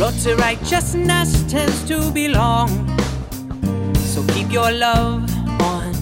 road 0.00 0.14
to 0.14 0.34
righteousness 0.36 1.44
tends 1.46 1.86
to 1.86 2.10
be 2.10 2.26
long. 2.26 2.68
So 3.96 4.24
keep 4.28 4.50
your 4.50 4.72
love 4.72 5.30
on, 5.60 5.94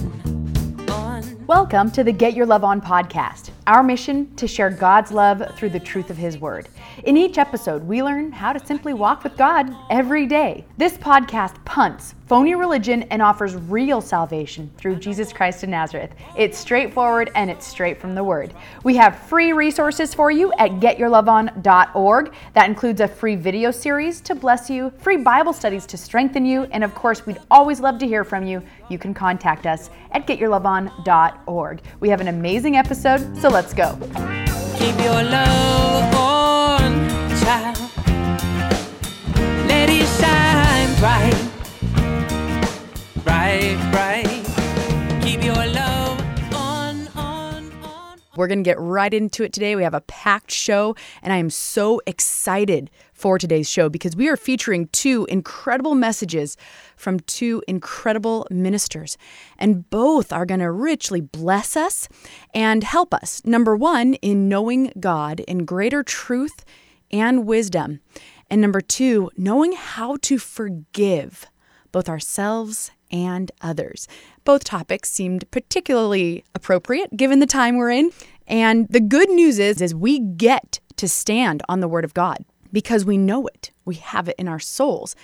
on. 0.89 1.45
Welcome 1.47 1.91
to 1.91 2.05
the 2.05 2.13
Get 2.13 2.33
Your 2.33 2.45
Love 2.45 2.63
On 2.63 2.79
podcast. 2.79 3.49
Our 3.67 3.83
mission 3.83 4.33
to 4.37 4.47
share 4.47 4.69
God's 4.69 5.11
love 5.11 5.43
through 5.57 5.71
the 5.71 5.81
truth 5.81 6.09
of 6.09 6.15
His 6.15 6.37
Word. 6.37 6.69
In 7.03 7.15
each 7.15 7.37
episode, 7.37 7.87
we 7.87 8.03
learn 8.03 8.31
how 8.31 8.51
to 8.51 8.65
simply 8.65 8.93
walk 8.93 9.23
with 9.23 9.37
God 9.37 9.73
every 9.89 10.25
day. 10.25 10.65
This 10.77 10.97
podcast 10.97 11.63
punts 11.63 12.15
phony 12.27 12.53
religion 12.53 13.03
and 13.03 13.21
offers 13.21 13.55
real 13.55 14.01
salvation 14.01 14.69
through 14.77 14.95
Jesus 14.97 15.33
Christ 15.33 15.63
of 15.63 15.69
Nazareth. 15.69 16.11
It's 16.37 16.57
straightforward 16.57 17.31
and 17.33 17.49
it's 17.49 17.65
straight 17.65 17.99
from 17.99 18.13
the 18.13 18.23
Word. 18.23 18.53
We 18.83 18.95
have 18.97 19.17
free 19.17 19.51
resources 19.51 20.13
for 20.13 20.29
you 20.29 20.51
at 20.59 20.71
getyourloveon.org. 20.73 22.33
That 22.53 22.69
includes 22.69 23.01
a 23.01 23.07
free 23.07 23.35
video 23.35 23.71
series 23.71 24.21
to 24.21 24.35
bless 24.35 24.69
you, 24.69 24.91
free 24.99 25.17
Bible 25.17 25.53
studies 25.53 25.87
to 25.87 25.97
strengthen 25.97 26.45
you, 26.45 26.63
and 26.71 26.83
of 26.83 26.93
course, 26.93 27.25
we'd 27.25 27.39
always 27.49 27.79
love 27.79 27.97
to 27.99 28.05
hear 28.05 28.23
from 28.23 28.45
you. 28.45 28.61
You 28.89 28.99
can 28.99 29.13
contact 29.13 29.65
us 29.65 29.89
at 30.11 30.27
getyourloveon.org. 30.27 31.81
We 31.99 32.09
have 32.09 32.21
an 32.21 32.27
amazing 32.27 32.75
episode, 32.75 33.37
so 33.37 33.49
let's 33.49 33.73
go. 33.73 33.97
We're 48.35 48.47
going 48.47 48.63
to 48.63 48.69
get 48.69 48.79
right 48.79 49.11
into 49.11 49.43
it 49.43 49.51
today. 49.51 49.75
We 49.75 49.81
have 49.81 49.95
a 49.95 50.01
packed 50.01 50.51
show, 50.51 50.95
and 51.23 51.33
I 51.33 51.37
am 51.37 51.49
so 51.49 52.01
excited 52.05 52.91
for 53.13 53.39
today's 53.39 53.67
show 53.67 53.89
because 53.89 54.15
we 54.15 54.27
are 54.29 54.37
featuring 54.37 54.87
two 54.89 55.25
incredible 55.27 55.95
messages 55.95 56.55
from 56.95 57.19
two 57.21 57.63
incredible 57.67 58.45
ministers. 58.51 59.17
And 59.57 59.89
both 59.89 60.31
are 60.31 60.45
going 60.45 60.59
to 60.59 60.69
richly 60.69 61.19
bless 61.19 61.75
us 61.75 62.07
and 62.53 62.83
help 62.83 63.11
us. 63.11 63.41
Number 63.43 63.75
one, 63.75 64.13
in 64.15 64.47
knowing 64.47 64.93
God 64.99 65.39
in 65.39 65.65
greater 65.65 66.03
truth 66.03 66.63
and 67.11 67.45
wisdom. 67.45 67.99
And 68.49 68.61
number 68.61 68.81
two, 68.81 69.29
knowing 69.37 69.73
how 69.73 70.17
to 70.23 70.37
forgive 70.37 71.45
both 71.91 72.09
ourselves 72.09 72.91
and 73.11 73.51
others. 73.61 74.07
Both 74.43 74.63
topics 74.63 75.09
seemed 75.09 75.49
particularly 75.51 76.43
appropriate 76.53 77.15
given 77.17 77.39
the 77.39 77.45
time 77.45 77.77
we're 77.77 77.91
in. 77.91 78.11
And 78.47 78.87
the 78.89 78.99
good 78.99 79.29
news 79.29 79.59
is, 79.59 79.81
is 79.81 79.93
we 79.93 80.19
get 80.19 80.79
to 80.97 81.07
stand 81.07 81.63
on 81.69 81.79
the 81.79 81.87
word 81.87 82.05
of 82.05 82.13
God 82.13 82.45
because 82.71 83.05
we 83.05 83.17
know 83.17 83.47
it. 83.47 83.71
We 83.85 83.95
have 83.95 84.27
it 84.27 84.35
in 84.37 84.47
our 84.47 84.59
souls. 84.59 85.15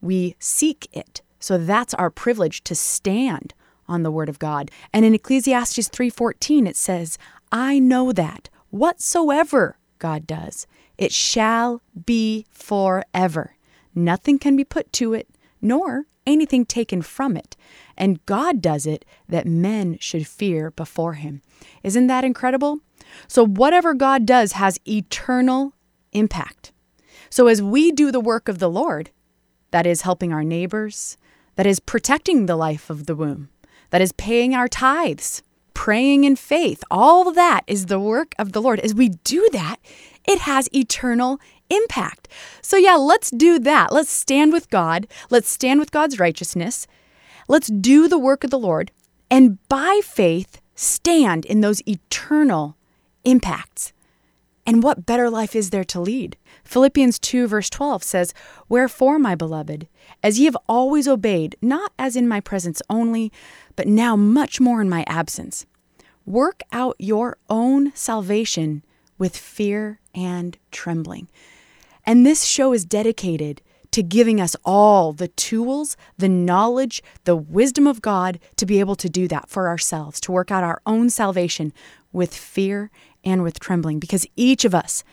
We 0.00 0.36
seek 0.38 0.88
it. 0.92 1.22
So 1.38 1.58
that's 1.58 1.94
our 1.94 2.10
privilege 2.10 2.64
to 2.64 2.74
stand 2.74 3.54
on 3.86 4.02
the 4.02 4.10
word 4.10 4.28
of 4.28 4.38
God. 4.38 4.70
And 4.92 5.04
in 5.04 5.14
Ecclesiastes 5.14 5.88
3:14 5.88 6.66
it 6.66 6.76
says, 6.76 7.18
"I 7.52 7.78
know 7.78 8.12
that 8.12 8.48
whatsoever 8.70 9.78
God 9.98 10.26
does, 10.26 10.66
it 10.98 11.12
shall 11.12 11.82
be 12.06 12.46
forever. 12.50 13.56
Nothing 13.94 14.38
can 14.38 14.56
be 14.56 14.64
put 14.64 14.92
to 14.94 15.14
it, 15.14 15.28
nor 15.60 16.06
anything 16.26 16.64
taken 16.64 17.02
from 17.02 17.36
it. 17.36 17.56
And 17.96 18.24
God 18.26 18.62
does 18.62 18.86
it 18.86 19.04
that 19.28 19.46
men 19.46 19.98
should 20.00 20.26
fear 20.26 20.70
before 20.70 21.14
him." 21.14 21.42
Isn't 21.82 22.06
that 22.06 22.24
incredible? 22.24 22.80
So 23.28 23.46
whatever 23.46 23.94
God 23.94 24.26
does 24.26 24.52
has 24.52 24.80
eternal 24.88 25.74
impact. 26.12 26.72
So 27.30 27.46
as 27.46 27.62
we 27.62 27.92
do 27.92 28.10
the 28.10 28.20
work 28.20 28.48
of 28.48 28.58
the 28.58 28.70
Lord, 28.70 29.10
that 29.70 29.86
is 29.86 30.02
helping 30.02 30.32
our 30.32 30.44
neighbors, 30.44 31.16
that 31.56 31.66
is 31.66 31.80
protecting 31.80 32.46
the 32.46 32.56
life 32.56 32.90
of 32.90 33.06
the 33.06 33.14
womb, 33.14 33.48
that 33.90 34.00
is 34.00 34.12
paying 34.12 34.54
our 34.54 34.68
tithes, 34.68 35.42
praying 35.74 36.24
in 36.24 36.36
faith, 36.36 36.82
all 36.90 37.32
that 37.32 37.62
is 37.66 37.86
the 37.86 38.00
work 38.00 38.34
of 38.38 38.52
the 38.52 38.62
Lord. 38.62 38.80
As 38.80 38.94
we 38.94 39.08
do 39.08 39.48
that, 39.52 39.76
it 40.26 40.40
has 40.40 40.68
eternal 40.74 41.40
impact. 41.70 42.28
So, 42.62 42.76
yeah, 42.76 42.94
let's 42.94 43.30
do 43.30 43.58
that. 43.60 43.92
Let's 43.92 44.10
stand 44.10 44.52
with 44.52 44.70
God. 44.70 45.06
Let's 45.30 45.48
stand 45.48 45.80
with 45.80 45.90
God's 45.90 46.18
righteousness. 46.18 46.86
Let's 47.48 47.68
do 47.68 48.08
the 48.08 48.18
work 48.18 48.44
of 48.44 48.50
the 48.50 48.58
Lord. 48.58 48.90
And 49.30 49.58
by 49.68 50.00
faith, 50.04 50.60
stand 50.74 51.44
in 51.44 51.60
those 51.60 51.86
eternal 51.86 52.76
impacts. 53.24 53.92
And 54.66 54.82
what 54.82 55.06
better 55.06 55.28
life 55.28 55.54
is 55.54 55.70
there 55.70 55.84
to 55.84 56.00
lead? 56.00 56.36
Philippians 56.64 57.18
2, 57.18 57.46
verse 57.46 57.68
12 57.68 58.02
says, 58.02 58.34
Wherefore, 58.68 59.18
my 59.18 59.34
beloved, 59.34 59.86
as 60.22 60.38
ye 60.38 60.46
have 60.46 60.56
always 60.66 61.06
obeyed, 61.06 61.56
not 61.60 61.92
as 61.98 62.16
in 62.16 62.26
my 62.26 62.40
presence 62.40 62.80
only, 62.88 63.30
but 63.76 63.86
now 63.86 64.16
much 64.16 64.60
more 64.60 64.80
in 64.80 64.88
my 64.88 65.04
absence, 65.06 65.66
work 66.24 66.62
out 66.72 66.96
your 66.98 67.36
own 67.50 67.92
salvation 67.94 68.82
with 69.18 69.36
fear 69.36 70.00
and 70.14 70.58
trembling. 70.70 71.28
And 72.06 72.24
this 72.24 72.44
show 72.44 72.72
is 72.72 72.84
dedicated 72.84 73.62
to 73.90 74.02
giving 74.02 74.40
us 74.40 74.56
all 74.64 75.12
the 75.12 75.28
tools, 75.28 75.96
the 76.18 76.28
knowledge, 76.28 77.02
the 77.24 77.36
wisdom 77.36 77.86
of 77.86 78.02
God 78.02 78.40
to 78.56 78.66
be 78.66 78.80
able 78.80 78.96
to 78.96 79.08
do 79.08 79.28
that 79.28 79.48
for 79.48 79.68
ourselves, 79.68 80.18
to 80.20 80.32
work 80.32 80.50
out 80.50 80.64
our 80.64 80.82
own 80.84 81.10
salvation 81.10 81.72
with 82.12 82.34
fear 82.34 82.90
and 83.22 83.42
with 83.42 83.60
trembling, 83.60 84.00
because 84.00 84.26
each 84.36 84.64
of 84.64 84.74
us 84.74 85.04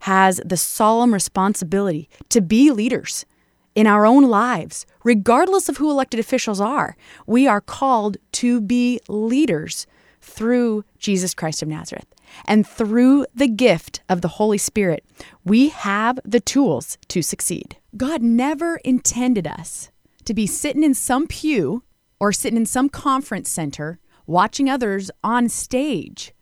has 0.00 0.40
the 0.44 0.56
solemn 0.56 1.12
responsibility 1.12 2.08
to 2.30 2.40
be 2.40 2.70
leaders 2.70 3.26
in 3.74 3.86
our 3.86 4.06
own 4.06 4.24
lives, 4.24 4.86
regardless 5.04 5.68
of 5.68 5.76
who 5.76 5.90
elected 5.90 6.18
officials 6.18 6.60
are. 6.60 6.96
We 7.26 7.46
are 7.46 7.60
called 7.60 8.16
to 8.32 8.60
be 8.60 9.00
leaders 9.08 9.86
through 10.20 10.84
Jesus 10.98 11.34
Christ 11.34 11.62
of 11.62 11.68
Nazareth. 11.68 12.06
And 12.46 12.66
through 12.66 13.26
the 13.34 13.48
gift 13.48 14.00
of 14.08 14.20
the 14.20 14.28
Holy 14.28 14.58
Spirit, 14.58 15.04
we 15.44 15.68
have 15.68 16.18
the 16.24 16.40
tools 16.40 16.98
to 17.08 17.22
succeed. 17.22 17.76
God 17.96 18.22
never 18.22 18.76
intended 18.84 19.46
us 19.46 19.90
to 20.24 20.34
be 20.34 20.46
sitting 20.46 20.84
in 20.84 20.94
some 20.94 21.26
pew 21.26 21.82
or 22.18 22.32
sitting 22.32 22.56
in 22.56 22.66
some 22.66 22.88
conference 22.88 23.48
center 23.48 23.98
watching 24.26 24.68
others 24.70 25.10
on 25.24 25.48
stage. 25.48 26.32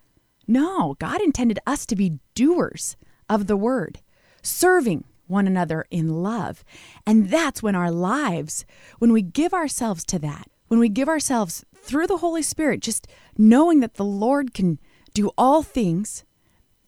No, 0.46 0.96
God 0.98 1.20
intended 1.20 1.58
us 1.66 1.86
to 1.86 1.96
be 1.96 2.18
doers 2.34 2.96
of 3.28 3.46
the 3.46 3.56
word, 3.56 4.00
serving 4.42 5.04
one 5.26 5.46
another 5.46 5.86
in 5.90 6.22
love. 6.22 6.64
And 7.06 7.28
that's 7.28 7.62
when 7.62 7.74
our 7.74 7.90
lives, 7.90 8.64
when 8.98 9.12
we 9.12 9.22
give 9.22 9.52
ourselves 9.52 10.04
to 10.06 10.18
that, 10.20 10.50
when 10.68 10.80
we 10.80 10.88
give 10.88 11.08
ourselves 11.08 11.64
through 11.74 12.06
the 12.06 12.18
Holy 12.18 12.42
Spirit, 12.42 12.80
just 12.80 13.06
knowing 13.36 13.80
that 13.80 13.94
the 13.94 14.04
Lord 14.04 14.52
can 14.54 14.78
do 15.18 15.32
all 15.36 15.64
things, 15.64 16.24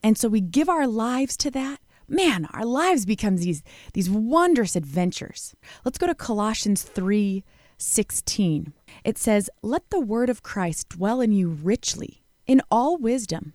and 0.01 0.17
so 0.17 0.29
we 0.29 0.39
give 0.39 0.69
our 0.69 0.87
lives 0.87 1.35
to 1.35 1.51
that, 1.51 1.81
man, 2.07 2.47
our 2.53 2.63
lives 2.63 3.05
become 3.05 3.35
these, 3.35 3.61
these 3.93 4.09
wondrous 4.09 4.73
adventures. 4.73 5.53
Let's 5.83 5.97
go 5.97 6.07
to 6.07 6.15
Colossians 6.15 6.81
3 6.81 7.43
16. 7.77 8.73
It 9.03 9.17
says, 9.17 9.49
Let 9.61 9.89
the 9.89 9.99
word 9.99 10.29
of 10.29 10.43
Christ 10.43 10.89
dwell 10.89 11.19
in 11.19 11.33
you 11.33 11.49
richly, 11.49 12.23
in 12.47 12.61
all 12.71 12.95
wisdom, 12.95 13.51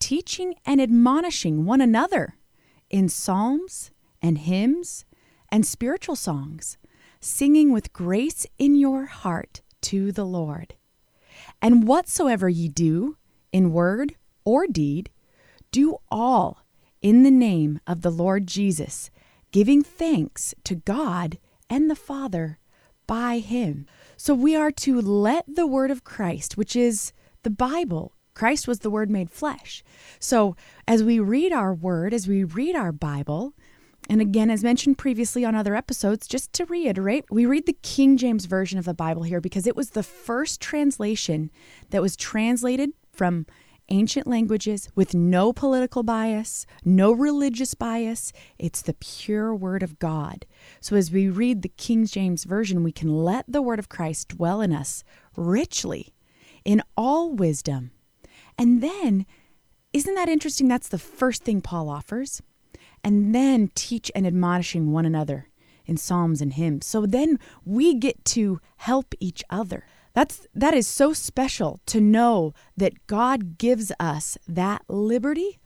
teaching 0.00 0.54
and 0.66 0.80
admonishing 0.80 1.64
one 1.64 1.80
another 1.80 2.34
in 2.90 3.08
psalms 3.08 3.92
and 4.20 4.38
hymns 4.38 5.04
and 5.48 5.64
spiritual 5.64 6.16
songs, 6.16 6.76
singing 7.20 7.72
with 7.72 7.92
grace 7.92 8.46
in 8.58 8.74
your 8.74 9.04
heart 9.04 9.60
to 9.82 10.10
the 10.10 10.26
Lord. 10.26 10.74
And 11.62 11.86
whatsoever 11.86 12.48
ye 12.48 12.68
do, 12.68 13.16
in 13.52 13.72
word 13.72 14.16
or 14.44 14.66
deed, 14.66 15.10
do 15.70 15.98
all 16.10 16.64
in 17.02 17.22
the 17.22 17.30
name 17.30 17.80
of 17.86 18.02
the 18.02 18.10
Lord 18.10 18.46
Jesus, 18.46 19.10
giving 19.52 19.82
thanks 19.82 20.54
to 20.64 20.74
God 20.74 21.38
and 21.70 21.90
the 21.90 21.96
Father 21.96 22.58
by 23.06 23.38
him. 23.38 23.86
So 24.16 24.34
we 24.34 24.56
are 24.56 24.72
to 24.72 25.00
let 25.00 25.44
the 25.46 25.66
word 25.66 25.90
of 25.90 26.04
Christ, 26.04 26.56
which 26.56 26.74
is 26.74 27.12
the 27.42 27.50
Bible, 27.50 28.12
Christ 28.38 28.68
was 28.68 28.78
the 28.78 28.90
Word 28.90 29.10
made 29.10 29.30
flesh. 29.30 29.82
So, 30.20 30.54
as 30.86 31.02
we 31.02 31.18
read 31.18 31.52
our 31.52 31.74
Word, 31.74 32.14
as 32.14 32.28
we 32.28 32.44
read 32.44 32.76
our 32.76 32.92
Bible, 32.92 33.52
and 34.08 34.20
again, 34.20 34.48
as 34.48 34.62
mentioned 34.62 34.96
previously 34.96 35.44
on 35.44 35.56
other 35.56 35.74
episodes, 35.74 36.28
just 36.28 36.52
to 36.54 36.64
reiterate, 36.66 37.24
we 37.30 37.46
read 37.46 37.66
the 37.66 37.76
King 37.82 38.16
James 38.16 38.46
Version 38.46 38.78
of 38.78 38.84
the 38.84 38.94
Bible 38.94 39.24
here 39.24 39.40
because 39.40 39.66
it 39.66 39.76
was 39.76 39.90
the 39.90 40.04
first 40.04 40.60
translation 40.60 41.50
that 41.90 42.00
was 42.00 42.16
translated 42.16 42.92
from 43.18 43.44
ancient 43.90 44.26
languages 44.26 44.88
with 44.94 45.14
no 45.14 45.52
political 45.52 46.02
bias, 46.02 46.66
no 46.84 47.12
religious 47.12 47.74
bias. 47.74 48.32
It's 48.58 48.82
the 48.82 48.94
pure 48.94 49.54
Word 49.54 49.82
of 49.82 49.98
God. 49.98 50.46
So 50.80 50.96
as 50.96 51.10
we 51.10 51.28
read 51.28 51.62
the 51.62 51.68
King 51.70 52.06
James 52.06 52.44
Version, 52.44 52.82
we 52.82 52.92
can 52.92 53.10
let 53.24 53.44
the 53.48 53.62
Word 53.62 53.78
of 53.78 53.88
Christ 53.88 54.28
dwell 54.28 54.60
in 54.60 54.72
us 54.72 55.04
richly 55.36 56.14
in 56.64 56.82
all 56.96 57.32
wisdom 57.32 57.90
and 58.58 58.82
then, 58.82 59.24
isn't 59.92 60.14
that 60.16 60.28
interesting? 60.28 60.66
That's 60.68 60.88
the 60.88 60.98
first 60.98 61.44
thing 61.44 61.60
Paul 61.60 61.88
offers. 61.88 62.42
and 63.04 63.34
then 63.34 63.70
teach 63.74 64.10
and 64.14 64.26
admonishing 64.26 64.90
one 64.92 65.06
another 65.06 65.48
in 65.86 65.96
psalms 65.96 66.40
and 66.42 66.52
hymns. 66.52 66.84
So 66.84 67.06
then 67.06 67.38
we 67.64 67.94
get 67.94 68.24
to 68.26 68.60
help 68.78 69.14
each 69.20 69.44
other. 69.48 69.84
That's 70.18 70.48
that 70.52 70.74
is 70.74 70.88
so 70.88 71.12
special 71.12 71.78
to 71.86 72.00
know 72.00 72.52
that 72.76 73.06
God 73.06 73.56
gives 73.56 73.92
us 74.00 74.36
that 74.48 74.82
liberty 74.88 75.60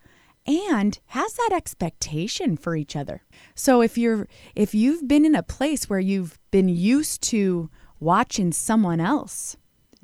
and 0.47 1.01
has 1.07 1.33
that 1.33 1.53
expectation 1.55 2.59
for 2.59 2.77
each 2.77 2.95
other. 2.95 3.23
So 3.55 3.81
if 3.81 3.97
you're 3.97 4.29
if 4.55 4.75
you've 4.75 5.09
been 5.09 5.25
in 5.25 5.35
a 5.35 5.43
place 5.43 5.89
where 5.89 6.01
you've 6.01 6.39
been 6.51 6.69
used 6.69 7.23
to 7.31 7.71
watching 7.99 8.53
someone 8.53 9.01
else 9.01 9.57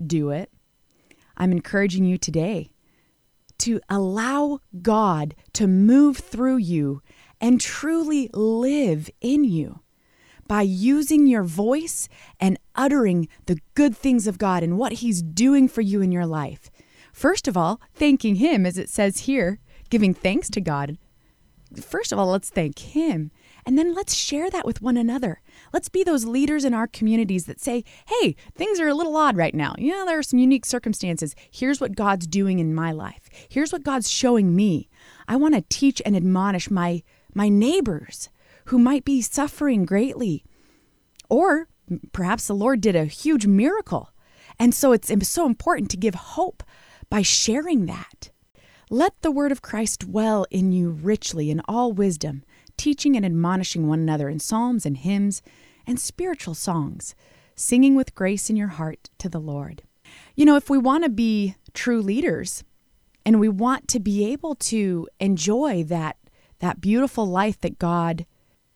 do 0.03 0.31
it, 0.31 0.51
I'm 1.37 1.53
encouraging 1.53 2.07
you 2.07 2.17
today 2.17 2.71
to 3.59 3.83
allow 3.91 4.61
God 4.81 5.35
to 5.53 5.67
move 5.67 6.17
through 6.17 6.57
you 6.57 7.03
and 7.39 7.61
truly 7.61 8.31
live 8.33 9.11
in 9.21 9.45
you 9.45 9.81
by 10.49 10.63
using 10.63 11.27
your 11.27 11.43
voice 11.45 12.09
and 12.41 12.59
uttering 12.75 13.29
the 13.47 13.59
good 13.75 13.97
things 13.97 14.27
of 14.27 14.39
God 14.39 14.63
and 14.63 14.79
what 14.79 14.95
He's 14.95 15.23
doing 15.23 15.69
for 15.69 15.83
you 15.83 16.01
in 16.01 16.11
your 16.11 16.27
life. 16.27 16.71
First 17.13 17.47
of 17.47 17.57
all, 17.57 17.81
thanking 17.95 18.37
Him, 18.37 18.65
as 18.65 18.79
it 18.79 18.89
says 18.89 19.21
here, 19.21 19.61
giving 19.91 20.15
thanks 20.15 20.49
to 20.51 20.61
God. 20.61 20.99
First 21.81 22.13
of 22.13 22.19
all, 22.19 22.29
let's 22.29 22.49
thank 22.49 22.79
Him. 22.79 23.31
And 23.67 23.77
then 23.77 23.95
let's 23.95 24.15
share 24.15 24.49
that 24.51 24.65
with 24.65 24.81
one 24.81 24.97
another. 24.97 25.43
Let's 25.75 25.91
be 25.91 26.03
those 26.03 26.25
leaders 26.25 26.65
in 26.65 26.73
our 26.73 26.87
communities 26.87 27.45
that 27.45 27.61
say, 27.61 27.85
hey, 28.07 28.35
things 28.55 28.81
are 28.81 28.89
a 28.89 28.95
little 28.95 29.15
odd 29.17 29.37
right 29.37 29.55
now. 29.55 29.75
You 29.77 29.93
know, 29.93 30.07
there 30.07 30.19
are 30.19 30.23
some 30.23 30.39
unique 30.39 30.65
circumstances. 30.65 31.35
Here's 31.51 31.81
what 31.81 31.95
God's 31.95 32.27
doing 32.27 32.61
in 32.61 32.75
my 32.75 32.93
life. 32.93 33.29
Here's 33.51 33.73
what 33.73 33.83
God's 33.83 34.11
showing 34.11 34.57
me. 34.57 34.89
I 35.27 35.37
want 35.37 35.55
to 35.55 35.65
teach 35.69 36.01
and 36.07 36.17
admonish 36.17 36.71
my, 36.71 37.03
my 37.35 37.51
neighbors 37.51 38.31
who 38.69 38.79
might 38.79 39.05
be 39.05 39.23
suffering 39.23 39.85
greatly. 39.85 40.45
Or 41.29 41.69
perhaps 42.13 42.47
the 42.47 42.55
Lord 42.55 42.81
did 42.81 42.97
a 42.97 43.07
huge 43.07 43.47
miracle. 43.47 44.11
And 44.59 44.75
so 44.75 44.93
it's 44.93 45.11
so 45.29 45.47
important 45.47 45.91
to 45.91 45.97
give 45.97 46.15
hope 46.15 46.63
by 47.09 47.23
sharing 47.23 47.87
that. 47.87 48.31
Let 48.91 49.21
the 49.23 49.31
word 49.31 49.53
of 49.53 49.63
Christ 49.63 50.01
dwell 50.01 50.47
in 50.51 50.73
you 50.73 50.91
richly 50.91 51.51
in 51.51 51.63
all 51.67 51.93
wisdom, 51.93 52.43
teaching 52.77 53.17
and 53.17 53.25
admonishing 53.25 53.87
one 53.87 54.01
another 54.01 54.29
in 54.29 54.39
psalms 54.39 54.85
and 54.85 54.97
hymns 54.97 55.43
and 55.87 55.99
spiritual 55.99 56.55
songs, 56.55 57.15
singing 57.55 57.95
with 57.95 58.15
grace 58.15 58.51
in 58.51 58.57
your 58.57 58.69
heart 58.69 59.09
to 59.19 59.29
the 59.29 59.41
Lord. 59.41 59.83
You 60.35 60.45
know, 60.45 60.57
if 60.57 60.69
we 60.69 60.79
want 60.79 61.05
to 61.05 61.11
be 61.11 61.57
true 61.75 62.03
leaders 62.03 62.65
and 63.25 63.41
we 63.41 63.49
want 63.49 63.89
to 63.89 64.01
be 64.01 64.31
able 64.31 64.55
to 64.57 65.09
enjoy 65.21 65.85
that 65.85 66.17
that 66.61 66.81
beautiful 66.81 67.25
life 67.25 67.61
that 67.61 67.79
God 67.79 68.27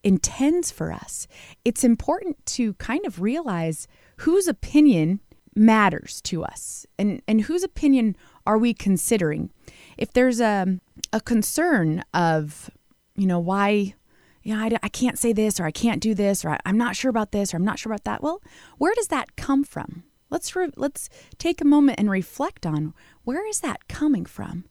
intends 0.05 0.71
for 0.71 0.93
us, 0.93 1.27
it's 1.65 1.85
important 1.85 2.45
to 2.47 2.75
kind 2.75 3.05
of 3.07 3.21
realize 3.21 3.87
whose 4.19 4.49
opinion 4.49 5.21
matters 5.55 6.21
to 6.23 6.45
us 6.45 6.87
and, 6.99 7.23
and 7.29 7.43
whose 7.43 7.63
opinion 7.63 8.17
are 8.47 8.59
we 8.59 8.75
considering. 8.75 9.51
If 9.99 10.13
there's 10.13 10.41
a, 10.41 10.79
a 11.13 11.21
concern 11.21 12.03
of, 12.15 12.71
you 13.17 13.27
know, 13.27 13.39
why, 13.39 13.95
you 14.43 14.55
know, 14.55 14.61
I, 14.63 14.71
I 14.83 14.89
can't 14.89 15.19
say 15.19 15.33
this 15.33 15.61
or 15.61 15.65
I 15.65 15.71
can't 15.71 16.01
do 16.01 16.15
this 16.15 16.45
or 16.45 16.59
I'm 16.65 16.79
not 16.79 16.97
sure 16.97 17.11
about 17.11 17.33
this 17.33 17.53
or 17.53 17.59
I'm 17.59 17.65
not 17.65 17.79
sure 17.79 17.93
about 17.93 18.05
that. 18.05 18.23
Well, 18.23 18.43
where 18.79 18.95
does 18.95 19.09
that 19.09 19.37
come 19.37 19.65
from? 19.65 20.05
Let's 20.31 20.57
re- 20.57 20.71
let's 20.77 21.11
take 21.37 21.61
a 21.61 21.67
moment 21.67 21.99
and 22.01 22.11
reflect 22.11 22.65
on 22.65 22.95
where 23.25 23.47
is 23.47 23.61
that 23.61 23.87
coming 23.87 24.25
from? 24.25 24.65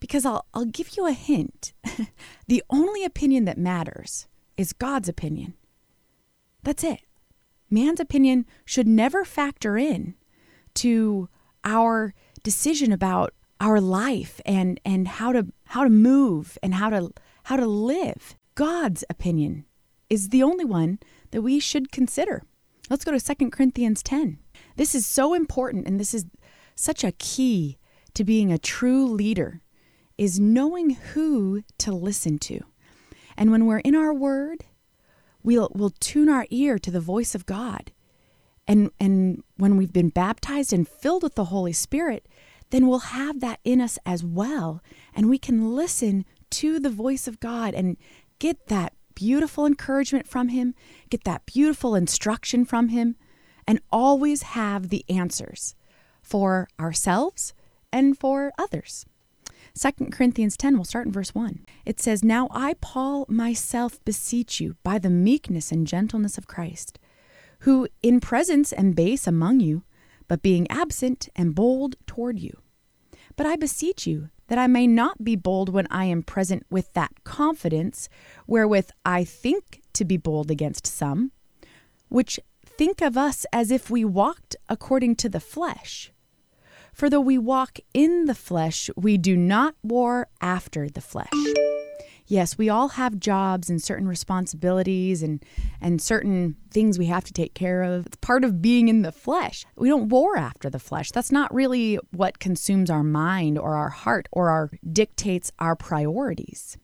Because 0.00 0.26
I'll 0.26 0.44
I'll 0.52 0.66
give 0.66 0.98
you 0.98 1.06
a 1.06 1.12
hint. 1.12 1.72
the 2.46 2.62
only 2.68 3.04
opinion 3.04 3.46
that 3.46 3.56
matters 3.56 4.26
is 4.58 4.74
God's 4.74 5.08
opinion. 5.08 5.54
That's 6.62 6.84
it. 6.84 7.00
Man's 7.70 8.00
opinion 8.00 8.44
should 8.66 8.86
never 8.86 9.24
factor 9.24 9.78
in 9.78 10.14
to 10.74 11.28
our 11.64 12.12
decision 12.42 12.92
about 12.92 13.32
our 13.60 13.80
life 13.80 14.40
and 14.44 14.80
and 14.84 15.08
how 15.08 15.32
to 15.32 15.46
how 15.66 15.84
to 15.84 15.90
move 15.90 16.58
and 16.62 16.74
how 16.74 16.90
to 16.90 17.10
how 17.44 17.56
to 17.56 17.66
live. 17.66 18.36
God's 18.54 19.04
opinion 19.08 19.64
is 20.10 20.28
the 20.28 20.42
only 20.42 20.64
one 20.64 20.98
that 21.30 21.42
we 21.42 21.60
should 21.60 21.92
consider. 21.92 22.42
Let's 22.90 23.04
go 23.04 23.16
to 23.16 23.34
2 23.34 23.50
Corinthians 23.50 24.02
10. 24.02 24.38
This 24.76 24.94
is 24.94 25.06
so 25.06 25.34
important 25.34 25.86
and 25.86 26.00
this 26.00 26.14
is 26.14 26.26
such 26.74 27.04
a 27.04 27.12
key 27.12 27.78
to 28.14 28.24
being 28.24 28.52
a 28.52 28.58
true 28.58 29.06
leader 29.06 29.60
is 30.16 30.40
knowing 30.40 30.90
who 30.90 31.62
to 31.78 31.92
listen 31.92 32.38
to. 32.38 32.60
And 33.38 33.52
when 33.52 33.66
we're 33.66 33.78
in 33.78 33.94
our 33.94 34.12
word, 34.12 34.64
we'll, 35.44 35.70
we'll 35.72 35.94
tune 36.00 36.28
our 36.28 36.46
ear 36.50 36.76
to 36.80 36.90
the 36.90 37.00
voice 37.00 37.36
of 37.36 37.46
God. 37.46 37.92
And, 38.66 38.90
and 38.98 39.44
when 39.56 39.76
we've 39.76 39.92
been 39.92 40.08
baptized 40.08 40.72
and 40.72 40.86
filled 40.86 41.22
with 41.22 41.36
the 41.36 41.44
Holy 41.44 41.72
Spirit, 41.72 42.26
then 42.70 42.88
we'll 42.88 42.98
have 42.98 43.38
that 43.40 43.60
in 43.62 43.80
us 43.80 43.96
as 44.04 44.24
well. 44.24 44.82
And 45.14 45.30
we 45.30 45.38
can 45.38 45.76
listen 45.76 46.24
to 46.50 46.80
the 46.80 46.90
voice 46.90 47.28
of 47.28 47.38
God 47.38 47.74
and 47.74 47.96
get 48.40 48.66
that 48.66 48.92
beautiful 49.14 49.64
encouragement 49.64 50.26
from 50.26 50.48
Him, 50.48 50.74
get 51.08 51.22
that 51.22 51.46
beautiful 51.46 51.94
instruction 51.94 52.64
from 52.64 52.88
Him, 52.88 53.14
and 53.68 53.80
always 53.92 54.42
have 54.42 54.88
the 54.88 55.04
answers 55.08 55.76
for 56.22 56.68
ourselves 56.80 57.54
and 57.92 58.18
for 58.18 58.50
others. 58.58 59.06
2 59.78 60.06
Corinthians 60.10 60.56
10, 60.56 60.74
we'll 60.74 60.84
start 60.84 61.06
in 61.06 61.12
verse 61.12 61.34
1. 61.34 61.64
It 61.86 62.00
says, 62.00 62.24
Now 62.24 62.48
I, 62.50 62.74
Paul, 62.80 63.26
myself 63.28 64.04
beseech 64.04 64.60
you 64.60 64.76
by 64.82 64.98
the 64.98 65.10
meekness 65.10 65.70
and 65.70 65.86
gentleness 65.86 66.36
of 66.36 66.48
Christ, 66.48 66.98
who 67.60 67.86
in 68.02 68.18
presence 68.18 68.72
am 68.72 68.92
base 68.92 69.28
among 69.28 69.60
you, 69.60 69.84
but 70.26 70.42
being 70.42 70.68
absent 70.68 71.28
am 71.36 71.52
bold 71.52 71.94
toward 72.06 72.40
you. 72.40 72.58
But 73.36 73.46
I 73.46 73.54
beseech 73.54 74.04
you 74.04 74.30
that 74.48 74.58
I 74.58 74.66
may 74.66 74.88
not 74.88 75.22
be 75.22 75.36
bold 75.36 75.68
when 75.68 75.86
I 75.90 76.06
am 76.06 76.24
present 76.24 76.66
with 76.70 76.92
that 76.94 77.22
confidence 77.22 78.08
wherewith 78.48 78.90
I 79.04 79.22
think 79.22 79.82
to 79.92 80.04
be 80.04 80.16
bold 80.16 80.50
against 80.50 80.88
some, 80.88 81.30
which 82.08 82.40
think 82.66 83.00
of 83.00 83.16
us 83.16 83.46
as 83.52 83.70
if 83.70 83.90
we 83.90 84.04
walked 84.04 84.56
according 84.68 85.16
to 85.16 85.28
the 85.28 85.40
flesh. 85.40 86.12
For 86.98 87.08
though 87.08 87.20
we 87.20 87.38
walk 87.38 87.78
in 87.94 88.24
the 88.24 88.34
flesh, 88.34 88.90
we 88.96 89.18
do 89.18 89.36
not 89.36 89.76
war 89.84 90.26
after 90.40 90.88
the 90.88 91.00
flesh. 91.00 91.30
Yes, 92.26 92.58
we 92.58 92.68
all 92.68 92.88
have 92.88 93.20
jobs 93.20 93.70
and 93.70 93.80
certain 93.80 94.08
responsibilities 94.08 95.22
and, 95.22 95.44
and 95.80 96.02
certain 96.02 96.56
things 96.72 96.98
we 96.98 97.06
have 97.06 97.22
to 97.22 97.32
take 97.32 97.54
care 97.54 97.84
of. 97.84 98.06
It's 98.06 98.16
part 98.16 98.42
of 98.42 98.60
being 98.60 98.88
in 98.88 99.02
the 99.02 99.12
flesh. 99.12 99.64
We 99.76 99.88
don't 99.88 100.08
war 100.08 100.36
after 100.36 100.68
the 100.68 100.80
flesh. 100.80 101.12
That's 101.12 101.30
not 101.30 101.54
really 101.54 102.00
what 102.10 102.40
consumes 102.40 102.90
our 102.90 103.04
mind 103.04 103.60
or 103.60 103.76
our 103.76 103.90
heart 103.90 104.28
or 104.32 104.50
our 104.50 104.72
dictates 104.92 105.52
our 105.60 105.76
priorities. 105.76 106.78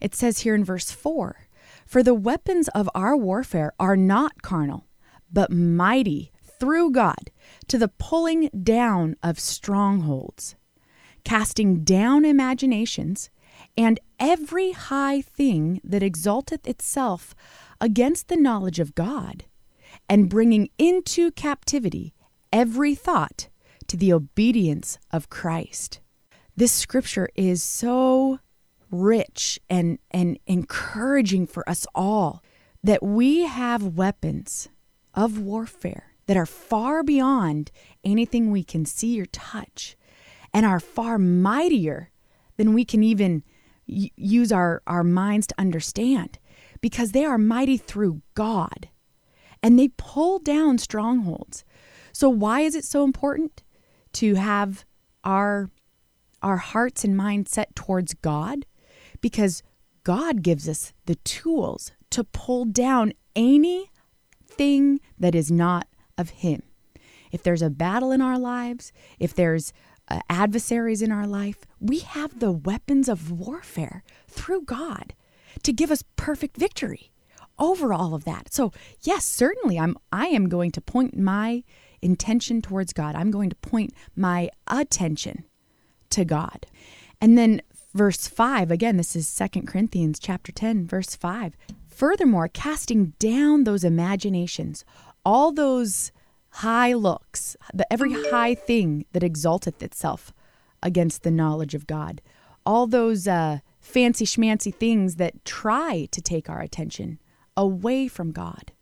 It 0.00 0.14
says 0.14 0.38
here 0.38 0.54
in 0.54 0.62
verse 0.62 0.92
4 0.92 1.48
For 1.86 2.04
the 2.04 2.14
weapons 2.14 2.68
of 2.68 2.88
our 2.94 3.16
warfare 3.16 3.72
are 3.80 3.96
not 3.96 4.42
carnal, 4.42 4.86
but 5.32 5.50
mighty 5.50 6.30
through 6.64 6.90
God 6.92 7.30
to 7.68 7.76
the 7.76 7.88
pulling 7.88 8.48
down 8.62 9.16
of 9.22 9.38
strongholds, 9.38 10.56
casting 11.22 11.84
down 11.84 12.24
imaginations, 12.24 13.28
and 13.76 14.00
every 14.18 14.72
high 14.72 15.20
thing 15.20 15.78
that 15.84 16.02
exalteth 16.02 16.66
itself 16.66 17.34
against 17.82 18.28
the 18.28 18.36
knowledge 18.36 18.80
of 18.80 18.94
God, 18.94 19.44
and 20.08 20.30
bringing 20.30 20.70
into 20.78 21.30
captivity 21.32 22.14
every 22.50 22.94
thought 22.94 23.48
to 23.86 23.98
the 23.98 24.10
obedience 24.10 24.98
of 25.12 25.28
Christ. 25.28 26.00
This 26.56 26.72
scripture 26.72 27.28
is 27.34 27.62
so 27.62 28.38
rich 28.90 29.60
and, 29.68 29.98
and 30.10 30.38
encouraging 30.46 31.46
for 31.46 31.68
us 31.68 31.86
all 31.94 32.42
that 32.82 33.02
we 33.02 33.42
have 33.42 33.98
weapons 33.98 34.70
of 35.12 35.38
warfare 35.38 36.13
that 36.26 36.36
are 36.36 36.46
far 36.46 37.02
beyond 37.02 37.70
anything 38.02 38.50
we 38.50 38.64
can 38.64 38.84
see 38.84 39.20
or 39.20 39.26
touch 39.26 39.96
and 40.52 40.64
are 40.64 40.80
far 40.80 41.18
mightier 41.18 42.10
than 42.56 42.72
we 42.72 42.84
can 42.84 43.02
even 43.02 43.42
y- 43.86 44.10
use 44.16 44.52
our, 44.52 44.82
our 44.86 45.04
minds 45.04 45.46
to 45.48 45.54
understand 45.58 46.38
because 46.80 47.12
they 47.12 47.24
are 47.24 47.38
mighty 47.38 47.76
through 47.76 48.22
God 48.34 48.88
and 49.62 49.78
they 49.78 49.88
pull 49.96 50.38
down 50.38 50.78
strongholds. 50.78 51.64
So 52.12 52.28
why 52.28 52.60
is 52.60 52.74
it 52.74 52.84
so 52.84 53.04
important 53.04 53.62
to 54.14 54.34
have 54.34 54.84
our 55.24 55.70
our 56.42 56.58
hearts 56.58 57.04
and 57.04 57.16
minds 57.16 57.50
set 57.50 57.74
towards 57.74 58.12
God? 58.12 58.66
Because 59.22 59.62
God 60.04 60.42
gives 60.42 60.68
us 60.68 60.92
the 61.06 61.14
tools 61.14 61.92
to 62.10 62.22
pull 62.22 62.66
down 62.66 63.14
anything 63.34 65.00
that 65.18 65.34
is 65.34 65.50
not 65.50 65.88
of 66.16 66.30
Him. 66.30 66.62
If 67.32 67.42
there's 67.42 67.62
a 67.62 67.70
battle 67.70 68.12
in 68.12 68.20
our 68.20 68.38
lives, 68.38 68.92
if 69.18 69.34
there's 69.34 69.72
uh, 70.08 70.20
adversaries 70.28 71.02
in 71.02 71.10
our 71.10 71.26
life, 71.26 71.64
we 71.80 72.00
have 72.00 72.38
the 72.38 72.52
weapons 72.52 73.08
of 73.08 73.30
warfare 73.30 74.02
through 74.28 74.62
God. 74.62 75.14
to 75.62 75.72
give 75.72 75.90
us 75.90 76.04
perfect 76.16 76.56
victory 76.56 77.12
over 77.58 77.92
all 77.92 78.14
of 78.14 78.24
that. 78.24 78.52
So, 78.52 78.72
yes, 79.00 79.24
certainly 79.24 79.78
I'm 79.78 79.96
I 80.12 80.26
am 80.26 80.48
going 80.48 80.72
to 80.72 80.80
point 80.80 81.16
my 81.16 81.62
intention 82.02 82.60
towards 82.60 82.92
God. 82.92 83.14
I'm 83.14 83.30
going 83.30 83.50
to 83.50 83.56
point 83.56 83.92
my 84.16 84.50
attention 84.66 85.44
to 86.10 86.24
God. 86.24 86.66
And 87.20 87.38
then 87.38 87.62
verse 87.94 88.26
5, 88.26 88.70
again, 88.70 88.96
this 88.96 89.16
is 89.16 89.26
Second 89.28 89.66
Corinthians 89.66 90.18
chapter 90.18 90.52
10, 90.52 90.86
verse 90.86 91.16
5. 91.16 91.56
Furthermore, 91.88 92.48
casting 92.48 93.14
down 93.18 93.64
those 93.64 93.84
imaginations, 93.84 94.84
all 95.24 95.52
those 95.52 96.12
high 96.50 96.92
looks, 96.92 97.56
the 97.72 97.90
every 97.92 98.12
high 98.30 98.54
thing 98.54 99.06
that 99.12 99.22
exalteth 99.22 99.82
itself 99.82 100.32
against 100.82 101.22
the 101.22 101.30
knowledge 101.30 101.74
of 101.74 101.86
God, 101.86 102.20
all 102.64 102.86
those 102.86 103.26
uh, 103.26 103.58
fancy 103.80 104.24
schmancy 104.24 104.74
things 104.74 105.16
that 105.16 105.44
try 105.44 106.06
to 106.10 106.20
take 106.20 106.48
our 106.48 106.60
attention 106.60 107.18
away 107.56 108.08
from 108.08 108.32
God. 108.32 108.72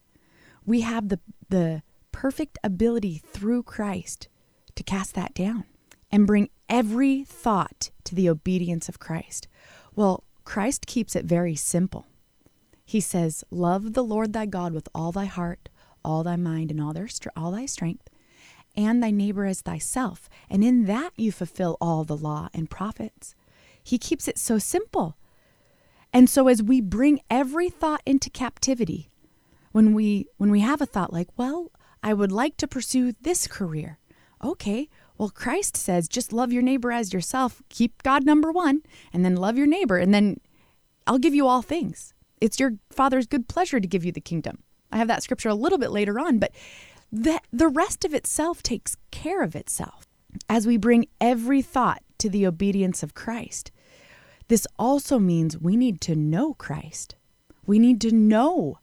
We 0.65 0.83
have 0.83 1.09
the 1.09 1.21
the 1.49 1.83
perfect 2.13 2.59
ability 2.63 3.23
through 3.27 3.63
Christ 3.63 4.29
to 4.75 4.83
cast 4.83 5.15
that 5.15 5.35
down 5.35 5.65
and 6.11 6.27
bring 6.27 6.51
every 6.69 7.25
thought 7.25 7.91
to 8.05 8.15
the 8.15 8.29
obedience 8.29 8.89
of 8.89 8.99
Christ. 8.99 9.49
Well, 9.97 10.25
Christ 10.45 10.87
keeps 10.87 11.17
it 11.17 11.25
very 11.25 11.55
simple. 11.55 12.07
He 12.85 13.01
says, 13.01 13.45
Love 13.51 13.95
the 13.95 14.05
Lord 14.05 14.33
thy 14.33 14.47
God 14.47 14.73
with 14.73 14.89
all 14.95 15.13
thy 15.13 15.25
heart, 15.25 15.69
all 16.05 16.23
thy 16.23 16.37
mind, 16.37 16.71
and 16.71 16.81
all, 16.81 16.93
their, 16.93 17.09
all 17.37 17.53
thy 17.53 17.67
strength, 17.67 18.09
and 18.77 19.03
thy 19.03 19.11
neighbor 19.11 19.45
as 19.45 19.61
thyself. 19.61 20.29
And 20.49 20.65
in 20.65 20.85
that 20.87 21.13
you 21.17 21.33
fulfill 21.33 21.77
all 21.81 22.05
the 22.05 22.17
law 22.17 22.49
and 22.55 22.71
prophets. 22.71 23.35
He 23.83 23.99
keeps 23.99 24.29
it 24.29 24.39
so 24.39 24.59
simple. 24.59 25.17
And 26.13 26.29
so 26.29 26.49
as 26.49 26.63
we 26.63 26.81
bring 26.81 27.21
every 27.31 27.71
thought 27.71 28.03
into 28.05 28.31
captivity, 28.31 29.11
when 29.73 29.95
we 29.95 30.27
when 30.37 30.51
we 30.51 30.61
have 30.61 30.81
a 30.81 30.87
thought 30.87 31.13
like, 31.13 31.29
well, 31.37 31.73
I 32.03 32.15
would 32.15 32.31
like 32.31 32.57
to 32.59 32.69
pursue 32.69 33.13
this 33.23 33.47
career. 33.47 33.99
Okay, 34.45 34.89
well, 35.17 35.31
Christ 35.31 35.77
says 35.77 36.09
just 36.09 36.33
love 36.33 36.53
your 36.53 36.63
neighbor 36.63 36.93
as 36.93 37.13
yourself, 37.13 37.63
keep 37.69 38.03
God 38.03 38.25
number 38.25 38.53
one, 38.53 38.83
and 39.13 39.25
then 39.25 39.37
love 39.37 39.57
your 39.57 39.67
neighbor, 39.67 39.97
and 39.97 40.13
then 40.13 40.41
I'll 41.07 41.19
give 41.19 41.35
you 41.35 41.47
all 41.47 41.63
things. 41.63 42.13
It's 42.41 42.61
your 42.61 42.75
Father's 42.91 43.27
good 43.27 43.49
pleasure 43.49 43.81
to 43.81 43.89
give 43.89 44.05
you 44.05 44.13
the 44.13 44.21
kingdom. 44.21 44.63
I 44.93 44.99
have 44.99 45.09
that 45.09 45.23
scripture 45.23 45.49
a 45.49 45.55
little 45.55 45.79
bit 45.79 45.91
later 45.91 46.21
on, 46.21 46.39
but 46.39 46.53
the, 47.11 47.41
the 47.53 47.69
rest 47.69 48.05
of 48.05 48.15
itself 48.15 48.63
takes 48.63 48.97
care 49.11 49.43
of 49.43 49.57
itself 49.57 50.07
as 50.49 50.67
we 50.67 50.77
bring 50.77 51.07
every 51.21 51.63
thought 51.63 52.03
to 52.19 52.31
the 52.31 52.47
obedience 52.47 53.03
of 53.03 53.15
Christ. 53.15 53.71
This 54.49 54.67
also 54.79 55.19
means 55.19 55.59
we 55.59 55.77
need 55.77 56.01
to 56.03 56.15
know 56.15 56.55
Christ. 56.55 57.15
We 57.67 57.79
need 57.79 58.01
to 58.03 58.13
know 58.13 58.79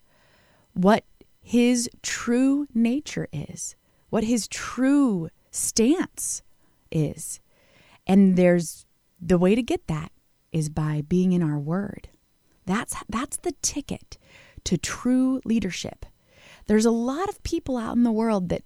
what 0.74 1.04
his 1.42 1.90
true 2.02 2.68
nature 2.74 3.28
is, 3.32 3.76
what 4.10 4.24
his 4.24 4.48
true 4.48 5.30
stance 5.52 6.42
is. 6.92 7.40
And 8.06 8.36
there's 8.36 8.86
the 9.22 9.38
way 9.38 9.56
to 9.56 9.64
get 9.64 9.88
that 9.88 10.12
is 10.52 10.70
by 10.70 11.04
being 11.08 11.32
in 11.32 11.44
our 11.44 11.60
word. 11.60 12.10
That's 12.66 12.96
that's 13.10 13.38
the 13.38 13.54
ticket 13.62 14.19
to 14.66 14.78
true 14.78 15.42
leadership. 15.46 16.06
There's 16.68 16.86
a 16.86 16.92
lot 16.92 17.30
of 17.30 17.44
people 17.44 17.78
out 17.78 17.96
in 17.96 18.04
the 18.04 18.12
world 18.12 18.50
that 18.50 18.64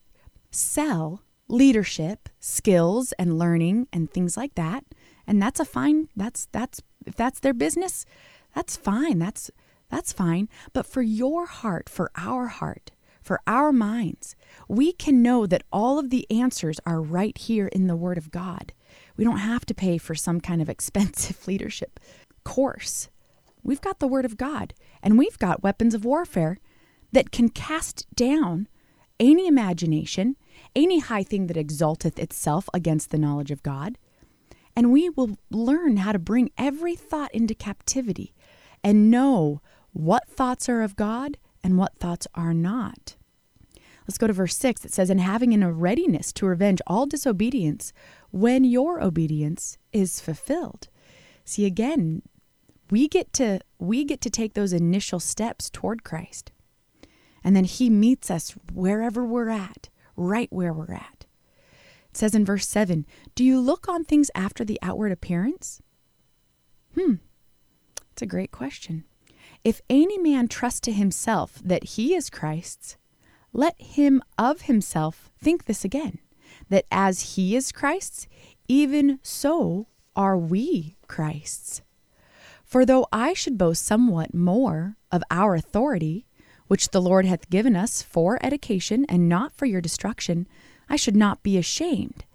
sell 0.51 1.21
leadership 1.47 2.29
skills 2.39 3.13
and 3.13 3.37
learning 3.37 3.87
and 3.93 4.11
things 4.11 4.35
like 4.35 4.55
that, 4.55 4.83
and 5.25 5.41
that's 5.41 5.59
a 5.59 5.65
fine 5.65 6.09
that's 6.15 6.47
that's 6.51 6.81
if 7.05 7.15
that's 7.15 7.39
their 7.39 7.53
business, 7.53 8.05
that's 8.55 8.77
fine. 8.77 9.19
That's 9.19 9.51
that's 9.89 10.13
fine. 10.13 10.49
But 10.73 10.85
for 10.85 11.01
your 11.01 11.45
heart, 11.45 11.89
for 11.89 12.11
our 12.15 12.47
heart, 12.47 12.91
for 13.21 13.39
our 13.47 13.71
minds, 13.71 14.35
we 14.67 14.91
can 14.91 15.21
know 15.21 15.45
that 15.45 15.63
all 15.71 15.99
of 15.99 16.09
the 16.09 16.29
answers 16.31 16.79
are 16.85 17.01
right 17.01 17.37
here 17.37 17.67
in 17.67 17.87
the 17.87 17.95
Word 17.95 18.17
of 18.17 18.31
God. 18.31 18.73
We 19.15 19.23
don't 19.23 19.37
have 19.37 19.65
to 19.67 19.73
pay 19.73 19.97
for 19.97 20.15
some 20.15 20.41
kind 20.41 20.61
of 20.61 20.69
expensive 20.69 21.47
leadership 21.47 21.99
course. 22.43 23.09
We've 23.63 23.81
got 23.81 23.99
the 23.99 24.07
Word 24.07 24.25
of 24.25 24.37
God, 24.37 24.73
and 25.01 25.17
we've 25.17 25.39
got 25.39 25.63
weapons 25.63 25.93
of 25.93 26.05
warfare 26.05 26.59
that 27.11 27.31
can 27.31 27.49
cast 27.49 28.05
down 28.15 28.67
any 29.19 29.47
imagination, 29.47 30.35
any 30.75 30.99
high 30.99 31.23
thing 31.23 31.47
that 31.47 31.57
exalteth 31.57 32.19
itself 32.19 32.67
against 32.73 33.11
the 33.11 33.17
knowledge 33.17 33.51
of 33.51 33.63
God. 33.63 33.97
And 34.75 34.91
we 34.91 35.09
will 35.09 35.37
learn 35.51 35.97
how 35.97 36.11
to 36.11 36.19
bring 36.19 36.51
every 36.57 36.95
thought 36.95 37.33
into 37.33 37.53
captivity 37.53 38.33
and 38.83 39.11
know 39.11 39.61
what 39.91 40.27
thoughts 40.27 40.67
are 40.67 40.81
of 40.81 40.95
God 40.95 41.37
and 41.63 41.77
what 41.77 41.97
thoughts 41.99 42.27
are 42.35 42.53
not. 42.53 43.15
Let's 44.07 44.17
go 44.17 44.27
to 44.27 44.33
verse 44.33 44.57
6. 44.57 44.83
It 44.83 44.93
says, 44.93 45.09
And 45.09 45.21
having 45.21 45.53
in 45.53 45.63
a 45.63 45.71
readiness 45.71 46.33
to 46.33 46.45
revenge 46.45 46.81
all 46.87 47.05
disobedience 47.05 47.93
when 48.31 48.63
your 48.63 49.01
obedience 49.01 49.77
is 49.93 50.19
fulfilled. 50.19 50.89
See, 51.45 51.65
again, 51.65 52.23
we 52.93 53.07
get 53.07 53.33
to 53.33 53.59
we 53.79 54.05
get 54.05 54.21
to 54.21 54.29
take 54.29 54.53
those 54.53 54.71
initial 54.71 55.19
steps 55.19 55.67
toward 55.71 56.03
Christ. 56.03 56.51
And 57.43 57.55
then 57.55 57.63
he 57.63 57.89
meets 57.89 58.29
us 58.29 58.53
wherever 58.71 59.25
we're 59.25 59.49
at, 59.49 59.89
right 60.15 60.47
where 60.53 60.71
we're 60.71 60.93
at. 60.93 61.25
It 62.11 62.17
says 62.17 62.35
in 62.35 62.45
verse 62.45 62.67
7 62.67 63.07
Do 63.33 63.43
you 63.43 63.59
look 63.59 63.89
on 63.89 64.03
things 64.03 64.29
after 64.35 64.63
the 64.63 64.77
outward 64.83 65.11
appearance? 65.11 65.81
Hmm, 66.93 67.15
it's 68.11 68.21
a 68.21 68.27
great 68.27 68.51
question. 68.51 69.05
If 69.63 69.81
any 69.89 70.19
man 70.19 70.47
trust 70.47 70.83
to 70.83 70.91
himself 70.91 71.59
that 71.65 71.95
he 71.95 72.13
is 72.13 72.29
Christ's, 72.29 72.97
let 73.53 73.73
him 73.81 74.21
of 74.37 74.61
himself 74.61 75.31
think 75.41 75.65
this 75.65 75.83
again, 75.83 76.19
that 76.69 76.85
as 76.91 77.33
he 77.33 77.55
is 77.55 77.71
Christ's, 77.71 78.27
even 78.67 79.17
so 79.23 79.87
are 80.15 80.37
we 80.37 80.95
Christ's. 81.07 81.81
For 82.73 82.87
though 82.87 83.05
I 83.13 83.35
should 83.35 83.59
boast 83.59 83.85
somewhat 83.85 84.33
more 84.33 84.97
of 85.11 85.21
our 85.29 85.53
authority, 85.53 86.25
which 86.65 86.89
the 86.89 87.03
Lord 87.03 87.23
hath 87.23 87.51
given 87.51 87.75
us 87.75 88.01
for 88.01 88.43
education 88.43 89.05
and 89.07 89.29
not 89.29 89.51
for 89.51 89.67
your 89.67 89.79
destruction, 89.79 90.47
I 90.89 90.95
should 90.95 91.15
not 91.15 91.43
be 91.43 91.55
ashamed, 91.55 92.25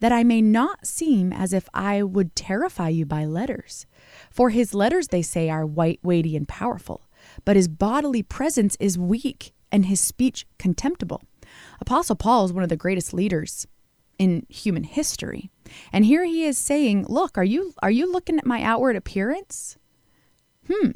that 0.00 0.10
I 0.10 0.24
may 0.24 0.40
not 0.40 0.86
seem 0.86 1.30
as 1.30 1.52
if 1.52 1.68
I 1.74 2.02
would 2.02 2.34
terrify 2.34 2.88
you 2.88 3.04
by 3.04 3.26
letters. 3.26 3.84
For 4.30 4.48
his 4.48 4.72
letters, 4.72 5.08
they 5.08 5.20
say, 5.20 5.50
are 5.50 5.66
white, 5.66 6.00
weighty, 6.02 6.38
and 6.38 6.48
powerful, 6.48 7.02
but 7.44 7.56
his 7.56 7.68
bodily 7.68 8.22
presence 8.22 8.78
is 8.80 8.96
weak 8.96 9.52
and 9.70 9.84
his 9.84 10.00
speech 10.00 10.46
contemptible. 10.58 11.20
Apostle 11.82 12.16
Paul 12.16 12.46
is 12.46 12.52
one 12.54 12.62
of 12.62 12.70
the 12.70 12.78
greatest 12.78 13.12
leaders 13.12 13.66
in 14.18 14.46
human 14.48 14.84
history. 14.84 15.50
And 15.92 16.06
here 16.06 16.24
he 16.24 16.46
is 16.46 16.56
saying, 16.56 17.04
"Look, 17.10 17.36
are 17.36 17.44
you 17.44 17.74
are 17.82 17.90
you 17.90 18.10
looking 18.10 18.38
at 18.38 18.46
my 18.46 18.62
outward 18.62 18.96
appearance?" 18.96 19.76
Hmm. 20.70 20.90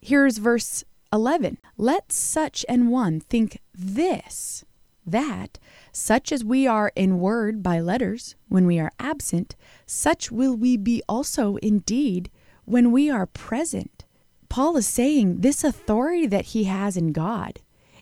Here's 0.00 0.38
verse 0.38 0.84
11. 1.12 1.58
Let 1.76 2.12
such 2.12 2.64
an 2.68 2.88
one 2.88 3.20
think 3.20 3.60
this 3.74 4.64
that 5.06 5.58
such 5.92 6.32
as 6.32 6.44
we 6.44 6.66
are 6.66 6.92
in 6.96 7.20
word 7.20 7.62
by 7.62 7.80
letters 7.80 8.34
when 8.48 8.66
we 8.66 8.78
are 8.78 8.90
absent, 8.98 9.54
such 9.86 10.32
will 10.32 10.56
we 10.56 10.76
be 10.76 11.02
also 11.08 11.56
indeed 11.56 12.30
when 12.64 12.90
we 12.90 13.08
are 13.08 13.26
present. 13.26 14.04
Paul 14.48 14.76
is 14.76 14.86
saying 14.86 15.40
this 15.40 15.64
authority 15.64 16.26
that 16.26 16.46
he 16.46 16.64
has 16.64 16.96
in 16.96 17.12
God 17.12 17.60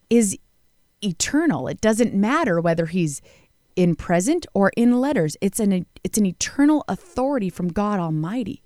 is 0.09 0.38
eternal. 1.02 1.68
It 1.68 1.80
doesn't 1.80 2.14
matter 2.14 2.61
whether 2.61 2.87
he's 2.87 3.21
in 3.76 3.94
present 3.94 4.47
or 4.54 4.73
in 4.76 5.00
letters. 5.00 5.37
It's 5.40 5.61
an 5.61 5.87
it's 6.02 6.18
an 6.18 6.26
eternal 6.26 6.85
authority 6.88 7.50
from 7.50 7.68
God 7.68 8.00
Almighty. 8.00 8.62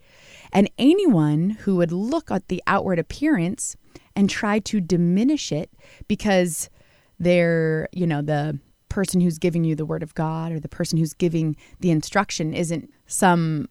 And 0.53 0.71
anyone 0.79 1.51
who 1.51 1.77
would 1.77 1.93
look 1.93 2.31
at 2.31 2.49
the 2.49 2.63
outward 2.67 2.99
appearance 2.99 3.77
and 4.17 4.29
try 4.29 4.59
to 4.61 4.81
diminish 4.81 5.53
it 5.53 5.71
because 6.07 6.71
they're, 7.19 7.89
you 7.93 8.07
know, 8.07 8.23
the 8.23 8.59
person 8.89 9.21
who's 9.21 9.39
giving 9.39 9.65
you 9.65 9.75
the 9.75 9.87
word 9.87 10.03
of 10.03 10.15
God 10.15 10.53
or 10.53 10.61
the 10.61 10.69
person 10.69 10.99
who's 10.99 11.15
giving 11.15 11.57
the 11.81 11.91
instruction 11.91 12.55
isn't 12.55 12.91
some, 13.07 13.69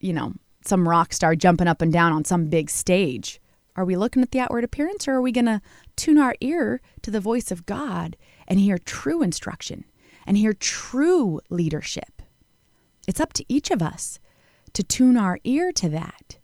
you 0.00 0.12
know, 0.12 0.32
some 0.64 0.88
rock 0.88 1.12
star 1.12 1.34
jumping 1.34 1.68
up 1.68 1.82
and 1.82 1.92
down 1.92 2.12
on 2.12 2.24
some 2.24 2.48
big 2.48 2.70
stage. 2.70 3.40
Are 3.76 3.84
we 3.84 3.96
looking 3.96 4.22
at 4.22 4.32
the 4.32 4.40
outward 4.40 4.64
appearance 4.64 5.06
or 5.06 5.14
are 5.14 5.22
we 5.22 5.32
going 5.32 5.46
to 5.46 5.60
tune 5.96 6.18
our 6.18 6.34
ear 6.40 6.80
to 7.02 7.10
the 7.10 7.20
voice 7.20 7.50
of 7.50 7.66
God 7.66 8.16
and 8.48 8.58
hear 8.58 8.78
true 8.78 9.22
instruction 9.22 9.84
and 10.26 10.36
hear 10.36 10.52
true 10.52 11.40
leadership? 11.48 12.22
It's 13.06 13.20
up 13.20 13.32
to 13.34 13.44
each 13.48 13.70
of 13.70 13.80
us 13.80 14.18
to 14.74 14.82
tune 14.82 15.16
our 15.16 15.38
ear 15.44 15.72
to 15.72 15.88
that. 15.90 16.38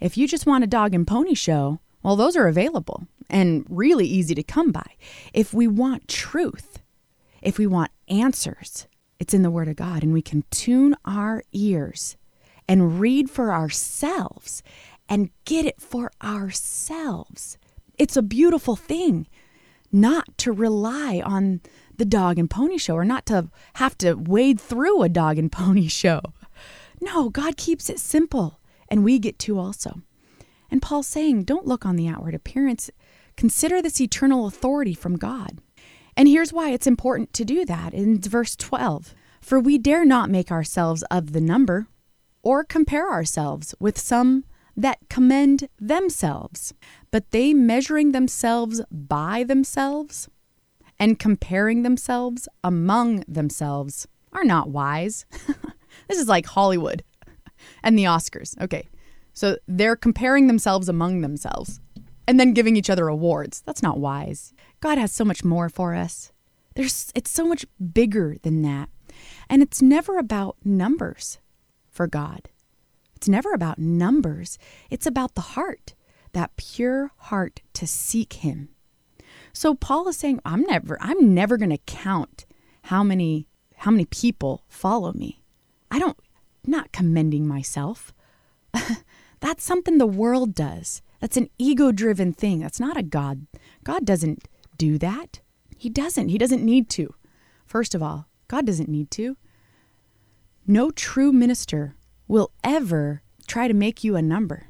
If 0.00 0.16
you 0.16 0.28
just 0.28 0.46
want 0.46 0.64
a 0.64 0.68
dog 0.68 0.94
and 0.94 1.06
pony 1.06 1.34
show, 1.34 1.80
well, 2.02 2.16
those 2.16 2.36
are 2.36 2.46
available 2.46 3.06
and 3.28 3.66
really 3.68 4.06
easy 4.06 4.34
to 4.34 4.42
come 4.42 4.72
by. 4.72 4.86
If 5.32 5.52
we 5.52 5.66
want 5.66 6.08
truth, 6.08 6.80
if 7.42 7.58
we 7.58 7.66
want 7.66 7.90
answers, 8.08 8.86
it's 9.18 9.34
in 9.34 9.42
the 9.42 9.50
Word 9.50 9.68
of 9.68 9.76
God, 9.76 10.02
and 10.02 10.12
we 10.12 10.22
can 10.22 10.44
tune 10.50 10.94
our 11.04 11.42
ears 11.52 12.16
and 12.68 13.00
read 13.00 13.30
for 13.30 13.52
ourselves 13.52 14.62
and 15.08 15.30
get 15.44 15.64
it 15.64 15.80
for 15.80 16.10
ourselves. 16.22 17.58
It's 17.98 18.16
a 18.16 18.22
beautiful 18.22 18.76
thing 18.76 19.26
not 19.92 20.36
to 20.38 20.52
rely 20.52 21.22
on 21.24 21.60
the 21.96 22.04
dog 22.04 22.38
and 22.38 22.50
pony 22.50 22.76
show 22.76 22.94
or 22.94 23.04
not 23.04 23.24
to 23.26 23.48
have 23.74 23.96
to 23.98 24.14
wade 24.14 24.60
through 24.60 25.02
a 25.02 25.08
dog 25.08 25.38
and 25.38 25.50
pony 25.50 25.88
show. 26.02 26.20
No, 27.00 27.28
God 27.28 27.56
keeps 27.56 27.90
it 27.90 27.98
simple, 27.98 28.60
and 28.88 29.04
we 29.04 29.18
get 29.18 29.38
to 29.40 29.58
also. 29.58 30.02
And 30.70 30.82
Paul's 30.82 31.06
saying, 31.06 31.44
don't 31.44 31.66
look 31.66 31.86
on 31.86 31.96
the 31.96 32.08
outward 32.08 32.34
appearance. 32.34 32.90
Consider 33.36 33.80
this 33.80 34.00
eternal 34.00 34.46
authority 34.46 34.94
from 34.94 35.16
God. 35.16 35.58
And 36.16 36.28
here's 36.28 36.52
why 36.52 36.70
it's 36.70 36.86
important 36.86 37.32
to 37.34 37.44
do 37.44 37.64
that 37.66 37.92
in 37.92 38.20
verse 38.20 38.56
12 38.56 39.14
For 39.40 39.60
we 39.60 39.78
dare 39.78 40.04
not 40.04 40.30
make 40.30 40.50
ourselves 40.50 41.02
of 41.10 41.32
the 41.32 41.40
number 41.40 41.86
or 42.42 42.64
compare 42.64 43.10
ourselves 43.10 43.74
with 43.78 43.98
some 43.98 44.44
that 44.76 44.98
commend 45.08 45.68
themselves, 45.78 46.74
but 47.10 47.30
they 47.30 47.54
measuring 47.54 48.12
themselves 48.12 48.80
by 48.90 49.42
themselves 49.44 50.28
and 50.98 51.18
comparing 51.18 51.82
themselves 51.82 52.48
among 52.64 53.24
themselves 53.28 54.06
are 54.32 54.44
not 54.44 54.68
wise. 54.68 55.24
this 56.08 56.18
is 56.18 56.28
like 56.28 56.46
Hollywood 56.46 57.04
and 57.82 57.98
the 57.98 58.04
Oscars. 58.04 58.60
Okay. 58.60 58.88
So 59.32 59.56
they're 59.68 59.96
comparing 59.96 60.46
themselves 60.46 60.88
among 60.88 61.20
themselves 61.20 61.80
and 62.26 62.40
then 62.40 62.54
giving 62.54 62.76
each 62.76 62.90
other 62.90 63.08
awards. 63.08 63.62
That's 63.62 63.82
not 63.82 63.98
wise. 63.98 64.54
God 64.80 64.98
has 64.98 65.12
so 65.12 65.24
much 65.24 65.44
more 65.44 65.68
for 65.68 65.94
us. 65.94 66.32
There's 66.74 67.12
it's 67.14 67.30
so 67.30 67.46
much 67.46 67.66
bigger 67.92 68.36
than 68.42 68.62
that. 68.62 68.88
And 69.48 69.62
it's 69.62 69.80
never 69.80 70.18
about 70.18 70.56
numbers 70.64 71.38
for 71.90 72.06
God. 72.06 72.48
It's 73.14 73.28
never 73.28 73.52
about 73.52 73.78
numbers. 73.78 74.58
It's 74.90 75.06
about 75.06 75.34
the 75.34 75.40
heart, 75.40 75.94
that 76.32 76.56
pure 76.56 77.12
heart 77.16 77.62
to 77.74 77.86
seek 77.86 78.34
him. 78.34 78.68
So 79.52 79.74
Paul 79.74 80.06
is 80.08 80.18
saying, 80.18 80.40
I'm 80.44 80.62
never 80.62 80.98
I'm 81.00 81.34
never 81.34 81.56
going 81.56 81.70
to 81.70 81.78
count 81.78 82.44
how 82.84 83.02
many 83.02 83.48
how 83.76 83.90
many 83.90 84.04
people 84.04 84.64
follow 84.68 85.12
me. 85.12 85.42
I 85.90 85.98
don't 85.98 86.18
not 86.66 86.92
commending 86.92 87.46
myself. 87.46 88.12
That's 89.40 89.64
something 89.64 89.98
the 89.98 90.06
world 90.06 90.54
does. 90.54 91.02
That's 91.20 91.36
an 91.36 91.48
ego-driven 91.58 92.32
thing. 92.32 92.60
That's 92.60 92.80
not 92.80 92.96
a 92.96 93.02
God. 93.02 93.46
God 93.84 94.04
doesn't 94.04 94.44
do 94.76 94.98
that. 94.98 95.40
He 95.76 95.88
doesn't. 95.88 96.28
He 96.28 96.38
doesn't 96.38 96.64
need 96.64 96.88
to. 96.90 97.14
First 97.66 97.94
of 97.94 98.02
all, 98.02 98.28
God 98.48 98.66
doesn't 98.66 98.88
need 98.88 99.10
to. 99.12 99.36
No 100.66 100.90
true 100.90 101.32
minister 101.32 101.94
will 102.28 102.50
ever 102.64 103.22
try 103.46 103.68
to 103.68 103.74
make 103.74 104.02
you 104.02 104.16
a 104.16 104.22
number. 104.22 104.68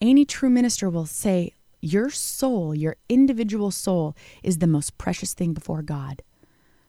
Any 0.00 0.24
true 0.24 0.50
minister 0.50 0.88
will 0.88 1.06
say, 1.06 1.54
your 1.82 2.10
soul, 2.10 2.74
your 2.74 2.96
individual 3.08 3.70
soul, 3.70 4.14
is 4.42 4.58
the 4.58 4.66
most 4.66 4.98
precious 4.98 5.34
thing 5.34 5.52
before 5.52 5.82
God. 5.82 6.22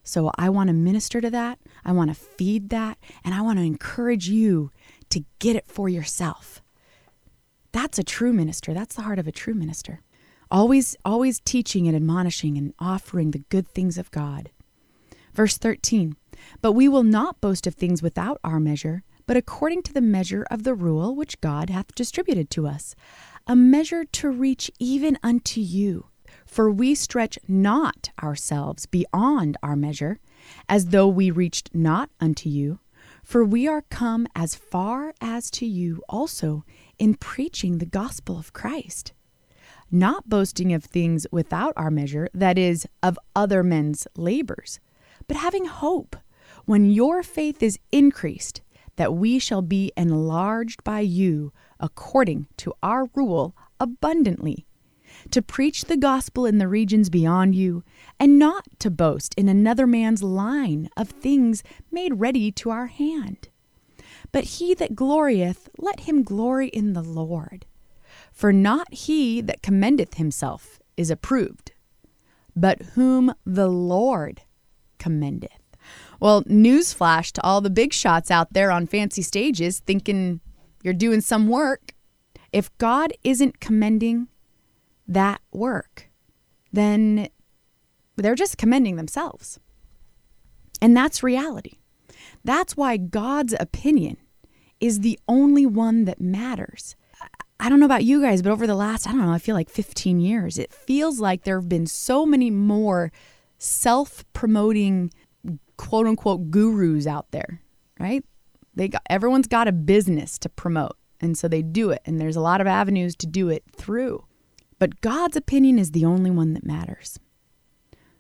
So 0.03 0.31
I 0.37 0.49
want 0.49 0.67
to 0.67 0.73
minister 0.73 1.21
to 1.21 1.29
that. 1.29 1.59
I 1.85 1.91
want 1.91 2.09
to 2.09 2.15
feed 2.15 2.69
that. 2.69 2.97
And 3.23 3.33
I 3.33 3.41
want 3.41 3.59
to 3.59 3.65
encourage 3.65 4.27
you 4.27 4.71
to 5.09 5.23
get 5.39 5.55
it 5.55 5.67
for 5.67 5.89
yourself. 5.89 6.61
That's 7.71 7.99
a 7.99 8.03
true 8.03 8.33
minister. 8.33 8.73
That's 8.73 8.95
the 8.95 9.03
heart 9.03 9.19
of 9.19 9.27
a 9.27 9.31
true 9.31 9.53
minister. 9.53 10.01
Always, 10.49 10.97
always 11.05 11.39
teaching 11.39 11.87
and 11.87 11.95
admonishing 11.95 12.57
and 12.57 12.73
offering 12.79 13.31
the 13.31 13.43
good 13.49 13.67
things 13.67 13.97
of 13.97 14.11
God. 14.11 14.51
Verse 15.33 15.57
13 15.57 16.15
But 16.61 16.73
we 16.73 16.89
will 16.89 17.03
not 17.03 17.39
boast 17.39 17.65
of 17.67 17.75
things 17.75 18.01
without 18.01 18.39
our 18.43 18.59
measure, 18.59 19.03
but 19.25 19.37
according 19.37 19.83
to 19.83 19.93
the 19.93 20.01
measure 20.01 20.45
of 20.51 20.63
the 20.63 20.73
rule 20.73 21.15
which 21.15 21.39
God 21.39 21.69
hath 21.69 21.95
distributed 21.95 22.49
to 22.51 22.67
us 22.67 22.95
a 23.47 23.55
measure 23.55 24.05
to 24.05 24.29
reach 24.29 24.69
even 24.77 25.17
unto 25.23 25.61
you. 25.61 26.05
For 26.51 26.69
we 26.69 26.95
stretch 26.95 27.39
not 27.47 28.09
ourselves 28.21 28.85
beyond 28.85 29.55
our 29.63 29.77
measure, 29.77 30.19
as 30.67 30.87
though 30.87 31.07
we 31.07 31.31
reached 31.31 31.73
not 31.73 32.09
unto 32.19 32.49
you. 32.49 32.79
For 33.23 33.45
we 33.45 33.69
are 33.69 33.83
come 33.83 34.27
as 34.35 34.53
far 34.53 35.13
as 35.21 35.49
to 35.51 35.65
you 35.65 36.03
also 36.09 36.65
in 36.99 37.15
preaching 37.15 37.77
the 37.77 37.85
gospel 37.85 38.37
of 38.37 38.51
Christ, 38.51 39.13
not 39.89 40.27
boasting 40.27 40.73
of 40.73 40.83
things 40.83 41.25
without 41.31 41.73
our 41.77 41.89
measure, 41.89 42.27
that 42.33 42.57
is, 42.57 42.85
of 43.01 43.17
other 43.33 43.63
men's 43.63 44.05
labors, 44.17 44.81
but 45.29 45.37
having 45.37 45.63
hope, 45.65 46.17
when 46.65 46.91
your 46.91 47.23
faith 47.23 47.63
is 47.63 47.79
increased, 47.93 48.59
that 48.97 49.13
we 49.13 49.39
shall 49.39 49.61
be 49.61 49.93
enlarged 49.95 50.83
by 50.83 50.99
you 50.99 51.53
according 51.79 52.47
to 52.57 52.73
our 52.83 53.09
rule 53.15 53.55
abundantly, 53.79 54.65
to 55.31 55.41
preach 55.41 55.85
the 55.85 55.97
gospel 55.97 56.45
in 56.45 56.57
the 56.57 56.67
regions 56.67 57.09
beyond 57.09 57.55
you, 57.55 57.83
and 58.19 58.37
not 58.37 58.65
to 58.79 58.89
boast 58.89 59.33
in 59.35 59.49
another 59.49 59.87
man's 59.87 60.23
line 60.23 60.89
of 60.95 61.09
things 61.09 61.63
made 61.91 62.19
ready 62.19 62.51
to 62.51 62.69
our 62.69 62.87
hand. 62.87 63.49
But 64.31 64.43
he 64.43 64.73
that 64.75 64.95
glorieth, 64.95 65.69
let 65.77 66.01
him 66.01 66.23
glory 66.23 66.67
in 66.67 66.93
the 66.93 67.01
Lord. 67.01 67.65
For 68.31 68.53
not 68.53 68.93
he 68.93 69.41
that 69.41 69.61
commendeth 69.61 70.15
himself 70.15 70.79
is 70.97 71.09
approved, 71.09 71.71
but 72.55 72.81
whom 72.93 73.33
the 73.45 73.67
Lord 73.67 74.41
commendeth. 74.99 75.51
Well, 76.19 76.43
newsflash 76.43 77.31
to 77.33 77.43
all 77.43 77.61
the 77.61 77.69
big 77.69 77.93
shots 77.93 78.29
out 78.29 78.53
there 78.53 78.71
on 78.71 78.87
fancy 78.87 79.21
stages 79.21 79.79
thinking 79.79 80.39
you're 80.83 80.93
doing 80.93 81.21
some 81.21 81.47
work. 81.47 81.93
If 82.53 82.75
God 82.77 83.13
isn't 83.23 83.59
commending 83.59 84.27
that 85.13 85.41
work, 85.51 86.09
then 86.71 87.27
they're 88.15 88.35
just 88.35 88.57
commending 88.57 88.95
themselves. 88.95 89.59
And 90.81 90.95
that's 90.95 91.23
reality. 91.23 91.73
That's 92.43 92.75
why 92.75 92.97
God's 92.97 93.53
opinion 93.59 94.17
is 94.79 95.01
the 95.01 95.19
only 95.27 95.65
one 95.65 96.05
that 96.05 96.19
matters. 96.19 96.95
I 97.59 97.69
don't 97.69 97.79
know 97.79 97.85
about 97.85 98.03
you 98.03 98.21
guys, 98.21 98.41
but 98.41 98.51
over 98.51 98.65
the 98.65 98.75
last, 98.75 99.07
I 99.07 99.11
don't 99.11 99.21
know, 99.21 99.31
I 99.31 99.37
feel 99.37 99.55
like 99.55 99.69
15 99.69 100.19
years, 100.19 100.57
it 100.57 100.73
feels 100.73 101.19
like 101.19 101.43
there 101.43 101.59
have 101.59 101.69
been 101.69 101.85
so 101.85 102.25
many 102.25 102.49
more 102.49 103.11
self 103.59 104.25
promoting, 104.33 105.11
quote 105.77 106.07
unquote, 106.07 106.49
gurus 106.49 107.05
out 107.05 107.29
there, 107.29 107.61
right? 107.99 108.25
They 108.73 108.87
got 108.87 109.03
everyone's 109.07 109.47
got 109.47 109.67
a 109.67 109.71
business 109.71 110.39
to 110.39 110.49
promote, 110.49 110.97
and 111.19 111.37
so 111.37 111.47
they 111.47 111.61
do 111.61 111.91
it, 111.91 112.01
and 112.05 112.19
there's 112.19 112.35
a 112.35 112.41
lot 112.41 112.61
of 112.61 112.67
avenues 112.67 113.15
to 113.17 113.27
do 113.27 113.49
it 113.49 113.63
through. 113.75 114.23
But 114.81 114.99
God's 115.01 115.37
opinion 115.37 115.77
is 115.77 115.91
the 115.91 116.05
only 116.05 116.31
one 116.31 116.55
that 116.55 116.65
matters. 116.65 117.19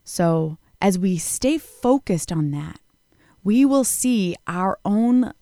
So, 0.03 0.59
as 0.79 0.99
we 0.99 1.17
stay 1.17 1.57
focused 1.57 2.31
on 2.31 2.51
that, 2.51 2.79
we 3.43 3.65
will 3.65 3.83
see 3.83 4.35
our 4.45 4.77
own 4.85 5.33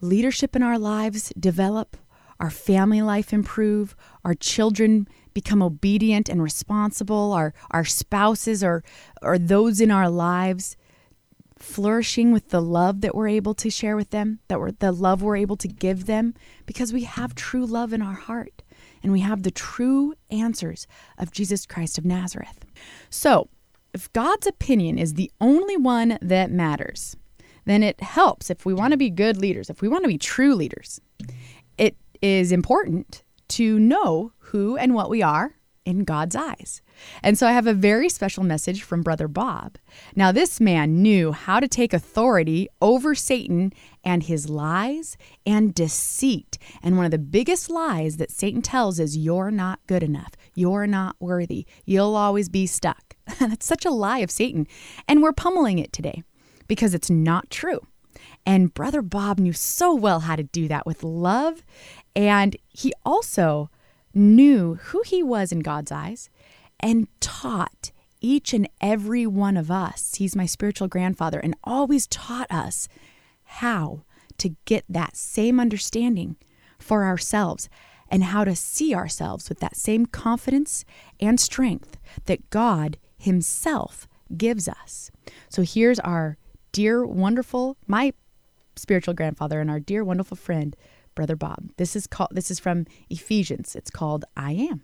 leadership 0.00 0.56
in 0.56 0.64
our 0.64 0.76
lives 0.76 1.32
develop, 1.38 1.96
our 2.40 2.50
family 2.50 3.00
life 3.00 3.32
improve, 3.32 3.94
our 4.24 4.34
children 4.34 5.06
become 5.34 5.62
obedient 5.62 6.28
and 6.28 6.42
responsible, 6.42 7.32
our, 7.32 7.54
our 7.70 7.84
spouses 7.84 8.64
or, 8.64 8.82
or 9.22 9.38
those 9.38 9.80
in 9.80 9.92
our 9.92 10.10
lives 10.10 10.76
flourishing 11.60 12.32
with 12.32 12.48
the 12.48 12.60
love 12.60 13.02
that 13.02 13.14
we're 13.14 13.28
able 13.28 13.54
to 13.54 13.70
share 13.70 13.94
with 13.94 14.10
them, 14.10 14.40
that 14.48 14.58
we're 14.58 14.72
the 14.72 14.90
love 14.90 15.22
we're 15.22 15.36
able 15.36 15.56
to 15.58 15.68
give 15.68 16.06
them, 16.06 16.34
because 16.66 16.92
we 16.92 17.04
have 17.04 17.36
true 17.36 17.64
love 17.64 17.92
in 17.92 18.02
our 18.02 18.14
heart 18.14 18.64
and 19.02 19.12
we 19.12 19.20
have 19.20 19.42
the 19.42 19.50
true 19.50 20.14
answers 20.30 20.86
of 21.18 21.32
Jesus 21.32 21.66
Christ 21.66 21.98
of 21.98 22.04
Nazareth. 22.04 22.64
So, 23.08 23.48
if 23.92 24.12
God's 24.12 24.46
opinion 24.46 24.98
is 24.98 25.14
the 25.14 25.32
only 25.40 25.76
one 25.76 26.18
that 26.22 26.50
matters, 26.50 27.16
then 27.64 27.82
it 27.82 28.00
helps 28.00 28.50
if 28.50 28.64
we 28.64 28.72
want 28.72 28.92
to 28.92 28.96
be 28.96 29.10
good 29.10 29.36
leaders, 29.36 29.68
if 29.68 29.82
we 29.82 29.88
want 29.88 30.04
to 30.04 30.08
be 30.08 30.18
true 30.18 30.54
leaders. 30.54 31.00
It 31.76 31.96
is 32.22 32.52
important 32.52 33.24
to 33.48 33.78
know 33.78 34.32
who 34.38 34.76
and 34.76 34.94
what 34.94 35.10
we 35.10 35.22
are 35.22 35.56
in 35.90 36.04
God's 36.04 36.36
eyes. 36.36 36.80
And 37.22 37.36
so 37.36 37.46
I 37.46 37.52
have 37.52 37.66
a 37.66 37.74
very 37.74 38.08
special 38.08 38.44
message 38.44 38.82
from 38.82 39.02
Brother 39.02 39.28
Bob. 39.28 39.76
Now, 40.14 40.30
this 40.32 40.60
man 40.60 41.02
knew 41.02 41.32
how 41.32 41.60
to 41.60 41.68
take 41.68 41.92
authority 41.92 42.68
over 42.80 43.14
Satan 43.14 43.72
and 44.04 44.22
his 44.22 44.48
lies 44.48 45.16
and 45.44 45.74
deceit. 45.74 46.56
And 46.82 46.96
one 46.96 47.04
of 47.04 47.10
the 47.10 47.18
biggest 47.18 47.68
lies 47.68 48.16
that 48.18 48.30
Satan 48.30 48.62
tells 48.62 49.00
is, 49.00 49.16
You're 49.16 49.50
not 49.50 49.80
good 49.86 50.02
enough. 50.02 50.32
You're 50.54 50.86
not 50.86 51.16
worthy. 51.18 51.66
You'll 51.84 52.16
always 52.16 52.48
be 52.48 52.66
stuck. 52.66 53.16
That's 53.40 53.66
such 53.66 53.84
a 53.84 53.90
lie 53.90 54.18
of 54.18 54.30
Satan. 54.30 54.66
And 55.08 55.22
we're 55.22 55.32
pummeling 55.32 55.78
it 55.78 55.92
today 55.92 56.22
because 56.68 56.94
it's 56.94 57.10
not 57.10 57.50
true. 57.50 57.80
And 58.46 58.72
Brother 58.72 59.02
Bob 59.02 59.38
knew 59.38 59.52
so 59.52 59.94
well 59.94 60.20
how 60.20 60.36
to 60.36 60.42
do 60.42 60.68
that 60.68 60.86
with 60.86 61.02
love. 61.02 61.64
And 62.14 62.56
he 62.68 62.92
also 63.04 63.70
knew 64.14 64.74
who 64.74 65.02
he 65.02 65.22
was 65.22 65.52
in 65.52 65.60
God's 65.60 65.92
eyes 65.92 66.30
and 66.78 67.08
taught 67.20 67.92
each 68.20 68.52
and 68.52 68.68
every 68.80 69.26
one 69.26 69.56
of 69.56 69.70
us. 69.70 70.14
He's 70.16 70.36
my 70.36 70.46
spiritual 70.46 70.88
grandfather 70.88 71.38
and 71.38 71.54
always 71.64 72.06
taught 72.06 72.50
us 72.50 72.88
how 73.44 74.02
to 74.38 74.56
get 74.64 74.84
that 74.88 75.16
same 75.16 75.58
understanding 75.60 76.36
for 76.78 77.04
ourselves. 77.04 77.68
and 78.10 78.24
how 78.24 78.42
to 78.44 78.56
see 78.56 78.92
ourselves 78.92 79.48
with 79.48 79.60
that 79.60 79.76
same 79.76 80.04
confidence 80.04 80.84
and 81.20 81.38
strength 81.38 81.96
that 82.26 82.50
God 82.50 82.98
Himself 83.16 84.08
gives 84.36 84.68
us. 84.68 85.10
So 85.48 85.62
here's 85.62 86.00
our 86.00 86.36
dear, 86.72 87.06
wonderful, 87.06 87.76
my 87.86 88.12
spiritual 88.74 89.14
grandfather 89.14 89.60
and 89.60 89.70
our 89.70 89.80
dear, 89.80 90.02
wonderful 90.02 90.36
friend, 90.36 90.74
Brother 91.20 91.36
Bob. 91.36 91.68
This 91.76 91.96
is 91.96 92.06
called. 92.06 92.30
This 92.32 92.50
is 92.50 92.58
from 92.58 92.86
Ephesians. 93.10 93.76
It's 93.76 93.90
called 93.90 94.24
"I 94.38 94.52
Am." 94.52 94.80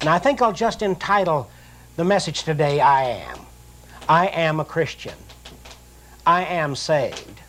And 0.00 0.08
I 0.08 0.18
think 0.18 0.40
I'll 0.40 0.54
just 0.54 0.80
entitle 0.80 1.50
the 1.96 2.04
message 2.06 2.44
today, 2.44 2.80
"I 2.80 3.02
Am." 3.02 3.38
I 4.08 4.28
am 4.28 4.60
a 4.60 4.64
Christian. 4.64 5.12
I 6.26 6.44
am 6.46 6.74
saved. 6.74 7.42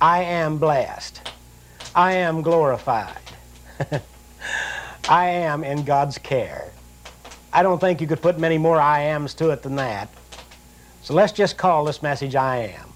I 0.00 0.22
am 0.22 0.58
blessed. 0.58 1.28
I 1.92 2.12
am 2.12 2.40
glorified. 2.40 3.18
I 5.08 5.26
am 5.30 5.64
in 5.64 5.82
God's 5.82 6.18
care. 6.18 6.70
I 7.52 7.64
don't 7.64 7.80
think 7.80 8.00
you 8.00 8.06
could 8.06 8.22
put 8.22 8.38
many 8.38 8.58
more 8.58 8.80
I 8.80 9.00
ams 9.00 9.34
to 9.34 9.50
it 9.50 9.62
than 9.62 9.74
that. 9.74 10.08
So 11.02 11.14
let's 11.14 11.32
just 11.32 11.56
call 11.56 11.84
this 11.84 12.00
message 12.00 12.36
I 12.36 12.58
am. 12.78 12.92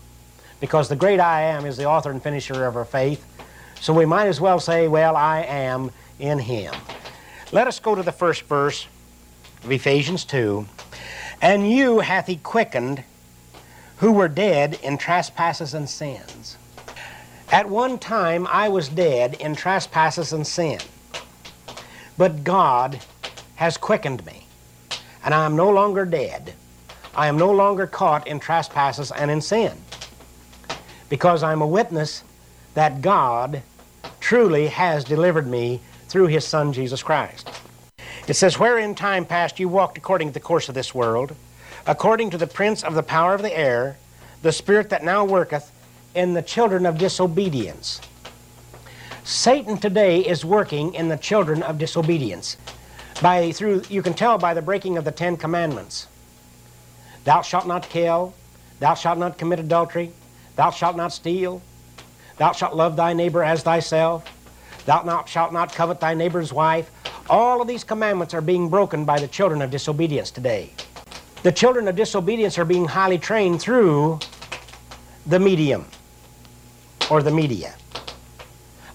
Because 0.61 0.89
the 0.89 0.95
great 0.95 1.19
I 1.19 1.43
am 1.43 1.67
is 1.67 1.77
the 1.77 1.87
author 1.87 2.13
and 2.13 2.23
finisher 2.23 2.67
of 2.67 2.77
our 2.77 2.85
faith. 2.85 3.25
So 3.81 3.93
we 3.93 4.07
might 4.07 4.27
as 4.27 4.41
well 4.41 4.61
say, 4.61 4.89
well, 4.89 5.17
I 5.17 5.43
am 5.43 5.91
in 6.19 6.39
him. 6.39 6.75
Let 7.53 7.67
us 7.67 7.81
go 7.81 7.95
to 7.95 8.03
the 8.03 8.13
first 8.13 8.43
verse 8.43 8.87
of 9.65 9.71
Ephesians 9.71 10.25
2. 10.25 10.67
And 11.41 11.71
you 11.71 12.01
hath 12.01 12.27
he 12.27 12.37
quickened 12.37 13.05
who 13.99 14.13
were 14.13 14.29
dead 14.29 14.79
in 14.83 14.99
trespasses 14.99 15.75
and 15.75 15.89
sins. 15.89 16.57
At 17.51 17.69
one 17.69 17.99
time 17.99 18.47
I 18.49 18.69
was 18.69 18.89
dead 18.89 19.35
in 19.35 19.55
trespasses 19.55 20.33
and 20.33 20.47
sin. 20.47 20.81
But 22.17 22.45
God 22.45 23.01
has 23.57 23.77
quickened 23.77 24.27
me, 24.27 24.47
and 25.25 25.33
I 25.33 25.47
am 25.47 25.57
no 25.57 25.71
longer 25.71 26.05
dead. 26.05 26.55
I 27.15 27.29
am 27.29 27.39
no 27.39 27.51
longer 27.51 27.87
caught 27.87 28.27
in 28.27 28.39
trespasses 28.39 29.11
and 29.11 29.31
in 29.31 29.41
sin. 29.41 29.73
Because 31.09 31.43
I'm 31.43 31.63
a 31.63 31.67
witness 31.67 32.23
that 32.75 33.01
God 33.01 33.63
truly 34.29 34.67
has 34.67 35.05
delivered 35.05 35.47
me 35.47 35.81
through 36.07 36.27
his 36.27 36.47
Son 36.47 36.71
Jesus 36.71 37.03
Christ. 37.03 37.49
It 38.27 38.35
says, 38.35 38.59
Where 38.59 38.77
in 38.77 38.95
time 38.95 39.25
past 39.25 39.59
you 39.59 39.71
walked 39.71 39.97
according 39.97 40.29
to 40.29 40.35
the 40.35 40.39
course 40.39 40.69
of 40.69 40.75
this 40.75 40.95
world, 40.95 41.35
according 41.87 42.29
to 42.33 42.37
the 42.37 42.47
prince 42.47 42.85
of 42.85 42.93
the 42.93 43.03
power 43.03 43.33
of 43.33 43.41
the 43.41 43.59
air, 43.59 43.97
the 44.43 44.53
spirit 44.53 44.91
that 44.91 45.03
now 45.03 45.25
worketh 45.25 45.73
in 46.15 46.35
the 46.35 46.43
children 46.43 46.85
of 46.85 46.99
disobedience. 46.99 48.03
Satan 49.25 49.79
today 49.79 50.21
is 50.21 50.45
working 50.45 50.93
in 50.93 51.09
the 51.09 51.17
children 51.17 51.63
of 51.63 51.79
disobedience. 51.79 52.59
By 53.23 53.51
through 53.53 53.85
you 53.89 54.03
can 54.03 54.13
tell 54.13 54.37
by 54.37 54.53
the 54.53 54.61
breaking 54.61 54.99
of 54.99 55.07
the 55.07 55.11
Ten 55.11 55.39
Commandments. 55.39 56.07
Thou 57.25 57.41
shalt 57.41 57.67
not 57.67 57.89
kill, 57.89 58.35
thou 58.79 58.93
shalt 58.93 59.17
not 59.17 59.39
commit 59.39 59.59
adultery, 59.59 60.13
thou 60.55 60.71
shalt 60.71 60.97
not 60.97 61.15
steal, 61.15 61.63
thou 62.39 62.53
shalt 62.53 62.75
love 62.75 62.97
thy 62.97 63.13
neighbor 63.13 63.43
as 63.43 63.63
thyself, 63.63 64.25
thou 64.87 65.25
shalt 65.27 65.53
not 65.53 65.75
covet 65.75 66.01
thy 66.01 66.15
neighbor's 66.15 66.53
wife. 66.53 66.91
All 67.29 67.61
of 67.61 67.69
these 67.69 67.85
commandments 67.85 68.33
are 68.33 68.41
being 68.41 68.69
broken 68.69 69.05
by 69.05 69.19
the 69.19 69.29
children 69.29 69.61
of 69.61 69.71
disobedience 69.71 70.31
today. 70.31 70.73
The 71.43 71.53
children 71.53 71.87
of 71.89 71.97
disobedience 71.97 72.59
are 72.59 72.65
being 72.65 72.87
highly 72.87 73.19
trained 73.19 73.61
through 73.61 74.19
the 75.27 75.39
medium 75.39 75.85
or 77.11 77.23
the 77.23 77.31
media 77.31 77.75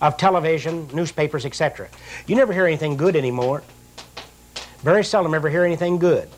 of 0.01 0.17
television, 0.17 0.87
newspapers, 0.93 1.45
etc. 1.45 1.87
You 2.27 2.35
never 2.35 2.51
hear 2.51 2.65
anything 2.65 2.97
good 2.97 3.15
anymore. 3.15 3.63
Very 4.79 5.03
seldom 5.03 5.33
ever 5.33 5.49
hear 5.49 5.63
anything 5.63 5.97
good. 5.97 6.29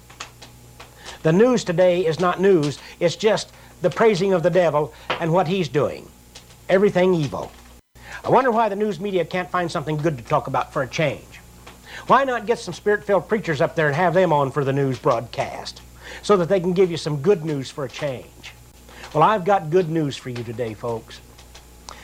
The 1.24 1.34
news 1.34 1.64
today 1.64 2.06
is 2.06 2.20
not 2.20 2.40
news, 2.40 2.78
it's 3.00 3.16
just 3.16 3.52
the 3.82 3.90
praising 3.90 4.34
of 4.34 4.44
the 4.44 4.52
devil 4.52 4.94
and 5.10 5.34
what 5.34 5.48
he's 5.48 5.68
doing. 5.68 6.08
Everything 6.68 7.14
evil. 7.14 7.52
I 8.24 8.30
wonder 8.30 8.50
why 8.50 8.70
the 8.70 8.76
news 8.76 9.00
media 9.00 9.24
can't 9.24 9.52
find 9.52 9.72
something 9.72 9.98
good 9.98 10.18
to 10.18 10.24
talk 10.24 10.48
about 10.48 10.74
for 10.74 10.82
a 10.82 10.88
change. 10.88 11.40
Why 12.08 12.24
not 12.24 12.48
get 12.48 12.58
some 12.58 12.74
spirit 12.74 13.04
filled 13.04 13.30
preachers 13.30 13.62
up 13.62 13.76
there 13.76 13.88
and 13.88 13.96
have 13.96 14.16
them 14.16 14.34
on 14.34 14.52
for 14.52 14.64
the 14.64 14.74
news 14.74 14.98
broadcast 14.98 15.82
so 16.24 16.36
that 16.38 16.50
they 16.50 16.60
can 16.60 16.74
give 16.74 16.90
you 16.90 16.98
some 16.98 17.22
good 17.22 17.46
news 17.46 17.70
for 17.70 17.86
a 17.86 17.90
change? 17.90 18.54
Well, 19.14 19.24
I've 19.24 19.46
got 19.46 19.70
good 19.70 19.90
news 19.90 20.18
for 20.18 20.30
you 20.30 20.44
today, 20.44 20.74
folks. 20.74 21.22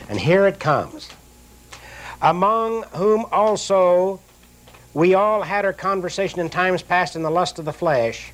And 0.10 0.19
here 0.19 0.45
it 0.45 0.60
comes. 0.60 1.10
Among 2.21 2.84
whom 2.93 3.26
also 3.32 4.19
we 4.93 5.15
all 5.15 5.41
had 5.41 5.65
our 5.65 5.74
conversation 5.74 6.39
in 6.39 6.50
times 6.50 6.84
past 6.84 7.15
in 7.15 7.24
the 7.24 7.32
lust 7.32 7.58
of 7.58 7.65
the 7.65 7.74
flesh, 7.74 8.32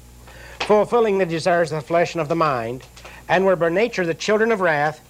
fulfilling 0.59 1.19
the 1.19 1.25
desires 1.25 1.71
of 1.71 1.81
the 1.81 1.87
flesh 1.87 2.13
and 2.13 2.21
of 2.21 2.27
the 2.27 2.35
mind, 2.35 2.83
and 3.29 3.45
were 3.45 3.55
by 3.55 3.69
nature 3.69 4.05
the 4.05 4.13
children 4.13 4.51
of 4.51 4.59
wrath, 4.59 5.01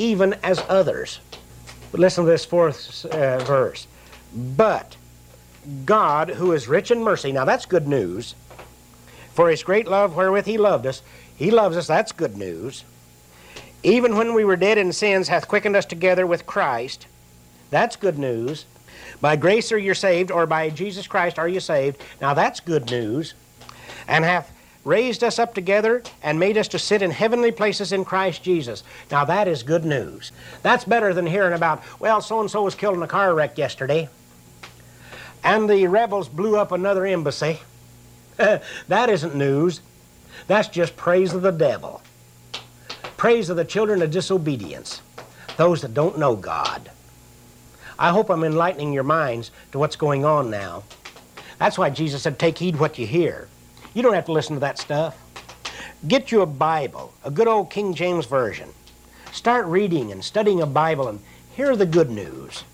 even 0.00 0.32
as 0.42 0.64
others. 0.66 1.20
But 1.92 2.00
listen 2.00 2.24
to 2.24 2.30
this 2.30 2.46
fourth 2.46 3.04
uh, 3.04 3.38
verse. 3.40 3.86
But 4.34 4.96
God, 5.84 6.30
who 6.30 6.52
is 6.52 6.66
rich 6.66 6.90
in 6.90 7.02
mercy, 7.02 7.32
now 7.32 7.44
that's 7.44 7.66
good 7.66 7.86
news, 7.86 8.34
for 9.34 9.50
his 9.50 9.62
great 9.62 9.86
love 9.86 10.16
wherewith 10.16 10.46
he 10.46 10.56
loved 10.56 10.86
us, 10.86 11.02
he 11.36 11.50
loves 11.50 11.76
us, 11.76 11.86
that's 11.86 12.12
good 12.12 12.36
news. 12.36 12.84
Even 13.82 14.16
when 14.16 14.32
we 14.32 14.44
were 14.44 14.56
dead 14.56 14.78
in 14.78 14.92
sins, 14.92 15.28
hath 15.28 15.48
quickened 15.48 15.76
us 15.76 15.86
together 15.86 16.26
with 16.26 16.46
Christ. 16.46 17.06
That's 17.70 17.96
good 17.96 18.18
news. 18.18 18.64
By 19.20 19.36
grace 19.36 19.70
are 19.70 19.78
you 19.78 19.94
saved, 19.94 20.30
or 20.30 20.46
by 20.46 20.70
Jesus 20.70 21.06
Christ 21.06 21.38
are 21.38 21.48
you 21.48 21.60
saved. 21.60 22.02
Now 22.20 22.32
that's 22.32 22.60
good 22.60 22.90
news. 22.90 23.34
And 24.08 24.24
hath 24.24 24.50
raised 24.84 25.22
us 25.22 25.38
up 25.38 25.54
together 25.54 26.02
and 26.22 26.38
made 26.38 26.56
us 26.56 26.68
to 26.68 26.78
sit 26.78 27.02
in 27.02 27.10
heavenly 27.10 27.52
places 27.52 27.92
in 27.92 28.04
Christ 28.04 28.42
Jesus. 28.42 28.82
Now 29.10 29.24
that 29.24 29.48
is 29.48 29.62
good 29.62 29.84
news. 29.84 30.32
That's 30.62 30.84
better 30.84 31.12
than 31.12 31.26
hearing 31.26 31.52
about, 31.52 31.82
well, 32.00 32.20
so 32.20 32.40
and 32.40 32.50
so 32.50 32.62
was 32.62 32.74
killed 32.74 32.96
in 32.96 33.02
a 33.02 33.08
car 33.08 33.34
wreck 33.34 33.58
yesterday, 33.58 34.08
and 35.44 35.68
the 35.68 35.86
rebels 35.86 36.28
blew 36.28 36.56
up 36.56 36.72
another 36.72 37.06
embassy. 37.06 37.60
that 38.36 39.08
isn't 39.08 39.34
news. 39.34 39.80
That's 40.46 40.68
just 40.68 40.96
praise 40.96 41.34
of 41.34 41.42
the 41.42 41.50
devil. 41.50 42.02
Praise 43.16 43.50
of 43.50 43.56
the 43.56 43.64
children 43.64 44.00
of 44.00 44.10
disobedience, 44.10 45.02
those 45.58 45.82
that 45.82 45.92
don't 45.92 46.18
know 46.18 46.36
God. 46.36 46.90
I 47.98 48.10
hope 48.10 48.30
I'm 48.30 48.44
enlightening 48.44 48.94
your 48.94 49.04
minds 49.04 49.50
to 49.72 49.78
what's 49.78 49.96
going 49.96 50.24
on 50.24 50.50
now. 50.50 50.84
That's 51.58 51.76
why 51.76 51.90
Jesus 51.90 52.22
said, 52.22 52.38
Take 52.38 52.56
heed 52.56 52.78
what 52.78 52.98
you 52.98 53.06
hear. 53.06 53.49
You 53.94 54.02
don't 54.02 54.14
have 54.14 54.26
to 54.26 54.32
listen 54.32 54.56
to 54.56 54.60
that 54.60 54.78
stuff. 54.78 55.18
Get 56.06 56.30
you 56.30 56.42
a 56.42 56.46
Bible, 56.46 57.12
a 57.24 57.30
good 57.30 57.48
old 57.48 57.70
King 57.70 57.94
James 57.94 58.26
Version. 58.26 58.68
Start 59.32 59.66
reading 59.66 60.12
and 60.12 60.24
studying 60.24 60.60
a 60.60 60.66
Bible 60.66 61.08
and 61.08 61.20
hear 61.54 61.76
the 61.76 61.86
good 61.86 62.10
news. 62.10 62.64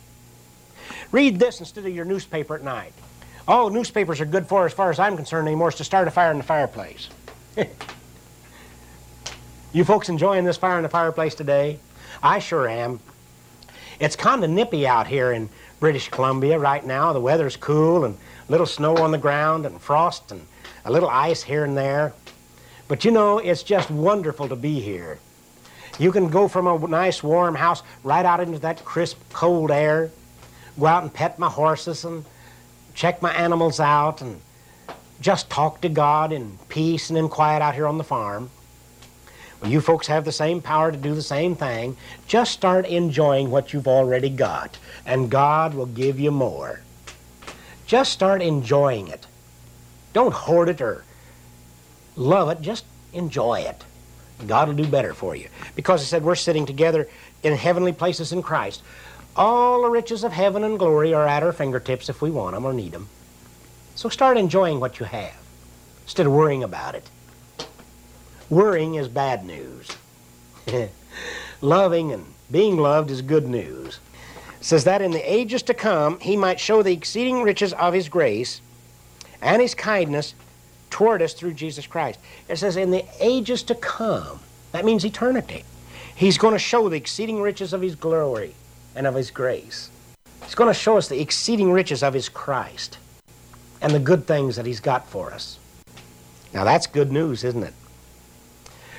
Read 1.12 1.38
this 1.38 1.60
instead 1.60 1.86
of 1.86 1.94
your 1.94 2.04
newspaper 2.04 2.54
at 2.54 2.62
night. 2.62 2.92
All 3.48 3.70
newspapers 3.70 4.20
are 4.20 4.26
good 4.26 4.46
for, 4.46 4.66
as 4.66 4.72
far 4.72 4.90
as 4.90 4.98
I'm 4.98 5.16
concerned 5.16 5.48
anymore, 5.48 5.68
is 5.68 5.76
to 5.76 5.84
start 5.84 6.08
a 6.08 6.10
fire 6.10 6.32
in 6.32 6.38
the 6.38 6.44
fireplace. 6.44 7.08
you 9.72 9.84
folks 9.84 10.08
enjoying 10.08 10.44
this 10.44 10.56
fire 10.56 10.76
in 10.76 10.82
the 10.82 10.88
fireplace 10.88 11.34
today? 11.34 11.78
I 12.22 12.40
sure 12.40 12.68
am. 12.68 13.00
It's 14.00 14.16
kind 14.16 14.44
of 14.44 14.50
nippy 14.50 14.86
out 14.86 15.06
here 15.06 15.32
in 15.32 15.48
British 15.80 16.08
Columbia 16.08 16.58
right 16.58 16.84
now. 16.84 17.12
The 17.12 17.20
weather's 17.20 17.56
cool 17.56 18.04
and 18.04 18.18
little 18.48 18.66
snow 18.66 18.96
on 18.96 19.12
the 19.12 19.18
ground 19.18 19.64
and 19.64 19.80
frost 19.80 20.32
and 20.32 20.46
a 20.86 20.90
little 20.90 21.08
ice 21.08 21.42
here 21.42 21.64
and 21.64 21.76
there. 21.76 22.14
But 22.88 23.04
you 23.04 23.10
know, 23.10 23.38
it's 23.38 23.62
just 23.62 23.90
wonderful 23.90 24.48
to 24.48 24.56
be 24.56 24.80
here. 24.80 25.18
You 25.98 26.12
can 26.12 26.28
go 26.28 26.46
from 26.46 26.66
a 26.66 26.78
nice 26.86 27.22
warm 27.22 27.56
house 27.56 27.82
right 28.04 28.24
out 28.24 28.40
into 28.40 28.58
that 28.60 28.84
crisp 28.84 29.18
cold 29.32 29.70
air, 29.70 30.10
go 30.78 30.86
out 30.86 31.02
and 31.02 31.12
pet 31.12 31.38
my 31.38 31.48
horses 31.48 32.04
and 32.04 32.24
check 32.94 33.20
my 33.20 33.34
animals 33.34 33.80
out 33.80 34.20
and 34.22 34.40
just 35.20 35.50
talk 35.50 35.80
to 35.80 35.88
God 35.88 36.32
in 36.32 36.56
peace 36.68 37.10
and 37.10 37.18
in 37.18 37.28
quiet 37.28 37.62
out 37.62 37.74
here 37.74 37.86
on 37.86 37.98
the 37.98 38.04
farm. 38.04 38.50
Well, 39.60 39.70
you 39.70 39.80
folks 39.80 40.06
have 40.06 40.24
the 40.24 40.32
same 40.32 40.60
power 40.60 40.92
to 40.92 40.98
do 40.98 41.14
the 41.14 41.22
same 41.22 41.56
thing. 41.56 41.96
Just 42.28 42.52
start 42.52 42.86
enjoying 42.86 43.50
what 43.50 43.72
you've 43.72 43.88
already 43.88 44.28
got, 44.28 44.78
and 45.04 45.30
God 45.30 45.74
will 45.74 45.86
give 45.86 46.20
you 46.20 46.30
more. 46.30 46.80
Just 47.86 48.12
start 48.12 48.42
enjoying 48.42 49.08
it. 49.08 49.26
Don't 50.16 50.32
hoard 50.32 50.70
it 50.70 50.80
or 50.80 51.04
love 52.16 52.48
it, 52.48 52.62
just 52.62 52.86
enjoy 53.12 53.60
it. 53.60 53.84
God 54.46 54.66
will 54.66 54.74
do 54.74 54.86
better 54.86 55.12
for 55.12 55.36
you. 55.36 55.50
Because 55.74 56.00
He 56.00 56.06
said 56.06 56.24
we're 56.24 56.36
sitting 56.36 56.64
together 56.64 57.06
in 57.42 57.54
heavenly 57.54 57.92
places 57.92 58.32
in 58.32 58.42
Christ. 58.42 58.82
All 59.36 59.82
the 59.82 59.90
riches 59.90 60.24
of 60.24 60.32
heaven 60.32 60.64
and 60.64 60.78
glory 60.78 61.12
are 61.12 61.28
at 61.28 61.42
our 61.42 61.52
fingertips 61.52 62.08
if 62.08 62.22
we 62.22 62.30
want 62.30 62.54
them 62.54 62.64
or 62.64 62.72
need 62.72 62.92
them. 62.92 63.10
So 63.94 64.08
start 64.08 64.38
enjoying 64.38 64.80
what 64.80 64.98
you 64.98 65.04
have 65.04 65.36
instead 66.04 66.24
of 66.24 66.32
worrying 66.32 66.64
about 66.64 66.94
it. 66.94 67.10
Worrying 68.48 68.94
is 68.94 69.08
bad 69.08 69.44
news. 69.44 69.98
Loving 71.60 72.12
and 72.12 72.24
being 72.50 72.78
loved 72.78 73.10
is 73.10 73.20
good 73.20 73.46
news. 73.46 74.00
says 74.62 74.84
that 74.84 75.02
in 75.02 75.10
the 75.10 75.30
ages 75.30 75.62
to 75.64 75.74
come 75.74 76.18
he 76.20 76.38
might 76.38 76.58
show 76.58 76.82
the 76.82 76.94
exceeding 76.94 77.42
riches 77.42 77.74
of 77.74 77.92
his 77.92 78.08
grace 78.08 78.62
and 79.40 79.60
his 79.60 79.74
kindness 79.74 80.34
toward 80.90 81.22
us 81.22 81.34
through 81.34 81.54
Jesus 81.54 81.86
Christ. 81.86 82.18
It 82.48 82.56
says 82.56 82.76
in 82.76 82.90
the 82.90 83.04
ages 83.20 83.62
to 83.64 83.74
come. 83.74 84.40
That 84.72 84.84
means 84.84 85.04
eternity. 85.04 85.64
He's 86.14 86.38
going 86.38 86.54
to 86.54 86.58
show 86.58 86.88
the 86.88 86.96
exceeding 86.96 87.40
riches 87.40 87.72
of 87.72 87.82
his 87.82 87.94
glory 87.94 88.54
and 88.94 89.06
of 89.06 89.14
his 89.14 89.30
grace. 89.30 89.90
He's 90.44 90.54
going 90.54 90.72
to 90.72 90.78
show 90.78 90.96
us 90.96 91.08
the 91.08 91.20
exceeding 91.20 91.70
riches 91.72 92.02
of 92.02 92.14
his 92.14 92.28
Christ 92.28 92.98
and 93.82 93.92
the 93.92 93.98
good 93.98 94.26
things 94.26 94.56
that 94.56 94.64
he's 94.64 94.80
got 94.80 95.06
for 95.08 95.32
us. 95.32 95.58
Now 96.54 96.64
that's 96.64 96.86
good 96.86 97.12
news, 97.12 97.44
isn't 97.44 97.62
it? 97.62 97.74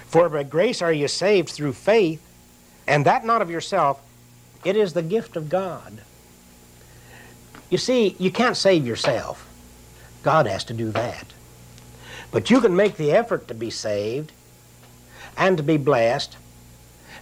For 0.07 0.29
by 0.29 0.43
grace 0.43 0.81
are 0.81 0.93
you 0.93 1.07
saved 1.07 1.49
through 1.49 1.73
faith, 1.73 2.21
and 2.85 3.05
that 3.05 3.25
not 3.25 3.41
of 3.41 3.49
yourself, 3.49 4.01
it 4.63 4.75
is 4.75 4.93
the 4.93 5.01
gift 5.01 5.35
of 5.35 5.49
God. 5.49 5.99
You 7.69 7.77
see, 7.77 8.15
you 8.19 8.31
can't 8.31 8.55
save 8.55 8.85
yourself. 8.85 9.46
God 10.27 10.45
has 10.45 10.65
to 10.65 10.73
do 10.73 10.91
that. 10.91 11.25
But 12.31 12.49
you 12.49 12.59
can 12.59 12.75
make 12.75 12.97
the 12.97 13.13
effort 13.13 13.47
to 13.47 13.53
be 13.53 13.69
saved 13.69 14.33
and 15.37 15.55
to 15.55 15.63
be 15.63 15.77
blessed. 15.77 16.35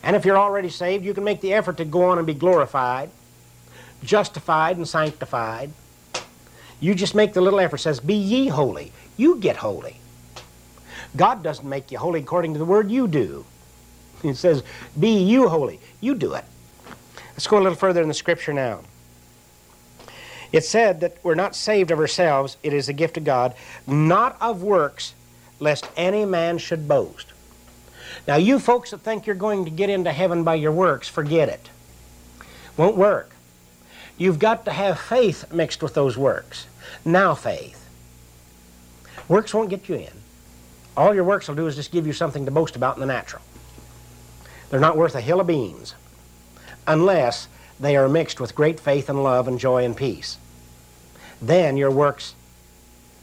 And 0.02 0.16
if 0.16 0.26
you're 0.26 0.40
already 0.40 0.70
saved, 0.70 1.06
you 1.06 1.14
can 1.14 1.24
make 1.24 1.40
the 1.40 1.54
effort 1.54 1.78
to 1.78 1.86
go 1.86 2.06
on 2.06 2.18
and 2.18 2.26
be 2.26 2.34
glorified, 2.34 3.12
justified, 4.04 4.78
and 4.78 4.88
sanctified. 4.88 5.72
You 6.80 6.96
just 6.96 7.14
make 7.14 7.34
the 7.34 7.42
little 7.42 7.60
effort. 7.60 7.78
Says, 7.78 8.00
Be 8.00 8.16
ye 8.16 8.48
holy. 8.48 8.92
You 9.18 9.36
get 9.36 9.58
holy. 9.58 9.98
God 11.16 11.44
doesn't 11.44 11.70
make 11.70 11.92
you 11.92 12.00
holy 12.00 12.22
according 12.22 12.54
to 12.54 12.58
the 12.58 12.66
word 12.66 12.90
you 12.90 13.08
do. 13.08 13.46
It 14.24 14.34
says, 14.34 14.64
Be 15.00 15.12
you 15.12 15.48
holy. 15.48 15.80
You 16.02 16.16
do 16.16 16.34
it. 16.34 16.46
Let's 17.34 17.46
go 17.46 17.60
a 17.60 17.62
little 17.62 17.78
further 17.78 18.02
in 18.02 18.08
the 18.08 18.16
scripture 18.16 18.52
now. 18.52 18.80
It 20.56 20.64
said 20.64 21.02
that 21.02 21.18
we're 21.22 21.36
not 21.36 21.54
saved 21.54 21.92
of 21.92 22.00
ourselves, 22.00 22.56
it 22.64 22.72
is 22.72 22.88
a 22.88 22.94
gift 22.94 23.18
of 23.18 23.26
God, 23.26 23.54
not 23.86 24.38
of 24.40 24.64
works, 24.64 25.14
lest 25.60 25.86
any 25.98 26.24
man 26.24 26.60
should 26.60 26.88
boast. 26.88 27.34
Now, 28.26 28.38
you 28.38 28.60
folks 28.60 28.92
that 28.92 29.02
think 29.02 29.28
you're 29.28 29.36
going 29.36 29.66
to 29.66 29.70
get 29.70 29.90
into 29.90 30.14
heaven 30.14 30.46
by 30.46 30.56
your 30.56 30.72
works, 30.72 31.10
forget 31.10 31.50
it. 31.50 31.70
Won't 32.78 32.96
work. 32.96 33.32
You've 34.18 34.40
got 34.40 34.64
to 34.64 34.72
have 34.72 34.98
faith 34.98 35.52
mixed 35.52 35.84
with 35.84 35.94
those 35.94 36.18
works. 36.18 36.68
Now, 37.04 37.36
faith. 37.36 37.90
Works 39.28 39.54
won't 39.54 39.70
get 39.70 39.90
you 39.90 39.96
in. 39.96 40.14
All 40.96 41.14
your 41.14 41.26
works 41.26 41.50
will 41.50 41.56
do 41.56 41.68
is 41.68 41.76
just 41.76 41.92
give 41.92 42.08
you 42.08 42.14
something 42.14 42.46
to 42.46 42.52
boast 42.52 42.78
about 42.78 42.96
in 42.96 43.02
the 43.02 43.08
natural. 43.08 43.42
They're 44.70 44.80
not 44.80 44.96
worth 44.96 45.16
a 45.16 45.22
hill 45.22 45.42
of 45.42 45.48
beans 45.48 45.96
unless 46.88 47.50
they 47.78 47.98
are 47.98 48.08
mixed 48.08 48.40
with 48.40 48.56
great 48.56 48.80
faith 48.80 49.10
and 49.10 49.22
love 49.22 49.50
and 49.50 49.60
joy 49.60 49.84
and 49.84 49.98
peace. 49.98 50.38
Then 51.42 51.78
your 51.78 51.92
works 51.92 52.36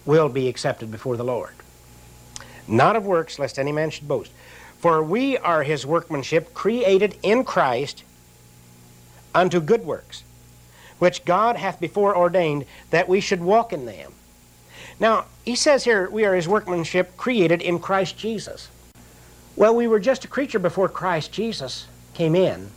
will 0.05 0.29
be 0.29 0.49
accepted 0.49 0.91
before 0.91 1.17
the 1.17 1.25
Lord. 1.25 1.55
Not 2.69 2.97
of 2.97 3.05
works, 3.07 3.39
lest 3.39 3.59
any 3.59 3.73
man 3.73 3.91
should 3.91 4.09
boast. 4.09 4.31
For 4.79 5.03
we 5.03 5.39
are 5.39 5.63
his 5.63 5.87
workmanship, 5.87 6.55
created 6.55 7.17
in 7.23 7.45
Christ 7.45 8.05
unto 9.35 9.61
good 9.61 9.85
works, 9.85 10.25
which 10.99 11.25
God 11.25 11.57
hath 11.57 11.81
before 11.81 12.17
ordained 12.17 12.65
that 12.91 13.09
we 13.09 13.21
should 13.21 13.41
walk 13.41 13.73
in 13.73 13.87
them. 13.87 14.13
Now, 15.01 15.27
he 15.45 15.57
says 15.57 15.85
here, 15.85 16.09
we 16.11 16.25
are 16.25 16.35
his 16.35 16.49
workmanship, 16.49 17.17
created 17.17 17.63
in 17.63 17.79
Christ 17.79 18.19
Jesus. 18.19 18.69
Well, 19.57 19.75
we 19.75 19.87
were 19.87 20.01
just 20.01 20.25
a 20.25 20.29
creature 20.29 20.59
before 20.59 20.89
Christ 20.89 21.33
Jesus 21.33 21.87
came 22.15 22.35
in. 22.35 22.71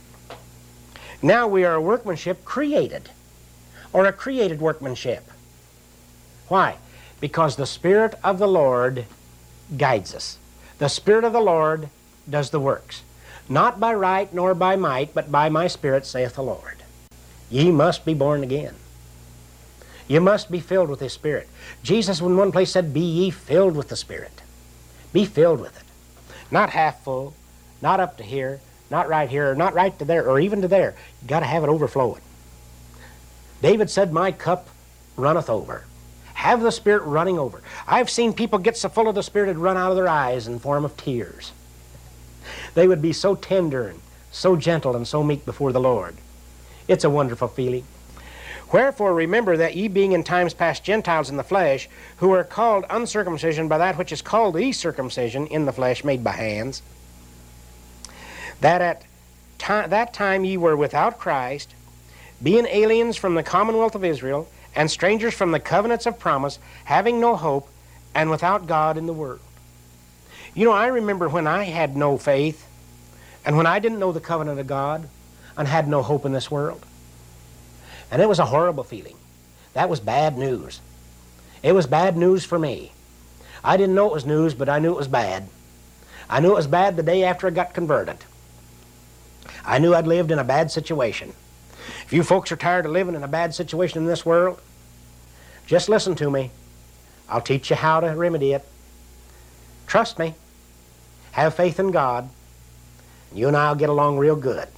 Now 1.22 1.48
we 1.48 1.64
are 1.64 1.74
a 1.74 1.80
workmanship 1.80 2.44
created, 2.44 3.10
or 3.92 4.06
a 4.06 4.12
created 4.12 4.60
workmanship. 4.60 5.30
Why? 6.48 6.76
Because 7.20 7.56
the 7.56 7.66
Spirit 7.66 8.14
of 8.22 8.38
the 8.38 8.48
Lord 8.48 9.04
guides 9.76 10.14
us. 10.14 10.38
The 10.78 10.88
Spirit 10.88 11.24
of 11.24 11.32
the 11.32 11.40
Lord 11.40 11.88
does 12.28 12.50
the 12.50 12.60
works. 12.60 13.02
Not 13.48 13.80
by 13.80 13.94
right 13.94 14.32
nor 14.32 14.54
by 14.54 14.76
might, 14.76 15.14
but 15.14 15.30
by 15.30 15.48
my 15.48 15.68
Spirit, 15.68 16.04
saith 16.04 16.34
the 16.34 16.42
Lord. 16.42 16.82
Ye 17.48 17.70
must 17.70 18.04
be 18.04 18.14
born 18.14 18.42
again. 18.42 18.74
You 20.08 20.20
must 20.20 20.50
be 20.50 20.60
filled 20.60 20.88
with 20.88 21.00
His 21.00 21.12
Spirit. 21.12 21.48
Jesus, 21.82 22.20
in 22.20 22.36
one 22.36 22.52
place, 22.52 22.72
said, 22.72 22.94
Be 22.94 23.00
ye 23.00 23.30
filled 23.30 23.76
with 23.76 23.88
the 23.88 23.96
Spirit. 23.96 24.42
Be 25.12 25.24
filled 25.24 25.60
with 25.60 25.76
it. 25.76 25.84
Not 26.50 26.70
half 26.70 27.02
full, 27.02 27.34
not 27.80 28.00
up 28.00 28.16
to 28.18 28.22
here, 28.22 28.60
not 28.90 29.08
right 29.08 29.28
here, 29.28 29.54
not 29.54 29.74
right 29.74 29.96
to 29.98 30.04
there, 30.04 30.28
or 30.28 30.38
even 30.38 30.62
to 30.62 30.68
there. 30.68 30.94
you 31.22 31.28
got 31.28 31.40
to 31.40 31.46
have 31.46 31.64
it 31.64 31.68
overflowing. 31.68 32.22
David 33.62 33.90
said, 33.90 34.12
My 34.12 34.32
cup 34.32 34.68
runneth 35.16 35.50
over. 35.50 35.84
Have 36.34 36.60
the 36.60 36.70
Spirit 36.70 37.02
running 37.02 37.38
over. 37.38 37.62
I've 37.86 38.10
seen 38.10 38.32
people 38.32 38.58
get 38.58 38.76
so 38.76 38.88
full 38.88 39.08
of 39.08 39.14
the 39.14 39.22
Spirit 39.22 39.48
it'd 39.48 39.58
run 39.58 39.76
out 39.76 39.90
of 39.90 39.96
their 39.96 40.08
eyes 40.08 40.46
in 40.46 40.58
form 40.58 40.84
of 40.84 40.96
tears. 40.96 41.52
They 42.74 42.86
would 42.86 43.02
be 43.02 43.12
so 43.12 43.34
tender 43.34 43.88
and 43.88 44.00
so 44.30 44.54
gentle 44.56 44.94
and 44.94 45.08
so 45.08 45.22
meek 45.22 45.44
before 45.46 45.72
the 45.72 45.80
Lord. 45.80 46.16
It's 46.88 47.04
a 47.04 47.10
wonderful 47.10 47.48
feeling. 47.48 47.84
Wherefore 48.72 49.14
remember 49.14 49.56
that 49.56 49.76
ye 49.76 49.88
being 49.88 50.12
in 50.12 50.24
times 50.24 50.52
past 50.52 50.84
Gentiles 50.84 51.30
in 51.30 51.36
the 51.36 51.44
flesh, 51.44 51.88
who 52.18 52.32
are 52.32 52.44
called 52.44 52.84
uncircumcision 52.90 53.68
by 53.68 53.78
that 53.78 53.96
which 53.96 54.12
is 54.12 54.22
called 54.22 54.56
the 54.56 54.72
circumcision 54.72 55.46
in 55.46 55.66
the 55.66 55.72
flesh 55.72 56.04
made 56.04 56.24
by 56.24 56.32
hands, 56.32 56.82
that 58.60 58.82
at 58.82 59.04
that 59.90 60.12
time 60.12 60.44
ye 60.44 60.56
were 60.56 60.76
without 60.76 61.18
Christ, 61.18 61.74
being 62.42 62.66
aliens 62.66 63.16
from 63.16 63.34
the 63.34 63.42
commonwealth 63.42 63.94
of 63.94 64.04
Israel, 64.04 64.48
and 64.74 64.90
strangers 64.90 65.34
from 65.34 65.52
the 65.52 65.60
covenants 65.60 66.06
of 66.06 66.18
promise, 66.18 66.58
having 66.84 67.18
no 67.18 67.34
hope, 67.36 67.68
and 68.14 68.30
without 68.30 68.66
God 68.66 68.96
in 68.96 69.06
the 69.06 69.12
world. 69.12 69.40
You 70.54 70.64
know, 70.64 70.72
I 70.72 70.86
remember 70.86 71.28
when 71.28 71.46
I 71.46 71.64
had 71.64 71.96
no 71.96 72.18
faith, 72.18 72.66
and 73.44 73.56
when 73.56 73.66
I 73.66 73.78
didn't 73.78 73.98
know 73.98 74.12
the 74.12 74.20
covenant 74.20 74.60
of 74.60 74.66
God, 74.66 75.08
and 75.56 75.66
had 75.66 75.88
no 75.88 76.02
hope 76.02 76.26
in 76.26 76.32
this 76.32 76.50
world. 76.50 76.84
And 78.10 78.20
it 78.20 78.28
was 78.28 78.38
a 78.38 78.46
horrible 78.46 78.84
feeling. 78.84 79.16
That 79.72 79.88
was 79.88 80.00
bad 80.00 80.36
news. 80.36 80.80
It 81.62 81.72
was 81.72 81.86
bad 81.86 82.16
news 82.16 82.44
for 82.44 82.58
me. 82.58 82.92
I 83.64 83.76
didn't 83.76 83.94
know 83.94 84.06
it 84.06 84.12
was 84.12 84.26
news, 84.26 84.54
but 84.54 84.68
I 84.68 84.78
knew 84.78 84.92
it 84.92 84.96
was 84.96 85.08
bad. 85.08 85.48
I 86.28 86.40
knew 86.40 86.52
it 86.52 86.56
was 86.56 86.66
bad 86.66 86.96
the 86.96 87.02
day 87.02 87.24
after 87.24 87.46
I 87.46 87.50
got 87.50 87.74
converted. 87.74 88.18
I 89.64 89.78
knew 89.78 89.94
I'd 89.94 90.06
lived 90.06 90.30
in 90.30 90.38
a 90.38 90.44
bad 90.44 90.70
situation. 90.70 91.32
If 92.06 92.12
you 92.12 92.22
folks 92.22 92.52
are 92.52 92.56
tired 92.56 92.86
of 92.86 92.92
living 92.92 93.16
in 93.16 93.24
a 93.24 93.28
bad 93.28 93.52
situation 93.52 93.98
in 93.98 94.06
this 94.06 94.24
world, 94.24 94.60
just 95.66 95.88
listen 95.88 96.14
to 96.14 96.30
me. 96.30 96.52
I'll 97.28 97.40
teach 97.40 97.68
you 97.68 97.74
how 97.74 97.98
to 97.98 98.06
remedy 98.14 98.52
it. 98.52 98.64
Trust 99.88 100.16
me. 100.16 100.34
Have 101.32 101.56
faith 101.56 101.80
in 101.80 101.90
God. 101.90 102.30
And 103.30 103.38
You 103.40 103.48
and 103.48 103.56
I 103.56 103.68
will 103.68 103.76
get 103.76 103.88
along 103.88 104.18
real 104.18 104.36
good. 104.36 104.68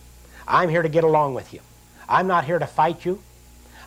I'm 0.47 0.71
here 0.71 0.81
to 0.81 0.88
get 0.88 1.05
along 1.05 1.35
with 1.35 1.53
you. 1.53 1.61
I'm 2.09 2.27
not 2.27 2.47
here 2.47 2.59
to 2.59 2.67
fight 2.67 3.05
you. 3.05 3.23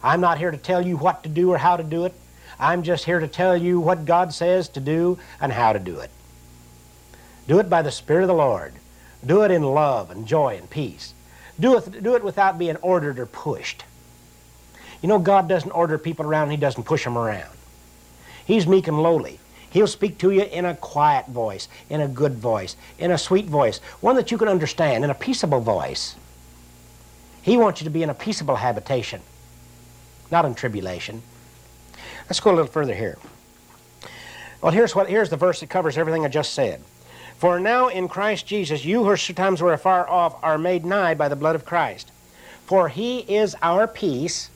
I'm 0.04 0.22
not 0.22 0.38
here 0.38 0.52
to 0.52 0.58
tell 0.58 0.86
you 0.86 0.96
what 0.98 1.24
to 1.24 1.30
do 1.30 1.52
or 1.52 1.58
how 1.58 1.78
to 1.78 1.84
do 1.84 2.06
it. 2.06 2.14
I'm 2.60 2.84
just 2.84 3.06
here 3.06 3.20
to 3.20 3.28
tell 3.28 3.58
you 3.58 3.80
what 3.80 4.06
God 4.06 4.36
says 4.36 4.70
to 4.70 4.80
do 4.80 5.18
and 5.40 5.52
how 5.52 5.74
to 5.74 5.80
do 5.80 6.00
it. 6.00 6.12
Do 7.48 7.58
it 7.58 7.72
by 7.72 7.82
the 7.82 7.92
Spirit 7.92 8.22
of 8.22 8.28
the 8.28 8.36
Lord. 8.36 8.74
Do 9.26 9.42
it 9.42 9.50
in 9.50 9.64
love 9.64 10.12
and 10.12 10.28
joy 10.28 10.58
and 10.58 10.70
peace. 10.70 11.16
Do 11.62 11.78
it, 11.78 12.04
do 12.04 12.16
it 12.16 12.24
without 12.24 12.58
being 12.58 12.76
ordered 12.78 13.20
or 13.20 13.28
pushed. 13.28 13.84
You 15.02 15.08
know, 15.08 15.20
God 15.20 15.48
doesn't 15.48 15.72
order 15.72 15.98
people 15.98 16.26
around, 16.26 16.50
He 16.50 16.58
doesn't 16.58 16.84
push 16.84 17.04
them 17.04 17.18
around. 17.18 17.56
He's 18.46 18.68
meek 18.68 18.88
and 18.88 19.02
lowly. 19.02 19.40
He'll 19.70 19.88
speak 19.88 20.18
to 20.18 20.32
you 20.32 20.42
in 20.42 20.66
a 20.66 20.76
quiet 20.76 21.28
voice, 21.28 21.70
in 21.90 22.02
a 22.02 22.08
good 22.08 22.34
voice, 22.34 22.76
in 23.00 23.12
a 23.12 23.18
sweet 23.18 23.46
voice, 23.46 23.78
one 24.02 24.18
that 24.18 24.32
you 24.32 24.38
can 24.38 24.50
understand, 24.50 25.04
in 25.04 25.10
a 25.10 25.16
peaceable 25.16 25.62
voice. 25.62 26.16
He 27.42 27.58
wants 27.58 27.80
you 27.80 27.86
to 27.86 27.92
be 27.92 28.04
in 28.04 28.10
a 28.10 28.14
peaceable 28.14 28.58
habitation, 28.58 29.22
not 30.30 30.46
in 30.46 30.56
tribulation. 30.56 31.22
Let's 32.26 32.40
go 32.40 32.52
a 32.52 32.56
little 32.56 32.72
further 32.72 32.96
here. 32.96 33.18
Well, 34.62 34.72
here's 34.72 34.96
what 34.96 35.10
here's 35.10 35.30
the 35.30 35.38
verse 35.38 35.60
that 35.62 35.70
covers 35.70 35.98
everything 35.98 36.26
I 36.26 36.28
just 36.28 36.54
said. 36.54 36.84
For 37.42 37.60
now 37.60 37.88
in 37.88 38.08
Christ 38.08 38.46
Jesus, 38.46 38.86
you 38.86 39.04
who 39.04 39.18
sometimes 39.18 39.64
were 39.64 39.74
afar 39.74 40.08
off 40.08 40.36
are 40.44 40.60
made 40.60 40.86
nigh 40.86 41.16
by 41.16 41.28
the 41.28 41.36
blood 41.36 41.56
of 41.56 41.66
Christ. 41.66 42.12
For 42.68 42.88
he 42.88 43.22
is 43.22 43.56
our 43.64 43.88
peace, 43.88 44.52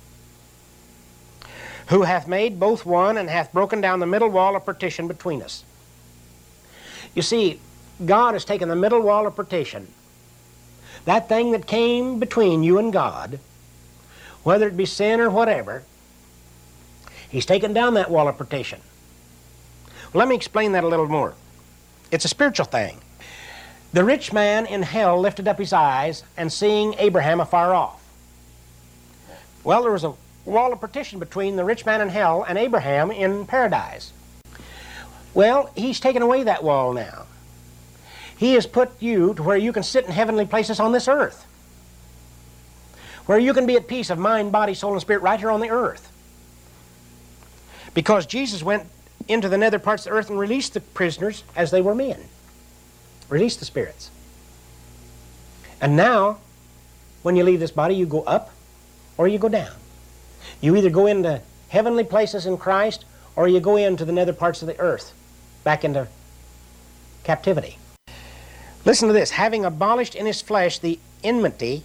who 1.88 2.04
hath 2.04 2.28
made 2.28 2.60
both 2.60 2.86
one 2.86 3.17
and 3.17 3.28
hath 3.28 3.52
broken 3.52 3.82
down 3.82 4.02
the 4.02 4.06
middle 4.06 4.30
wall 4.30 4.56
of 4.56 4.65
partition 4.65 5.08
between 5.08 5.41
us. 5.41 5.63
You 7.15 7.24
see, 7.24 7.60
God 8.06 8.36
has 8.36 8.45
taken 8.45 8.69
the 8.69 8.76
middle 8.76 9.02
wall 9.02 9.26
of 9.26 9.36
partition, 9.36 9.88
that 11.06 11.28
thing 11.28 11.54
that 11.54 11.65
came 11.65 12.19
between 12.19 12.62
you 12.62 12.78
and 12.78 12.93
God, 12.93 13.39
whether 14.43 14.67
it 14.67 14.78
be 14.78 14.86
sin 14.86 15.19
or 15.19 15.32
whatever, 15.32 15.82
He's 17.30 17.48
taken 17.48 17.74
down 17.74 17.95
that 17.95 18.12
wall 18.12 18.28
of 18.28 18.38
partition. 18.38 18.80
Let 20.13 20.28
me 20.28 20.36
explain 20.36 20.74
that 20.74 20.84
a 20.84 20.88
little 20.88 21.08
more. 21.08 21.34
It's 22.11 22.25
a 22.25 22.29
spiritual 22.29 22.65
thing. 22.65 22.99
The 23.93 24.03
rich 24.03 24.33
man 24.33 24.65
in 24.65 24.83
hell 24.83 25.19
lifted 25.19 25.47
up 25.47 25.57
his 25.57 25.73
eyes 25.73 26.23
and 26.35 26.51
seeing 26.51 26.95
Abraham 26.95 27.39
afar 27.39 27.73
off. 27.73 28.03
Well, 29.63 29.81
there 29.81 29.91
was 29.91 30.03
a 30.03 30.13
wall 30.45 30.73
of 30.73 30.79
partition 30.79 31.17
between 31.17 31.55
the 31.55 31.63
rich 31.63 31.85
man 31.85 32.01
in 32.01 32.09
hell 32.09 32.43
and 32.47 32.57
Abraham 32.57 33.09
in 33.09 33.45
paradise. 33.45 34.11
Well, 35.33 35.71
he's 35.75 35.99
taken 35.99 36.21
away 36.21 36.43
that 36.43 36.63
wall 36.63 36.93
now. 36.93 37.25
He 38.37 38.53
has 38.53 38.67
put 38.67 39.01
you 39.01 39.33
to 39.35 39.43
where 39.43 39.57
you 39.57 39.71
can 39.71 39.83
sit 39.83 40.05
in 40.05 40.11
heavenly 40.11 40.45
places 40.45 40.79
on 40.79 40.91
this 40.91 41.07
earth. 41.07 41.45
Where 43.25 43.39
you 43.39 43.53
can 43.53 43.65
be 43.65 43.75
at 43.75 43.87
peace 43.87 44.09
of 44.09 44.19
mind, 44.19 44.51
body, 44.51 44.73
soul, 44.73 44.91
and 44.91 45.01
spirit 45.01 45.21
right 45.21 45.39
here 45.39 45.51
on 45.51 45.61
the 45.61 45.69
earth. 45.69 46.11
Because 47.93 48.25
Jesus 48.25 48.61
went 48.61 48.83
into 49.27 49.49
the 49.49 49.57
nether 49.57 49.79
parts 49.79 50.05
of 50.05 50.11
the 50.11 50.17
earth 50.17 50.29
and 50.29 50.39
released 50.39 50.73
the 50.73 50.81
prisoners 50.81 51.43
as 51.55 51.71
they 51.71 51.81
were 51.81 51.95
men. 51.95 52.25
Released 53.29 53.59
the 53.59 53.65
spirits. 53.65 54.11
And 55.81 55.95
now, 55.95 56.39
when 57.23 57.35
you 57.35 57.43
leave 57.43 57.59
this 57.59 57.71
body, 57.71 57.95
you 57.95 58.05
go 58.05 58.21
up 58.21 58.51
or 59.17 59.27
you 59.27 59.39
go 59.39 59.49
down. 59.49 59.73
You 60.61 60.75
either 60.75 60.89
go 60.89 61.07
into 61.07 61.41
heavenly 61.69 62.03
places 62.03 62.45
in 62.45 62.57
Christ 62.57 63.05
or 63.35 63.47
you 63.47 63.59
go 63.59 63.75
into 63.75 64.05
the 64.05 64.11
nether 64.11 64.33
parts 64.33 64.61
of 64.61 64.67
the 64.67 64.79
earth, 64.79 65.13
back 65.63 65.83
into 65.83 66.07
captivity. 67.23 67.77
Listen 68.85 69.07
to 69.07 69.13
this 69.13 69.31
having 69.31 69.65
abolished 69.65 70.15
in 70.15 70.25
his 70.25 70.41
flesh 70.41 70.79
the 70.79 70.99
enmity, 71.23 71.83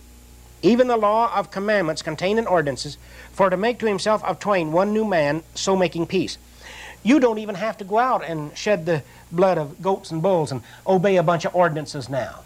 even 0.63 0.87
the 0.87 0.97
law 0.97 1.35
of 1.35 1.51
commandments 1.51 2.03
contained 2.03 2.39
in 2.39 2.47
ordinances, 2.47 2.99
for 3.33 3.49
to 3.49 3.57
make 3.57 3.79
to 3.79 3.87
himself 3.87 4.23
of 4.25 4.39
twain 4.39 4.71
one 4.73 4.93
new 4.93 5.05
man, 5.05 5.43
so 5.55 5.75
making 5.75 6.07
peace. 6.07 6.37
You 7.03 7.21
don't 7.21 7.39
even 7.39 7.55
have 7.55 7.79
to 7.79 7.85
go 7.85 7.99
out 7.99 8.25
and 8.25 8.57
shed 8.57 8.87
the 8.87 9.03
blood 9.33 9.59
of 9.59 9.81
goats 9.81 10.11
and 10.11 10.23
bulls 10.23 10.53
and 10.53 10.63
obey 10.87 11.17
a 11.17 11.23
bunch 11.23 11.45
of 11.45 11.55
ordinances 11.55 12.09
now. 12.09 12.41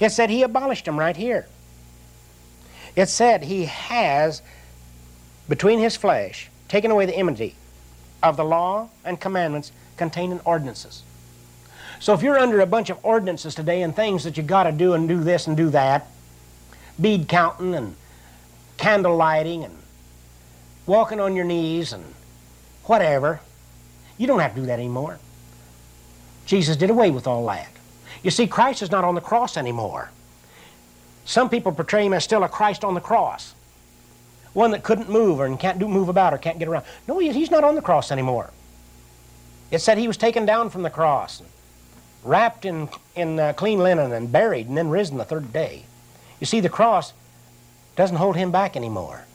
It 0.00 0.10
said 0.10 0.30
he 0.30 0.42
abolished 0.42 0.84
them 0.84 0.98
right 0.98 1.16
here. 1.16 1.46
It 2.94 3.08
said 3.08 3.44
he 3.44 3.66
has, 3.66 4.42
between 5.48 5.78
his 5.78 5.96
flesh, 5.96 6.50
taken 6.68 6.90
away 6.90 7.06
the 7.06 7.16
enmity 7.16 7.54
of 8.22 8.36
the 8.36 8.44
law 8.44 8.90
and 9.04 9.20
commandments 9.20 9.72
contained 9.96 10.32
in 10.32 10.40
ordinances. 10.44 11.02
So 12.00 12.12
if 12.12 12.22
you're 12.22 12.38
under 12.38 12.60
a 12.60 12.66
bunch 12.66 12.90
of 12.90 12.98
ordinances 13.04 13.54
today 13.54 13.82
and 13.82 13.94
things 13.94 14.24
that 14.24 14.36
you 14.36 14.42
got 14.42 14.64
to 14.64 14.72
do 14.72 14.92
and 14.92 15.08
do 15.08 15.22
this 15.22 15.46
and 15.46 15.56
do 15.56 15.70
that, 15.70 16.06
bead 17.00 17.28
counting 17.28 17.74
and 17.74 17.96
candle 18.76 19.16
lighting 19.16 19.64
and 19.64 19.76
walking 20.86 21.18
on 21.18 21.34
your 21.34 21.44
knees 21.44 21.92
and 21.92 22.04
whatever, 22.88 23.40
you 24.16 24.26
don't 24.26 24.40
have 24.40 24.54
to 24.54 24.60
do 24.60 24.66
that 24.66 24.78
anymore. 24.78 25.18
Jesus 26.46 26.76
did 26.76 26.90
away 26.90 27.10
with 27.10 27.26
all 27.26 27.46
that. 27.46 27.68
You 28.22 28.30
see, 28.30 28.46
Christ 28.46 28.82
is 28.82 28.90
not 28.90 29.04
on 29.04 29.14
the 29.14 29.20
cross 29.20 29.56
anymore. 29.56 30.10
Some 31.24 31.50
people 31.50 31.72
portray 31.72 32.06
him 32.06 32.14
as 32.14 32.24
still 32.24 32.42
a 32.42 32.48
Christ 32.48 32.84
on 32.84 32.94
the 32.94 33.00
cross. 33.00 33.54
One 34.54 34.70
that 34.70 34.82
couldn't 34.82 35.10
move 35.10 35.40
or 35.40 35.56
can't 35.56 35.78
do, 35.78 35.86
move 35.86 36.08
about 36.08 36.32
or 36.32 36.38
can't 36.38 36.58
get 36.58 36.68
around. 36.68 36.86
No, 37.06 37.18
he's 37.18 37.50
not 37.50 37.64
on 37.64 37.74
the 37.74 37.82
cross 37.82 38.10
anymore. 38.10 38.50
It 39.70 39.80
said 39.80 39.98
he 39.98 40.08
was 40.08 40.16
taken 40.16 40.46
down 40.46 40.70
from 40.70 40.82
the 40.82 40.90
cross, 40.90 41.42
wrapped 42.24 42.64
in, 42.64 42.88
in 43.14 43.38
uh, 43.38 43.52
clean 43.52 43.78
linen 43.78 44.12
and 44.12 44.32
buried 44.32 44.68
and 44.68 44.76
then 44.76 44.88
risen 44.88 45.18
the 45.18 45.24
third 45.24 45.52
day. 45.52 45.84
You 46.40 46.46
see, 46.46 46.60
the 46.60 46.70
cross 46.70 47.12
doesn't 47.94 48.16
hold 48.16 48.36
him 48.36 48.50
back 48.50 48.74
anymore. 48.74 49.26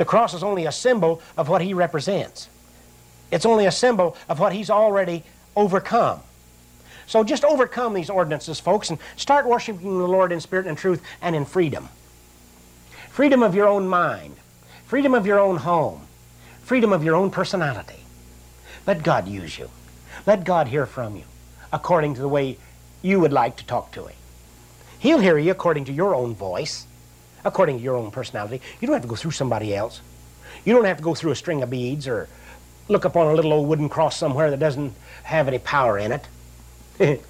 The 0.00 0.06
cross 0.06 0.32
is 0.32 0.42
only 0.42 0.64
a 0.64 0.72
symbol 0.72 1.20
of 1.36 1.50
what 1.50 1.60
he 1.60 1.74
represents. 1.74 2.48
It's 3.30 3.44
only 3.44 3.66
a 3.66 3.70
symbol 3.70 4.16
of 4.30 4.40
what 4.40 4.54
he's 4.54 4.70
already 4.70 5.24
overcome. 5.54 6.20
So 7.06 7.22
just 7.22 7.44
overcome 7.44 7.92
these 7.92 8.08
ordinances, 8.08 8.58
folks, 8.58 8.88
and 8.88 8.98
start 9.16 9.44
worshiping 9.44 9.98
the 9.98 10.08
Lord 10.08 10.32
in 10.32 10.40
spirit 10.40 10.66
and 10.66 10.78
truth 10.78 11.02
and 11.20 11.36
in 11.36 11.44
freedom. 11.44 11.90
Freedom 13.10 13.42
of 13.42 13.54
your 13.54 13.68
own 13.68 13.88
mind, 13.88 14.36
freedom 14.86 15.12
of 15.12 15.26
your 15.26 15.38
own 15.38 15.58
home, 15.58 16.06
freedom 16.62 16.94
of 16.94 17.04
your 17.04 17.14
own 17.14 17.30
personality. 17.30 18.02
Let 18.86 19.02
God 19.02 19.28
use 19.28 19.58
you. 19.58 19.68
Let 20.26 20.44
God 20.44 20.68
hear 20.68 20.86
from 20.86 21.14
you 21.14 21.24
according 21.74 22.14
to 22.14 22.22
the 22.22 22.28
way 22.28 22.56
you 23.02 23.20
would 23.20 23.34
like 23.34 23.58
to 23.58 23.66
talk 23.66 23.92
to 23.92 24.06
Him. 24.06 24.16
He'll 24.98 25.20
hear 25.20 25.36
you 25.36 25.50
according 25.50 25.84
to 25.84 25.92
your 25.92 26.14
own 26.14 26.34
voice, 26.34 26.86
according 27.44 27.78
to 27.78 27.82
your 27.82 27.96
own 27.96 28.10
personality. 28.10 28.60
You 28.80 28.86
don't 28.86 28.94
have 28.94 29.02
to 29.02 29.08
go 29.08 29.16
through 29.16 29.32
somebody 29.32 29.74
else. 29.74 30.00
You 30.64 30.74
don't 30.74 30.84
have 30.84 30.98
to 30.98 31.02
go 31.02 31.14
through 31.14 31.32
a 31.32 31.36
string 31.36 31.62
of 31.62 31.70
beads 31.70 32.06
or 32.06 32.28
look 32.88 33.04
up 33.04 33.16
on 33.16 33.28
a 33.28 33.34
little 33.34 33.52
old 33.52 33.68
wooden 33.68 33.88
cross 33.88 34.16
somewhere 34.16 34.50
that 34.50 34.60
doesn't 34.60 34.92
have 35.22 35.48
any 35.48 35.58
power 35.58 35.98
in 35.98 36.12
it. 36.12 36.26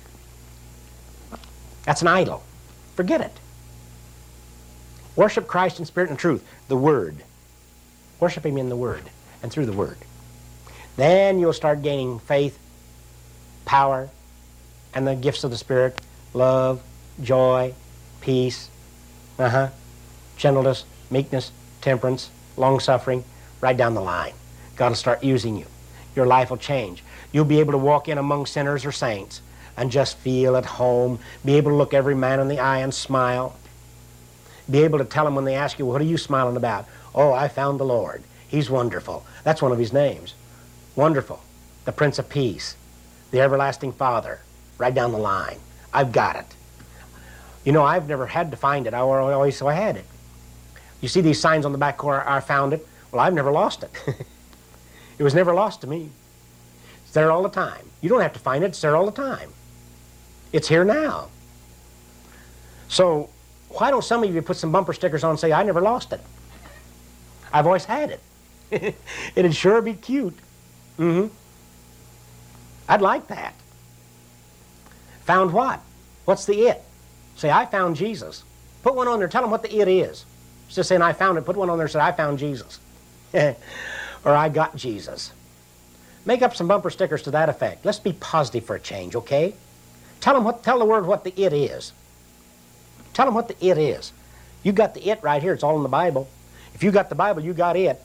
That's 1.84 2.02
an 2.02 2.08
idol. 2.08 2.42
Forget 2.94 3.20
it. 3.20 3.32
Worship 5.16 5.46
Christ 5.46 5.78
in 5.78 5.84
spirit 5.84 6.10
and 6.10 6.18
truth, 6.18 6.44
the 6.68 6.76
Word. 6.76 7.16
Worship 8.20 8.44
Him 8.46 8.58
in 8.58 8.68
the 8.68 8.76
Word 8.76 9.02
and 9.42 9.52
through 9.52 9.66
the 9.66 9.72
Word. 9.72 9.96
Then 10.96 11.38
you'll 11.38 11.52
start 11.52 11.82
gaining 11.82 12.18
faith, 12.18 12.58
power, 13.64 14.10
and 14.94 15.06
the 15.06 15.14
gifts 15.14 15.44
of 15.44 15.50
the 15.50 15.56
Spirit 15.56 16.00
love, 16.32 16.82
joy, 17.22 17.74
peace, 18.20 18.68
uh-huh, 19.38 19.70
gentleness, 20.40 20.84
meekness, 21.10 21.52
temperance, 21.82 22.30
long 22.56 22.80
suffering, 22.80 23.22
right 23.60 23.76
down 23.76 23.94
the 23.94 24.00
line. 24.00 24.32
God 24.74 24.88
will 24.88 24.96
start 24.96 25.22
using 25.22 25.54
you. 25.56 25.66
Your 26.16 26.26
life 26.26 26.48
will 26.48 26.56
change. 26.56 27.04
You'll 27.30 27.44
be 27.44 27.60
able 27.60 27.72
to 27.72 27.78
walk 27.78 28.08
in 28.08 28.16
among 28.16 28.46
sinners 28.46 28.86
or 28.86 28.90
saints 28.90 29.42
and 29.76 29.90
just 29.90 30.16
feel 30.16 30.56
at 30.56 30.64
home, 30.64 31.18
be 31.44 31.56
able 31.56 31.70
to 31.72 31.76
look 31.76 31.92
every 31.92 32.14
man 32.14 32.40
in 32.40 32.48
the 32.48 32.58
eye 32.58 32.78
and 32.78 32.92
smile, 32.92 33.54
be 34.68 34.82
able 34.82 34.98
to 34.98 35.04
tell 35.04 35.26
them 35.26 35.34
when 35.34 35.44
they 35.44 35.54
ask 35.54 35.78
you, 35.78 35.84
What 35.84 36.00
are 36.00 36.04
you 36.04 36.16
smiling 36.16 36.56
about? 36.56 36.86
Oh, 37.14 37.32
I 37.32 37.48
found 37.48 37.78
the 37.78 37.84
Lord. 37.84 38.22
He's 38.48 38.70
wonderful. 38.70 39.24
That's 39.44 39.60
one 39.60 39.72
of 39.72 39.78
his 39.78 39.92
names. 39.92 40.34
Wonderful. 40.96 41.42
The 41.84 41.92
Prince 41.92 42.18
of 42.18 42.28
Peace, 42.28 42.76
the 43.30 43.40
Everlasting 43.40 43.92
Father, 43.92 44.40
right 44.78 44.94
down 44.94 45.12
the 45.12 45.18
line. 45.18 45.58
I've 45.92 46.12
got 46.12 46.36
it. 46.36 46.46
You 47.64 47.72
know, 47.72 47.84
I've 47.84 48.08
never 48.08 48.26
had 48.26 48.50
to 48.52 48.56
find 48.56 48.86
it. 48.86 48.94
I 48.94 48.98
always 49.00 49.56
so 49.56 49.68
I 49.68 49.74
had 49.74 49.96
it. 49.96 50.04
You 51.00 51.08
see 51.08 51.20
these 51.20 51.40
signs 51.40 51.64
on 51.64 51.72
the 51.72 51.78
back 51.78 51.96
corner, 51.96 52.22
I 52.26 52.40
found 52.40 52.72
it. 52.72 52.86
Well, 53.10 53.20
I've 53.20 53.34
never 53.34 53.50
lost 53.50 53.82
it. 53.82 53.90
it 55.18 55.22
was 55.22 55.34
never 55.34 55.54
lost 55.54 55.80
to 55.80 55.86
me. 55.86 56.10
It's 57.04 57.12
there 57.12 57.30
all 57.30 57.42
the 57.42 57.48
time. 57.48 57.84
You 58.00 58.08
don't 58.08 58.20
have 58.20 58.32
to 58.34 58.40
find 58.40 58.64
it, 58.64 58.68
it's 58.68 58.80
there 58.80 58.96
all 58.96 59.06
the 59.06 59.12
time. 59.12 59.50
It's 60.52 60.68
here 60.68 60.84
now. 60.84 61.28
So 62.88 63.30
why 63.70 63.90
don't 63.90 64.04
some 64.04 64.22
of 64.24 64.34
you 64.34 64.42
put 64.42 64.56
some 64.56 64.72
bumper 64.72 64.92
stickers 64.92 65.24
on 65.24 65.30
and 65.30 65.40
say, 65.40 65.52
I 65.52 65.62
never 65.62 65.80
lost 65.80 66.12
it? 66.12 66.20
I've 67.52 67.66
always 67.66 67.84
had 67.84 68.10
it. 68.70 68.94
It'd 69.34 69.54
sure 69.54 69.80
be 69.80 69.94
cute. 69.94 70.36
Mm-hmm. 70.98 71.34
I'd 72.88 73.02
like 73.02 73.28
that. 73.28 73.54
Found 75.24 75.52
what? 75.52 75.80
What's 76.24 76.44
the 76.44 76.66
it? 76.66 76.82
Say, 77.36 77.50
I 77.50 77.66
found 77.66 77.96
Jesus. 77.96 78.44
Put 78.82 78.94
one 78.94 79.08
on 79.08 79.18
there. 79.18 79.28
Tell 79.28 79.42
them 79.42 79.50
what 79.50 79.62
the 79.62 79.72
it 79.78 79.88
is. 79.88 80.24
Just 80.70 80.88
saying, 80.88 81.02
I 81.02 81.12
found 81.12 81.36
it. 81.36 81.44
Put 81.44 81.56
one 81.56 81.68
on 81.68 81.78
there 81.78 81.88
say, 81.88 82.00
I 82.00 82.12
found 82.12 82.38
Jesus. 82.38 82.78
or 83.34 83.56
I 84.24 84.48
got 84.48 84.76
Jesus. 84.76 85.32
Make 86.24 86.42
up 86.42 86.54
some 86.54 86.68
bumper 86.68 86.90
stickers 86.90 87.22
to 87.22 87.30
that 87.32 87.48
effect. 87.48 87.84
Let's 87.84 87.98
be 87.98 88.12
positive 88.12 88.64
for 88.64 88.76
a 88.76 88.80
change, 88.80 89.16
okay? 89.16 89.54
Tell 90.20 90.34
them 90.34 90.44
what, 90.44 90.62
tell 90.62 90.78
the 90.78 90.84
world 90.84 91.06
what 91.06 91.24
the 91.24 91.32
it 91.40 91.52
is. 91.52 91.92
Tell 93.14 93.26
them 93.26 93.34
what 93.34 93.48
the 93.48 93.66
it 93.66 93.78
is. 93.78 94.12
You 94.62 94.72
got 94.72 94.94
the 94.94 95.08
it 95.08 95.22
right 95.22 95.42
here. 95.42 95.54
It's 95.54 95.62
all 95.62 95.76
in 95.76 95.82
the 95.82 95.88
Bible. 95.88 96.28
If 96.74 96.82
you 96.82 96.92
got 96.92 97.08
the 97.08 97.14
Bible, 97.14 97.42
you 97.42 97.52
got 97.52 97.76
it. 97.76 98.00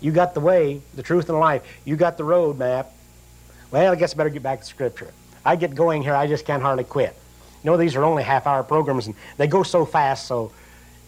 You 0.00 0.12
got 0.12 0.34
the 0.34 0.40
way, 0.40 0.80
the 0.94 1.02
truth, 1.02 1.28
and 1.28 1.36
the 1.36 1.40
life. 1.40 1.62
You 1.84 1.96
got 1.96 2.16
the 2.16 2.24
road 2.24 2.58
map. 2.58 2.92
Well, 3.70 3.92
I 3.92 3.94
guess 3.96 4.14
I 4.14 4.16
better 4.16 4.30
get 4.30 4.42
back 4.42 4.60
to 4.60 4.66
Scripture. 4.66 5.12
I 5.44 5.56
get 5.56 5.74
going 5.74 6.02
here. 6.02 6.14
I 6.14 6.26
just 6.26 6.44
can't 6.44 6.62
hardly 6.62 6.84
quit. 6.84 7.16
You 7.62 7.70
know, 7.70 7.76
these 7.76 7.96
are 7.96 8.04
only 8.04 8.22
half-hour 8.22 8.64
programs, 8.64 9.06
and 9.06 9.16
they 9.38 9.46
go 9.46 9.62
so 9.62 9.84
fast, 9.86 10.26
so 10.26 10.52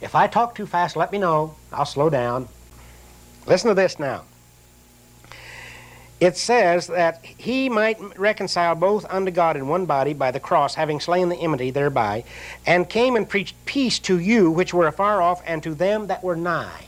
if 0.00 0.14
I 0.14 0.26
talk 0.26 0.54
too 0.54 0.66
fast, 0.66 0.96
let 0.96 1.12
me 1.12 1.18
know. 1.18 1.54
I'll 1.72 1.86
slow 1.86 2.10
down. 2.10 2.48
Listen 3.46 3.68
to 3.68 3.74
this 3.74 3.98
now 3.98 4.24
it 6.24 6.36
says 6.38 6.86
that 6.86 7.22
he 7.24 7.68
might 7.68 7.98
reconcile 8.18 8.74
both 8.74 9.04
unto 9.10 9.30
God 9.30 9.56
in 9.56 9.68
one 9.68 9.84
body 9.84 10.14
by 10.14 10.30
the 10.30 10.40
cross, 10.40 10.74
having 10.74 10.98
slain 10.98 11.28
the 11.28 11.36
enmity 11.36 11.70
thereby, 11.70 12.24
and 12.66 12.88
came 12.88 13.16
and 13.16 13.28
preached 13.28 13.56
peace 13.66 13.98
to 14.00 14.18
you 14.18 14.50
which 14.50 14.72
were 14.72 14.86
afar 14.86 15.20
off, 15.20 15.42
and 15.44 15.62
to 15.62 15.74
them 15.74 16.06
that 16.06 16.22
were 16.22 16.36
nigh. 16.36 16.86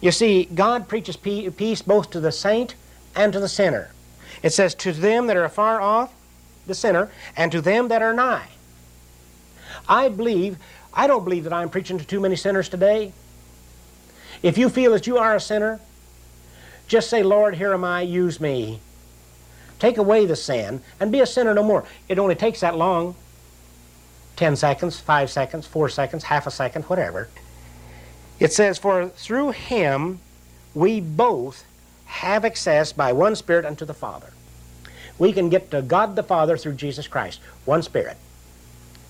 You 0.00 0.12
see, 0.12 0.44
God 0.44 0.86
preaches 0.86 1.16
peace 1.16 1.82
both 1.82 2.10
to 2.10 2.20
the 2.20 2.30
saint 2.30 2.74
and 3.16 3.32
to 3.32 3.40
the 3.40 3.48
sinner. 3.48 3.90
It 4.42 4.52
says, 4.52 4.74
To 4.76 4.92
them 4.92 5.26
that 5.26 5.36
are 5.36 5.44
afar 5.44 5.80
off, 5.80 6.12
the 6.66 6.74
sinner, 6.74 7.10
and 7.36 7.50
to 7.50 7.60
them 7.60 7.88
that 7.88 8.02
are 8.02 8.14
nigh. 8.14 8.48
I 9.88 10.08
believe, 10.08 10.58
I 10.94 11.06
don't 11.06 11.24
believe 11.24 11.44
that 11.44 11.52
I'm 11.52 11.70
preaching 11.70 11.98
to 11.98 12.04
too 12.06 12.20
many 12.20 12.36
sinners 12.36 12.68
today. 12.68 13.12
If 14.42 14.56
you 14.56 14.68
feel 14.68 14.92
that 14.92 15.06
you 15.06 15.18
are 15.18 15.34
a 15.34 15.40
sinner, 15.40 15.80
just 16.86 17.10
say, 17.10 17.22
Lord, 17.22 17.56
here 17.56 17.72
am 17.72 17.84
I, 17.84 18.02
use 18.02 18.40
me. 18.40 18.80
Take 19.78 19.98
away 19.98 20.26
the 20.26 20.36
sin 20.36 20.82
and 21.00 21.10
be 21.10 21.20
a 21.20 21.26
sinner 21.26 21.54
no 21.54 21.62
more. 21.62 21.84
It 22.08 22.18
only 22.18 22.34
takes 22.34 22.60
that 22.60 22.76
long 22.76 23.16
10 24.36 24.56
seconds, 24.56 24.98
5 25.00 25.30
seconds, 25.30 25.66
4 25.66 25.88
seconds, 25.88 26.24
half 26.24 26.46
a 26.46 26.50
second, 26.50 26.84
whatever. 26.84 27.28
It 28.38 28.52
says, 28.52 28.78
For 28.78 29.08
through 29.08 29.50
him 29.50 30.20
we 30.74 31.00
both 31.00 31.64
have 32.06 32.44
access 32.44 32.92
by 32.92 33.12
one 33.12 33.36
Spirit 33.36 33.64
unto 33.64 33.84
the 33.84 33.94
Father. 33.94 34.32
We 35.18 35.32
can 35.32 35.48
get 35.48 35.70
to 35.70 35.82
God 35.82 36.16
the 36.16 36.22
Father 36.22 36.56
through 36.56 36.74
Jesus 36.74 37.06
Christ, 37.06 37.40
one 37.64 37.82
Spirit. 37.82 38.16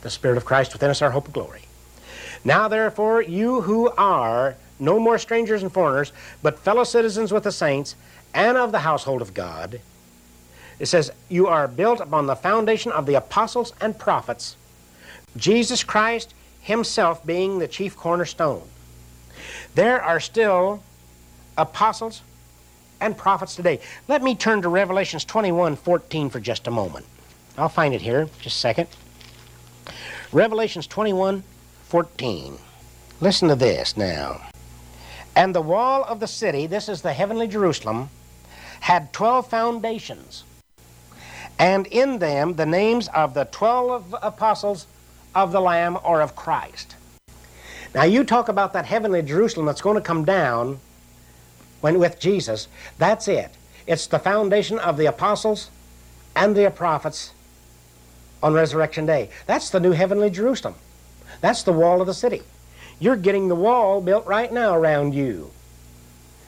The 0.03 0.11
Spirit 0.11 0.37
of 0.37 0.45
Christ 0.45 0.72
within 0.72 0.91
us, 0.91 1.01
our 1.01 1.11
hope 1.11 1.28
of 1.28 1.32
glory. 1.32 1.62
Now, 2.45 2.69
therefore, 2.69 3.23
you 3.23 3.63
who 3.63 3.91
are 3.91 4.57
no 4.79 5.01
more 5.01 5.19
strangers 5.19 5.63
and 5.63 5.73
foreigners, 5.73 6.13
but 6.43 6.59
fellow 6.59 6.85
citizens 6.85 7.33
with 7.33 7.45
the 7.45 7.53
saints 7.53 7.97
and 8.35 8.57
of 8.57 8.73
the 8.73 8.81
household 8.81 9.23
of 9.23 9.33
God, 9.33 9.81
it 10.79 10.87
says, 10.87 11.11
You 11.29 11.47
are 11.47 11.69
built 11.69 12.01
upon 12.01 12.27
the 12.27 12.37
foundation 12.37 12.93
of 12.93 13.07
the 13.07 13.15
apostles 13.15 13.73
and 13.81 13.99
prophets, 13.99 14.57
Jesus 15.37 15.83
Christ 15.83 16.35
himself 16.61 17.25
being 17.25 17.59
the 17.59 17.69
chief 17.69 17.97
cornerstone. 17.97 18.63
There 19.75 20.03
are 20.03 20.21
still 20.21 20.83
apostles 21.57 22.23
and 23.01 23.17
prophets 23.17 23.55
today. 23.57 23.81
Let 24.09 24.23
me 24.23 24.35
turn 24.35 24.63
to 24.63 24.69
Revelations 24.69 25.25
21 25.25 25.77
14 25.77 26.31
for 26.31 26.41
just 26.41 26.67
a 26.67 26.71
moment. 26.71 27.07
I'll 27.57 27.69
find 27.69 27.95
it 27.95 28.03
here, 28.03 28.29
just 28.41 28.57
a 28.57 28.61
second. 28.61 28.89
Revelations 30.33 30.87
21 30.87 31.45
14. 31.89 32.59
Listen 33.20 33.49
to 33.49 33.55
this 33.55 33.97
now. 33.97 34.41
And 35.37 35.55
the 35.55 35.62
wall 35.62 36.05
of 36.05 36.20
the 36.20 36.26
city, 36.26 36.66
this 36.66 36.89
is 36.89 37.03
the 37.03 37.12
heavenly 37.12 37.49
Jerusalem, 37.49 38.09
had 38.80 39.12
12 39.12 39.49
foundations. 39.49 40.45
And 41.59 41.87
in 41.87 42.18
them 42.18 42.55
the 42.55 42.66
names 42.66 43.09
of 43.09 43.35
the 43.35 43.45
12 43.45 44.14
apostles 44.22 44.87
of 45.35 45.53
the 45.53 45.61
Lamb 45.61 45.99
or 46.05 46.20
of 46.20 46.37
Christ. 46.37 46.97
Now, 47.95 48.05
you 48.05 48.24
talk 48.24 48.49
about 48.49 48.72
that 48.72 48.87
heavenly 48.87 49.22
Jerusalem 49.22 49.66
that's 49.66 49.80
going 49.80 49.95
to 49.95 50.01
come 50.01 50.24
down 50.24 50.80
when 51.80 51.99
with 51.99 52.18
Jesus. 52.18 52.66
That's 52.99 53.28
it. 53.28 53.51
It's 53.87 54.07
the 54.07 54.18
foundation 54.18 54.78
of 54.78 54.97
the 54.97 55.07
apostles 55.07 55.70
and 56.35 56.57
the 56.57 56.70
prophets 56.70 57.32
on 58.43 58.53
Resurrection 58.53 59.07
Day. 59.07 59.30
That's 59.47 59.70
the 59.70 59.80
new 59.80 59.93
heavenly 59.93 60.30
Jerusalem. 60.30 60.74
That's 61.45 61.63
the 61.63 61.75
wall 61.75 62.01
of 62.01 62.07
the 62.07 62.15
city. 62.15 62.41
You're 62.99 63.17
getting 63.17 63.49
the 63.49 63.55
wall 63.55 64.01
built 64.01 64.25
right 64.25 64.51
now 64.51 64.75
around 64.75 65.15
you. 65.15 65.51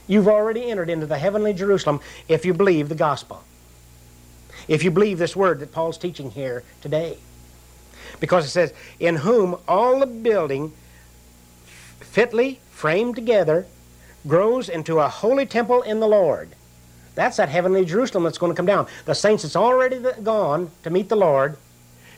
You've 0.06 0.26
already 0.26 0.70
entered 0.70 0.88
into 0.88 1.04
the 1.04 1.18
heavenly 1.18 1.52
Jerusalem 1.52 2.00
if 2.28 2.46
you 2.46 2.54
believe 2.54 2.88
the 2.88 2.94
gospel. 2.94 3.44
If 4.68 4.82
you 4.82 4.90
believe 4.90 5.18
this 5.18 5.36
word 5.36 5.60
that 5.60 5.70
Paul's 5.70 5.98
teaching 5.98 6.30
here 6.30 6.64
today. 6.80 7.18
Because 8.20 8.46
it 8.46 8.48
says, 8.48 8.72
In 8.98 9.16
whom 9.16 9.56
all 9.68 10.00
the 10.00 10.06
building 10.06 10.72
fitly 12.00 12.60
framed 12.70 13.16
together 13.16 13.66
grows 14.26 14.66
into 14.66 15.00
a 15.00 15.10
holy 15.10 15.44
temple 15.44 15.82
in 15.82 16.00
the 16.00 16.08
Lord. 16.08 16.54
That's 17.14 17.36
that 17.36 17.50
heavenly 17.50 17.84
Jerusalem 17.84 18.24
that's 18.24 18.38
going 18.38 18.52
to 18.52 18.56
come 18.56 18.64
down. 18.64 18.86
The 19.04 19.14
saints 19.14 19.42
that's 19.42 19.56
already 19.56 20.00
gone 20.22 20.70
to 20.84 20.88
meet 20.88 21.10
the 21.10 21.16
Lord 21.16 21.58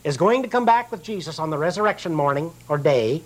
is 0.08 0.16
going 0.16 0.42
to 0.42 0.48
come 0.48 0.64
back 0.64 0.90
with 0.90 1.02
Jesus 1.02 1.38
on 1.38 1.50
the 1.50 1.58
resurrection 1.58 2.14
morning 2.14 2.50
or 2.66 2.78
day. 2.78 3.22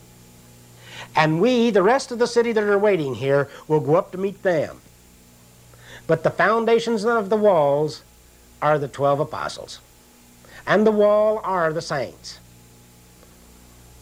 And 1.14 1.40
we, 1.40 1.70
the 1.70 1.82
rest 1.82 2.10
of 2.10 2.18
the 2.18 2.26
city 2.26 2.50
that 2.50 2.64
are 2.64 2.76
waiting 2.76 3.14
here, 3.14 3.48
will 3.68 3.78
go 3.78 3.94
up 3.94 4.10
to 4.12 4.18
meet 4.18 4.42
them. 4.42 4.80
But 6.08 6.24
the 6.24 6.30
foundations 6.30 7.04
of 7.04 7.30
the 7.30 7.36
walls 7.36 8.02
are 8.60 8.80
the 8.80 8.88
12 8.88 9.20
apostles. 9.20 9.78
And 10.66 10.84
the 10.84 10.90
wall 10.90 11.40
are 11.44 11.72
the 11.72 11.80
saints. 11.80 12.40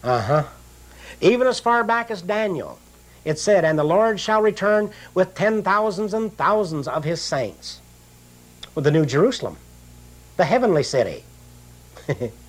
Uh 0.03 0.21
huh. 0.21 0.43
Even 1.21 1.45
as 1.45 1.59
far 1.59 1.83
back 1.83 2.09
as 2.09 2.23
Daniel, 2.23 2.79
it 3.23 3.37
said, 3.37 3.63
And 3.63 3.77
the 3.77 3.83
Lord 3.83 4.19
shall 4.19 4.41
return 4.41 4.89
with 5.13 5.35
ten 5.35 5.61
thousands 5.61 6.15
and 6.15 6.35
thousands 6.35 6.87
of 6.87 7.03
his 7.03 7.21
saints. 7.21 7.79
With 8.73 8.85
the 8.85 8.91
New 8.91 9.05
Jerusalem, 9.05 9.57
the 10.37 10.45
heavenly 10.45 10.81
city. 10.81 11.23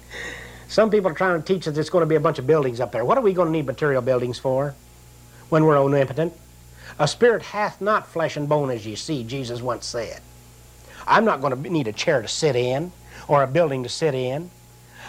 Some 0.73 0.89
people 0.89 1.11
are 1.11 1.15
trying 1.15 1.39
to 1.39 1.47
teach 1.47 1.69
us 1.69 1.75
there's 1.75 1.91
going 1.91 2.01
to 2.01 2.07
be 2.07 2.15
a 2.15 2.21
bunch 2.21 2.39
of 2.39 2.47
buildings 2.47 2.81
up 2.81 2.93
there. 2.93 3.05
What 3.05 3.19
are 3.19 3.21
we 3.21 3.35
going 3.35 3.49
to 3.49 3.53
need 3.53 3.67
material 3.67 4.01
buildings 4.01 4.39
for 4.39 4.75
when 5.51 5.67
we're 5.67 5.79
omnipotent? 5.79 6.33
A 6.99 7.07
spirit 7.07 7.43
hath 7.43 7.83
not 7.83 8.09
flesh 8.09 8.39
and 8.39 8.49
bone 8.49 8.71
as 8.71 8.87
ye 8.87 8.95
see, 8.95 9.23
Jesus 9.23 9.61
once 9.61 9.85
said. 9.85 10.23
I'm 11.07 11.27
not 11.27 11.43
going 11.43 11.63
to 11.63 11.71
need 11.71 11.89
a 11.89 11.93
chair 11.93 12.23
to 12.23 12.27
sit 12.29 12.57
in 12.57 12.91
or 13.29 13.43
a 13.43 13.47
building 13.47 13.83
to 13.83 13.91
sit 13.91 14.15
in. 14.15 14.51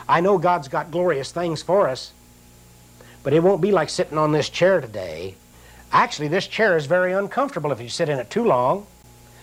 I 0.06 0.20
know 0.20 0.38
God's 0.38 0.68
got 0.68 0.92
glorious 0.92 1.32
things 1.32 1.64
for 1.64 1.88
us, 1.88 2.12
but 3.24 3.32
it 3.32 3.42
won't 3.42 3.62
be 3.62 3.72
like 3.72 3.90
sitting 3.90 4.18
on 4.18 4.34
this 4.34 4.50
chair 4.50 4.82
today. 4.82 5.36
Actually, 5.94 6.28
this 6.28 6.46
chair 6.46 6.76
is 6.76 6.88
very 6.88 7.14
uncomfortable 7.14 7.72
if 7.72 7.80
you 7.80 7.88
sit 7.88 8.10
in 8.10 8.20
it 8.20 8.30
too 8.30 8.44
long 8.44 8.86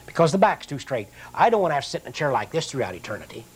because 0.04 0.32
the 0.32 0.38
back's 0.38 0.66
too 0.66 0.78
straight. 0.78 1.08
I 1.34 1.48
don't 1.48 1.62
want 1.62 1.70
to 1.70 1.76
have 1.76 1.84
to 1.84 1.90
sit 1.90 2.02
in 2.02 2.08
a 2.08 2.12
chair 2.12 2.30
like 2.30 2.50
this 2.50 2.70
throughout 2.70 2.94
eternity. 2.94 3.46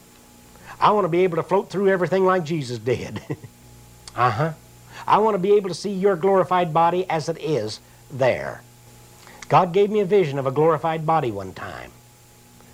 I 0.80 0.90
want 0.92 1.04
to 1.04 1.08
be 1.08 1.24
able 1.24 1.36
to 1.36 1.42
float 1.42 1.70
through 1.70 1.88
everything 1.88 2.24
like 2.24 2.44
Jesus 2.44 2.78
did. 2.78 3.22
uh 4.16 4.30
huh. 4.30 4.52
I 5.06 5.18
want 5.18 5.34
to 5.34 5.38
be 5.38 5.52
able 5.52 5.68
to 5.68 5.74
see 5.74 5.92
your 5.92 6.16
glorified 6.16 6.72
body 6.72 7.08
as 7.08 7.28
it 7.28 7.38
is 7.40 7.80
there. 8.10 8.62
God 9.48 9.72
gave 9.72 9.90
me 9.90 10.00
a 10.00 10.04
vision 10.04 10.38
of 10.38 10.46
a 10.46 10.50
glorified 10.50 11.04
body 11.04 11.30
one 11.30 11.52
time. 11.52 11.90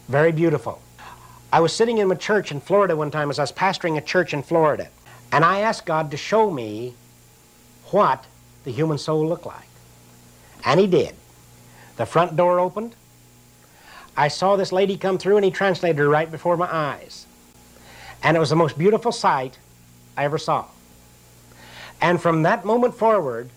Very 0.08 0.32
beautiful. 0.32 0.80
I 1.52 1.60
was 1.60 1.72
sitting 1.72 1.98
in 1.98 2.10
a 2.10 2.16
church 2.16 2.52
in 2.52 2.60
Florida 2.60 2.96
one 2.96 3.10
time 3.10 3.30
as 3.30 3.38
I 3.38 3.42
was 3.42 3.52
pastoring 3.52 3.96
a 3.96 4.00
church 4.00 4.32
in 4.32 4.42
Florida, 4.42 4.88
and 5.32 5.44
I 5.44 5.60
asked 5.60 5.84
God 5.84 6.10
to 6.12 6.16
show 6.16 6.50
me 6.50 6.94
what 7.86 8.24
the 8.64 8.70
human 8.70 8.98
soul 8.98 9.26
looked 9.26 9.46
like. 9.46 9.68
And 10.64 10.78
He 10.78 10.86
did. 10.86 11.14
The 11.96 12.06
front 12.06 12.36
door 12.36 12.60
opened. 12.60 12.94
I 14.16 14.28
saw 14.28 14.56
this 14.56 14.72
lady 14.72 14.96
come 14.96 15.18
through, 15.18 15.36
and 15.36 15.44
He 15.44 15.50
translated 15.50 15.98
her 15.98 16.08
right 16.08 16.30
before 16.30 16.56
my 16.56 16.72
eyes. 16.72 17.26
And 18.22 18.36
it 18.36 18.40
was 18.40 18.50
the 18.50 18.56
most 18.56 18.76
beautiful 18.76 19.12
sight 19.12 19.58
I 20.16 20.24
ever 20.24 20.38
saw. 20.38 20.66
And 22.00 22.20
from 22.20 22.42
that 22.42 22.64
moment 22.64 22.94
forward, 22.94 23.50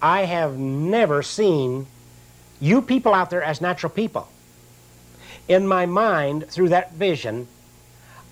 I 0.00 0.24
have 0.24 0.58
never 0.58 1.22
seen 1.22 1.86
you 2.60 2.82
people 2.82 3.14
out 3.14 3.30
there 3.30 3.42
as 3.42 3.60
natural 3.60 3.90
people. 3.90 4.28
In 5.48 5.66
my 5.66 5.86
mind, 5.86 6.48
through 6.48 6.70
that 6.70 6.92
vision, 6.92 7.48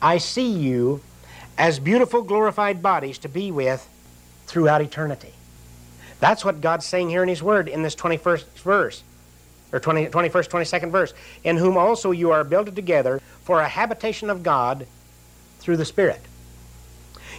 I 0.00 0.18
see 0.18 0.50
you 0.50 1.00
as 1.58 1.78
beautiful, 1.78 2.22
glorified 2.22 2.82
bodies 2.82 3.18
to 3.18 3.28
be 3.28 3.50
with 3.50 3.88
throughout 4.46 4.80
eternity. 4.80 5.32
That's 6.20 6.44
what 6.44 6.60
God's 6.60 6.86
saying 6.86 7.10
here 7.10 7.22
in 7.22 7.28
His 7.28 7.42
Word 7.42 7.68
in 7.68 7.82
this 7.82 7.94
21st 7.94 8.44
verse, 8.60 9.02
or 9.72 9.80
20, 9.80 10.06
21st, 10.06 10.48
22nd 10.48 10.90
verse. 10.90 11.14
In 11.44 11.56
whom 11.56 11.76
also 11.76 12.10
you 12.10 12.30
are 12.30 12.44
builded 12.44 12.76
together 12.76 13.20
for 13.42 13.60
a 13.60 13.68
habitation 13.68 14.30
of 14.30 14.42
God 14.42 14.86
through 15.62 15.76
the 15.76 15.84
Spirit. 15.84 16.20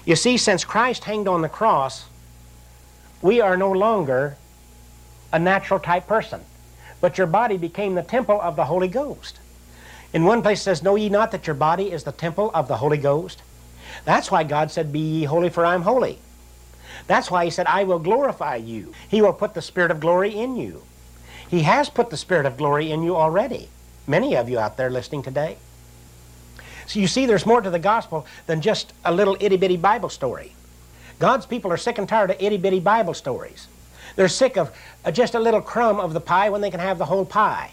You 0.06 0.16
see, 0.16 0.38
since 0.38 0.66
Christ 0.66 1.06
hanged 1.06 1.28
on 1.28 1.42
the 1.42 1.50
cross, 1.50 2.06
we 3.22 3.40
are 3.40 3.56
no 3.56 3.72
longer 3.72 4.38
a 5.32 5.40
natural 5.40 5.80
type 5.80 6.08
person, 6.08 6.42
but 7.00 7.18
your 7.18 7.28
body 7.28 7.58
became 7.58 7.96
the 7.96 8.04
temple 8.04 8.40
of 8.42 8.56
the 8.56 8.66
Holy 8.66 8.88
Ghost. 8.88 9.40
In 10.14 10.26
one 10.26 10.42
place 10.42 10.60
it 10.60 10.64
says, 10.64 10.84
Know 10.84 10.96
ye 10.96 11.10
not 11.10 11.32
that 11.32 11.48
your 11.48 11.56
body 11.56 11.92
is 11.92 12.04
the 12.04 12.12
temple 12.12 12.52
of 12.54 12.68
the 12.68 12.78
Holy 12.78 12.98
Ghost? 12.98 13.42
That's 14.06 14.30
why 14.30 14.44
God 14.44 14.72
said, 14.72 14.94
Be 14.94 15.00
ye 15.00 15.24
holy, 15.24 15.50
for 15.50 15.66
I 15.66 15.74
am 15.74 15.84
holy. 15.84 16.20
That's 17.08 17.32
why 17.32 17.46
He 17.46 17.52
said, 17.52 17.66
I 17.68 17.84
will 17.84 18.00
glorify 18.00 18.58
you. 18.58 18.94
He 19.08 19.22
will 19.22 19.34
put 19.34 19.54
the 19.54 19.62
Spirit 19.62 19.92
of 19.92 20.00
glory 20.00 20.36
in 20.36 20.56
you. 20.56 20.84
He 21.50 21.64
has 21.64 21.90
put 21.90 22.10
the 22.10 22.18
Spirit 22.18 22.46
of 22.46 22.58
glory 22.58 22.92
in 22.92 23.04
you 23.04 23.16
already. 23.16 23.70
Many 24.06 24.36
of 24.36 24.50
you 24.50 24.60
out 24.60 24.78
there 24.78 24.90
listening 24.90 25.24
today. 25.24 25.58
So 26.88 27.00
you 27.00 27.08
see, 27.08 27.26
there's 27.26 27.46
more 27.46 27.62
to 27.62 27.70
the 27.70 27.80
gospel 27.80 28.26
than 28.46 28.62
just 28.62 28.94
a 29.06 29.14
little 29.14 29.38
itty 29.40 29.58
bitty 29.58 29.78
Bible 29.78 30.10
story. 30.10 30.54
God's 31.20 31.46
people 31.46 31.72
are 31.72 31.78
sick 31.78 31.98
and 31.98 32.08
tired 32.08 32.32
of 32.32 32.42
itty 32.42 32.58
bitty 32.58 32.80
Bible 32.80 33.14
stories. 33.14 33.68
They're 34.16 34.28
sick 34.28 34.58
of 34.58 34.76
uh, 35.06 35.12
just 35.12 35.36
a 35.36 35.40
little 35.40 35.62
crumb 35.62 36.00
of 36.00 36.14
the 36.14 36.20
pie 36.20 36.50
when 36.50 36.62
they 36.62 36.72
can 36.72 36.80
have 36.80 36.98
the 36.98 37.06
whole 37.06 37.26
pie. 37.26 37.72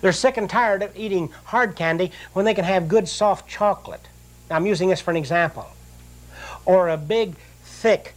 They're 0.00 0.12
sick 0.12 0.36
and 0.36 0.48
tired 0.48 0.82
of 0.82 0.96
eating 0.96 1.30
hard 1.44 1.74
candy 1.74 2.12
when 2.32 2.44
they 2.44 2.54
can 2.54 2.64
have 2.64 2.88
good 2.88 3.08
soft 3.08 3.48
chocolate. 3.48 4.08
Now, 4.48 4.56
I'm 4.56 4.66
using 4.66 4.88
this 4.88 5.00
for 5.00 5.10
an 5.10 5.16
example. 5.16 5.66
Or 6.64 6.88
a 6.88 6.96
big, 6.96 7.36
thick. 7.64 8.14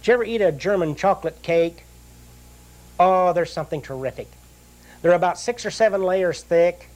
Did 0.00 0.06
you 0.06 0.14
ever 0.14 0.24
eat 0.24 0.40
a 0.40 0.52
German 0.52 0.94
chocolate 0.94 1.42
cake? 1.42 1.84
Oh, 2.98 3.32
there's 3.32 3.52
something 3.52 3.82
terrific. 3.82 4.28
They're 5.02 5.12
about 5.12 5.38
six 5.38 5.66
or 5.66 5.70
seven 5.70 6.02
layers 6.02 6.42
thick 6.42 6.88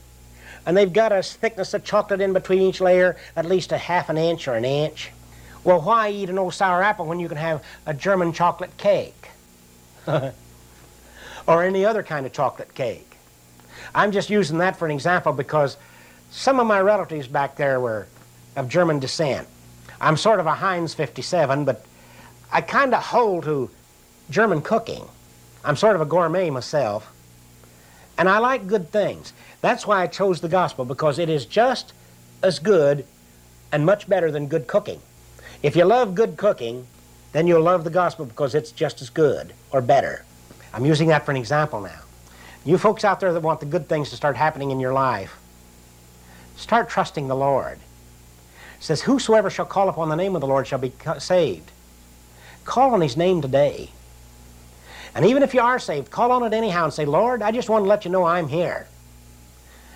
and 0.65 0.75
they've 0.77 0.91
got 0.91 1.11
a 1.11 1.23
thickness 1.23 1.73
of 1.73 1.83
chocolate 1.83 2.21
in 2.21 2.33
between 2.33 2.61
each 2.61 2.81
layer, 2.81 3.17
at 3.35 3.45
least 3.45 3.71
a 3.71 3.77
half 3.77 4.09
an 4.09 4.17
inch 4.17 4.47
or 4.47 4.53
an 4.53 4.65
inch. 4.65 5.11
Well, 5.63 5.81
why 5.81 6.09
eat 6.09 6.29
an 6.29 6.39
old 6.39 6.53
sour 6.53 6.81
apple 6.81 7.05
when 7.05 7.19
you 7.19 7.27
can 7.27 7.37
have 7.37 7.63
a 7.85 7.93
German 7.93 8.33
chocolate 8.33 8.77
cake? 8.77 9.29
or 10.07 11.63
any 11.63 11.85
other 11.85 12.03
kind 12.03 12.25
of 12.25 12.33
chocolate 12.33 12.73
cake. 12.73 13.17
I'm 13.93 14.11
just 14.11 14.29
using 14.29 14.59
that 14.59 14.77
for 14.77 14.85
an 14.85 14.91
example 14.91 15.33
because 15.33 15.77
some 16.29 16.59
of 16.59 16.67
my 16.67 16.79
relatives 16.79 17.27
back 17.27 17.55
there 17.55 17.79
were 17.79 18.07
of 18.55 18.69
German 18.69 18.99
descent. 18.99 19.47
I'm 19.99 20.17
sort 20.17 20.39
of 20.39 20.45
a 20.45 20.53
Heinz 20.53 20.93
57, 20.93 21.65
but 21.65 21.85
I 22.51 22.61
kind 22.61 22.93
of 22.93 23.03
hold 23.03 23.43
to 23.43 23.69
German 24.29 24.61
cooking. 24.61 25.05
I'm 25.63 25.75
sort 25.75 25.95
of 25.95 26.01
a 26.01 26.05
gourmet 26.05 26.49
myself, 26.49 27.11
and 28.21 28.29
I 28.29 28.37
like 28.37 28.67
good 28.67 28.91
things. 28.91 29.33
That's 29.61 29.87
why 29.87 30.03
I 30.03 30.05
chose 30.05 30.41
the 30.41 30.47
gospel, 30.47 30.85
because 30.85 31.17
it 31.17 31.27
is 31.27 31.47
just 31.47 31.91
as 32.43 32.59
good 32.59 33.03
and 33.71 33.83
much 33.83 34.07
better 34.07 34.29
than 34.29 34.45
good 34.45 34.67
cooking. 34.67 35.01
If 35.63 35.75
you 35.75 35.85
love 35.85 36.13
good 36.13 36.37
cooking, 36.37 36.85
then 37.31 37.47
you'll 37.47 37.63
love 37.63 37.83
the 37.83 37.89
gospel 37.89 38.27
because 38.27 38.53
it's 38.53 38.71
just 38.71 39.01
as 39.01 39.09
good 39.09 39.53
or 39.71 39.81
better. 39.81 40.23
I'm 40.71 40.85
using 40.85 41.07
that 41.07 41.25
for 41.25 41.31
an 41.31 41.37
example 41.37 41.81
now. 41.81 41.99
You 42.63 42.77
folks 42.77 43.03
out 43.03 43.21
there 43.21 43.33
that 43.33 43.39
want 43.39 43.59
the 43.59 43.65
good 43.65 43.89
things 43.89 44.11
to 44.11 44.15
start 44.15 44.37
happening 44.37 44.69
in 44.69 44.79
your 44.79 44.93
life, 44.93 45.39
start 46.57 46.89
trusting 46.89 47.27
the 47.27 47.35
Lord. 47.35 47.79
It 48.77 48.83
says, 48.83 49.01
Whosoever 49.01 49.49
shall 49.49 49.65
call 49.65 49.89
upon 49.89 50.09
the 50.09 50.15
name 50.15 50.35
of 50.35 50.41
the 50.41 50.47
Lord 50.47 50.67
shall 50.67 50.77
be 50.77 50.93
saved. 51.17 51.71
Call 52.65 52.93
on 52.93 53.01
his 53.01 53.17
name 53.17 53.41
today. 53.41 53.89
And 55.13 55.25
even 55.25 55.43
if 55.43 55.53
you 55.53 55.61
are 55.61 55.79
saved, 55.79 56.09
call 56.09 56.31
on 56.31 56.43
it 56.43 56.53
anyhow 56.53 56.85
and 56.85 56.93
say, 56.93 57.05
Lord, 57.05 57.41
I 57.41 57.51
just 57.51 57.69
want 57.69 57.83
to 57.83 57.89
let 57.89 58.05
you 58.05 58.11
know 58.11 58.23
I'm 58.23 58.47
here. 58.47 58.87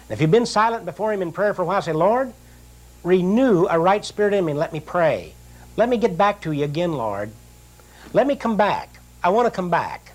And 0.04 0.12
if 0.12 0.22
you've 0.22 0.32
been 0.32 0.46
silent 0.46 0.86
before 0.86 1.14
him 1.14 1.22
in 1.22 1.32
prayer 1.32 1.54
for 1.54 1.62
a 1.62 1.66
while, 1.66 1.82
say, 1.82 1.94
Lord, 1.94 2.34
renew 3.04 3.66
a 3.68 3.80
right 3.80 4.04
spirit 4.04 4.34
in 4.34 4.46
me 4.46 4.52
and 4.52 4.60
let 4.60 4.74
me 4.74 4.80
pray. 4.80 5.34
Let 5.78 5.90
me 5.90 5.98
get 5.98 6.18
back 6.18 6.42
to 6.42 6.52
you 6.52 6.64
again, 6.64 6.94
Lord. 6.94 7.32
Let 8.14 8.28
me 8.28 8.36
come 8.36 8.58
back. 8.58 8.90
I 9.24 9.30
want 9.30 9.46
to 9.48 9.52
come 9.52 9.70
back. 9.70 10.12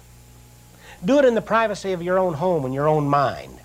Do 1.04 1.18
it 1.18 1.24
in 1.24 1.34
the 1.34 1.42
privacy 1.42 1.92
of 1.92 2.02
your 2.02 2.18
own 2.18 2.34
home 2.34 2.64
and 2.64 2.74
your 2.74 2.88
own 2.88 3.08
mind. 3.08 3.58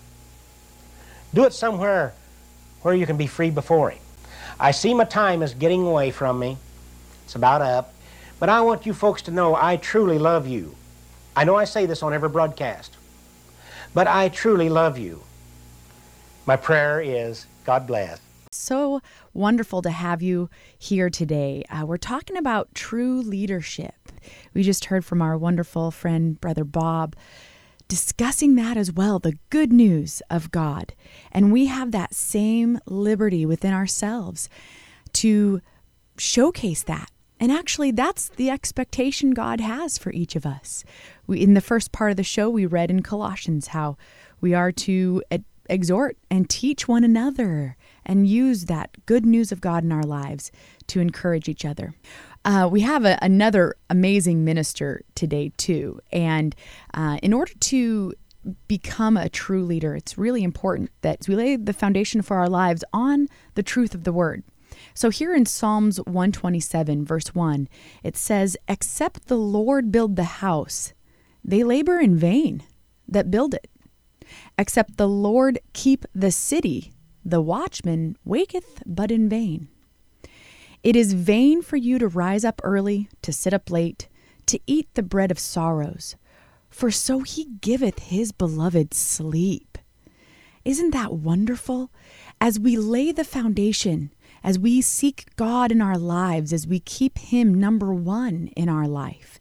Do 1.34 1.44
it 1.44 1.52
somewhere 1.52 2.14
where 2.82 2.94
you 2.94 3.06
can 3.06 3.16
be 3.16 3.26
free 3.26 3.50
before 3.50 3.90
Him. 3.90 4.02
I 4.58 4.70
see 4.70 4.94
my 4.94 5.04
time 5.04 5.42
is 5.42 5.52
getting 5.52 5.86
away 5.86 6.10
from 6.10 6.38
me. 6.38 6.56
It's 7.24 7.34
about 7.34 7.60
up. 7.60 7.92
But 8.38 8.48
I 8.48 8.62
want 8.62 8.86
you 8.86 8.94
folks 8.94 9.22
to 9.22 9.30
know 9.30 9.54
I 9.54 9.76
truly 9.76 10.18
love 10.18 10.46
you. 10.46 10.76
I 11.36 11.44
know 11.44 11.54
I 11.54 11.64
say 11.64 11.84
this 11.84 12.02
on 12.02 12.14
every 12.14 12.30
broadcast. 12.30 12.96
But 13.92 14.06
I 14.06 14.30
truly 14.30 14.70
love 14.70 14.98
you. 14.98 15.22
My 16.46 16.56
prayer 16.56 17.00
is 17.00 17.46
God 17.64 17.86
bless. 17.86 18.20
So 18.50 19.00
wonderful 19.34 19.82
to 19.82 19.90
have 19.90 20.22
you 20.22 20.48
here 20.78 21.10
today. 21.10 21.64
Uh, 21.68 21.84
we're 21.84 21.98
talking 21.98 22.36
about 22.38 22.74
true 22.74 23.20
leadership. 23.20 23.94
We 24.54 24.62
just 24.62 24.86
heard 24.86 25.04
from 25.04 25.20
our 25.20 25.36
wonderful 25.36 25.90
friend, 25.90 26.40
Brother 26.40 26.64
Bob, 26.64 27.14
discussing 27.86 28.54
that 28.54 28.76
as 28.76 28.92
well 28.92 29.18
the 29.18 29.38
good 29.50 29.72
news 29.72 30.22
of 30.30 30.50
God. 30.50 30.94
And 31.30 31.52
we 31.52 31.66
have 31.66 31.92
that 31.92 32.14
same 32.14 32.78
liberty 32.86 33.44
within 33.44 33.74
ourselves 33.74 34.48
to 35.14 35.60
showcase 36.16 36.82
that. 36.84 37.10
And 37.38 37.52
actually, 37.52 37.90
that's 37.90 38.30
the 38.30 38.48
expectation 38.48 39.32
God 39.32 39.60
has 39.60 39.98
for 39.98 40.10
each 40.12 40.36
of 40.36 40.46
us. 40.46 40.84
We, 41.26 41.42
in 41.42 41.54
the 41.54 41.60
first 41.60 41.92
part 41.92 42.10
of 42.10 42.16
the 42.16 42.24
show, 42.24 42.48
we 42.48 42.66
read 42.66 42.90
in 42.90 43.02
Colossians 43.02 43.68
how 43.68 43.96
we 44.40 44.54
are 44.54 44.72
to 44.72 45.22
exhort 45.68 46.16
and 46.30 46.48
teach 46.48 46.86
one 46.86 47.04
another 47.04 47.76
and 48.04 48.26
use 48.26 48.66
that 48.66 49.04
good 49.06 49.26
news 49.26 49.52
of 49.52 49.60
God 49.60 49.84
in 49.84 49.92
our 49.92 50.04
lives 50.04 50.52
to 50.88 51.00
encourage 51.00 51.48
each 51.48 51.64
other. 51.64 51.94
Uh, 52.44 52.68
we 52.70 52.80
have 52.82 53.04
a, 53.04 53.18
another 53.22 53.74
amazing 53.90 54.44
minister 54.44 55.02
today, 55.14 55.52
too. 55.56 56.00
And 56.12 56.54
uh, 56.94 57.18
in 57.22 57.32
order 57.32 57.52
to 57.54 58.14
become 58.68 59.16
a 59.16 59.28
true 59.28 59.64
leader, 59.64 59.96
it's 59.96 60.16
really 60.16 60.44
important 60.44 60.90
that 61.00 61.26
we 61.26 61.34
lay 61.34 61.56
the 61.56 61.72
foundation 61.72 62.22
for 62.22 62.36
our 62.36 62.48
lives 62.48 62.84
on 62.92 63.28
the 63.54 63.62
truth 63.62 63.94
of 63.94 64.04
the 64.04 64.12
word. 64.12 64.44
So 64.94 65.10
here 65.10 65.34
in 65.34 65.46
Psalms 65.46 65.98
127, 65.98 67.04
verse 67.04 67.34
1, 67.34 67.68
it 68.02 68.16
says, 68.16 68.56
Except 68.68 69.26
the 69.26 69.36
Lord 69.36 69.90
build 69.90 70.16
the 70.16 70.24
house, 70.24 70.92
they 71.46 71.62
labor 71.62 72.00
in 72.00 72.16
vain 72.16 72.64
that 73.08 73.30
build 73.30 73.54
it. 73.54 73.70
Except 74.58 74.96
the 74.96 75.08
Lord 75.08 75.60
keep 75.72 76.04
the 76.12 76.32
city, 76.32 76.92
the 77.24 77.40
watchman 77.40 78.16
waketh 78.24 78.82
but 78.84 79.12
in 79.12 79.28
vain. 79.28 79.68
It 80.82 80.96
is 80.96 81.12
vain 81.12 81.62
for 81.62 81.76
you 81.76 81.98
to 81.98 82.08
rise 82.08 82.44
up 82.44 82.60
early, 82.64 83.08
to 83.22 83.32
sit 83.32 83.54
up 83.54 83.70
late, 83.70 84.08
to 84.46 84.58
eat 84.66 84.88
the 84.94 85.02
bread 85.02 85.30
of 85.30 85.38
sorrows, 85.38 86.16
for 86.68 86.90
so 86.90 87.20
he 87.20 87.56
giveth 87.60 88.00
his 88.00 88.32
beloved 88.32 88.92
sleep. 88.92 89.78
Isn't 90.64 90.90
that 90.90 91.12
wonderful? 91.12 91.92
As 92.40 92.58
we 92.58 92.76
lay 92.76 93.12
the 93.12 93.24
foundation, 93.24 94.12
as 94.42 94.58
we 94.58 94.80
seek 94.82 95.26
God 95.36 95.70
in 95.70 95.80
our 95.80 95.98
lives, 95.98 96.52
as 96.52 96.66
we 96.66 96.80
keep 96.80 97.18
him 97.18 97.54
number 97.54 97.94
one 97.94 98.50
in 98.56 98.68
our 98.68 98.88
life, 98.88 99.38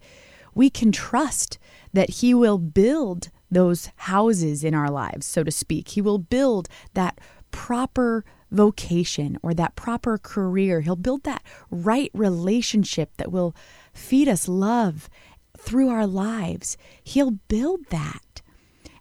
we 0.53 0.69
can 0.69 0.91
trust 0.91 1.59
that 1.95 2.09
he 2.09 2.33
will 2.33 2.57
build 2.57 3.29
those 3.49 3.89
houses 3.95 4.63
in 4.63 4.73
our 4.73 4.89
lives, 4.89 5.25
so 5.25 5.43
to 5.43 5.51
speak. 5.51 5.89
He 5.89 6.01
will 6.01 6.17
build 6.17 6.67
that 6.93 7.19
proper 7.51 8.25
vocation 8.51 9.37
or 9.41 9.53
that 9.53 9.75
proper 9.75 10.17
career. 10.17 10.81
He'll 10.81 10.95
build 10.95 11.23
that 11.23 11.43
right 11.69 12.11
relationship 12.13 13.11
that 13.17 13.31
will 13.31 13.55
feed 13.93 14.27
us 14.27 14.47
love 14.47 15.09
through 15.57 15.89
our 15.89 16.05
lives. 16.05 16.77
He'll 17.03 17.39
build 17.47 17.85
that. 17.89 18.41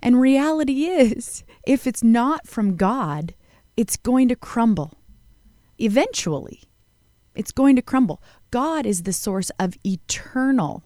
And 0.01 0.21
reality 0.21 0.85
is, 0.85 1.43
if 1.67 1.87
it's 1.87 2.03
not 2.03 2.47
from 2.47 2.77
God, 2.77 3.35
it's 3.77 3.97
going 3.97 4.29
to 4.29 4.37
crumble. 4.37 4.93
Eventually, 5.79 6.63
it's 7.35 7.53
going 7.53 7.75
to 7.75 7.83
crumble. 7.83 8.23
God 8.51 8.87
is 8.87 9.03
the 9.03 9.13
source 9.13 9.51
of 9.59 9.77
eternal 9.85 10.85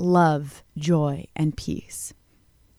love, 0.00 0.62
joy, 0.76 1.26
and 1.36 1.56
peace. 1.56 2.12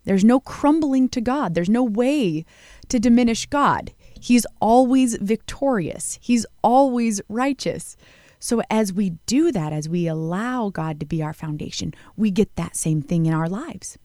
There's 0.03 0.23
no 0.23 0.39
crumbling 0.39 1.09
to 1.09 1.21
God. 1.21 1.53
There's 1.53 1.69
no 1.69 1.83
way 1.83 2.45
to 2.89 2.99
diminish 2.99 3.45
God. 3.45 3.93
He's 4.19 4.45
always 4.59 5.15
victorious, 5.15 6.19
He's 6.21 6.45
always 6.63 7.21
righteous. 7.29 7.95
So, 8.39 8.63
as 8.71 8.91
we 8.91 9.11
do 9.27 9.51
that, 9.51 9.71
as 9.71 9.87
we 9.87 10.07
allow 10.07 10.69
God 10.69 10.99
to 10.99 11.05
be 11.05 11.21
our 11.21 11.33
foundation, 11.33 11.93
we 12.17 12.31
get 12.31 12.55
that 12.55 12.75
same 12.75 13.03
thing 13.03 13.27
in 13.27 13.33
our 13.35 13.47
lives. 13.47 13.99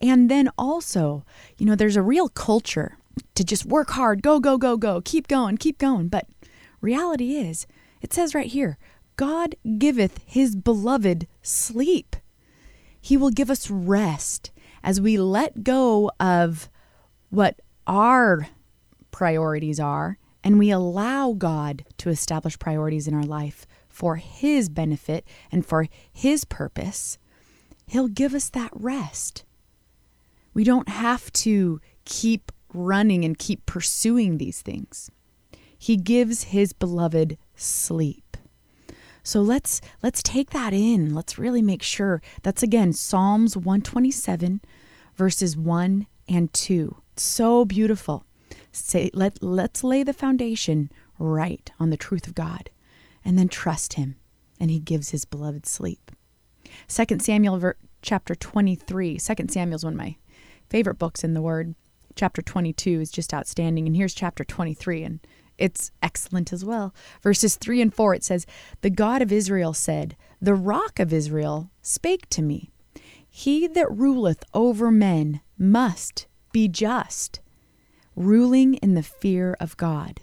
And 0.00 0.28
then 0.28 0.50
also, 0.58 1.24
you 1.58 1.66
know, 1.66 1.76
there's 1.76 1.96
a 1.96 2.02
real 2.02 2.28
culture 2.28 2.98
to 3.36 3.44
just 3.44 3.64
work 3.64 3.90
hard, 3.90 4.22
go, 4.22 4.40
go, 4.40 4.58
go, 4.58 4.76
go, 4.76 5.00
keep 5.00 5.28
going, 5.28 5.58
keep 5.58 5.78
going. 5.78 6.08
But 6.08 6.26
reality 6.80 7.36
is, 7.36 7.68
it 8.00 8.12
says 8.12 8.34
right 8.34 8.48
here, 8.48 8.78
God 9.16 9.54
giveth 9.78 10.18
his 10.26 10.56
beloved 10.56 11.28
sleep. 11.42 12.16
He 13.02 13.16
will 13.16 13.30
give 13.30 13.50
us 13.50 13.68
rest 13.68 14.52
as 14.82 15.00
we 15.00 15.18
let 15.18 15.64
go 15.64 16.10
of 16.20 16.70
what 17.30 17.60
our 17.86 18.48
priorities 19.10 19.80
are 19.80 20.18
and 20.44 20.58
we 20.58 20.70
allow 20.70 21.32
God 21.32 21.84
to 21.98 22.10
establish 22.10 22.58
priorities 22.58 23.08
in 23.08 23.14
our 23.14 23.24
life 23.24 23.66
for 23.88 24.16
His 24.16 24.68
benefit 24.68 25.26
and 25.50 25.66
for 25.66 25.88
His 26.12 26.44
purpose, 26.44 27.18
He'll 27.86 28.08
give 28.08 28.34
us 28.34 28.48
that 28.50 28.70
rest. 28.72 29.44
We 30.54 30.64
don't 30.64 30.88
have 30.88 31.32
to 31.32 31.80
keep 32.04 32.52
running 32.72 33.24
and 33.24 33.36
keep 33.36 33.66
pursuing 33.66 34.38
these 34.38 34.62
things. 34.62 35.10
He 35.76 35.96
gives 35.96 36.44
His 36.44 36.72
beloved 36.72 37.36
sleep. 37.56 38.21
So 39.22 39.40
let's 39.40 39.80
let's 40.02 40.22
take 40.22 40.50
that 40.50 40.72
in. 40.72 41.14
Let's 41.14 41.38
really 41.38 41.62
make 41.62 41.82
sure. 41.82 42.22
That's 42.42 42.62
again 42.62 42.92
Psalms 42.92 43.56
127 43.56 44.60
verses 45.14 45.56
1 45.56 46.06
and 46.28 46.52
2. 46.52 46.96
So 47.16 47.64
beautiful. 47.64 48.24
Say 48.72 49.10
let 49.12 49.42
let's 49.42 49.84
lay 49.84 50.02
the 50.02 50.12
foundation 50.12 50.90
right 51.18 51.70
on 51.78 51.90
the 51.90 51.96
truth 51.96 52.26
of 52.26 52.34
God 52.34 52.70
and 53.24 53.38
then 53.38 53.48
trust 53.48 53.94
him 53.94 54.16
and 54.58 54.70
he 54.70 54.80
gives 54.80 55.10
his 55.10 55.24
beloved 55.24 55.66
sleep. 55.66 56.10
2 56.88 57.18
Samuel 57.18 57.58
ver- 57.58 57.76
chapter 58.00 58.34
23. 58.34 59.18
2 59.18 59.34
Samuel 59.48 59.76
is 59.76 59.84
one 59.84 59.94
of 59.94 59.98
my 59.98 60.16
favorite 60.68 60.98
books 60.98 61.22
in 61.22 61.34
the 61.34 61.42
word. 61.42 61.74
Chapter 62.14 62.42
22 62.42 63.00
is 63.00 63.10
just 63.10 63.32
outstanding 63.34 63.86
and 63.86 63.96
here's 63.96 64.14
chapter 64.14 64.44
23 64.44 65.04
and 65.04 65.20
it's 65.58 65.90
excellent 66.02 66.52
as 66.52 66.64
well. 66.64 66.94
Verses 67.22 67.56
3 67.56 67.80
and 67.80 67.94
4 67.94 68.14
it 68.14 68.24
says, 68.24 68.46
"The 68.80 68.90
God 68.90 69.22
of 69.22 69.32
Israel 69.32 69.74
said, 69.74 70.16
The 70.40 70.54
rock 70.54 70.98
of 70.98 71.12
Israel 71.12 71.70
spake 71.82 72.28
to 72.30 72.42
me, 72.42 72.70
he 73.28 73.66
that 73.66 73.90
ruleth 73.90 74.44
over 74.52 74.90
men 74.90 75.40
must 75.56 76.26
be 76.52 76.68
just, 76.68 77.40
ruling 78.14 78.74
in 78.74 78.92
the 78.92 79.02
fear 79.02 79.56
of 79.58 79.76
God. 79.78 80.20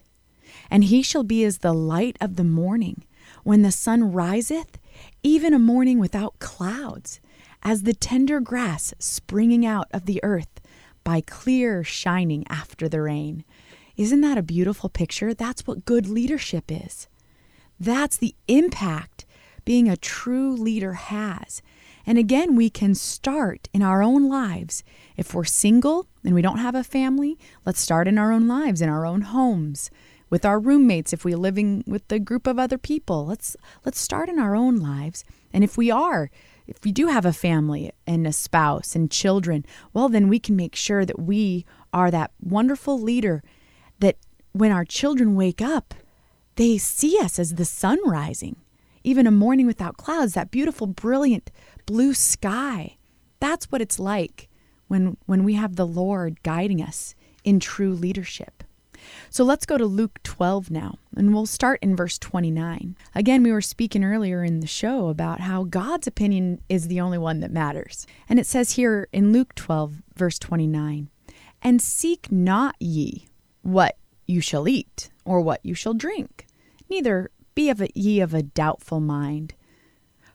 And 0.69 0.83
he 0.83 1.01
shall 1.01 1.23
be 1.23 1.43
as 1.43 1.57
the 1.57 1.73
light 1.73 2.17
of 2.21 2.35
the 2.35 2.43
morning, 2.43 3.03
when 3.43 3.63
the 3.63 3.71
sun 3.71 4.11
riseth, 4.11 4.77
even 5.23 5.53
a 5.53 5.59
morning 5.59 5.97
without 5.97 6.37
clouds, 6.37 7.19
as 7.63 7.83
the 7.83 7.93
tender 7.93 8.39
grass 8.39 8.93
springing 8.99 9.65
out 9.65 9.87
of 9.91 10.05
the 10.05 10.23
earth 10.23 10.61
by 11.03 11.21
clear 11.21 11.83
shining 11.83 12.45
after 12.47 12.87
the 12.87 13.01
rain. 13.01 13.43
Isn't 13.99 14.21
that 14.21 14.37
a 14.37 14.41
beautiful 14.41 14.87
picture? 14.87 15.33
That's 15.33 15.67
what 15.67 15.83
good 15.83 16.07
leadership 16.07 16.71
is. 16.71 17.09
That's 17.77 18.15
the 18.15 18.33
impact 18.47 19.25
being 19.65 19.89
a 19.89 19.97
true 19.97 20.55
leader 20.55 20.93
has 20.93 21.61
And 22.05 22.17
again, 22.17 22.55
we 22.55 22.69
can 22.69 22.95
start 22.95 23.67
in 23.73 23.81
our 23.81 24.01
own 24.01 24.29
lives. 24.29 24.85
If 25.17 25.35
we're 25.35 25.43
single 25.43 26.07
and 26.23 26.33
we 26.33 26.41
don't 26.41 26.59
have 26.59 26.75
a 26.75 26.83
family, 26.83 27.37
let's 27.65 27.81
start 27.81 28.07
in 28.07 28.17
our 28.17 28.31
own 28.31 28.47
lives, 28.47 28.81
in 28.81 28.87
our 28.87 29.05
own 29.05 29.21
homes, 29.21 29.91
with 30.29 30.45
our 30.45 30.61
roommates 30.61 31.11
if 31.11 31.25
we're 31.25 31.35
living 31.35 31.83
with 31.85 32.09
a 32.09 32.19
group 32.19 32.47
of 32.47 32.57
other 32.57 32.77
people. 32.77 33.25
Let's 33.25 33.57
let's 33.83 33.99
start 33.99 34.29
in 34.29 34.39
our 34.39 34.55
own 34.55 34.77
lives. 34.77 35.25
And 35.51 35.61
if 35.61 35.77
we 35.77 35.91
are, 35.91 36.31
if 36.67 36.85
we 36.85 36.93
do 36.93 37.07
have 37.07 37.25
a 37.25 37.33
family 37.33 37.91
and 38.07 38.25
a 38.25 38.31
spouse 38.31 38.95
and 38.95 39.11
children, 39.11 39.65
well 39.91 40.07
then 40.07 40.29
we 40.29 40.39
can 40.39 40.55
make 40.55 40.75
sure 40.77 41.03
that 41.03 41.19
we 41.19 41.65
are 41.91 42.09
that 42.09 42.31
wonderful 42.39 42.97
leader 42.97 43.43
that 43.99 44.17
when 44.51 44.71
our 44.71 44.85
children 44.85 45.35
wake 45.35 45.61
up, 45.61 45.93
they 46.55 46.77
see 46.77 47.17
us 47.19 47.39
as 47.39 47.55
the 47.55 47.65
sun 47.65 47.99
rising 48.05 48.57
even 49.03 49.27
a 49.27 49.31
morning 49.31 49.65
without 49.65 49.97
clouds, 49.97 50.33
that 50.33 50.51
beautiful, 50.51 50.87
brilliant 50.87 51.51
blue 51.85 52.13
sky. 52.13 52.97
That's 53.39 53.71
what 53.71 53.81
it's 53.81 53.99
like 53.99 54.49
when, 54.87 55.17
when 55.25 55.43
we 55.43 55.53
have 55.53 55.75
the 55.75 55.87
Lord 55.87 56.43
guiding 56.43 56.81
us 56.81 57.15
in 57.43 57.59
true 57.59 57.93
leadership. 57.93 58.63
So 59.29 59.45
let's 59.45 59.65
go 59.65 59.77
to 59.77 59.85
Luke 59.85 60.19
12 60.23 60.69
now, 60.69 60.97
and 61.15 61.33
we'll 61.33 61.45
start 61.45 61.79
in 61.81 61.95
verse 61.95 62.19
29. 62.19 62.97
Again, 63.15 63.43
we 63.43 63.51
were 63.51 63.61
speaking 63.61 64.03
earlier 64.03 64.43
in 64.43 64.59
the 64.59 64.67
show 64.67 65.07
about 65.07 65.39
how 65.39 65.63
God's 65.63 66.05
opinion 66.05 66.59
is 66.67 66.87
the 66.87 66.99
only 66.99 67.17
one 67.17 67.39
that 67.39 67.51
matters. 67.51 68.05
And 68.27 68.39
it 68.39 68.45
says 68.45 68.73
here 68.73 69.07
in 69.13 69.31
Luke 69.31 69.55
12, 69.55 70.03
verse 70.15 70.37
29, 70.37 71.09
And 71.61 71.81
seek 71.81 72.29
not 72.29 72.75
ye 72.79 73.28
what 73.61 73.97
you 74.25 74.41
shall 74.41 74.67
eat, 74.67 75.09
or 75.25 75.41
what 75.41 75.59
you 75.63 75.73
shall 75.73 75.93
drink, 75.93 76.45
neither 76.89 77.31
be 77.55 77.69
of 77.69 77.81
a, 77.81 77.89
ye 77.93 78.19
of 78.19 78.33
a 78.33 78.43
doubtful 78.43 78.99
mind. 78.99 79.53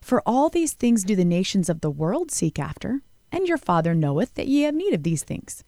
For 0.00 0.22
all 0.26 0.48
these 0.48 0.72
things 0.72 1.04
do 1.04 1.16
the 1.16 1.24
nations 1.24 1.68
of 1.68 1.80
the 1.80 1.90
world 1.90 2.30
seek 2.30 2.58
after, 2.58 3.02
and 3.32 3.48
your 3.48 3.56
Father 3.56 3.94
knoweth 3.94 4.34
that 4.34 4.48
ye 4.48 4.62
have 4.62 4.74
need 4.74 4.92
of 4.94 5.02
these 5.02 5.22
things. 5.22 5.64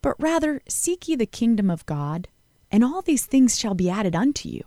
But 0.00 0.16
rather 0.18 0.62
seek 0.68 1.08
ye 1.08 1.16
the 1.16 1.26
kingdom 1.26 1.70
of 1.70 1.84
God, 1.86 2.28
and 2.70 2.84
all 2.84 3.02
these 3.02 3.26
things 3.26 3.58
shall 3.58 3.74
be 3.74 3.90
added 3.90 4.14
unto 4.16 4.48
you. 4.48 4.62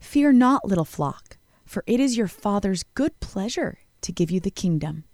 Fear 0.00 0.32
not, 0.34 0.64
little 0.64 0.84
flock, 0.84 1.38
for 1.64 1.84
it 1.86 2.00
is 2.00 2.16
your 2.16 2.28
Father's 2.28 2.82
good 2.94 3.18
pleasure 3.20 3.78
to 4.02 4.12
give 4.12 4.30
you 4.30 4.40
the 4.40 4.50
kingdom. 4.50 5.04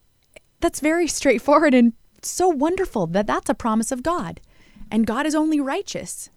That's 0.60 0.80
very 0.80 1.06
straightforward 1.06 1.74
and 1.74 1.94
so 2.22 2.48
wonderful 2.48 3.06
that 3.08 3.26
that's 3.26 3.48
a 3.48 3.54
promise 3.54 3.90
of 3.90 4.02
God. 4.02 4.40
And 4.90 5.06
God 5.06 5.26
is 5.26 5.34
only 5.34 5.60
righteous. 5.60 6.30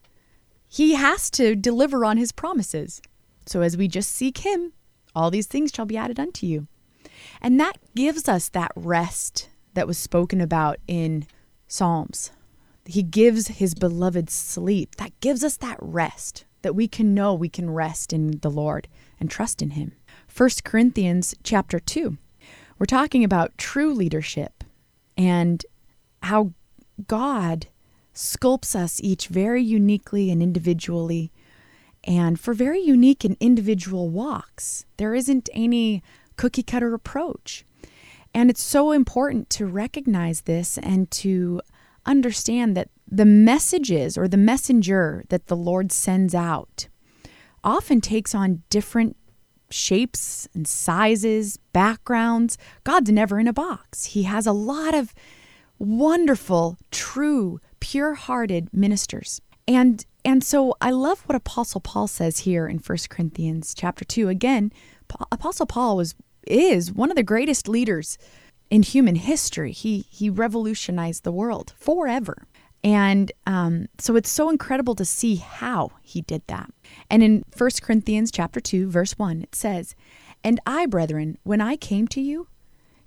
He 0.68 0.96
has 0.96 1.30
to 1.32 1.56
deliver 1.56 2.06
on 2.06 2.18
his 2.18 2.32
promises. 2.32 3.02
So 3.46 3.62
as 3.62 3.78
we 3.78 3.88
just 3.88 4.12
seek 4.12 4.40
Him, 4.40 4.74
all 5.16 5.30
these 5.30 5.48
things 5.48 5.72
shall 5.74 5.86
be 5.86 5.98
added 5.98 6.20
unto 6.20 6.46
you. 6.46 6.68
And 7.42 7.60
that 7.60 7.78
gives 7.96 8.28
us 8.28 8.50
that 8.50 8.72
rest 8.76 9.50
that 9.74 9.88
was 9.88 9.98
spoken 9.98 10.42
about 10.42 10.80
in 10.88 11.26
Psalms. 11.68 12.32
He 12.86 13.04
gives 13.04 13.48
His 13.48 13.76
beloved 13.76 14.30
sleep. 14.30 14.96
That 14.96 15.18
gives 15.20 15.44
us 15.44 15.58
that 15.58 15.78
rest 15.80 16.46
that 16.62 16.76
we 16.76 16.88
can 16.88 17.14
know 17.14 17.34
we 17.34 17.50
can 17.50 17.70
rest 17.70 18.14
in 18.14 18.40
the 18.42 18.50
Lord 18.50 18.88
and 19.20 19.30
trust 19.30 19.62
in 19.62 19.72
Him. 19.72 19.94
1 20.36 20.50
Corinthians 20.64 21.36
chapter 21.44 21.80
2. 21.80 22.18
We're 22.80 22.86
talking 22.86 23.24
about 23.24 23.58
true 23.58 23.94
leadership 23.94 24.64
and 25.16 25.66
how 26.24 26.54
God 27.08 27.68
sculpts 28.14 28.76
us 28.76 29.00
each 29.04 29.28
very 29.28 29.64
uniquely 29.64 30.30
and 30.30 30.42
individually 30.42 31.32
and 32.04 32.40
for 32.40 32.54
very 32.54 32.82
unique 32.82 33.24
and 33.24 33.38
individual 33.40 34.10
walks. 34.10 34.86
There 34.98 35.16
isn't 35.16 35.50
any 35.54 36.04
cookie 36.36 36.64
cutter 36.64 36.94
approach. 36.94 37.66
And 38.34 38.50
it's 38.50 38.64
so 38.64 38.92
important 38.92 39.50
to 39.52 39.66
recognize 39.66 40.42
this 40.42 40.78
and 40.80 41.10
to 41.12 41.62
understand 42.06 42.76
that 42.76 42.90
the 43.08 43.26
messages 43.26 44.18
or 44.18 44.28
the 44.28 44.38
messenger 44.38 45.24
that 45.30 45.48
the 45.48 45.56
Lord 45.56 45.92
sends 45.92 46.34
out 46.34 46.88
often 47.64 48.02
takes 48.02 48.36
on 48.36 48.64
different 48.70 49.16
shapes 49.70 50.48
and 50.54 50.68
sizes, 50.68 51.58
backgrounds. 51.72 52.58
God's 52.84 53.12
never 53.12 53.40
in 53.40 53.48
a 53.48 53.54
box. 53.54 54.06
He 54.06 54.24
has 54.24 54.46
a 54.46 54.52
lot 54.52 54.94
of 54.94 55.14
wonderful, 55.80 56.78
true, 56.92 57.60
pure 57.84 58.14
hearted 58.14 58.70
ministers. 58.72 59.42
And 59.68 60.06
and 60.24 60.42
so 60.42 60.74
I 60.80 60.92
love 60.92 61.20
what 61.28 61.36
Apostle 61.36 61.82
Paul 61.82 62.08
says 62.08 62.40
here 62.40 62.66
in 62.66 62.78
1 62.78 62.98
Corinthians 63.10 63.76
chapter 63.76 64.06
2. 64.06 64.30
Again, 64.30 64.72
Apostle 65.32 65.66
Paul 65.66 65.98
was 65.98 66.16
is 66.48 66.94
one 66.94 67.12
of 67.12 67.18
the 67.18 67.24
greatest 67.24 67.68
leaders 67.68 68.18
in 68.70 68.84
human 68.84 69.16
history. 69.16 69.74
He 69.74 70.06
he 70.10 70.30
revolutionized 70.30 71.24
the 71.24 71.34
world 71.34 71.74
forever. 71.76 72.48
And 72.86 73.34
um, 73.46 73.88
so 73.98 74.16
it's 74.16 74.32
so 74.32 74.50
incredible 74.50 74.96
to 74.96 75.06
see 75.06 75.36
how 75.36 75.92
he 76.02 76.22
did 76.22 76.44
that. 76.48 76.70
And 77.10 77.22
in 77.22 77.44
1 77.58 77.70
Corinthians 77.82 78.30
chapter 78.30 78.60
2, 78.60 78.90
verse 78.90 79.14
1, 79.18 79.42
it 79.42 79.56
says, 79.56 79.96
And 80.44 80.60
I, 80.66 80.86
brethren, 80.86 81.38
when 81.44 81.62
I 81.62 81.78
came 81.78 82.10
to 82.10 82.20
you, 82.20 82.48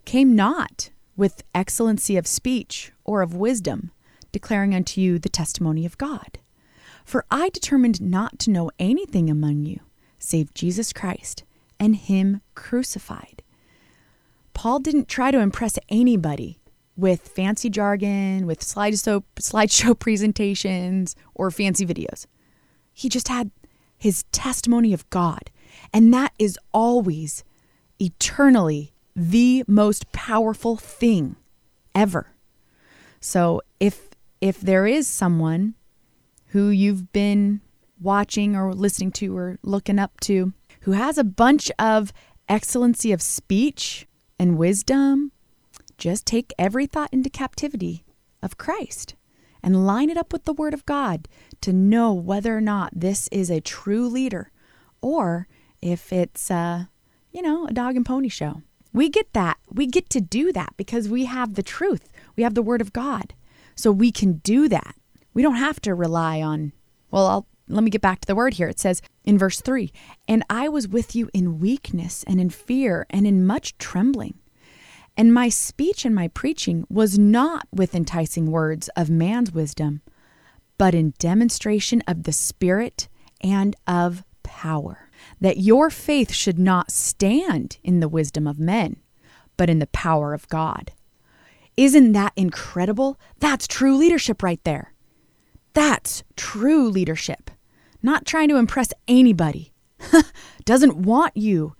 came 0.06 0.34
not 0.34 0.88
with 1.14 1.44
excellency 1.54 2.16
of 2.16 2.26
speech 2.26 2.90
or 3.04 3.20
of 3.20 3.34
wisdom, 3.34 3.90
declaring 4.36 4.74
unto 4.74 5.00
you 5.00 5.18
the 5.18 5.30
testimony 5.30 5.86
of 5.86 5.96
God. 5.96 6.38
For 7.06 7.24
I 7.30 7.48
determined 7.48 8.02
not 8.02 8.38
to 8.40 8.50
know 8.50 8.70
anything 8.78 9.30
among 9.30 9.64
you 9.64 9.80
save 10.18 10.52
Jesus 10.52 10.92
Christ 10.92 11.42
and 11.80 11.96
Him 11.96 12.42
crucified. 12.54 13.42
Paul 14.52 14.80
didn't 14.80 15.08
try 15.08 15.30
to 15.30 15.38
impress 15.38 15.78
anybody 15.88 16.58
with 16.98 17.28
fancy 17.28 17.70
jargon, 17.70 18.46
with 18.46 18.60
slideshow, 18.60 19.98
presentations, 19.98 21.16
or 21.34 21.50
fancy 21.50 21.86
videos. 21.86 22.26
He 22.92 23.08
just 23.08 23.28
had 23.28 23.50
his 23.96 24.24
testimony 24.32 24.92
of 24.92 25.08
God. 25.08 25.50
And 25.94 26.12
that 26.12 26.34
is 26.38 26.58
always, 26.74 27.42
eternally, 27.98 28.92
the 29.14 29.64
most 29.66 30.12
powerful 30.12 30.76
thing 30.76 31.36
ever. 31.94 32.34
So 33.20 33.62
if 33.80 34.10
if 34.46 34.60
there 34.60 34.86
is 34.86 35.06
someone 35.08 35.74
who 36.48 36.68
you've 36.68 37.12
been 37.12 37.60
watching 38.00 38.54
or 38.54 38.72
listening 38.72 39.10
to 39.10 39.36
or 39.36 39.58
looking 39.62 39.98
up 39.98 40.20
to, 40.20 40.52
who 40.82 40.92
has 40.92 41.18
a 41.18 41.24
bunch 41.24 41.70
of 41.78 42.12
excellency 42.48 43.10
of 43.10 43.20
speech 43.20 44.06
and 44.38 44.56
wisdom, 44.56 45.32
just 45.98 46.26
take 46.26 46.52
every 46.58 46.86
thought 46.86 47.12
into 47.12 47.28
captivity 47.28 48.04
of 48.42 48.56
Christ 48.56 49.14
and 49.62 49.86
line 49.86 50.10
it 50.10 50.16
up 50.16 50.32
with 50.32 50.44
the 50.44 50.52
Word 50.52 50.74
of 50.74 50.86
God 50.86 51.26
to 51.62 51.72
know 51.72 52.12
whether 52.12 52.56
or 52.56 52.60
not 52.60 52.92
this 52.94 53.28
is 53.32 53.50
a 53.50 53.60
true 53.60 54.08
leader 54.08 54.52
or 55.00 55.48
if 55.82 56.12
it's, 56.12 56.50
uh, 56.50 56.84
you 57.32 57.42
know, 57.42 57.66
a 57.66 57.72
dog 57.72 57.96
and 57.96 58.06
pony 58.06 58.28
show. 58.28 58.62
We 58.92 59.08
get 59.08 59.32
that. 59.32 59.58
We 59.68 59.86
get 59.86 60.08
to 60.10 60.20
do 60.20 60.52
that 60.52 60.74
because 60.76 61.08
we 61.08 61.24
have 61.24 61.54
the 61.54 61.62
truth. 61.62 62.08
We 62.36 62.44
have 62.44 62.54
the 62.54 62.62
Word 62.62 62.80
of 62.80 62.92
God. 62.92 63.34
So 63.76 63.92
we 63.92 64.10
can 64.10 64.38
do 64.38 64.68
that. 64.68 64.96
We 65.34 65.42
don't 65.42 65.56
have 65.56 65.80
to 65.82 65.94
rely 65.94 66.40
on, 66.40 66.72
well, 67.10 67.26
I'll, 67.26 67.46
let 67.68 67.84
me 67.84 67.90
get 67.90 68.00
back 68.00 68.20
to 68.20 68.26
the 68.26 68.34
word 68.34 68.54
here. 68.54 68.68
It 68.68 68.80
says 68.80 69.02
in 69.24 69.38
verse 69.38 69.60
3 69.60 69.92
And 70.26 70.42
I 70.48 70.68
was 70.68 70.88
with 70.88 71.14
you 71.14 71.28
in 71.34 71.60
weakness 71.60 72.24
and 72.26 72.40
in 72.40 72.50
fear 72.50 73.06
and 73.10 73.26
in 73.26 73.46
much 73.46 73.76
trembling. 73.78 74.38
And 75.16 75.32
my 75.32 75.48
speech 75.48 76.04
and 76.04 76.14
my 76.14 76.28
preaching 76.28 76.86
was 76.90 77.18
not 77.18 77.66
with 77.72 77.94
enticing 77.94 78.50
words 78.50 78.88
of 78.96 79.08
man's 79.08 79.52
wisdom, 79.52 80.02
but 80.78 80.94
in 80.94 81.14
demonstration 81.18 82.02
of 82.06 82.24
the 82.24 82.32
Spirit 82.32 83.08
and 83.40 83.74
of 83.86 84.24
power, 84.42 85.10
that 85.40 85.58
your 85.58 85.90
faith 85.90 86.32
should 86.32 86.58
not 86.58 86.90
stand 86.90 87.78
in 87.82 88.00
the 88.00 88.08
wisdom 88.08 88.46
of 88.46 88.58
men, 88.58 88.96
but 89.56 89.70
in 89.70 89.78
the 89.78 89.86
power 89.88 90.34
of 90.34 90.48
God. 90.48 90.92
Isn't 91.76 92.12
that 92.12 92.32
incredible? 92.36 93.18
That's 93.38 93.66
true 93.66 93.96
leadership 93.96 94.42
right 94.42 94.62
there. 94.64 94.94
That's 95.74 96.24
true 96.36 96.88
leadership. 96.88 97.50
Not 98.02 98.24
trying 98.24 98.48
to 98.48 98.56
impress 98.56 98.92
anybody. 99.06 99.72
Doesn't 100.64 100.96
want 100.96 101.36
you 101.36 101.74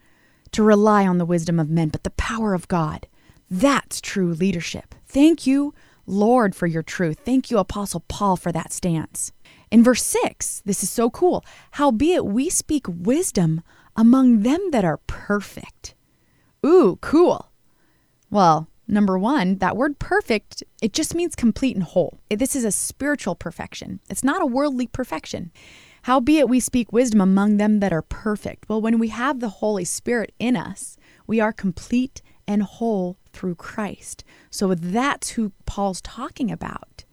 to 0.52 0.62
rely 0.62 1.06
on 1.06 1.18
the 1.18 1.24
wisdom 1.24 1.58
of 1.58 1.70
men, 1.70 1.88
but 1.88 2.04
the 2.04 2.10
power 2.10 2.52
of 2.52 2.68
God. 2.68 3.06
That's 3.50 4.00
true 4.00 4.34
leadership. 4.34 4.94
Thank 5.06 5.46
you, 5.46 5.72
Lord, 6.06 6.54
for 6.54 6.66
your 6.66 6.82
truth. 6.82 7.20
Thank 7.24 7.50
you, 7.50 7.58
Apostle 7.58 8.04
Paul, 8.08 8.36
for 8.36 8.52
that 8.52 8.72
stance. 8.72 9.32
In 9.70 9.82
verse 9.82 10.02
6, 10.02 10.62
this 10.64 10.82
is 10.82 10.90
so 10.90 11.10
cool. 11.10 11.44
Howbeit 11.72 12.24
we 12.26 12.50
speak 12.50 12.86
wisdom 12.88 13.62
among 13.96 14.40
them 14.42 14.60
that 14.72 14.84
are 14.84 14.98
perfect. 15.06 15.94
Ooh, 16.64 16.98
cool. 17.00 17.50
Well, 18.30 18.68
Number 18.88 19.18
one, 19.18 19.56
that 19.56 19.76
word 19.76 19.98
perfect, 19.98 20.62
it 20.80 20.92
just 20.92 21.14
means 21.14 21.34
complete 21.34 21.74
and 21.74 21.84
whole. 21.84 22.20
This 22.30 22.54
is 22.54 22.64
a 22.64 22.70
spiritual 22.70 23.34
perfection, 23.34 24.00
it's 24.08 24.24
not 24.24 24.42
a 24.42 24.46
worldly 24.46 24.86
perfection. 24.86 25.50
Howbeit 26.02 26.48
we 26.48 26.60
speak 26.60 26.92
wisdom 26.92 27.20
among 27.20 27.56
them 27.56 27.80
that 27.80 27.92
are 27.92 28.02
perfect. 28.02 28.68
Well, 28.68 28.80
when 28.80 29.00
we 29.00 29.08
have 29.08 29.40
the 29.40 29.48
Holy 29.48 29.84
Spirit 29.84 30.32
in 30.38 30.54
us, 30.56 30.96
we 31.26 31.40
are 31.40 31.52
complete 31.52 32.22
and 32.46 32.62
whole 32.62 33.18
through 33.32 33.56
Christ. 33.56 34.22
So 34.48 34.72
that's 34.74 35.30
who 35.30 35.50
Paul's 35.64 36.00
talking 36.00 36.52
about. 36.52 37.04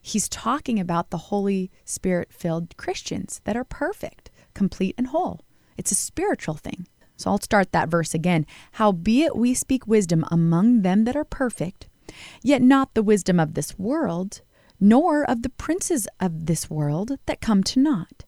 He's 0.00 0.30
talking 0.30 0.80
about 0.80 1.10
the 1.10 1.18
Holy 1.28 1.70
Spirit 1.84 2.32
filled 2.32 2.76
Christians 2.78 3.42
that 3.44 3.56
are 3.56 3.64
perfect, 3.64 4.30
complete, 4.54 4.94
and 4.96 5.08
whole. 5.08 5.42
It's 5.76 5.92
a 5.92 5.94
spiritual 5.94 6.54
thing. 6.54 6.86
So 7.22 7.30
I'll 7.30 7.40
start 7.40 7.70
that 7.70 7.88
verse 7.88 8.14
again. 8.14 8.46
Howbeit 8.72 9.36
we 9.36 9.54
speak 9.54 9.86
wisdom 9.86 10.24
among 10.32 10.82
them 10.82 11.04
that 11.04 11.14
are 11.14 11.24
perfect, 11.24 11.88
yet 12.42 12.60
not 12.60 12.94
the 12.94 13.02
wisdom 13.02 13.38
of 13.38 13.54
this 13.54 13.78
world, 13.78 14.40
nor 14.80 15.22
of 15.22 15.42
the 15.42 15.48
princes 15.48 16.08
of 16.18 16.46
this 16.46 16.68
world 16.68 17.12
that 17.26 17.40
come 17.40 17.62
to 17.62 17.78
naught. 17.78 18.24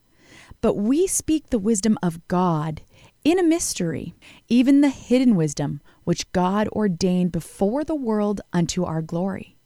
But 0.60 0.76
we 0.76 1.08
speak 1.08 1.50
the 1.50 1.58
wisdom 1.58 1.98
of 2.04 2.26
God 2.28 2.82
in 3.24 3.36
a 3.36 3.42
mystery, 3.42 4.14
even 4.48 4.80
the 4.80 4.90
hidden 4.90 5.34
wisdom 5.34 5.80
which 6.04 6.30
God 6.30 6.68
ordained 6.68 7.32
before 7.32 7.82
the 7.82 7.96
world 7.96 8.42
unto 8.52 8.84
our 8.84 9.02
glory, 9.02 9.56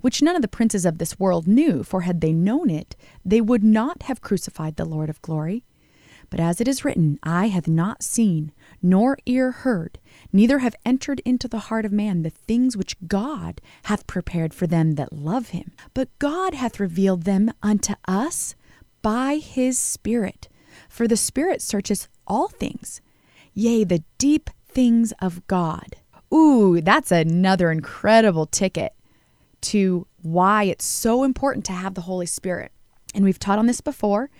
which 0.00 0.22
none 0.22 0.34
of 0.34 0.40
the 0.40 0.48
princes 0.48 0.86
of 0.86 0.96
this 0.96 1.18
world 1.18 1.46
knew, 1.46 1.82
for 1.82 2.00
had 2.00 2.22
they 2.22 2.32
known 2.32 2.70
it, 2.70 2.96
they 3.22 3.42
would 3.42 3.62
not 3.62 4.04
have 4.04 4.22
crucified 4.22 4.76
the 4.76 4.86
Lord 4.86 5.10
of 5.10 5.20
glory. 5.20 5.62
But 6.30 6.40
as 6.40 6.62
it 6.62 6.68
is 6.68 6.82
written, 6.82 7.18
Eye 7.22 7.48
hath 7.48 7.68
not 7.68 8.02
seen, 8.02 8.52
nor 8.82 9.16
ear 9.26 9.52
heard, 9.52 9.98
neither 10.32 10.58
have 10.58 10.74
entered 10.84 11.20
into 11.24 11.46
the 11.46 11.60
heart 11.60 11.84
of 11.84 11.92
man 11.92 12.22
the 12.22 12.30
things 12.30 12.76
which 12.76 12.96
God 13.06 13.60
hath 13.84 14.06
prepared 14.06 14.52
for 14.52 14.66
them 14.66 14.96
that 14.96 15.12
love 15.12 15.50
him. 15.50 15.72
But 15.94 16.08
God 16.18 16.54
hath 16.54 16.80
revealed 16.80 17.22
them 17.22 17.52
unto 17.62 17.94
us 18.08 18.54
by 19.02 19.36
his 19.36 19.78
Spirit. 19.78 20.48
For 20.88 21.06
the 21.06 21.16
Spirit 21.16 21.62
searcheth 21.62 22.08
all 22.26 22.48
things, 22.48 23.00
yea, 23.54 23.84
the 23.84 24.02
deep 24.18 24.50
things 24.66 25.12
of 25.20 25.46
God. 25.46 25.96
Ooh, 26.32 26.80
that's 26.80 27.12
another 27.12 27.70
incredible 27.70 28.46
ticket 28.46 28.94
to 29.60 30.06
why 30.22 30.64
it's 30.64 30.84
so 30.84 31.24
important 31.24 31.64
to 31.66 31.72
have 31.72 31.94
the 31.94 32.02
Holy 32.02 32.26
Spirit. 32.26 32.72
And 33.14 33.24
we've 33.24 33.38
taught 33.38 33.58
on 33.58 33.66
this 33.66 33.80
before. 33.80 34.30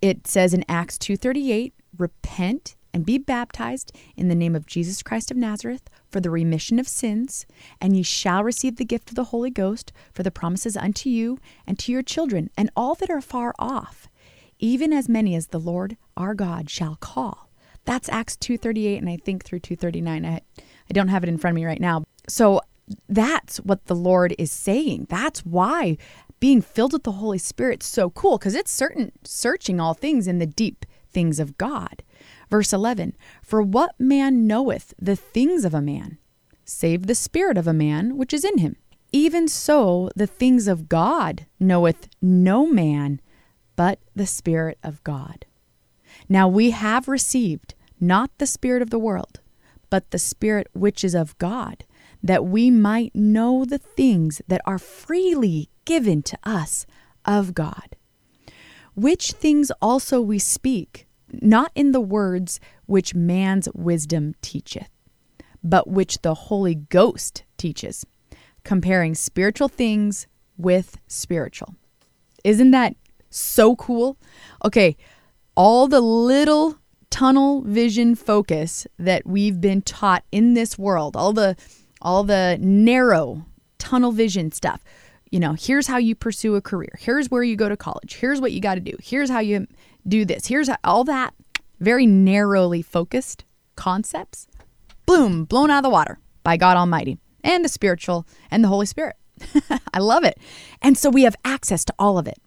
It 0.00 0.26
says 0.26 0.54
in 0.54 0.64
Acts 0.68 0.98
2:38, 0.98 1.72
repent 1.96 2.74
and 2.92 3.06
be 3.06 3.18
baptized 3.18 3.92
in 4.16 4.28
the 4.28 4.34
name 4.34 4.54
of 4.54 4.66
Jesus 4.66 5.02
Christ 5.02 5.30
of 5.30 5.36
Nazareth 5.36 5.88
for 6.08 6.20
the 6.20 6.30
remission 6.30 6.78
of 6.78 6.88
sins, 6.88 7.46
and 7.80 7.96
ye 7.96 8.02
shall 8.02 8.44
receive 8.44 8.76
the 8.76 8.84
gift 8.84 9.10
of 9.10 9.16
the 9.16 9.24
Holy 9.24 9.50
Ghost 9.50 9.92
for 10.12 10.22
the 10.22 10.30
promises 10.30 10.76
unto 10.76 11.08
you 11.08 11.38
and 11.66 11.78
to 11.78 11.92
your 11.92 12.02
children 12.02 12.50
and 12.56 12.70
all 12.76 12.94
that 12.96 13.10
are 13.10 13.20
far 13.20 13.54
off, 13.58 14.08
even 14.58 14.92
as 14.92 15.08
many 15.08 15.34
as 15.34 15.48
the 15.48 15.60
Lord 15.60 15.96
our 16.16 16.34
God 16.34 16.68
shall 16.68 16.96
call. 16.96 17.50
That's 17.84 18.08
Acts 18.08 18.36
2:38 18.36 18.98
and 18.98 19.08
I 19.08 19.16
think 19.16 19.44
through 19.44 19.60
239. 19.60 20.24
I 20.24 20.40
I 20.58 20.92
don't 20.92 21.08
have 21.08 21.22
it 21.22 21.28
in 21.28 21.38
front 21.38 21.52
of 21.52 21.56
me 21.56 21.64
right 21.64 21.80
now. 21.80 22.04
So 22.28 22.60
that's 23.08 23.58
what 23.58 23.86
the 23.86 23.94
Lord 23.94 24.34
is 24.38 24.50
saying. 24.50 25.06
That's 25.08 25.40
why 25.40 25.96
being 26.40 26.62
filled 26.62 26.92
with 26.92 27.04
the 27.04 27.12
Holy 27.12 27.38
Spirit 27.38 27.82
is 27.82 27.88
so 27.88 28.10
cool 28.10 28.38
because 28.38 28.54
it's 28.54 28.72
certain 28.72 29.12
searching 29.24 29.78
all 29.78 29.94
things 29.94 30.26
in 30.26 30.38
the 30.38 30.46
deep 30.46 30.84
things 31.10 31.38
of 31.38 31.58
God. 31.58 32.02
Verse 32.50 32.72
11 32.72 33.16
For 33.42 33.62
what 33.62 33.98
man 33.98 34.46
knoweth 34.46 34.92
the 34.98 35.16
things 35.16 35.64
of 35.64 35.72
a 35.72 35.80
man, 35.80 36.18
save 36.64 37.06
the 37.06 37.14
spirit 37.14 37.56
of 37.56 37.66
a 37.66 37.72
man 37.72 38.16
which 38.16 38.34
is 38.34 38.44
in 38.44 38.58
him? 38.58 38.76
Even 39.12 39.48
so, 39.48 40.10
the 40.14 40.26
things 40.26 40.68
of 40.68 40.88
God 40.88 41.46
knoweth 41.58 42.08
no 42.22 42.66
man 42.66 43.20
but 43.80 43.98
the 44.14 44.26
Spirit 44.26 44.78
of 44.84 45.02
God. 45.04 45.46
Now 46.28 46.46
we 46.46 46.70
have 46.70 47.08
received 47.08 47.74
not 47.98 48.30
the 48.38 48.46
Spirit 48.46 48.82
of 48.82 48.90
the 48.90 48.98
world, 48.98 49.40
but 49.88 50.10
the 50.10 50.18
Spirit 50.18 50.68
which 50.74 51.02
is 51.02 51.14
of 51.14 51.36
God, 51.38 51.84
that 52.22 52.44
we 52.44 52.70
might 52.70 53.14
know 53.14 53.64
the 53.64 53.78
things 53.78 54.42
that 54.46 54.60
are 54.66 54.78
freely 54.78 55.70
given 55.86 56.22
to 56.24 56.38
us 56.44 56.86
of 57.24 57.54
God. 57.54 57.96
Which 58.94 59.32
things 59.32 59.72
also 59.80 60.20
we 60.20 60.38
speak, 60.38 61.06
not 61.32 61.72
in 61.74 61.92
the 61.92 62.00
words 62.00 62.60
which 62.86 63.14
man's 63.14 63.68
wisdom 63.74 64.34
teacheth, 64.42 64.90
but 65.62 65.88
which 65.88 66.22
the 66.22 66.34
Holy 66.34 66.74
Ghost 66.74 67.44
teaches, 67.56 68.04
comparing 68.64 69.14
spiritual 69.14 69.68
things 69.68 70.26
with 70.56 70.98
spiritual. 71.06 71.74
Isn't 72.44 72.70
that 72.70 72.96
so 73.30 73.76
cool? 73.76 74.16
Okay, 74.64 74.96
all 75.54 75.88
the 75.88 76.00
little 76.00 76.76
tunnel 77.10 77.62
vision 77.62 78.14
focus 78.14 78.86
that 78.98 79.26
we've 79.26 79.60
been 79.60 79.82
taught 79.82 80.24
in 80.32 80.54
this 80.54 80.78
world, 80.78 81.16
all 81.16 81.32
the 81.32 81.56
all 82.02 82.24
the 82.24 82.56
narrow 82.60 83.44
tunnel 83.78 84.12
vision 84.12 84.52
stuff. 84.52 84.82
You 85.30 85.38
know, 85.38 85.54
here's 85.58 85.86
how 85.86 85.98
you 85.98 86.14
pursue 86.14 86.56
a 86.56 86.60
career. 86.60 86.98
Here's 86.98 87.30
where 87.30 87.42
you 87.42 87.56
go 87.56 87.68
to 87.68 87.76
college. 87.76 88.14
Here's 88.14 88.40
what 88.40 88.52
you 88.52 88.60
got 88.60 88.76
to 88.76 88.80
do. 88.80 88.96
Here's 89.00 89.30
how 89.30 89.40
you 89.40 89.66
do 90.06 90.24
this. 90.24 90.46
Here's 90.46 90.70
all 90.84 91.04
that 91.04 91.34
very 91.80 92.06
narrowly 92.06 92.82
focused 92.82 93.44
concepts. 93.74 94.46
Boom, 95.06 95.44
blown 95.44 95.70
out 95.70 95.78
of 95.78 95.84
the 95.84 95.90
water 95.90 96.18
by 96.42 96.56
God 96.56 96.76
Almighty 96.76 97.18
and 97.42 97.64
the 97.64 97.68
spiritual 97.68 98.26
and 98.50 98.62
the 98.62 98.68
Holy 98.68 98.86
Spirit. 98.86 99.16
I 99.94 99.98
love 99.98 100.24
it. 100.24 100.38
And 100.82 100.96
so 100.96 101.10
we 101.10 101.22
have 101.22 101.36
access 101.44 101.84
to 101.86 101.94
all 101.98 102.18
of 102.18 102.28
it. 102.28 102.38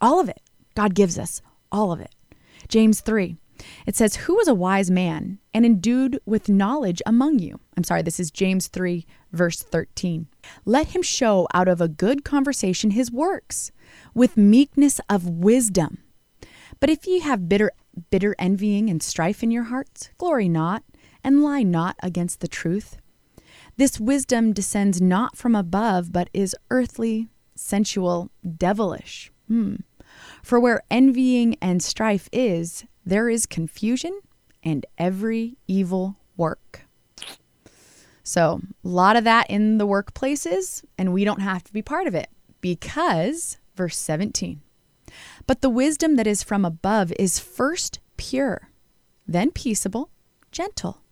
All 0.00 0.18
of 0.18 0.28
it. 0.28 0.40
God 0.74 0.94
gives 0.94 1.18
us 1.18 1.42
all 1.70 1.92
of 1.92 2.00
it. 2.00 2.14
James 2.68 3.00
3. 3.00 3.36
It 3.86 3.96
says, 3.96 4.16
Who 4.16 4.34
was 4.34 4.48
a 4.48 4.54
wise 4.54 4.90
man 4.90 5.38
and 5.54 5.64
endued 5.64 6.18
with 6.26 6.48
knowledge 6.48 7.00
among 7.06 7.38
you? 7.38 7.60
I'm 7.76 7.84
sorry, 7.84 8.02
this 8.02 8.20
is 8.20 8.30
James 8.30 8.68
3, 8.68 9.06
verse 9.32 9.62
13. 9.62 10.26
Let 10.64 10.88
him 10.88 11.02
show 11.02 11.48
out 11.54 11.68
of 11.68 11.80
a 11.80 11.88
good 11.88 12.24
conversation 12.24 12.90
his 12.90 13.10
works, 13.10 13.72
with 14.14 14.36
meekness 14.36 15.00
of 15.08 15.28
wisdom. 15.28 15.98
But 16.80 16.90
if 16.90 17.06
ye 17.06 17.20
have 17.20 17.48
bitter, 17.48 17.72
bitter 18.10 18.34
envying 18.38 18.90
and 18.90 19.02
strife 19.02 19.42
in 19.42 19.50
your 19.50 19.64
hearts, 19.64 20.10
glory 20.18 20.48
not, 20.48 20.82
and 21.24 21.42
lie 21.42 21.62
not 21.62 21.96
against 22.02 22.40
the 22.40 22.48
truth. 22.48 22.98
This 23.76 24.00
wisdom 24.00 24.52
descends 24.52 25.00
not 25.00 25.36
from 25.36 25.54
above, 25.54 26.12
but 26.12 26.30
is 26.32 26.56
earthly, 26.70 27.28
sensual, 27.54 28.30
devilish. 28.56 29.30
Hmm. 29.48 29.76
For 30.42 30.58
where 30.60 30.82
envying 30.90 31.56
and 31.60 31.82
strife 31.82 32.28
is, 32.32 32.84
there 33.04 33.28
is 33.28 33.46
confusion 33.46 34.20
and 34.62 34.86
every 34.98 35.56
evil 35.66 36.16
work. 36.36 36.86
So, 38.22 38.60
a 38.84 38.88
lot 38.88 39.16
of 39.16 39.24
that 39.24 39.48
in 39.48 39.78
the 39.78 39.86
workplaces, 39.86 40.84
and 40.98 41.12
we 41.12 41.24
don't 41.24 41.40
have 41.40 41.62
to 41.64 41.72
be 41.72 41.82
part 41.82 42.06
of 42.06 42.14
it 42.14 42.28
because, 42.60 43.58
verse 43.76 43.96
17, 43.96 44.60
but 45.46 45.60
the 45.60 45.70
wisdom 45.70 46.16
that 46.16 46.26
is 46.26 46.42
from 46.42 46.64
above 46.64 47.12
is 47.18 47.38
first 47.38 48.00
pure, 48.16 48.70
then 49.26 49.50
peaceable, 49.50 50.10
gentle, 50.50 51.02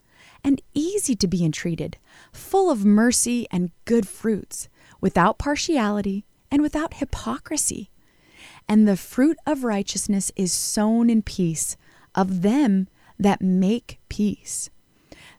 and 0.43 0.61
easy 0.73 1.15
to 1.15 1.27
be 1.27 1.43
entreated, 1.43 1.97
full 2.31 2.69
of 2.69 2.85
mercy 2.85 3.47
and 3.51 3.71
good 3.85 4.07
fruits, 4.07 4.69
without 5.01 5.37
partiality 5.37 6.25
and 6.51 6.61
without 6.61 6.95
hypocrisy. 6.95 7.89
And 8.67 8.87
the 8.87 8.97
fruit 8.97 9.37
of 9.45 9.63
righteousness 9.63 10.31
is 10.35 10.51
sown 10.51 11.09
in 11.09 11.21
peace 11.21 11.77
of 12.13 12.41
them 12.41 12.87
that 13.17 13.41
make 13.41 13.99
peace. 14.09 14.69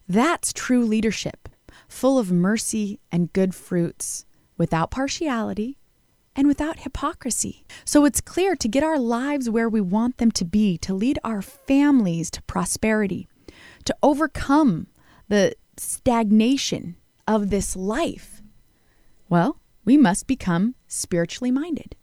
That's 0.09 0.53
true 0.53 0.85
leadership, 0.85 1.49
full 1.89 2.19
of 2.19 2.33
mercy 2.33 3.01
and 3.13 3.33
good 3.33 3.55
fruits, 3.55 4.25
without 4.57 4.91
partiality 4.91 5.79
and 6.37 6.47
without 6.47 6.81
hypocrisy. 6.81 7.65
So 7.85 8.05
it's 8.05 8.21
clear 8.21 8.55
to 8.55 8.69
get 8.69 8.85
our 8.85 8.99
lives 8.99 9.49
where 9.51 9.69
we 9.69 9.81
want 9.81 10.19
them 10.19 10.31
to 10.33 10.45
be, 10.45 10.77
to 10.79 10.95
lead 10.95 11.19
our 11.25 11.43
families 11.43 12.31
to 12.33 12.43
prosperity, 12.43 13.27
to 13.85 13.97
overcome 14.03 14.87
the 15.29 15.55
stagnation 15.77 16.97
of 17.27 17.51
this 17.51 17.75
life. 17.75 18.43
Well, 19.29 19.59
we 19.85 19.97
must 19.97 20.27
become 20.27 20.75
spiritually 20.87 21.51
minded. 21.51 21.97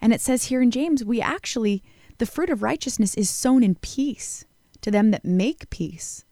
And 0.00 0.12
it 0.12 0.20
says 0.20 0.44
here 0.44 0.60
in 0.60 0.70
James, 0.70 1.04
we 1.04 1.20
actually 1.20 1.82
the 2.18 2.26
fruit 2.26 2.50
of 2.50 2.62
righteousness 2.62 3.14
is 3.14 3.28
sown 3.28 3.62
in 3.62 3.74
peace 3.76 4.44
to 4.82 4.90
them 4.90 5.10
that 5.10 5.24
make 5.24 5.68
peace. 5.70 6.24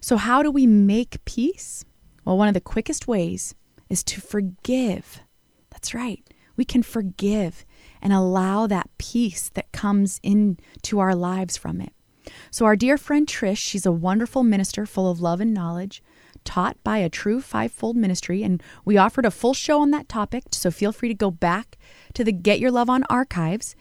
So, 0.00 0.16
how 0.16 0.42
do 0.42 0.50
we 0.50 0.66
make 0.66 1.24
peace? 1.24 1.84
Well, 2.24 2.38
one 2.38 2.48
of 2.48 2.54
the 2.54 2.60
quickest 2.60 3.08
ways 3.08 3.54
is 3.88 4.04
to 4.04 4.20
forgive. 4.20 5.22
That's 5.70 5.94
right. 5.94 6.22
We 6.56 6.64
can 6.64 6.82
forgive 6.82 7.64
and 8.00 8.12
allow 8.12 8.66
that 8.66 8.90
peace 8.98 9.48
that 9.54 9.72
comes 9.72 10.20
into 10.22 10.98
our 10.98 11.14
lives 11.14 11.56
from 11.56 11.80
it. 11.80 11.92
So, 12.50 12.64
our 12.64 12.76
dear 12.76 12.96
friend 12.96 13.26
Trish, 13.26 13.58
she's 13.58 13.86
a 13.86 13.92
wonderful 13.92 14.42
minister 14.42 14.86
full 14.86 15.10
of 15.10 15.20
love 15.20 15.40
and 15.40 15.52
knowledge, 15.52 16.02
taught 16.44 16.82
by 16.84 16.98
a 16.98 17.08
true 17.08 17.40
fivefold 17.40 17.96
ministry. 17.96 18.42
And 18.42 18.62
we 18.84 18.96
offered 18.96 19.26
a 19.26 19.30
full 19.30 19.54
show 19.54 19.80
on 19.80 19.90
that 19.90 20.08
topic. 20.08 20.44
So, 20.52 20.70
feel 20.70 20.92
free 20.92 21.08
to 21.08 21.14
go 21.14 21.30
back 21.30 21.76
to 22.14 22.24
the 22.24 22.32
Get 22.32 22.60
Your 22.60 22.70
Love 22.70 22.88
on 22.88 23.04
archives 23.10 23.74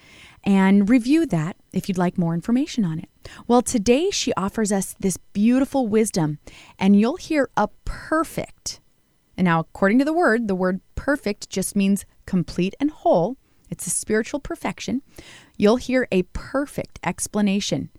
and 0.44 0.90
review 0.90 1.26
that. 1.28 1.56
if 1.72 1.88
you'd 1.88 1.98
like 1.98 2.18
more 2.18 2.34
information 2.34 2.86
on 2.86 3.00
it. 3.00 3.10
Well, 3.48 3.62
today 3.62 4.12
she 4.12 4.34
offers 4.34 4.72
us 4.72 4.96
this 5.00 5.18
beautiful 5.18 5.88
wisdom, 5.88 6.40
and 6.78 7.00
you'll 7.00 7.16
hear 7.16 7.50
a 7.58 7.70
perfect. 7.86 8.80
And 9.36 9.46
now, 9.46 9.62
according 9.62 10.00
to 10.00 10.06
the 10.06 10.14
word, 10.14 10.48
the 10.48 10.56
word 10.56 10.82
perfect 10.96 11.50
just 11.50 11.76
means 11.76 12.06
complete 12.26 12.76
and 12.80 12.92
whole. 12.92 13.38
It's 13.70 13.88
a 13.88 13.92
spiritual 13.92 14.40
perfection. 14.40 15.02
You'll 15.58 15.78
hear 15.78 16.08
a 16.12 16.24
perfect 16.24 17.00
explanation 17.04 17.90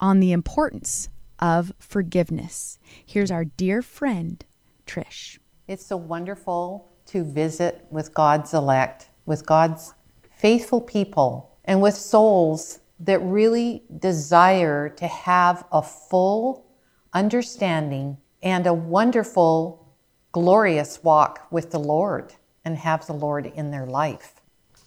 on 0.00 0.20
the 0.20 0.32
importance 0.32 1.08
of 1.38 1.72
forgiveness. 1.78 2.78
Here's 3.04 3.30
our 3.30 3.44
dear 3.44 3.82
friend, 3.82 4.44
Trish. 4.86 5.38
It's 5.66 5.86
so 5.86 5.96
wonderful 5.96 6.92
to 7.06 7.24
visit 7.24 7.86
with 7.90 8.14
God's 8.14 8.52
elect, 8.52 9.08
with 9.26 9.46
God's 9.46 9.94
faithful 10.36 10.80
people, 10.80 11.56
and 11.64 11.80
with 11.80 11.94
souls 11.94 12.80
that 13.00 13.18
really 13.20 13.82
desire 13.98 14.88
to 14.88 15.06
have 15.06 15.64
a 15.72 15.82
full 15.82 16.66
understanding 17.12 18.16
and 18.42 18.66
a 18.66 18.74
wonderful, 18.74 19.94
glorious 20.32 21.02
walk 21.02 21.46
with 21.50 21.70
the 21.70 21.78
Lord 21.78 22.32
and 22.64 22.76
have 22.76 23.06
the 23.06 23.12
Lord 23.12 23.46
in 23.46 23.70
their 23.70 23.86
life. 23.86 24.34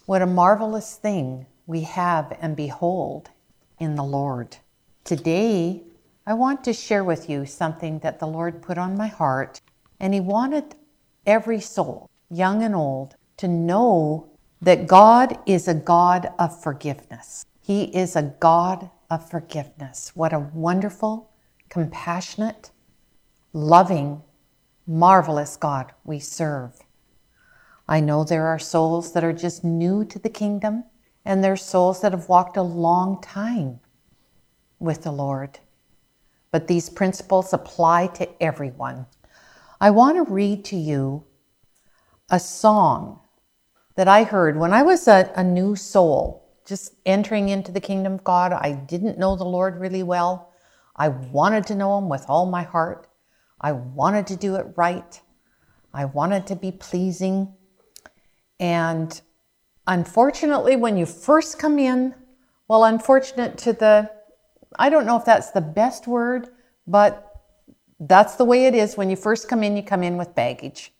What 0.06 0.22
a 0.22 0.26
marvelous 0.26 0.96
thing 0.96 1.46
we 1.66 1.82
have 1.82 2.36
and 2.40 2.56
behold 2.56 3.30
in 3.78 3.94
the 3.96 4.04
Lord. 4.04 4.56
Today, 5.04 5.82
I 6.26 6.34
want 6.34 6.64
to 6.64 6.72
share 6.72 7.04
with 7.04 7.28
you 7.28 7.46
something 7.46 8.00
that 8.00 8.18
the 8.18 8.26
Lord 8.26 8.62
put 8.62 8.78
on 8.78 8.96
my 8.96 9.08
heart, 9.08 9.60
and 10.00 10.14
He 10.14 10.20
wanted 10.20 10.74
every 11.24 11.60
soul, 11.60 12.08
young 12.30 12.62
and 12.62 12.74
old, 12.74 13.14
to 13.36 13.48
know 13.48 14.28
that 14.62 14.86
God 14.86 15.38
is 15.46 15.68
a 15.68 15.74
God 15.74 16.32
of 16.38 16.62
forgiveness. 16.62 17.44
He 17.60 17.84
is 17.84 18.16
a 18.16 18.34
God 18.40 18.90
of 19.10 19.28
forgiveness. 19.28 20.12
What 20.14 20.32
a 20.32 20.38
wonderful, 20.38 21.30
compassionate, 21.68 22.70
loving, 23.52 24.22
marvelous 24.86 25.56
God 25.56 25.92
we 26.04 26.18
serve. 26.18 26.72
I 27.88 28.00
know 28.00 28.24
there 28.24 28.46
are 28.46 28.58
souls 28.58 29.12
that 29.12 29.24
are 29.24 29.32
just 29.32 29.64
new 29.64 30.04
to 30.06 30.18
the 30.18 30.28
kingdom, 30.28 30.84
and 31.24 31.42
there's 31.42 31.62
souls 31.62 32.00
that 32.00 32.12
have 32.12 32.28
walked 32.28 32.56
a 32.56 32.62
long 32.62 33.20
time 33.20 33.80
with 34.78 35.02
the 35.02 35.12
Lord. 35.12 35.60
But 36.50 36.66
these 36.66 36.90
principles 36.90 37.52
apply 37.52 38.08
to 38.08 38.42
everyone. 38.42 39.06
I 39.80 39.90
want 39.90 40.16
to 40.16 40.32
read 40.32 40.64
to 40.66 40.76
you 40.76 41.24
a 42.30 42.40
song 42.40 43.20
that 43.94 44.08
I 44.08 44.24
heard 44.24 44.58
when 44.58 44.72
I 44.72 44.82
was 44.82 45.06
a, 45.06 45.32
a 45.36 45.44
new 45.44 45.76
soul 45.76 46.46
just 46.66 46.94
entering 47.06 47.48
into 47.48 47.70
the 47.70 47.80
kingdom 47.80 48.14
of 48.14 48.24
God. 48.24 48.52
I 48.52 48.72
didn't 48.72 49.18
know 49.18 49.36
the 49.36 49.44
Lord 49.44 49.78
really 49.78 50.02
well. 50.02 50.52
I 50.96 51.08
wanted 51.08 51.66
to 51.68 51.74
know 51.74 51.96
Him 51.98 52.08
with 52.08 52.24
all 52.28 52.46
my 52.46 52.62
heart. 52.62 53.06
I 53.60 53.72
wanted 53.72 54.26
to 54.28 54.36
do 54.36 54.56
it 54.56 54.66
right. 54.76 55.20
I 55.94 56.04
wanted 56.04 56.46
to 56.48 56.56
be 56.56 56.72
pleasing. 56.72 57.54
And 58.58 59.20
unfortunately, 59.86 60.76
when 60.76 60.96
you 60.96 61.06
first 61.06 61.58
come 61.58 61.78
in, 61.78 62.14
well, 62.68 62.84
unfortunate 62.84 63.58
to 63.58 63.72
the, 63.72 64.10
I 64.78 64.88
don't 64.88 65.06
know 65.06 65.16
if 65.16 65.24
that's 65.24 65.50
the 65.50 65.60
best 65.60 66.06
word, 66.06 66.48
but 66.86 67.22
that's 68.00 68.36
the 68.36 68.44
way 68.44 68.66
it 68.66 68.74
is. 68.74 68.96
When 68.96 69.10
you 69.10 69.16
first 69.16 69.48
come 69.48 69.62
in, 69.62 69.76
you 69.76 69.82
come 69.82 70.02
in 70.02 70.16
with 70.16 70.34
baggage. 70.34 70.92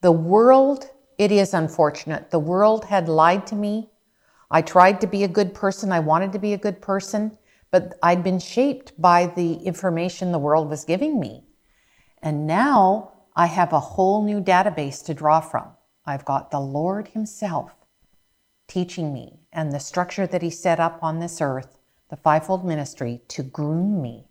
The 0.00 0.12
world, 0.12 0.90
it 1.18 1.30
is 1.30 1.52
unfortunate. 1.54 2.30
The 2.30 2.38
world 2.38 2.86
had 2.86 3.08
lied 3.08 3.46
to 3.48 3.54
me. 3.54 3.90
I 4.50 4.62
tried 4.62 5.00
to 5.02 5.06
be 5.06 5.22
a 5.22 5.28
good 5.28 5.54
person. 5.54 5.92
I 5.92 6.00
wanted 6.00 6.32
to 6.32 6.38
be 6.38 6.52
a 6.54 6.58
good 6.58 6.80
person, 6.80 7.36
but 7.70 7.98
I'd 8.02 8.24
been 8.24 8.40
shaped 8.40 9.00
by 9.00 9.26
the 9.26 9.54
information 9.54 10.32
the 10.32 10.38
world 10.38 10.68
was 10.68 10.84
giving 10.84 11.20
me. 11.20 11.44
And 12.22 12.46
now 12.46 13.12
I 13.36 13.46
have 13.46 13.72
a 13.72 13.80
whole 13.80 14.24
new 14.24 14.40
database 14.40 15.04
to 15.04 15.14
draw 15.14 15.40
from. 15.40 15.68
I've 16.10 16.24
got 16.24 16.50
the 16.50 16.60
Lord 16.60 17.08
Himself 17.08 17.74
teaching 18.68 19.12
me 19.12 19.40
and 19.52 19.72
the 19.72 19.80
structure 19.80 20.26
that 20.26 20.42
He 20.42 20.50
set 20.50 20.78
up 20.78 21.02
on 21.02 21.18
this 21.18 21.40
earth, 21.40 21.78
the 22.08 22.16
fivefold 22.16 22.64
ministry, 22.64 23.22
to 23.28 23.42
groom 23.42 24.02
me 24.02 24.28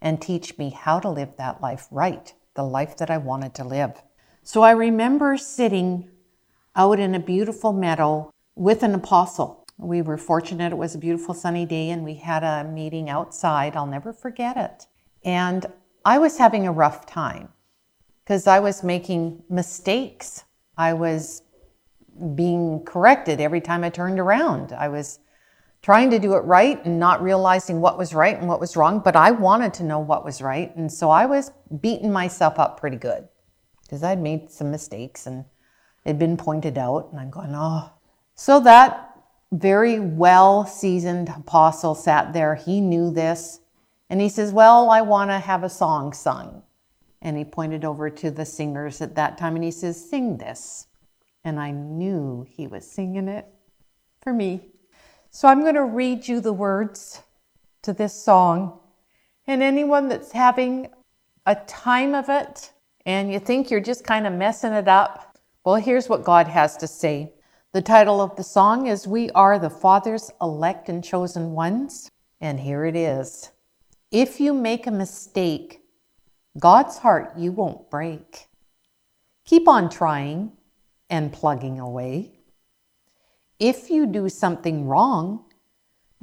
and 0.00 0.20
teach 0.20 0.58
me 0.58 0.70
how 0.70 1.00
to 1.00 1.10
live 1.10 1.36
that 1.36 1.60
life 1.60 1.88
right, 1.90 2.32
the 2.54 2.64
life 2.64 2.96
that 2.98 3.10
I 3.10 3.18
wanted 3.18 3.54
to 3.54 3.64
live. 3.64 4.02
So 4.42 4.62
I 4.62 4.72
remember 4.72 5.36
sitting 5.36 6.08
out 6.76 7.00
in 7.00 7.14
a 7.14 7.20
beautiful 7.20 7.72
meadow 7.72 8.30
with 8.54 8.82
an 8.82 8.94
apostle 8.94 9.62
we 9.82 10.00
were 10.00 10.16
fortunate, 10.16 10.72
it 10.72 10.78
was 10.78 10.94
a 10.94 10.98
beautiful 10.98 11.34
sunny 11.34 11.66
day, 11.66 11.90
and 11.90 12.04
we 12.04 12.14
had 12.14 12.44
a 12.44 12.64
meeting 12.64 13.10
outside. 13.10 13.74
I'll 13.74 13.86
never 13.86 14.12
forget 14.12 14.56
it. 14.56 14.86
And 15.24 15.66
I 16.04 16.18
was 16.18 16.38
having 16.38 16.66
a 16.66 16.72
rough 16.72 17.04
time 17.06 17.48
because 18.24 18.46
I 18.46 18.60
was 18.60 18.84
making 18.84 19.42
mistakes. 19.48 20.44
I 20.76 20.94
was 20.94 21.42
being 22.34 22.84
corrected 22.84 23.40
every 23.40 23.60
time 23.60 23.84
I 23.84 23.90
turned 23.90 24.18
around. 24.18 24.72
I 24.72 24.88
was 24.88 25.18
trying 25.82 26.10
to 26.10 26.18
do 26.18 26.34
it 26.34 26.44
right 26.44 26.84
and 26.84 26.98
not 26.98 27.22
realizing 27.22 27.80
what 27.80 27.98
was 27.98 28.14
right 28.14 28.38
and 28.38 28.48
what 28.48 28.60
was 28.60 28.76
wrong, 28.76 29.00
but 29.00 29.16
I 29.16 29.32
wanted 29.32 29.74
to 29.74 29.84
know 29.84 29.98
what 29.98 30.24
was 30.24 30.40
right. 30.40 30.74
And 30.76 30.92
so 30.92 31.10
I 31.10 31.26
was 31.26 31.50
beating 31.80 32.12
myself 32.12 32.58
up 32.58 32.78
pretty 32.78 32.96
good 32.96 33.28
because 33.82 34.02
I'd 34.02 34.20
made 34.20 34.50
some 34.50 34.70
mistakes 34.70 35.26
and 35.26 35.44
it 36.04 36.10
had 36.10 36.18
been 36.18 36.36
pointed 36.36 36.78
out. 36.78 37.08
And 37.10 37.20
I'm 37.20 37.30
going, 37.30 37.52
oh. 37.54 37.90
So 38.34 38.60
that 38.60 39.12
very 39.52 40.00
well 40.00 40.64
seasoned 40.66 41.28
apostle 41.28 41.94
sat 41.94 42.32
there. 42.32 42.54
He 42.54 42.80
knew 42.80 43.10
this. 43.10 43.60
And 44.08 44.20
he 44.20 44.28
says, 44.28 44.52
Well, 44.52 44.90
I 44.90 45.02
want 45.02 45.30
to 45.30 45.38
have 45.38 45.62
a 45.62 45.68
song 45.68 46.12
sung. 46.12 46.62
And 47.22 47.38
he 47.38 47.44
pointed 47.44 47.84
over 47.84 48.10
to 48.10 48.30
the 48.30 48.44
singers 48.44 49.00
at 49.00 49.14
that 49.14 49.38
time 49.38 49.54
and 49.54 49.64
he 49.64 49.70
says, 49.70 50.10
Sing 50.10 50.36
this. 50.36 50.88
And 51.44 51.58
I 51.58 51.70
knew 51.70 52.44
he 52.48 52.66
was 52.66 52.88
singing 52.88 53.28
it 53.28 53.46
for 54.20 54.32
me. 54.32 54.68
So 55.30 55.48
I'm 55.48 55.62
going 55.62 55.76
to 55.76 55.84
read 55.84 56.28
you 56.28 56.40
the 56.40 56.52
words 56.52 57.22
to 57.82 57.92
this 57.92 58.12
song. 58.12 58.80
And 59.46 59.62
anyone 59.62 60.08
that's 60.08 60.32
having 60.32 60.88
a 61.46 61.54
time 61.54 62.14
of 62.14 62.28
it 62.28 62.72
and 63.06 63.32
you 63.32 63.40
think 63.40 63.70
you're 63.70 63.80
just 63.80 64.04
kind 64.04 64.26
of 64.26 64.32
messing 64.32 64.72
it 64.72 64.88
up, 64.88 65.38
well, 65.64 65.76
here's 65.76 66.08
what 66.08 66.24
God 66.24 66.48
has 66.48 66.76
to 66.78 66.86
say. 66.86 67.32
The 67.72 67.82
title 67.82 68.20
of 68.20 68.36
the 68.36 68.44
song 68.44 68.88
is 68.88 69.06
We 69.06 69.30
Are 69.30 69.58
the 69.58 69.70
Father's 69.70 70.30
Elect 70.40 70.88
and 70.88 71.02
Chosen 71.02 71.52
Ones. 71.52 72.10
And 72.40 72.60
here 72.60 72.84
it 72.84 72.96
is 72.96 73.50
If 74.10 74.40
you 74.40 74.52
make 74.52 74.86
a 74.86 74.90
mistake, 74.90 75.81
God's 76.58 76.98
heart 76.98 77.32
you 77.36 77.50
won't 77.50 77.90
break. 77.90 78.48
Keep 79.44 79.66
on 79.66 79.88
trying 79.88 80.52
and 81.08 81.32
plugging 81.32 81.80
away. 81.80 82.40
If 83.58 83.90
you 83.90 84.06
do 84.06 84.28
something 84.28 84.86
wrong, 84.86 85.44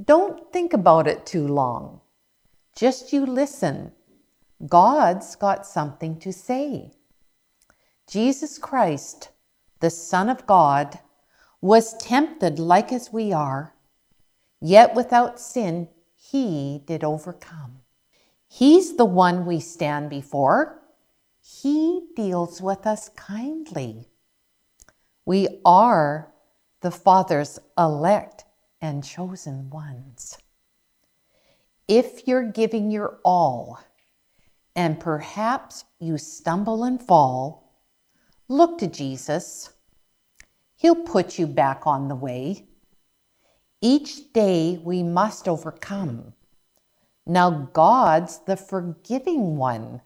don't 0.04 0.52
think 0.54 0.74
about 0.74 1.08
it 1.08 1.26
too 1.26 1.48
long. 1.48 2.02
Just 2.76 3.12
you 3.12 3.26
listen. 3.26 3.92
God's 4.68 5.36
got 5.36 5.66
something 5.66 6.20
to 6.20 6.32
say. 6.32 6.92
Jesus 8.08 8.58
Christ, 8.58 9.30
the 9.80 9.90
Son 9.90 10.30
of 10.30 10.46
God, 10.46 11.00
was 11.62 11.98
tempted 11.98 12.60
like 12.60 12.92
as 12.92 13.12
we 13.12 13.34
are, 13.34 13.74
yet 14.62 14.96
without 14.96 15.40
sin 15.40 15.90
he 16.16 16.82
did 16.86 17.04
overcome. 17.04 17.79
He's 18.50 18.98
the 18.98 19.06
one 19.06 19.46
we 19.46 19.62
stand 19.62 20.10
before. 20.10 20.82
He 21.40 22.08
deals 22.16 22.62
with 22.62 22.86
us 22.86 23.10
kindly. 23.16 24.10
We 25.26 25.48
are 25.64 26.34
the 26.82 26.92
Father's 26.92 27.60
elect 27.78 28.44
and 28.82 29.04
chosen 29.04 29.70
ones. 29.70 30.38
If 31.88 32.28
you're 32.28 32.52
giving 32.52 32.92
your 32.92 33.20
all 33.24 33.80
and 34.76 35.00
perhaps 35.00 35.86
you 36.00 36.18
stumble 36.18 36.84
and 36.84 37.02
fall, 37.02 37.74
look 38.50 38.78
to 38.80 38.88
Jesus 38.88 39.70
He'll 40.80 40.96
put 40.96 41.38
you 41.38 41.46
back 41.46 41.86
on 41.86 42.08
the 42.08 42.16
way. 42.16 42.66
Each 43.82 44.32
day 44.32 44.80
we 44.82 45.04
must 45.04 45.46
overcome. 45.46 46.34
Now 47.30 47.70
God's 47.74 48.40
the 48.40 48.58
forgiving 48.58 49.56
one. 49.56 50.02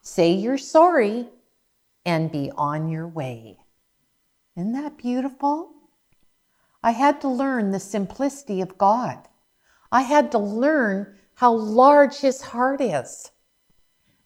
Say 0.00 0.32
you're 0.32 0.58
sorry 0.58 1.28
and 2.04 2.32
be 2.32 2.50
on 2.56 2.88
your 2.88 3.06
way. 3.06 3.60
Isn't 4.56 4.72
that 4.72 4.98
beautiful? 4.98 5.70
I 6.82 6.90
had 6.90 7.20
to 7.20 7.28
learn 7.28 7.70
the 7.70 7.78
simplicity 7.78 8.60
of 8.60 8.76
God. 8.76 9.28
I 9.92 10.02
had 10.02 10.32
to 10.32 10.38
learn 10.38 11.16
how 11.34 11.52
large 11.52 12.16
His 12.16 12.42
heart 12.42 12.80
is. 12.80 13.30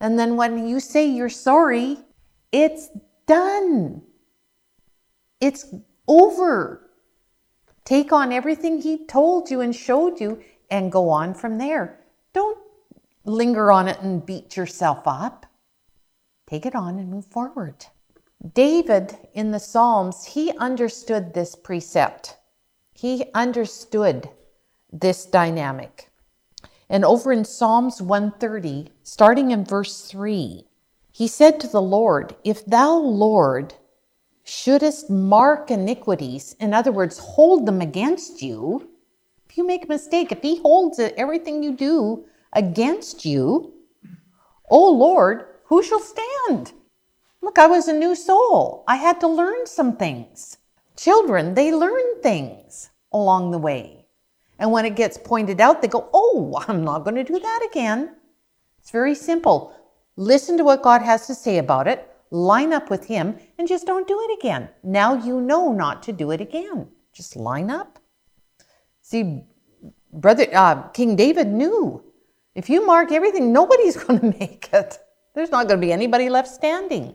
And 0.00 0.18
then 0.18 0.36
when 0.36 0.66
you 0.66 0.80
say 0.80 1.06
you're 1.06 1.28
sorry, 1.28 1.98
it's 2.50 2.88
done. 3.26 4.00
It's 5.42 5.66
over. 6.08 6.88
Take 7.84 8.10
on 8.10 8.32
everything 8.32 8.80
He 8.80 9.04
told 9.04 9.50
you 9.50 9.60
and 9.60 9.76
showed 9.76 10.18
you 10.18 10.42
and 10.70 10.90
go 10.90 11.10
on 11.10 11.34
from 11.34 11.58
there. 11.58 12.00
Linger 13.26 13.72
on 13.72 13.88
it 13.88 14.00
and 14.00 14.24
beat 14.24 14.56
yourself 14.56 15.02
up. 15.04 15.46
Take 16.46 16.64
it 16.64 16.74
on 16.76 16.98
and 16.98 17.10
move 17.10 17.26
forward. 17.26 17.86
David 18.54 19.18
in 19.34 19.50
the 19.50 19.58
Psalms, 19.58 20.24
he 20.24 20.52
understood 20.58 21.34
this 21.34 21.56
precept. 21.56 22.36
He 22.94 23.24
understood 23.34 24.30
this 24.92 25.26
dynamic. 25.26 26.10
And 26.88 27.04
over 27.04 27.32
in 27.32 27.44
Psalms 27.44 28.00
130, 28.00 28.92
starting 29.02 29.50
in 29.50 29.64
verse 29.64 30.02
3, 30.02 30.64
he 31.10 31.26
said 31.26 31.58
to 31.60 31.66
the 31.66 31.82
Lord, 31.82 32.36
If 32.44 32.64
thou, 32.64 32.96
Lord, 32.96 33.74
shouldest 34.44 35.10
mark 35.10 35.70
iniquities, 35.70 36.54
in 36.60 36.72
other 36.72 36.92
words, 36.92 37.18
hold 37.18 37.66
them 37.66 37.80
against 37.80 38.40
you, 38.40 38.88
if 39.48 39.56
you 39.56 39.66
make 39.66 39.86
a 39.86 39.88
mistake, 39.88 40.30
if 40.30 40.42
he 40.42 40.60
holds 40.60 40.98
it, 41.00 41.14
everything 41.16 41.62
you 41.62 41.72
do 41.74 42.24
against 42.52 43.24
you, 43.24 43.74
O 44.70 44.90
Lord, 44.90 45.46
who 45.64 45.82
shall 45.82 46.00
stand? 46.00 46.72
Look, 47.42 47.58
I 47.58 47.66
was 47.66 47.88
a 47.88 47.92
new 47.92 48.14
soul. 48.14 48.84
I 48.88 48.96
had 48.96 49.20
to 49.20 49.28
learn 49.28 49.66
some 49.66 49.96
things. 49.96 50.58
Children, 50.96 51.54
they 51.54 51.72
learn 51.72 52.20
things 52.22 52.90
along 53.12 53.50
the 53.50 53.58
way. 53.58 54.06
And 54.58 54.72
when 54.72 54.86
it 54.86 54.96
gets 54.96 55.18
pointed 55.18 55.60
out, 55.60 55.82
they 55.82 55.88
go, 55.88 56.08
Oh, 56.12 56.62
I'm 56.68 56.82
not 56.84 57.04
going 57.04 57.16
to 57.16 57.24
do 57.24 57.38
that 57.38 57.68
again. 57.70 58.16
It's 58.80 58.90
very 58.90 59.14
simple. 59.14 59.74
Listen 60.16 60.56
to 60.56 60.64
what 60.64 60.82
God 60.82 61.02
has 61.02 61.26
to 61.26 61.34
say 61.34 61.58
about 61.58 61.86
it 61.86 62.10
line 62.30 62.72
up 62.72 62.90
with 62.90 63.06
Him, 63.06 63.36
and 63.58 63.68
just 63.68 63.86
don't 63.86 64.08
do 64.08 64.18
it 64.20 64.38
again. 64.38 64.68
Now 64.82 65.14
you 65.14 65.40
know 65.40 65.72
not 65.72 66.02
to 66.04 66.12
do 66.12 66.30
it 66.30 66.40
again. 66.40 66.88
Just 67.12 67.36
line 67.36 67.70
up. 67.70 67.98
See, 69.00 69.44
brother 70.12 70.46
uh, 70.52 70.88
King 70.88 71.16
David 71.16 71.48
knew 71.48 72.02
if 72.56 72.70
you 72.70 72.86
mark 72.86 73.12
everything, 73.12 73.52
nobody's 73.52 73.96
going 74.02 74.18
to 74.18 74.38
make 74.38 74.70
it. 74.72 74.98
There's 75.34 75.50
not 75.50 75.68
going 75.68 75.78
to 75.78 75.86
be 75.86 75.92
anybody 75.92 76.30
left 76.30 76.48
standing 76.48 77.14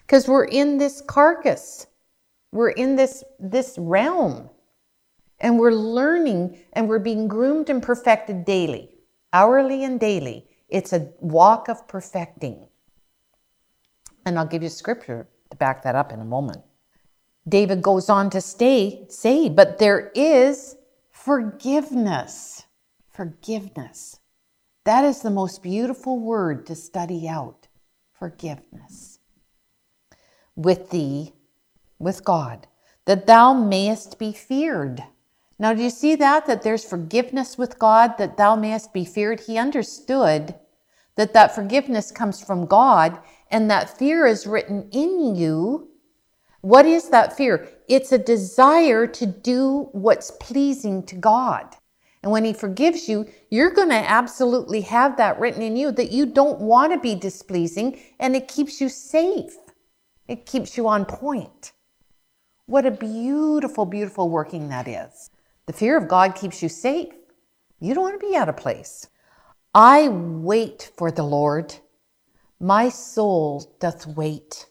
because 0.00 0.26
we're 0.26 0.46
in 0.46 0.78
this 0.78 1.02
carcass. 1.02 1.86
We're 2.50 2.70
in 2.70 2.96
this 2.96 3.22
this 3.38 3.76
realm. 3.78 4.48
And 5.40 5.58
we're 5.58 5.72
learning 5.72 6.58
and 6.72 6.88
we're 6.88 6.98
being 6.98 7.28
groomed 7.28 7.70
and 7.70 7.80
perfected 7.80 8.44
daily, 8.44 8.90
hourly 9.32 9.84
and 9.84 10.00
daily. 10.00 10.48
It's 10.68 10.92
a 10.92 11.12
walk 11.20 11.68
of 11.68 11.86
perfecting. 11.86 12.66
And 14.26 14.36
I'll 14.36 14.46
give 14.46 14.64
you 14.64 14.68
scripture 14.68 15.28
to 15.50 15.56
back 15.56 15.82
that 15.84 15.94
up 15.94 16.12
in 16.12 16.20
a 16.20 16.24
moment. 16.24 16.62
David 17.48 17.82
goes 17.82 18.08
on 18.08 18.30
to 18.30 18.40
stay, 18.40 19.06
say, 19.08 19.48
but 19.48 19.78
there 19.78 20.10
is 20.14 20.76
forgiveness. 21.12 22.64
Forgiveness. 23.12 24.17
That 24.84 25.04
is 25.04 25.20
the 25.20 25.30
most 25.30 25.62
beautiful 25.62 26.18
word 26.18 26.66
to 26.66 26.74
study 26.74 27.28
out. 27.28 27.68
Forgiveness. 28.12 29.18
With 30.56 30.90
thee, 30.90 31.32
with 31.98 32.24
God, 32.24 32.66
that 33.04 33.26
thou 33.26 33.52
mayest 33.52 34.18
be 34.18 34.32
feared. 34.32 35.04
Now, 35.58 35.74
do 35.74 35.82
you 35.82 35.90
see 35.90 36.14
that? 36.16 36.46
That 36.46 36.62
there's 36.62 36.84
forgiveness 36.84 37.58
with 37.58 37.78
God, 37.78 38.16
that 38.18 38.36
thou 38.36 38.56
mayest 38.56 38.92
be 38.92 39.04
feared. 39.04 39.40
He 39.40 39.58
understood 39.58 40.54
that 41.16 41.32
that 41.32 41.54
forgiveness 41.54 42.12
comes 42.12 42.42
from 42.42 42.66
God 42.66 43.18
and 43.50 43.70
that 43.70 43.98
fear 43.98 44.26
is 44.26 44.46
written 44.46 44.88
in 44.92 45.34
you. 45.34 45.88
What 46.60 46.86
is 46.86 47.10
that 47.10 47.36
fear? 47.36 47.68
It's 47.88 48.12
a 48.12 48.18
desire 48.18 49.06
to 49.06 49.26
do 49.26 49.88
what's 49.92 50.30
pleasing 50.32 51.04
to 51.06 51.16
God. 51.16 51.74
And 52.22 52.32
when 52.32 52.44
He 52.44 52.52
forgives 52.52 53.08
you, 53.08 53.28
you're 53.50 53.70
going 53.70 53.90
to 53.90 53.94
absolutely 53.94 54.80
have 54.82 55.16
that 55.16 55.38
written 55.38 55.62
in 55.62 55.76
you 55.76 55.92
that 55.92 56.10
you 56.10 56.26
don't 56.26 56.60
want 56.60 56.92
to 56.92 56.98
be 56.98 57.14
displeasing 57.14 58.00
and 58.18 58.34
it 58.34 58.48
keeps 58.48 58.80
you 58.80 58.88
safe. 58.88 59.54
It 60.26 60.46
keeps 60.46 60.76
you 60.76 60.88
on 60.88 61.04
point. 61.04 61.72
What 62.66 62.84
a 62.84 62.90
beautiful, 62.90 63.86
beautiful 63.86 64.28
working 64.28 64.68
that 64.68 64.86
is. 64.86 65.30
The 65.66 65.72
fear 65.72 65.96
of 65.96 66.08
God 66.08 66.34
keeps 66.34 66.62
you 66.62 66.68
safe. 66.68 67.12
You 67.80 67.94
don't 67.94 68.02
want 68.02 68.20
to 68.20 68.26
be 68.26 68.36
out 68.36 68.48
of 68.48 68.56
place. 68.56 69.06
I 69.74 70.08
wait 70.08 70.90
for 70.96 71.10
the 71.10 71.22
Lord. 71.22 71.74
My 72.60 72.88
soul 72.88 73.76
doth 73.78 74.06
wait, 74.06 74.66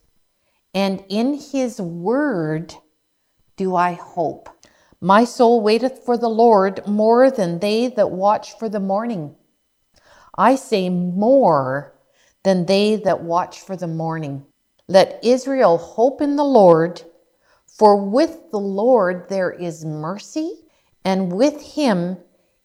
and 0.74 1.04
in 1.08 1.36
his 1.36 1.80
word 1.80 2.76
do 3.56 3.76
I 3.76 3.94
hope. 3.94 4.50
My 5.02 5.26
soul 5.26 5.62
waiteth 5.62 6.04
for 6.04 6.18
the 6.18 6.30
Lord 6.30 6.88
more 6.88 7.30
than 7.30 7.60
they 7.60 7.88
that 7.88 8.10
watch 8.10 8.58
for 8.58 8.68
the 8.68 8.80
morning. 8.80 9.36
I 10.38 10.56
say 10.56 10.90
more 10.90 11.94
than 12.44 12.66
they 12.66 12.96
that 12.96 13.22
watch 13.24 13.62
for 13.62 13.76
the 13.76 13.88
morning. 13.88 14.46
Let 14.88 15.20
Israel 15.24 15.78
hope 15.78 16.22
in 16.22 16.36
the 16.36 16.46
Lord, 16.46 17.04
for 17.68 17.96
with 17.96 18.52
the 18.52 18.60
Lord 18.60 19.30
there 19.30 19.52
is 19.52 19.86
mercy, 19.86 20.64
and 21.04 21.32
with 21.32 21.62
him 21.62 22.18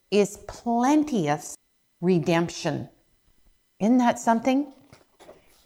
is 0.09 0.37
plenteous 0.47 1.55
redemption. 2.01 2.89
Isn't 3.79 3.97
that 3.97 4.19
something? 4.19 4.73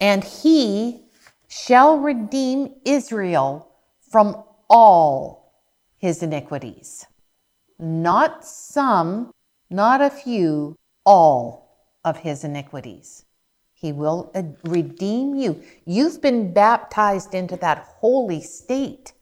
And 0.00 0.22
he 0.22 1.04
shall 1.48 1.98
redeem 1.98 2.74
Israel 2.84 3.70
from 4.10 4.42
all 4.68 5.37
his 5.98 6.22
iniquities. 6.22 7.06
Not 7.78 8.44
some, 8.44 9.32
not 9.70 10.00
a 10.00 10.10
few, 10.10 10.76
all 11.04 11.68
of 12.04 12.18
his 12.18 12.44
iniquities. 12.44 13.24
He 13.74 13.92
will 13.92 14.30
uh, 14.34 14.42
redeem 14.64 15.36
you. 15.36 15.62
You've 15.84 16.20
been 16.20 16.52
baptized 16.52 17.34
into 17.34 17.56
that 17.56 17.78
holy 18.00 18.40
state 18.40 19.12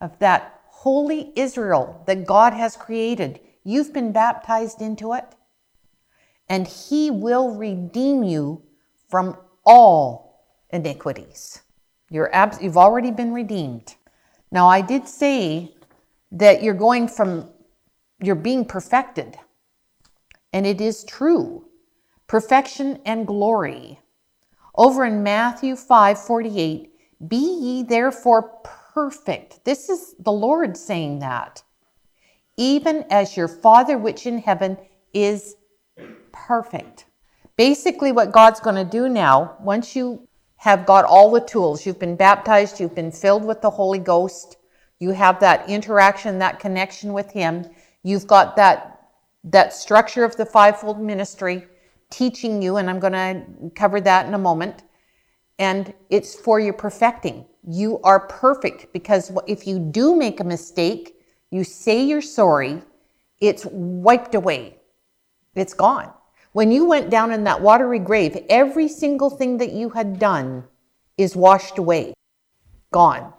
of 0.00 0.18
that 0.18 0.60
holy 0.66 1.32
Israel 1.36 2.02
that 2.06 2.26
God 2.26 2.52
has 2.52 2.76
created. 2.76 3.40
You've 3.62 3.94
been 3.94 4.12
baptized 4.12 4.82
into 4.82 5.14
it 5.14 5.24
and 6.48 6.66
he 6.66 7.10
will 7.10 7.54
redeem 7.54 8.22
you 8.22 8.62
from 9.08 9.36
all 9.64 10.44
iniquities. 10.70 11.62
You're 12.10 12.34
abs- 12.34 12.60
you've 12.60 12.76
already 12.76 13.10
been 13.10 13.32
redeemed. 13.32 13.94
Now, 14.50 14.68
I 14.68 14.82
did 14.82 15.08
say 15.08 15.73
that 16.34 16.62
you're 16.62 16.74
going 16.74 17.08
from, 17.08 17.48
you're 18.20 18.34
being 18.34 18.64
perfected. 18.64 19.36
And 20.52 20.66
it 20.66 20.80
is 20.80 21.04
true. 21.04 21.66
Perfection 22.26 23.00
and 23.06 23.26
glory. 23.26 24.00
Over 24.76 25.04
in 25.04 25.22
Matthew 25.22 25.76
5 25.76 26.18
48, 26.18 26.90
be 27.28 27.36
ye 27.36 27.82
therefore 27.82 28.60
perfect. 28.94 29.64
This 29.64 29.88
is 29.88 30.14
the 30.18 30.32
Lord 30.32 30.76
saying 30.76 31.20
that. 31.20 31.62
Even 32.56 33.04
as 33.10 33.36
your 33.36 33.48
Father 33.48 33.96
which 33.98 34.26
in 34.26 34.38
heaven 34.38 34.76
is 35.12 35.56
perfect. 36.32 37.06
Basically, 37.56 38.10
what 38.10 38.32
God's 38.32 38.60
going 38.60 38.76
to 38.76 38.84
do 38.84 39.08
now, 39.08 39.56
once 39.60 39.94
you 39.94 40.26
have 40.56 40.86
got 40.86 41.04
all 41.04 41.30
the 41.30 41.40
tools, 41.40 41.86
you've 41.86 42.00
been 42.00 42.16
baptized, 42.16 42.80
you've 42.80 42.94
been 42.94 43.12
filled 43.12 43.44
with 43.44 43.60
the 43.60 43.70
Holy 43.70 43.98
Ghost, 44.00 44.56
you 45.04 45.12
have 45.12 45.38
that 45.40 45.68
interaction, 45.68 46.38
that 46.38 46.58
connection 46.58 47.12
with 47.12 47.30
Him, 47.30 47.66
you've 48.02 48.26
got 48.26 48.56
that 48.56 48.90
that 49.44 49.74
structure 49.74 50.24
of 50.24 50.34
the 50.36 50.46
fivefold 50.46 50.98
ministry 50.98 51.66
teaching 52.08 52.62
you, 52.62 52.78
and 52.78 52.88
I'm 52.88 52.98
going 52.98 53.12
to 53.12 53.70
cover 53.74 54.00
that 54.00 54.26
in 54.26 54.32
a 54.32 54.38
moment. 54.38 54.84
And 55.58 55.92
it's 56.08 56.34
for 56.34 56.58
your 56.58 56.72
perfecting. 56.72 57.44
You 57.68 58.00
are 58.02 58.20
perfect 58.26 58.92
because 58.94 59.30
if 59.46 59.66
you 59.66 59.78
do 59.78 60.16
make 60.16 60.40
a 60.40 60.44
mistake, 60.44 61.16
you 61.50 61.62
say 61.62 62.02
you're 62.02 62.22
sorry, 62.22 62.82
it's 63.40 63.66
wiped 63.66 64.34
away. 64.34 64.78
It's 65.54 65.74
gone. 65.74 66.10
When 66.52 66.72
you 66.72 66.86
went 66.86 67.10
down 67.10 67.30
in 67.30 67.44
that 67.44 67.60
watery 67.60 67.98
grave, 67.98 68.36
every 68.48 68.88
single 68.88 69.28
thing 69.28 69.58
that 69.58 69.72
you 69.72 69.90
had 69.90 70.18
done 70.18 70.64
is 71.18 71.36
washed 71.36 71.78
away, 71.78 72.14
gone. 72.92 73.32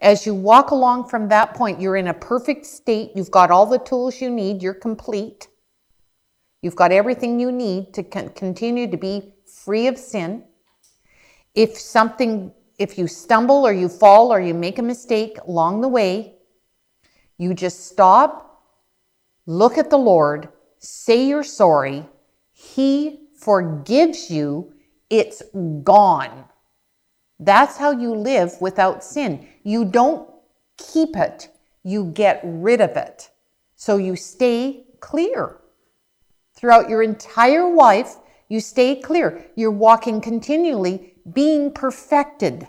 As 0.00 0.24
you 0.24 0.34
walk 0.34 0.70
along 0.70 1.08
from 1.08 1.28
that 1.28 1.54
point, 1.54 1.80
you're 1.80 1.96
in 1.96 2.08
a 2.08 2.14
perfect 2.14 2.64
state. 2.64 3.10
You've 3.14 3.30
got 3.30 3.50
all 3.50 3.66
the 3.66 3.78
tools 3.78 4.20
you 4.20 4.30
need. 4.30 4.62
You're 4.62 4.72
complete. 4.74 5.48
You've 6.62 6.76
got 6.76 6.92
everything 6.92 7.38
you 7.38 7.52
need 7.52 7.92
to 7.94 8.02
continue 8.02 8.90
to 8.90 8.96
be 8.96 9.34
free 9.46 9.86
of 9.86 9.98
sin. 9.98 10.44
If 11.54 11.78
something, 11.78 12.52
if 12.78 12.96
you 12.96 13.06
stumble 13.08 13.66
or 13.66 13.72
you 13.72 13.88
fall 13.88 14.32
or 14.32 14.40
you 14.40 14.54
make 14.54 14.78
a 14.78 14.82
mistake 14.82 15.38
along 15.46 15.80
the 15.80 15.88
way, 15.88 16.36
you 17.36 17.54
just 17.54 17.86
stop, 17.86 18.62
look 19.46 19.78
at 19.78 19.90
the 19.90 19.98
Lord, 19.98 20.48
say 20.78 21.26
you're 21.26 21.42
sorry, 21.42 22.06
he 22.52 23.28
forgives 23.38 24.30
you, 24.30 24.74
it's 25.08 25.42
gone. 25.82 26.44
That's 27.38 27.78
how 27.78 27.90
you 27.90 28.14
live 28.14 28.52
without 28.60 29.02
sin. 29.02 29.48
You 29.62 29.84
don't 29.84 30.28
keep 30.76 31.16
it, 31.16 31.48
you 31.82 32.06
get 32.06 32.40
rid 32.44 32.80
of 32.80 32.96
it. 32.96 33.30
So 33.76 33.96
you 33.96 34.16
stay 34.16 34.84
clear. 35.00 35.56
Throughout 36.54 36.90
your 36.90 37.02
entire 37.02 37.72
life, 37.72 38.16
you 38.48 38.60
stay 38.60 39.00
clear. 39.00 39.46
You're 39.54 39.70
walking 39.70 40.20
continually, 40.20 41.14
being 41.32 41.72
perfected. 41.72 42.68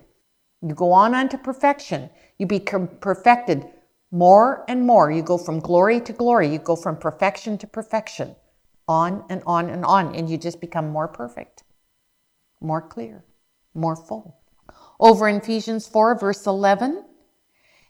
You 0.62 0.76
go 0.76 0.92
on 0.92 1.16
unto 1.16 1.38
perfection. 1.38 2.10
You 2.38 2.46
become 2.46 2.88
perfected 2.88 3.66
more 4.12 4.66
and 4.68 4.86
more. 4.86 5.10
You 5.10 5.24
go 5.24 5.38
from 5.38 5.60
glory 5.60 6.00
to 6.02 6.14
glory. 6.14 6.50
You 6.50 6.60
go 6.60 6.76
from 6.76 6.98
perfection 6.98 7.58
to 7.60 7.68
perfection, 7.68 8.36
on 8.88 9.26
and 9.30 9.42
on 9.48 9.70
and 9.70 9.86
on. 9.86 10.14
And 10.14 10.30
you 10.30 10.38
just 10.38 10.62
become 10.62 10.90
more 10.90 11.08
perfect, 11.08 11.64
more 12.60 12.82
clear, 12.82 13.24
more 13.74 13.96
full. 13.96 14.41
Over 15.02 15.28
in 15.28 15.38
Ephesians 15.38 15.88
4, 15.88 16.20
verse 16.20 16.46
11, 16.46 17.04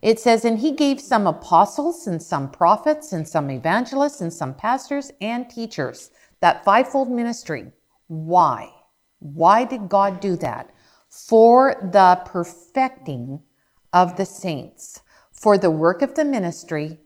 it 0.01 0.17
says, 0.17 0.45
And 0.45 0.59
he 0.59 0.71
gave 0.71 1.01
some 1.01 1.27
apostles 1.27 2.07
and 2.07 2.23
some 2.23 2.49
prophets 2.49 3.11
and 3.11 3.27
some 3.27 3.51
evangelists 3.51 4.21
and 4.21 4.31
some 4.31 4.53
pastors 4.53 5.11
and 5.19 5.49
teachers. 5.49 6.09
That 6.39 6.63
fivefold 6.63 7.11
ministry. 7.11 7.73
Why? 8.07 8.69
Why 9.19 9.65
did 9.65 9.89
God 9.89 10.21
do 10.21 10.37
that? 10.37 10.71
For 11.09 11.75
the 11.81 12.21
perfecting 12.25 13.41
of 13.91 14.15
the 14.15 14.25
saints, 14.25 15.01
for 15.33 15.57
the 15.57 15.69
work 15.69 16.01
of 16.01 16.15
the 16.15 16.23
ministry, 16.23 16.97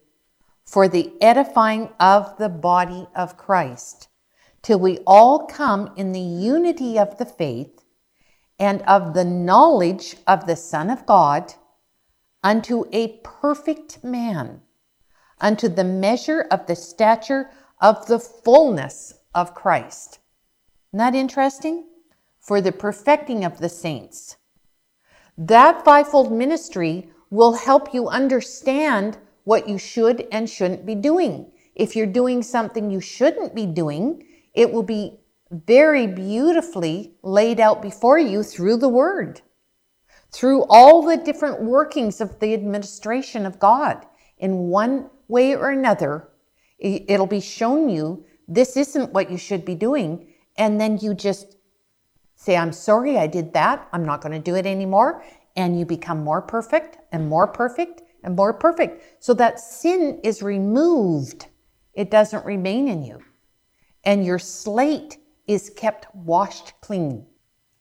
for 0.65 0.87
the 0.87 1.13
edifying 1.19 1.89
of 1.99 2.37
the 2.37 2.49
body 2.49 3.07
of 3.15 3.37
Christ, 3.37 4.07
till 4.61 4.79
we 4.79 4.99
all 5.07 5.47
come 5.47 5.91
in 5.97 6.11
the 6.11 6.19
unity 6.19 6.99
of 6.99 7.17
the 7.17 7.25
faith 7.25 7.84
and 8.59 8.81
of 8.83 9.13
the 9.13 9.25
knowledge 9.25 10.15
of 10.27 10.47
the 10.47 10.55
Son 10.55 10.89
of 10.89 11.05
God 11.05 11.53
unto 12.43 12.85
a 12.91 13.19
perfect 13.23 14.03
man, 14.03 14.61
unto 15.41 15.67
the 15.67 15.83
measure 15.83 16.45
of 16.51 16.67
the 16.67 16.75
stature 16.75 17.49
of 17.81 18.05
the 18.07 18.19
fullness 18.19 19.15
of 19.33 19.53
Christ. 19.53 20.19
That 20.93 21.15
interesting? 21.15 21.85
For 22.39 22.61
the 22.61 22.71
perfecting 22.71 23.43
of 23.43 23.57
the 23.57 23.69
saints. 23.69 24.37
That 25.37 25.83
fivefold 25.83 26.31
ministry 26.31 27.09
will 27.29 27.53
help 27.53 27.93
you 27.93 28.07
understand 28.07 29.17
what 29.43 29.67
you 29.67 29.77
should 29.77 30.27
and 30.31 30.49
shouldn't 30.49 30.85
be 30.85 30.95
doing. 30.95 31.51
If 31.75 31.95
you're 31.95 32.05
doing 32.05 32.41
something 32.41 32.89
you 32.89 33.01
shouldn't 33.01 33.53
be 33.53 33.65
doing, 33.65 34.25
it 34.53 34.71
will 34.71 34.83
be 34.83 35.19
very 35.51 36.07
beautifully 36.07 37.13
laid 37.21 37.59
out 37.59 37.81
before 37.81 38.19
you 38.19 38.43
through 38.43 38.77
the 38.77 38.89
Word 38.89 39.41
through 40.35 40.65
all 40.65 41.01
the 41.01 41.15
different 41.15 41.61
workings 41.61 42.19
of 42.19 42.39
the 42.39 42.53
administration 42.53 43.45
of 43.45 43.57
God 43.57 44.05
in 44.37 44.67
one 44.67 45.09
way 45.29 45.55
or 45.55 45.69
another. 45.69 46.27
It'll 46.77 47.25
be 47.25 47.39
shown 47.39 47.87
you 47.87 48.25
this 48.45 48.75
isn't 48.75 49.13
what 49.13 49.31
you 49.31 49.37
should 49.37 49.63
be 49.63 49.75
doing. 49.75 50.33
And 50.57 50.79
then 50.79 50.97
you 50.97 51.13
just 51.13 51.55
say, 52.35 52.57
I'm 52.57 52.73
sorry 52.73 53.17
I 53.17 53.27
did 53.27 53.53
that. 53.53 53.87
I'm 53.93 54.05
not 54.05 54.21
going 54.21 54.33
to 54.33 54.39
do 54.39 54.55
it 54.55 54.65
anymore. 54.65 55.23
And 55.55 55.79
you 55.79 55.85
become 55.85 56.21
more 56.21 56.41
perfect 56.41 56.97
and 57.13 57.29
more 57.29 57.47
perfect 57.47 58.01
and 58.21 58.35
more 58.35 58.53
perfect 58.53 59.23
so 59.23 59.33
that 59.35 59.61
sin 59.61 60.19
is 60.21 60.43
removed. 60.43 61.47
It 61.93 62.11
doesn't 62.11 62.45
remain 62.45 62.89
in 62.89 63.03
you. 63.03 63.19
And 64.03 64.25
your 64.25 64.37
slate 64.37 65.17
is 65.47 65.69
kept 65.69 66.13
washed 66.15 66.73
clean 66.81 67.25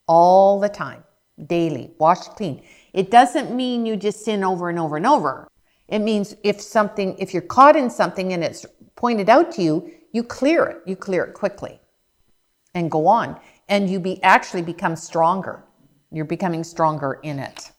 all 0.07 0.61
the 0.61 0.69
time 0.69 1.05
daily, 1.47 1.93
washed 1.99 2.37
clean. 2.37 2.63
It 2.93 3.11
doesn't 3.11 3.55
mean 3.55 3.87
you 3.87 3.97
just 3.97 4.25
sin 4.25 4.45
over 4.45 4.69
and 4.69 4.79
over 4.79 4.97
and 4.97 5.07
over. 5.07 5.49
It 5.89 5.99
means 5.99 6.37
if 6.43 6.61
something, 6.61 7.17
if 7.19 7.33
you're 7.33 7.43
caught 7.43 7.77
in 7.77 7.91
something 7.91 8.33
and 8.33 8.45
it's 8.45 8.65
pointed 8.97 9.29
out 9.29 9.53
to 9.53 9.63
you, 9.63 9.91
you 10.13 10.23
clear 10.23 10.65
it. 10.67 10.83
You 10.87 10.97
clear 10.97 11.25
it 11.25 11.35
quickly 11.35 11.81
and 12.75 12.91
go 12.91 13.07
on. 13.07 13.39
And 13.69 13.91
you 13.91 13.99
be 13.99 14.23
actually 14.23 14.63
become 14.63 14.97
stronger. 14.97 15.65
You're 16.11 16.25
becoming 16.25 16.63
stronger 16.63 17.19
in 17.23 17.39
it 17.39 17.73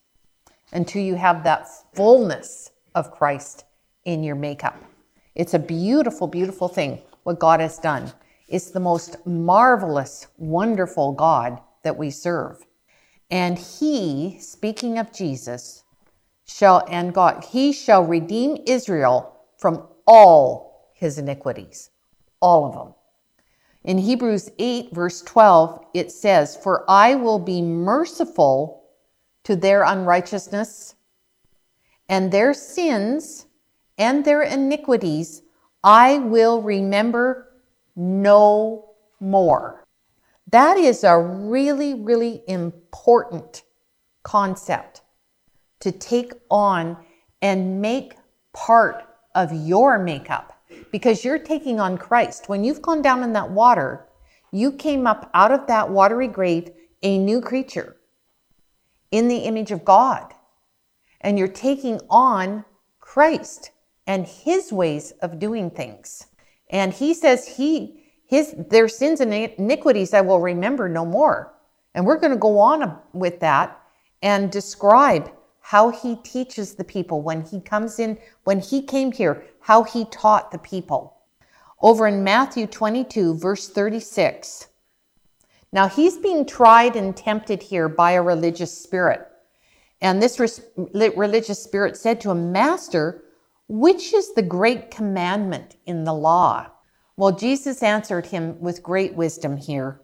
until 0.72 1.02
you 1.02 1.14
have 1.14 1.44
that 1.44 1.68
fullness 1.94 2.70
of 2.94 3.10
Christ 3.10 3.64
in 4.04 4.22
your 4.22 4.36
makeup. 4.36 4.76
It's 5.34 5.54
a 5.54 5.58
beautiful, 5.58 6.26
beautiful 6.26 6.68
thing 6.68 7.00
what 7.22 7.38
God 7.38 7.60
has 7.60 7.78
done. 7.78 8.12
It's 8.48 8.70
the 8.70 8.80
most 8.80 9.26
marvelous, 9.26 10.28
wonderful 10.38 11.12
God 11.12 11.60
that 11.82 11.96
we 11.96 12.10
serve. 12.10 12.64
And 13.30 13.58
he, 13.58 14.38
speaking 14.40 14.98
of 14.98 15.12
Jesus, 15.12 15.82
shall, 16.46 16.86
and 16.88 17.12
God, 17.12 17.44
he 17.44 17.72
shall 17.72 18.04
redeem 18.04 18.62
Israel 18.66 19.36
from 19.58 19.86
all 20.06 20.90
his 20.94 21.18
iniquities, 21.18 21.90
all 22.40 22.66
of 22.66 22.74
them. 22.74 22.94
In 23.82 23.98
Hebrews 23.98 24.50
8, 24.58 24.92
verse 24.92 25.22
12, 25.22 25.84
it 25.94 26.12
says, 26.12 26.56
For 26.56 26.84
I 26.88 27.14
will 27.14 27.38
be 27.38 27.62
merciful 27.62 28.84
to 29.44 29.56
their 29.56 29.82
unrighteousness, 29.82 30.94
and 32.08 32.30
their 32.30 32.54
sins 32.54 33.46
and 33.98 34.24
their 34.24 34.42
iniquities 34.42 35.42
I 35.82 36.18
will 36.18 36.62
remember 36.62 37.45
no 37.96 38.90
more. 39.18 39.84
That 40.50 40.76
is 40.76 41.02
a 41.02 41.18
really, 41.18 41.94
really 41.94 42.42
important 42.46 43.64
concept 44.22 45.00
to 45.80 45.90
take 45.90 46.32
on 46.50 46.96
and 47.42 47.80
make 47.80 48.14
part 48.52 49.04
of 49.34 49.52
your 49.52 49.98
makeup 49.98 50.62
because 50.92 51.24
you're 51.24 51.38
taking 51.38 51.80
on 51.80 51.98
Christ. 51.98 52.48
When 52.48 52.64
you've 52.64 52.82
gone 52.82 53.02
down 53.02 53.22
in 53.22 53.32
that 53.32 53.50
water, 53.50 54.06
you 54.52 54.72
came 54.72 55.06
up 55.06 55.30
out 55.34 55.52
of 55.52 55.66
that 55.66 55.90
watery 55.90 56.28
grave 56.28 56.70
a 57.02 57.18
new 57.18 57.40
creature 57.40 57.96
in 59.10 59.28
the 59.28 59.38
image 59.38 59.70
of 59.70 59.84
God. 59.84 60.32
And 61.20 61.38
you're 61.38 61.48
taking 61.48 62.00
on 62.08 62.64
Christ 63.00 63.70
and 64.06 64.26
his 64.26 64.72
ways 64.72 65.12
of 65.22 65.38
doing 65.38 65.70
things. 65.70 66.26
And 66.70 66.92
he 66.92 67.14
says 67.14 67.56
he 67.56 68.02
his 68.26 68.54
their 68.70 68.88
sins 68.88 69.20
and 69.20 69.32
iniquities 69.32 70.12
I 70.12 70.20
will 70.20 70.40
remember 70.40 70.88
no 70.88 71.04
more. 71.04 71.54
And 71.94 72.04
we're 72.04 72.18
going 72.18 72.32
to 72.32 72.38
go 72.38 72.58
on 72.58 72.98
with 73.12 73.40
that 73.40 73.80
and 74.22 74.50
describe 74.50 75.30
how 75.60 75.90
he 75.90 76.16
teaches 76.16 76.74
the 76.74 76.84
people 76.84 77.22
when 77.22 77.42
he 77.42 77.60
comes 77.60 77.98
in, 77.98 78.18
when 78.44 78.60
he 78.60 78.82
came 78.82 79.12
here, 79.12 79.44
how 79.60 79.82
he 79.82 80.04
taught 80.06 80.50
the 80.50 80.58
people. 80.58 81.16
Over 81.80 82.06
in 82.06 82.22
Matthew 82.22 82.66
22, 82.66 83.36
verse 83.36 83.68
36. 83.68 84.68
Now 85.72 85.88
he's 85.88 86.18
being 86.18 86.46
tried 86.46 86.96
and 86.96 87.16
tempted 87.16 87.62
here 87.62 87.88
by 87.88 88.12
a 88.12 88.22
religious 88.22 88.76
spirit. 88.76 89.26
And 90.00 90.22
this 90.22 90.38
religious 90.76 91.62
spirit 91.62 91.96
said 91.96 92.20
to 92.20 92.30
him, 92.30 92.52
Master, 92.52 93.24
which 93.68 94.12
is 94.12 94.34
the 94.34 94.42
great 94.42 94.90
commandment 94.90 95.76
in 95.86 96.04
the 96.04 96.14
law? 96.14 96.70
Well, 97.16 97.32
Jesus 97.32 97.82
answered 97.82 98.26
him 98.26 98.60
with 98.60 98.82
great 98.82 99.14
wisdom 99.14 99.56
here. 99.56 100.00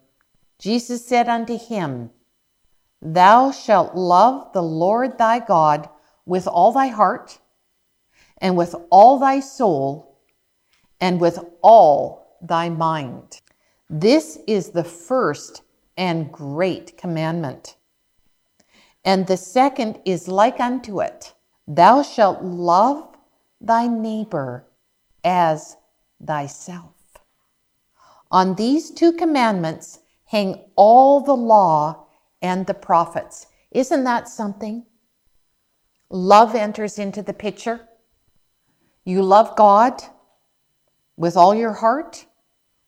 Jesus 0.59 1.07
said 1.07 1.29
unto 1.29 1.59
him, 1.59 2.11
Thou 3.01 3.51
shalt 3.51 3.95
love 3.95 4.53
the 4.53 4.63
Lord 4.63 5.19
thy 5.19 5.39
God 5.41 5.89
with 6.25 6.47
all 6.47 6.73
thy 6.73 6.87
heart, 6.89 7.39
and 8.39 8.57
with 8.57 8.75
all 8.91 9.19
thy 9.19 9.41
soul, 9.41 10.21
and 11.01 11.21
with 11.21 11.39
all 11.63 12.39
thy 12.41 12.69
mind. 12.69 13.41
This 13.91 14.39
is 14.47 14.71
the 14.71 14.85
first 14.85 15.63
and 15.97 16.33
great 16.33 16.97
commandment. 16.97 17.77
And 19.05 19.27
the 19.27 19.37
second 19.37 20.01
is 20.05 20.29
like 20.29 20.61
unto 20.61 21.01
it 21.01 21.35
Thou 21.67 22.03
shalt 22.03 22.43
love 22.43 23.12
thy 23.63 23.87
neighbor 23.87 24.67
as 25.25 25.77
thyself. 26.25 26.95
On 28.31 28.55
these 28.57 28.91
two 28.91 29.13
commandments 29.13 30.01
hang 30.25 30.61
all 30.77 31.21
the 31.21 31.37
law 31.37 32.07
and 32.41 32.67
the 32.67 32.75
prophets. 32.75 33.47
Isn't 33.71 34.05
that 34.05 34.29
something? 34.29 34.85
Love 36.11 36.55
enters 36.55 36.99
into 36.99 37.23
the 37.23 37.33
picture. 37.33 37.81
You 39.05 39.23
love 39.23 39.57
God 39.57 40.03
with 41.17 41.37
all 41.37 41.55
your 41.55 41.73
heart, 41.73 42.27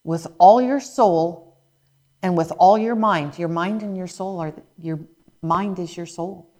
with 0.03 0.27
all 0.39 0.61
your 0.61 0.81
soul, 0.81 1.59
and 2.23 2.37
with 2.37 2.53
all 2.59 2.79
your 2.79 2.95
mind. 2.95 3.39
Your 3.39 3.49
mind 3.49 3.83
and 3.83 3.97
your 3.97 4.07
soul 4.07 4.41
are 4.41 4.55
your 4.79 5.01
mind 5.43 5.79
is 5.79 5.97
your 5.97 6.07
soul. 6.07 6.51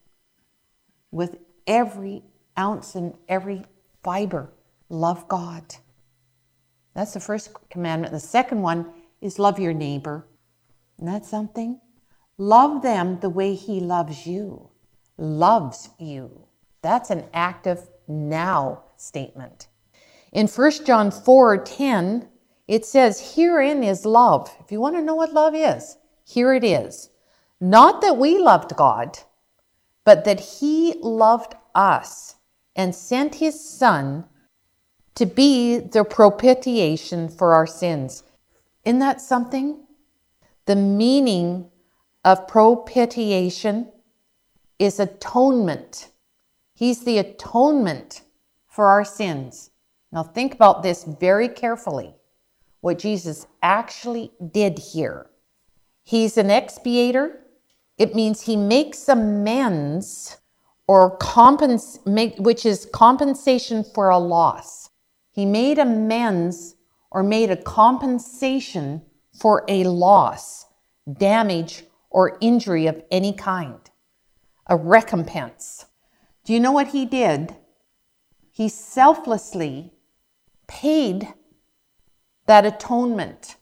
With 1.11 1.37
every 1.67 2.23
ounce 2.59 2.95
and 2.95 3.15
every 3.29 3.65
fiber, 4.05 4.53
love 4.89 5.27
God. 5.27 5.77
That's 6.95 7.15
the 7.15 7.21
first 7.21 7.51
commandment. 7.71 8.13
The 8.13 8.21
second 8.21 8.63
one 8.63 8.93
is 9.21 9.39
love 9.39 9.59
your 9.59 9.73
neighbor. 9.73 10.29
Isn't 10.99 11.13
that 11.13 11.25
something? 11.25 11.81
Love 12.39 12.83
them 12.83 13.19
the 13.21 13.31
way 13.31 13.55
he 13.55 13.81
loves 13.81 14.27
you, 14.27 14.69
loves 15.17 15.89
you. 15.99 16.47
That's 16.83 17.11
an 17.11 17.25
active 17.33 17.89
now 18.07 18.85
statement. 18.97 19.69
In 20.33 20.47
1 20.47 20.85
John 20.85 21.11
4 21.11 21.59
10, 21.65 22.29
it 22.69 22.85
says, 22.85 23.35
Herein 23.35 23.83
is 23.83 24.05
love. 24.05 24.55
If 24.61 24.71
you 24.71 24.81
want 24.81 24.97
to 24.97 25.03
know 25.03 25.15
what 25.15 25.33
love 25.33 25.55
is, 25.55 25.97
here 26.25 26.53
it 26.53 26.65
is. 26.65 27.11
Not 27.61 28.01
that 28.03 28.19
we 28.19 28.39
loved 28.39 28.77
God, 28.77 29.19
but 30.05 30.25
that 30.25 30.41
He 30.41 30.95
loved 31.01 31.55
us 31.75 32.35
and 32.77 32.95
sent 32.95 33.37
His 33.37 33.59
Son 33.69 34.25
to 35.15 35.27
be 35.27 35.79
the 35.79 36.05
propitiation 36.05 37.29
for 37.29 37.55
our 37.55 37.67
sins. 37.67 38.25
Isn't 38.85 38.99
that 38.99 39.21
something? 39.21 39.87
The 40.67 40.77
meaning 40.77 41.71
of 42.25 42.49
propitiation 42.49 43.93
is 44.79 44.99
atonement. 44.99 46.09
He's 46.75 47.05
the 47.05 47.19
atonement 47.19 48.23
for 48.67 48.87
our 48.87 49.05
sins. 49.05 49.71
Now, 50.11 50.23
think 50.23 50.55
about 50.55 50.83
this 50.83 51.05
very 51.05 51.49
carefully 51.49 52.15
what 52.81 52.99
Jesus 52.99 53.47
actually 53.63 54.31
did 54.53 54.79
here. 54.79 55.31
He's 56.03 56.37
an 56.37 56.51
expiator. 56.51 57.41
It 57.97 58.15
means 58.15 58.43
he 58.43 58.57
makes 58.57 59.09
amends 59.09 60.37
or 60.87 61.17
compens- 61.19 62.05
make, 62.07 62.37
which 62.39 62.67
is 62.67 62.89
compensation 62.93 63.85
for 63.85 64.11
a 64.11 64.19
loss. 64.19 64.91
He 65.31 65.47
made 65.47 65.79
amends 65.79 66.77
or 67.11 67.23
made 67.23 67.51
a 67.51 67.57
compensation 67.57 69.03
for 69.33 69.65
a 69.69 69.85
loss, 69.85 70.67
damage, 71.11 71.85
or 72.11 72.39
injury 72.41 72.87
of 72.87 73.03
any 73.11 73.33
kind, 73.33 73.81
a 74.67 74.77
recompense. 74.77 75.87
Do 76.45 76.53
you 76.53 76.61
know 76.61 76.73
what 76.73 76.89
he 76.89 77.07
did? 77.07 77.57
He 78.51 78.69
selflessly 78.69 79.93
paid 80.69 81.35
that 82.47 82.67
atonement 82.67 83.57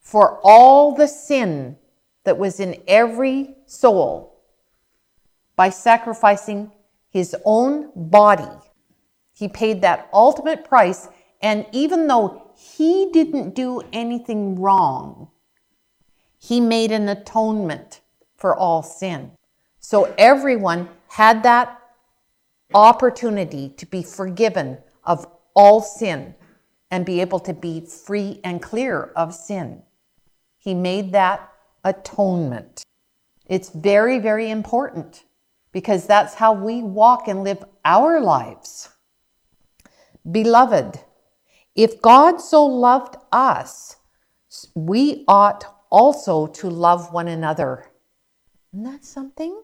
for 0.00 0.40
all 0.42 0.94
the 0.94 1.08
sin 1.08 1.76
that 2.24 2.38
was 2.38 2.60
in 2.60 2.82
every 2.86 3.56
soul 3.66 4.35
by 5.56 5.70
sacrificing 5.70 6.70
his 7.10 7.34
own 7.44 7.90
body. 7.96 8.48
He 9.32 9.48
paid 9.48 9.82
that 9.82 10.08
ultimate 10.12 10.64
price, 10.64 11.08
and 11.40 11.66
even 11.72 12.06
though 12.06 12.52
he 12.54 13.10
didn't 13.12 13.54
do 13.54 13.82
anything 13.92 14.60
wrong, 14.60 15.28
he 16.38 16.60
made 16.60 16.92
an 16.92 17.08
atonement 17.08 18.00
for 18.36 18.54
all 18.54 18.82
sin. 18.82 19.32
So 19.80 20.14
everyone 20.18 20.88
had 21.08 21.42
that 21.42 21.80
opportunity 22.74 23.70
to 23.70 23.86
be 23.86 24.02
forgiven 24.02 24.78
of 25.04 25.26
all 25.54 25.80
sin 25.80 26.34
and 26.90 27.06
be 27.06 27.20
able 27.20 27.40
to 27.40 27.54
be 27.54 27.80
free 27.80 28.40
and 28.44 28.60
clear 28.60 29.12
of 29.16 29.34
sin. 29.34 29.82
He 30.58 30.74
made 30.74 31.12
that 31.12 31.50
atonement. 31.84 32.84
It's 33.46 33.70
very, 33.70 34.18
very 34.18 34.50
important 34.50 35.24
because 35.76 36.06
that's 36.06 36.32
how 36.32 36.54
we 36.54 36.82
walk 36.82 37.28
and 37.28 37.44
live 37.44 37.62
our 37.84 38.18
lives. 38.18 38.88
Beloved, 40.32 41.00
if 41.74 42.00
God 42.00 42.40
so 42.40 42.64
loved 42.64 43.16
us, 43.30 43.96
we 44.74 45.26
ought 45.28 45.66
also 45.90 46.46
to 46.46 46.70
love 46.70 47.12
one 47.12 47.28
another. 47.28 47.84
Isn't 48.72 48.84
that 48.84 49.04
something? 49.04 49.60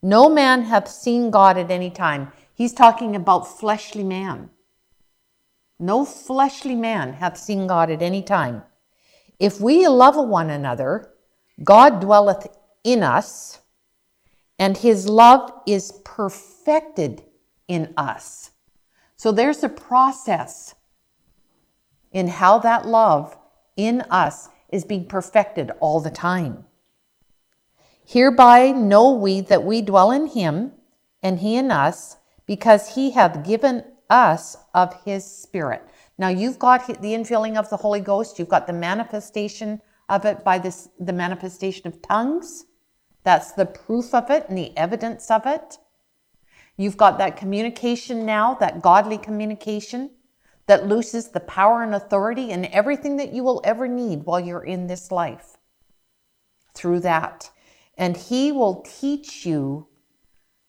No 0.00 0.28
man 0.28 0.62
hath 0.62 0.86
seen 0.86 1.32
God 1.32 1.58
at 1.58 1.72
any 1.72 1.90
time. 1.90 2.30
He's 2.54 2.72
talking 2.72 3.16
about 3.16 3.58
fleshly 3.58 4.04
man. 4.04 4.50
No 5.80 6.04
fleshly 6.04 6.76
man 6.76 7.14
hath 7.14 7.38
seen 7.38 7.66
God 7.66 7.90
at 7.90 8.02
any 8.02 8.22
time. 8.22 8.62
If 9.40 9.60
we 9.60 9.88
love 9.88 10.14
one 10.14 10.48
another, 10.48 11.12
God 11.64 12.00
dwelleth 12.00 12.46
in 12.84 13.02
us, 13.02 13.58
and 14.58 14.76
his 14.76 15.08
love 15.08 15.50
is 15.66 15.92
perfected 16.04 17.22
in 17.68 17.92
us. 17.96 18.50
So 19.16 19.32
there's 19.32 19.62
a 19.62 19.68
process 19.68 20.74
in 22.12 22.28
how 22.28 22.58
that 22.58 22.86
love 22.86 23.36
in 23.76 24.02
us 24.02 24.48
is 24.68 24.84
being 24.84 25.06
perfected 25.06 25.70
all 25.80 26.00
the 26.00 26.10
time. 26.10 26.64
Hereby 28.04 28.72
know 28.72 29.12
we 29.12 29.40
that 29.42 29.64
we 29.64 29.80
dwell 29.80 30.10
in 30.10 30.26
him, 30.26 30.72
and 31.22 31.38
he 31.38 31.56
in 31.56 31.70
us, 31.70 32.16
because 32.46 32.94
he 32.94 33.12
hath 33.12 33.46
given 33.46 33.84
us 34.10 34.56
of 34.74 34.92
his 35.04 35.24
spirit. 35.24 35.82
Now 36.18 36.28
you've 36.28 36.58
got 36.58 36.86
the 36.86 37.14
infilling 37.14 37.56
of 37.56 37.70
the 37.70 37.76
Holy 37.76 38.00
Ghost, 38.00 38.38
you've 38.38 38.48
got 38.48 38.66
the 38.66 38.72
manifestation 38.72 39.80
of 40.08 40.24
it 40.24 40.44
by 40.44 40.58
this 40.58 40.88
the 41.00 41.12
manifestation 41.12 41.86
of 41.86 42.02
tongues. 42.02 42.66
That's 43.24 43.52
the 43.52 43.66
proof 43.66 44.14
of 44.14 44.30
it 44.30 44.48
and 44.48 44.58
the 44.58 44.76
evidence 44.76 45.30
of 45.30 45.46
it. 45.46 45.78
You've 46.76 46.96
got 46.96 47.18
that 47.18 47.36
communication 47.36 48.26
now, 48.26 48.54
that 48.54 48.82
godly 48.82 49.18
communication 49.18 50.10
that 50.66 50.86
looses 50.86 51.28
the 51.28 51.40
power 51.40 51.82
and 51.82 51.94
authority 51.94 52.50
and 52.50 52.66
everything 52.66 53.16
that 53.16 53.32
you 53.32 53.44
will 53.44 53.60
ever 53.64 53.86
need 53.86 54.24
while 54.24 54.40
you're 54.40 54.64
in 54.64 54.86
this 54.86 55.12
life 55.12 55.58
through 56.74 57.00
that. 57.00 57.50
And 57.96 58.16
He 58.16 58.52
will 58.52 58.82
teach 58.82 59.44
you 59.44 59.86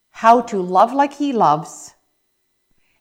how 0.09 0.41
to 0.41 0.61
love 0.61 0.93
like 0.93 1.13
He 1.13 1.33
loves, 1.33 1.95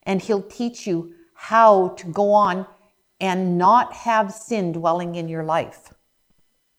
and 0.04 0.22
He'll 0.22 0.42
teach 0.42 0.86
you 0.86 1.14
how 1.34 1.88
to 1.88 2.06
go 2.06 2.32
on 2.32 2.66
and 3.20 3.58
not 3.58 3.92
have 3.92 4.32
sin 4.32 4.72
dwelling 4.72 5.16
in 5.16 5.28
your 5.28 5.44
life 5.44 5.92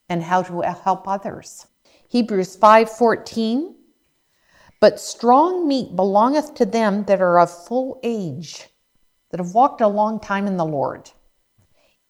and 0.09 0.23
how 0.23 0.41
to 0.43 0.61
help 0.61 1.07
others. 1.07 1.67
Hebrews 2.13 2.55
5:14 2.57 3.73
But 4.79 4.99
strong 4.99 5.67
meat 5.67 5.95
belongeth 5.95 6.53
to 6.53 6.63
them 6.63 7.05
that 7.05 7.19
are 7.19 7.39
of 7.39 7.49
full 7.49 7.99
age 8.03 8.69
that 9.31 9.39
have 9.39 9.55
walked 9.55 9.81
a 9.81 9.87
long 9.87 10.19
time 10.19 10.45
in 10.45 10.57
the 10.57 10.63
Lord, 10.63 11.09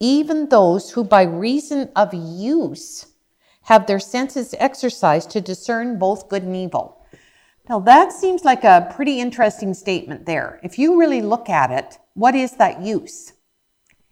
even 0.02 0.50
those 0.50 0.92
who 0.92 1.06
by 1.06 1.22
reason 1.22 1.90
of 1.96 2.14
use 2.14 3.14
have 3.62 3.88
their 3.88 3.98
senses 3.98 4.54
exercised 4.58 5.30
to 5.30 5.40
discern 5.40 5.98
both 5.98 6.28
good 6.28 6.44
and 6.44 6.58
evil. 6.58 7.02
Now, 7.70 7.80
that 7.80 8.12
seems 8.12 8.44
like 8.44 8.66
a 8.66 8.92
pretty 8.94 9.22
interesting 9.22 9.74
statement 9.74 10.26
there. 10.26 10.60
If 10.64 10.78
you 10.78 11.00
really 11.00 11.22
look 11.22 11.50
at 11.50 11.72
it, 11.72 11.98
what 12.14 12.36
is 12.36 12.58
that 12.58 12.82
use? 12.82 13.32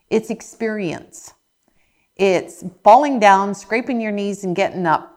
It's 0.09 0.29
experience. 0.29 1.33
It's 2.15 2.63
falling 2.81 3.19
down, 3.19 3.53
scraping 3.55 3.99
your 3.99 4.13
knees, 4.13 4.45
and 4.45 4.55
getting 4.55 4.85
up 4.85 5.10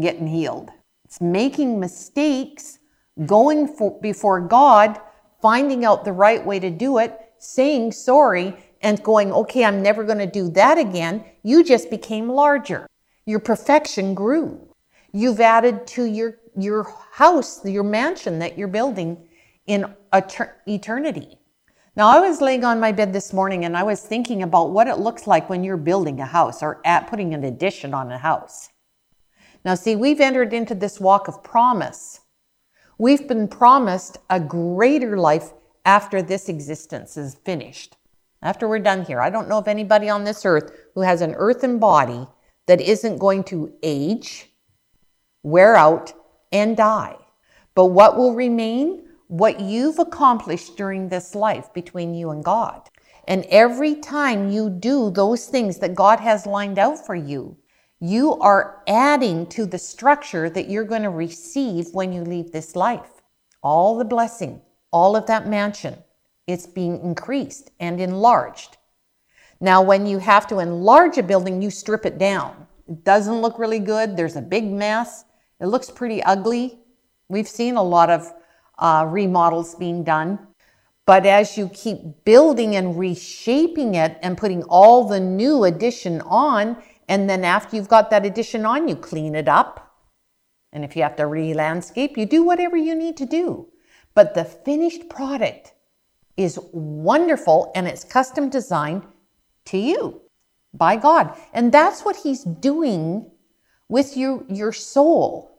getting 0.00 0.26
healed. 0.26 0.70
It's 1.04 1.20
making 1.20 1.78
mistakes, 1.78 2.78
going 3.26 3.68
for, 3.68 4.00
before 4.00 4.40
God 4.40 5.00
finding 5.40 5.84
out 5.84 6.04
the 6.06 6.12
right 6.12 6.44
way 6.44 6.58
to 6.58 6.70
do 6.70 6.96
it, 6.96 7.20
saying 7.38 7.92
sorry, 7.92 8.56
and 8.80 9.02
going, 9.02 9.30
okay, 9.30 9.64
I'm 9.64 9.82
never 9.82 10.02
going 10.02 10.18
to 10.18 10.26
do 10.26 10.48
that 10.52 10.78
again, 10.78 11.24
you 11.42 11.62
just 11.62 11.90
became 11.90 12.28
larger. 12.28 12.86
Your 13.26 13.40
perfection 13.40 14.14
grew. 14.14 14.68
You've 15.12 15.40
added 15.40 15.86
to 15.88 16.04
your, 16.04 16.38
your 16.56 16.86
house, 17.12 17.64
your 17.64 17.82
mansion 17.82 18.38
that 18.38 18.56
you're 18.56 18.68
building 18.68 19.28
in 19.66 19.86
eternity. 20.12 21.38
Now, 21.96 22.08
I 22.08 22.26
was 22.26 22.40
laying 22.40 22.64
on 22.64 22.80
my 22.80 22.92
bed 22.92 23.12
this 23.12 23.32
morning 23.32 23.64
and 23.64 23.76
I 23.76 23.82
was 23.82 24.00
thinking 24.00 24.42
about 24.42 24.70
what 24.70 24.88
it 24.88 24.98
looks 24.98 25.26
like 25.26 25.48
when 25.48 25.62
you're 25.62 25.76
building 25.76 26.20
a 26.20 26.26
house 26.26 26.62
or 26.62 26.80
at 26.84 27.06
putting 27.06 27.34
an 27.34 27.44
addition 27.44 27.94
on 27.94 28.10
a 28.10 28.18
house. 28.18 28.70
Now, 29.64 29.74
see, 29.74 29.96
we've 29.96 30.20
entered 30.20 30.52
into 30.52 30.74
this 30.74 31.00
walk 31.00 31.28
of 31.28 31.42
promise 31.42 32.20
We've 32.98 33.26
been 33.26 33.48
promised 33.48 34.18
a 34.30 34.38
greater 34.38 35.18
life 35.18 35.52
after 35.84 36.22
this 36.22 36.48
existence 36.48 37.16
is 37.16 37.34
finished. 37.34 37.96
After 38.40 38.68
we're 38.68 38.78
done 38.78 39.04
here. 39.04 39.20
I 39.20 39.30
don't 39.30 39.48
know 39.48 39.58
of 39.58 39.68
anybody 39.68 40.08
on 40.08 40.24
this 40.24 40.44
earth 40.44 40.70
who 40.94 41.00
has 41.00 41.20
an 41.20 41.34
earthen 41.34 41.78
body 41.78 42.26
that 42.66 42.80
isn't 42.80 43.18
going 43.18 43.42
to 43.44 43.72
age, 43.82 44.50
wear 45.42 45.74
out, 45.74 46.12
and 46.52 46.76
die. 46.76 47.16
But 47.74 47.86
what 47.86 48.16
will 48.16 48.34
remain? 48.34 49.08
What 49.26 49.60
you've 49.60 49.98
accomplished 49.98 50.76
during 50.76 51.08
this 51.08 51.34
life 51.34 51.72
between 51.74 52.14
you 52.14 52.30
and 52.30 52.44
God. 52.44 52.88
And 53.26 53.44
every 53.46 53.96
time 53.96 54.50
you 54.50 54.70
do 54.70 55.10
those 55.10 55.46
things 55.46 55.78
that 55.78 55.94
God 55.94 56.20
has 56.20 56.46
lined 56.46 56.78
out 56.78 57.04
for 57.04 57.16
you, 57.16 57.56
you 58.04 58.36
are 58.40 58.82
adding 58.86 59.46
to 59.46 59.64
the 59.64 59.78
structure 59.78 60.50
that 60.50 60.68
you're 60.68 60.84
going 60.84 61.04
to 61.04 61.08
receive 61.08 61.88
when 61.92 62.12
you 62.12 62.22
leave 62.22 62.52
this 62.52 62.76
life. 62.76 63.22
All 63.62 63.96
the 63.96 64.04
blessing, 64.04 64.60
all 64.90 65.16
of 65.16 65.26
that 65.26 65.48
mansion, 65.48 65.96
it's 66.46 66.66
being 66.66 67.00
increased 67.00 67.70
and 67.80 67.98
enlarged. 67.98 68.76
Now, 69.58 69.80
when 69.80 70.06
you 70.06 70.18
have 70.18 70.46
to 70.48 70.58
enlarge 70.58 71.16
a 71.16 71.22
building, 71.22 71.62
you 71.62 71.70
strip 71.70 72.04
it 72.04 72.18
down. 72.18 72.66
It 72.86 73.04
doesn't 73.04 73.40
look 73.40 73.58
really 73.58 73.78
good. 73.78 74.18
There's 74.18 74.36
a 74.36 74.42
big 74.42 74.70
mess. 74.70 75.24
It 75.58 75.68
looks 75.68 75.90
pretty 75.90 76.22
ugly. 76.24 76.80
We've 77.30 77.48
seen 77.48 77.76
a 77.76 77.82
lot 77.82 78.10
of 78.10 78.30
uh, 78.78 79.06
remodels 79.08 79.76
being 79.76 80.04
done. 80.04 80.38
But 81.06 81.24
as 81.24 81.56
you 81.56 81.70
keep 81.70 82.24
building 82.24 82.76
and 82.76 82.98
reshaping 82.98 83.94
it 83.94 84.18
and 84.22 84.36
putting 84.36 84.62
all 84.64 85.06
the 85.06 85.20
new 85.20 85.64
addition 85.64 86.20
on, 86.22 86.82
and 87.08 87.28
then 87.28 87.44
after 87.44 87.76
you've 87.76 87.88
got 87.88 88.10
that 88.10 88.24
addition 88.24 88.64
on, 88.64 88.88
you 88.88 88.96
clean 88.96 89.34
it 89.34 89.48
up. 89.48 89.96
And 90.72 90.84
if 90.84 90.96
you 90.96 91.02
have 91.02 91.16
to 91.16 91.26
re 91.26 91.54
landscape, 91.54 92.16
you 92.16 92.26
do 92.26 92.42
whatever 92.42 92.76
you 92.76 92.94
need 92.94 93.16
to 93.18 93.26
do. 93.26 93.68
But 94.14 94.34
the 94.34 94.44
finished 94.44 95.08
product 95.08 95.74
is 96.36 96.58
wonderful 96.72 97.70
and 97.74 97.86
it's 97.86 98.04
custom 98.04 98.48
designed 98.48 99.04
to 99.66 99.78
you 99.78 100.20
by 100.72 100.96
God. 100.96 101.36
And 101.52 101.70
that's 101.70 102.04
what 102.04 102.16
He's 102.16 102.42
doing 102.42 103.30
with 103.88 104.16
your, 104.16 104.44
your 104.48 104.72
soul 104.72 105.58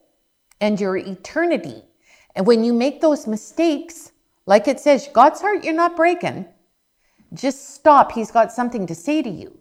and 0.60 0.80
your 0.80 0.98
eternity. 0.98 1.84
And 2.36 2.46
when 2.46 2.64
you 2.64 2.74
make 2.74 3.02
those 3.02 3.28
mistakes, 3.28 4.12
like 4.46 4.68
it 4.68 4.80
says, 4.80 5.10
God's 5.14 5.42
heart 5.42 5.64
you're 5.64 5.74
not 5.74 5.96
breaking, 5.96 6.46
just 7.34 7.76
stop. 7.76 8.12
He's 8.12 8.32
got 8.32 8.52
something 8.52 8.86
to 8.88 8.96
say 8.96 9.22
to 9.22 9.30
you. 9.30 9.58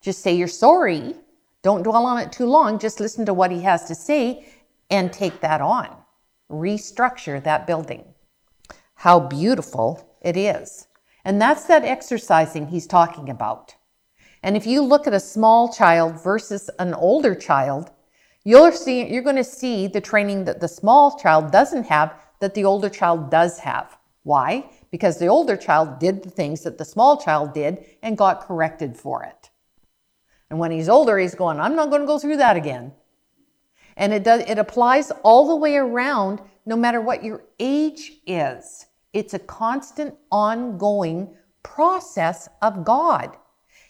Just 0.00 0.22
say 0.22 0.34
you're 0.34 0.48
sorry. 0.48 1.14
Don't 1.62 1.82
dwell 1.82 2.06
on 2.06 2.18
it 2.18 2.32
too 2.32 2.46
long. 2.46 2.78
Just 2.78 3.00
listen 3.00 3.26
to 3.26 3.34
what 3.34 3.50
He 3.50 3.60
has 3.62 3.84
to 3.84 3.94
say 3.94 4.46
and 4.90 5.12
take 5.12 5.40
that 5.40 5.60
on. 5.60 5.94
Restructure 6.50 7.42
that 7.44 7.66
building. 7.66 8.04
How 8.94 9.20
beautiful 9.20 10.16
it 10.20 10.36
is. 10.36 10.88
And 11.24 11.40
that's 11.40 11.64
that 11.64 11.84
exercising 11.84 12.68
He's 12.68 12.86
talking 12.86 13.28
about. 13.28 13.74
And 14.42 14.56
if 14.56 14.66
you 14.66 14.80
look 14.80 15.06
at 15.06 15.12
a 15.12 15.20
small 15.20 15.70
child 15.70 16.22
versus 16.22 16.70
an 16.78 16.94
older 16.94 17.34
child, 17.34 17.90
you're 18.42 18.70
going 18.70 19.36
to 19.36 19.44
see 19.44 19.86
the 19.86 20.00
training 20.00 20.44
that 20.46 20.60
the 20.60 20.68
small 20.68 21.18
child 21.18 21.52
doesn't 21.52 21.84
have 21.84 22.14
that 22.40 22.54
the 22.54 22.64
older 22.64 22.88
child 22.88 23.30
does 23.30 23.58
have. 23.58 23.98
Why? 24.22 24.70
Because 24.90 25.18
the 25.18 25.26
older 25.26 25.58
child 25.58 25.98
did 25.98 26.22
the 26.22 26.30
things 26.30 26.62
that 26.62 26.78
the 26.78 26.86
small 26.86 27.18
child 27.18 27.52
did 27.52 27.84
and 28.02 28.16
got 28.16 28.40
corrected 28.40 28.96
for 28.96 29.22
it. 29.24 29.49
And 30.50 30.58
when 30.58 30.72
he's 30.72 30.88
older, 30.88 31.18
he's 31.18 31.34
going, 31.34 31.60
I'm 31.60 31.76
not 31.76 31.90
going 31.90 32.02
to 32.02 32.06
go 32.06 32.18
through 32.18 32.38
that 32.38 32.56
again. 32.56 32.92
And 33.96 34.12
it 34.12 34.24
does 34.24 34.42
it 34.48 34.58
applies 34.58 35.10
all 35.22 35.48
the 35.48 35.56
way 35.56 35.76
around 35.76 36.40
no 36.66 36.76
matter 36.76 37.00
what 37.00 37.24
your 37.24 37.44
age 37.58 38.12
is. 38.26 38.86
It's 39.12 39.34
a 39.34 39.38
constant 39.38 40.14
ongoing 40.30 41.34
process 41.62 42.48
of 42.62 42.84
God. 42.84 43.36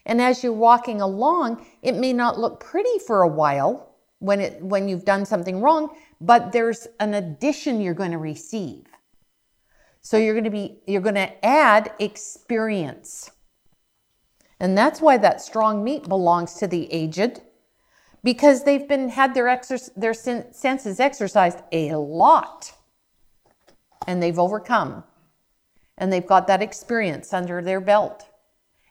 And 0.07 0.21
as 0.21 0.43
you're 0.43 0.53
walking 0.53 1.01
along, 1.01 1.67
it 1.83 1.95
may 1.95 2.13
not 2.13 2.39
look 2.39 2.61
pretty 2.61 2.99
for 3.07 3.23
a 3.23 3.29
while 3.29 3.95
when 4.19 4.41
it 4.41 4.63
when 4.63 4.89
you've 4.89 5.05
done 5.05 5.25
something 5.25 5.61
wrong, 5.61 5.97
but 6.21 6.53
there's 6.53 6.87
an 6.99 7.15
addition 7.15 7.81
you're 7.81 7.95
going 7.95 8.11
to 8.11 8.19
receive. 8.19 8.87
So 10.03 10.17
you're 10.17 10.35
going 10.35 10.45
to 10.45 10.51
be 10.51 10.81
you're 10.87 11.01
going 11.01 11.15
to 11.15 11.45
add 11.45 11.93
experience. 11.99 13.31
And 14.61 14.77
that's 14.77 15.01
why 15.01 15.17
that 15.17 15.41
strong 15.41 15.83
meat 15.83 16.09
belongs 16.09 16.55
to 16.55 16.67
the 16.67 16.93
aged 16.93 17.41
because 18.23 18.65
they've 18.65 18.87
been 18.87 19.09
had 19.09 19.35
their 19.35 19.47
exer- 19.47 19.91
their 19.97 20.13
senses 20.13 21.01
exercised 21.01 21.63
a 21.73 21.95
lot 21.95 22.75
and 24.07 24.23
they've 24.23 24.39
overcome 24.39 25.03
and 25.97 26.13
they've 26.13 26.27
got 26.27 26.47
that 26.47 26.61
experience 26.61 27.33
under 27.33 27.63
their 27.63 27.81
belt 27.81 28.29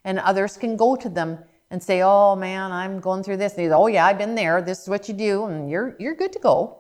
and 0.04 0.18
others 0.20 0.58
can 0.58 0.76
go 0.76 0.96
to 0.96 1.10
them 1.10 1.40
and 1.72 1.84
say, 1.84 2.02
"Oh 2.02 2.36
man, 2.36 2.72
I'm 2.72 3.00
going 3.00 3.22
through 3.22 3.38
this." 3.38 3.54
And 3.54 3.70
they 3.70 3.74
"Oh 3.74 3.88
yeah, 3.88 4.06
I've 4.06 4.18
been 4.18 4.36
there. 4.36 4.62
This 4.62 4.82
is 4.82 4.90
what 4.90 5.08
you 5.08 5.14
do, 5.14 5.46
and 5.46 5.70
you're 5.70 5.96
you're 6.00 6.16
good 6.16 6.34
to 6.34 6.40
go. 6.40 6.80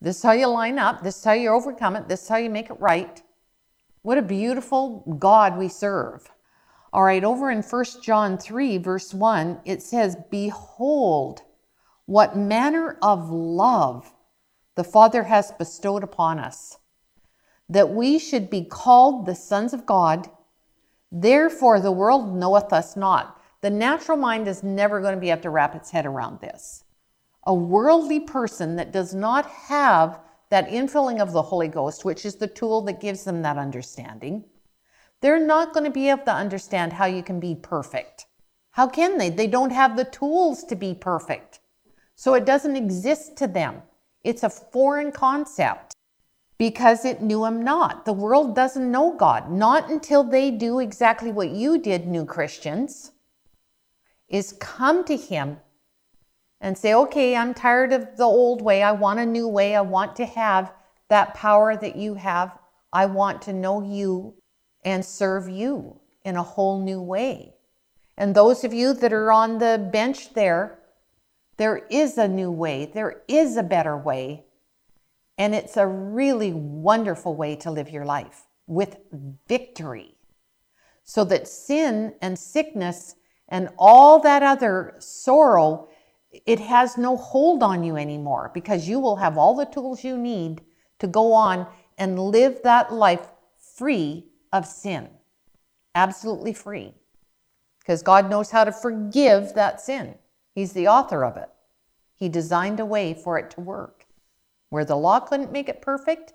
This 0.00 0.16
is 0.16 0.22
how 0.22 0.32
you 0.32 0.46
line 0.46 0.78
up. 0.78 1.02
This 1.02 1.18
is 1.18 1.24
how 1.24 1.32
you 1.32 1.50
overcome 1.50 1.96
it. 1.96 2.08
This 2.08 2.22
is 2.22 2.28
how 2.28 2.36
you 2.36 2.50
make 2.50 2.70
it 2.70 2.80
right." 2.80 3.22
What 4.02 4.18
a 4.18 4.22
beautiful 4.22 5.00
God 5.18 5.56
we 5.58 5.68
serve. 5.68 6.28
All 6.92 7.02
right, 7.02 7.24
over 7.24 7.50
in 7.50 7.62
1 7.62 7.84
John 8.02 8.36
3, 8.36 8.76
verse 8.78 9.14
1, 9.14 9.60
it 9.64 9.82
says, 9.82 10.16
Behold, 10.30 11.42
what 12.04 12.36
manner 12.36 12.98
of 13.00 13.30
love 13.30 14.12
the 14.74 14.84
Father 14.84 15.22
has 15.22 15.52
bestowed 15.52 16.02
upon 16.02 16.38
us, 16.38 16.76
that 17.68 17.90
we 17.90 18.18
should 18.18 18.50
be 18.50 18.64
called 18.64 19.24
the 19.24 19.34
sons 19.34 19.72
of 19.72 19.86
God. 19.86 20.28
Therefore, 21.10 21.80
the 21.80 21.92
world 21.92 22.34
knoweth 22.36 22.72
us 22.72 22.96
not. 22.96 23.40
The 23.62 23.70
natural 23.70 24.18
mind 24.18 24.46
is 24.46 24.62
never 24.62 25.00
going 25.00 25.14
to 25.14 25.20
be 25.20 25.30
able 25.30 25.42
to 25.42 25.50
wrap 25.50 25.74
its 25.74 25.90
head 25.90 26.04
around 26.04 26.40
this. 26.40 26.84
A 27.44 27.54
worldly 27.54 28.20
person 28.20 28.76
that 28.76 28.92
does 28.92 29.14
not 29.14 29.46
have 29.46 30.20
that 30.50 30.68
infilling 30.68 31.20
of 31.20 31.32
the 31.32 31.42
Holy 31.42 31.68
Ghost, 31.68 32.04
which 32.04 32.26
is 32.26 32.36
the 32.36 32.46
tool 32.46 32.82
that 32.82 33.00
gives 33.00 33.24
them 33.24 33.40
that 33.42 33.56
understanding, 33.56 34.44
they're 35.22 35.44
not 35.44 35.72
going 35.72 35.84
to 35.84 35.90
be 35.90 36.10
able 36.10 36.24
to 36.24 36.34
understand 36.34 36.92
how 36.92 37.06
you 37.06 37.22
can 37.22 37.40
be 37.40 37.54
perfect. 37.54 38.26
How 38.72 38.88
can 38.88 39.18
they? 39.18 39.30
They 39.30 39.46
don't 39.46 39.70
have 39.70 39.96
the 39.96 40.04
tools 40.04 40.64
to 40.64 40.76
be 40.76 40.94
perfect. 40.94 41.60
So 42.14 42.34
it 42.34 42.44
doesn't 42.44 42.76
exist 42.76 43.36
to 43.38 43.46
them. 43.46 43.82
It's 44.24 44.42
a 44.42 44.50
foreign 44.50 45.12
concept 45.12 45.94
because 46.58 47.04
it 47.04 47.22
knew 47.22 47.44
him 47.44 47.62
not. 47.62 48.04
The 48.04 48.12
world 48.12 48.54
doesn't 48.54 48.90
know 48.90 49.14
God, 49.16 49.50
not 49.50 49.90
until 49.90 50.22
they 50.22 50.50
do 50.50 50.78
exactly 50.78 51.32
what 51.32 51.50
you 51.50 51.78
did, 51.78 52.06
new 52.06 52.24
Christians, 52.24 53.12
is 54.28 54.56
come 54.60 55.04
to 55.04 55.16
him 55.16 55.58
and 56.60 56.78
say, 56.78 56.94
okay, 56.94 57.36
I'm 57.36 57.54
tired 57.54 57.92
of 57.92 58.16
the 58.16 58.24
old 58.24 58.62
way. 58.62 58.82
I 58.82 58.92
want 58.92 59.18
a 59.18 59.26
new 59.26 59.48
way. 59.48 59.74
I 59.74 59.80
want 59.80 60.16
to 60.16 60.26
have 60.26 60.72
that 61.08 61.34
power 61.34 61.76
that 61.76 61.96
you 61.96 62.14
have. 62.14 62.56
I 62.92 63.06
want 63.06 63.42
to 63.42 63.52
know 63.52 63.82
you 63.82 64.34
and 64.84 65.04
serve 65.04 65.48
you 65.48 66.00
in 66.24 66.36
a 66.36 66.42
whole 66.42 66.80
new 66.80 67.00
way. 67.00 67.54
And 68.16 68.34
those 68.34 68.64
of 68.64 68.72
you 68.72 68.92
that 68.94 69.12
are 69.12 69.32
on 69.32 69.58
the 69.58 69.88
bench 69.92 70.34
there, 70.34 70.78
there 71.56 71.78
is 71.90 72.18
a 72.18 72.28
new 72.28 72.50
way, 72.50 72.90
there 72.92 73.22
is 73.28 73.56
a 73.56 73.62
better 73.62 73.96
way. 73.96 74.44
And 75.38 75.54
it's 75.54 75.76
a 75.76 75.86
really 75.86 76.52
wonderful 76.52 77.34
way 77.34 77.56
to 77.56 77.70
live 77.70 77.88
your 77.88 78.04
life 78.04 78.44
with 78.66 78.98
victory. 79.48 80.14
So 81.04 81.24
that 81.24 81.48
sin 81.48 82.14
and 82.20 82.38
sickness 82.38 83.16
and 83.48 83.70
all 83.76 84.20
that 84.20 84.42
other 84.42 84.94
sorrow, 84.98 85.88
it 86.46 86.60
has 86.60 86.96
no 86.96 87.16
hold 87.16 87.62
on 87.62 87.82
you 87.82 87.96
anymore 87.96 88.50
because 88.54 88.88
you 88.88 89.00
will 89.00 89.16
have 89.16 89.36
all 89.36 89.56
the 89.56 89.66
tools 89.66 90.04
you 90.04 90.16
need 90.16 90.62
to 91.00 91.06
go 91.06 91.32
on 91.32 91.66
and 91.98 92.18
live 92.18 92.60
that 92.62 92.92
life 92.92 93.26
free 93.58 94.31
of 94.52 94.66
sin. 94.66 95.08
Absolutely 95.94 96.52
free. 96.52 96.94
Because 97.80 98.02
God 98.02 98.30
knows 98.30 98.50
how 98.50 98.64
to 98.64 98.72
forgive 98.72 99.54
that 99.54 99.80
sin. 99.80 100.14
He's 100.54 100.72
the 100.72 100.88
author 100.88 101.24
of 101.24 101.36
it. 101.36 101.48
He 102.14 102.28
designed 102.28 102.78
a 102.78 102.86
way 102.86 103.14
for 103.14 103.38
it 103.38 103.50
to 103.52 103.60
work. 103.60 104.06
Where 104.68 104.84
the 104.84 104.96
law 104.96 105.20
couldn't 105.20 105.52
make 105.52 105.68
it 105.68 105.82
perfect, 105.82 106.32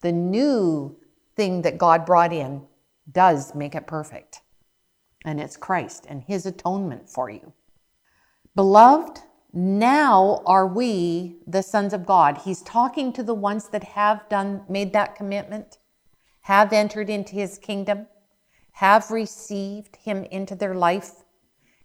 the 0.00 0.12
new 0.12 0.96
thing 1.36 1.62
that 1.62 1.78
God 1.78 2.06
brought 2.06 2.32
in 2.32 2.62
does 3.10 3.54
make 3.54 3.74
it 3.74 3.86
perfect. 3.86 4.40
And 5.24 5.40
it's 5.40 5.56
Christ 5.56 6.06
and 6.08 6.22
His 6.22 6.46
atonement 6.46 7.10
for 7.10 7.28
you. 7.28 7.52
Beloved, 8.54 9.20
now 9.52 10.42
are 10.46 10.66
we 10.66 11.38
the 11.46 11.62
sons 11.62 11.92
of 11.92 12.06
God. 12.06 12.38
He's 12.38 12.62
talking 12.62 13.12
to 13.14 13.22
the 13.22 13.34
ones 13.34 13.68
that 13.70 13.84
have 13.84 14.28
done 14.28 14.62
made 14.68 14.92
that 14.92 15.16
commitment, 15.16 15.78
have 16.48 16.72
entered 16.72 17.10
into 17.10 17.34
his 17.34 17.58
kingdom, 17.58 18.06
have 18.72 19.10
received 19.10 19.96
him 19.96 20.24
into 20.24 20.54
their 20.54 20.74
life, 20.74 21.12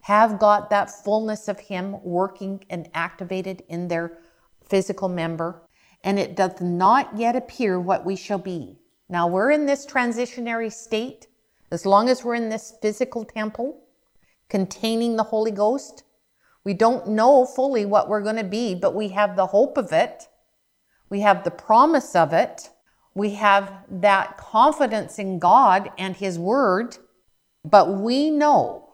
have 0.03 0.39
got 0.39 0.69
that 0.69 0.89
fullness 0.89 1.49
of 1.49 1.59
Him 1.59 2.01
working 2.03 2.63
and 2.69 2.89
activated 2.93 3.63
in 3.69 3.87
their 3.87 4.17
physical 4.69 5.07
member, 5.09 5.61
and 6.03 6.17
it 6.17 6.35
doth 6.35 6.61
not 6.61 7.17
yet 7.17 7.37
appear 7.37 7.79
what 7.79 8.05
we 8.05 8.15
shall 8.15 8.37
be. 8.37 8.77
Now 9.09 9.27
we're 9.27 9.51
in 9.51 9.65
this 9.65 9.85
transitionary 9.85 10.71
state. 10.71 11.27
As 11.71 11.85
long 11.85 12.07
as 12.07 12.23
we're 12.23 12.35
in 12.35 12.49
this 12.49 12.73
physical 12.81 13.25
temple 13.25 13.81
containing 14.49 15.15
the 15.15 15.23
Holy 15.23 15.51
Ghost, 15.51 16.03
we 16.65 16.73
don't 16.73 17.07
know 17.07 17.45
fully 17.45 17.85
what 17.85 18.09
we're 18.09 18.21
going 18.21 18.43
to 18.43 18.43
be, 18.43 18.75
but 18.75 18.95
we 18.95 19.09
have 19.09 19.35
the 19.35 19.47
hope 19.47 19.77
of 19.77 19.91
it. 19.93 20.27
We 21.09 21.21
have 21.21 21.43
the 21.43 21.51
promise 21.51 22.15
of 22.15 22.31
it. 22.31 22.69
We 23.15 23.31
have 23.35 23.71
that 23.89 24.37
confidence 24.37 25.19
in 25.19 25.39
God 25.39 25.91
and 25.97 26.15
His 26.15 26.39
Word. 26.39 26.97
But 27.63 27.93
we 27.93 28.29
know 28.29 28.89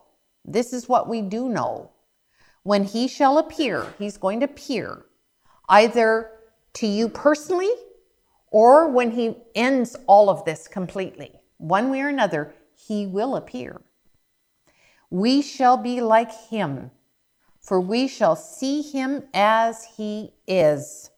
this 0.45 0.73
is 0.73 0.87
what 0.87 1.07
we 1.07 1.21
do 1.21 1.49
know. 1.49 1.91
When 2.63 2.83
he 2.83 3.07
shall 3.07 3.37
appear, 3.37 3.93
he's 3.97 4.17
going 4.17 4.41
to 4.41 4.45
appear 4.45 5.05
either 5.67 6.31
to 6.73 6.87
you 6.87 7.09
personally 7.09 7.71
or 8.51 8.89
when 8.89 9.11
he 9.11 9.37
ends 9.55 9.95
all 10.07 10.29
of 10.29 10.45
this 10.45 10.67
completely. 10.67 11.31
One 11.57 11.89
way 11.89 12.01
or 12.01 12.09
another, 12.09 12.53
he 12.75 13.05
will 13.05 13.35
appear. 13.35 13.81
We 15.09 15.41
shall 15.41 15.77
be 15.77 16.01
like 16.01 16.31
him, 16.49 16.91
for 17.59 17.81
we 17.81 18.07
shall 18.07 18.35
see 18.35 18.81
him 18.81 19.23
as 19.33 19.83
he 19.97 20.33
is. 20.47 21.09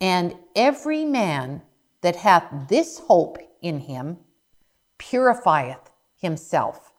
And 0.00 0.36
every 0.54 1.04
man 1.04 1.62
that 2.02 2.16
hath 2.16 2.68
this 2.68 2.98
hope 2.98 3.38
in 3.62 3.80
him 3.80 4.18
purifieth 4.98 5.90
himself, 6.16 6.92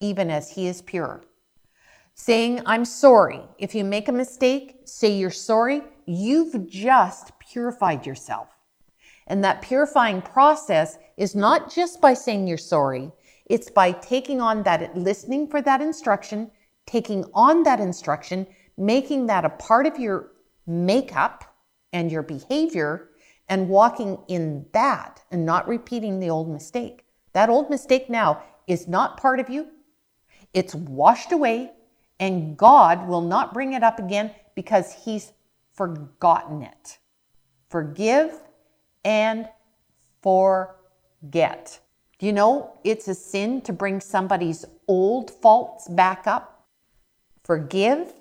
even 0.00 0.30
as 0.30 0.50
he 0.50 0.66
is 0.66 0.82
pure. 0.82 1.22
Saying, 2.14 2.60
I'm 2.66 2.84
sorry. 2.84 3.40
If 3.58 3.74
you 3.74 3.84
make 3.84 4.08
a 4.08 4.12
mistake, 4.12 4.82
say 4.84 5.12
you're 5.12 5.30
sorry. 5.30 5.82
You've 6.06 6.68
just 6.68 7.38
purified 7.38 8.06
yourself. 8.06 8.48
And 9.26 9.42
that 9.44 9.62
purifying 9.62 10.20
process 10.20 10.98
is 11.16 11.34
not 11.34 11.72
just 11.72 12.00
by 12.00 12.14
saying 12.14 12.46
you're 12.46 12.58
sorry, 12.58 13.12
it's 13.46 13.70
by 13.70 13.92
taking 13.92 14.40
on 14.40 14.62
that, 14.64 14.96
listening 14.96 15.48
for 15.48 15.62
that 15.62 15.80
instruction, 15.80 16.50
taking 16.86 17.24
on 17.34 17.62
that 17.62 17.80
instruction, 17.80 18.46
making 18.76 19.26
that 19.26 19.44
a 19.44 19.50
part 19.50 19.86
of 19.86 19.98
your 19.98 20.32
makeup 20.66 21.44
and 21.92 22.10
your 22.10 22.22
behavior, 22.22 23.10
and 23.48 23.68
walking 23.68 24.18
in 24.28 24.66
that 24.72 25.22
and 25.30 25.44
not 25.44 25.68
repeating 25.68 26.20
the 26.20 26.30
old 26.30 26.48
mistake. 26.48 27.04
That 27.32 27.48
old 27.48 27.70
mistake 27.70 28.08
now 28.08 28.42
is 28.66 28.88
not 28.88 29.16
part 29.16 29.40
of 29.40 29.50
you. 29.50 29.68
It's 30.54 30.74
washed 30.74 31.32
away, 31.32 31.72
and 32.20 32.56
God 32.56 33.08
will 33.08 33.22
not 33.22 33.54
bring 33.54 33.72
it 33.72 33.82
up 33.82 33.98
again 33.98 34.30
because 34.54 34.92
He's 34.92 35.32
forgotten 35.72 36.62
it. 36.62 36.98
Forgive 37.68 38.32
and 39.04 39.48
forget. 40.22 41.80
Do 42.18 42.26
you 42.26 42.32
know 42.32 42.78
it's 42.84 43.08
a 43.08 43.14
sin 43.14 43.62
to 43.62 43.72
bring 43.72 44.00
somebody's 44.00 44.64
old 44.86 45.30
faults 45.30 45.88
back 45.88 46.26
up? 46.26 46.66
Forgive 47.42 48.12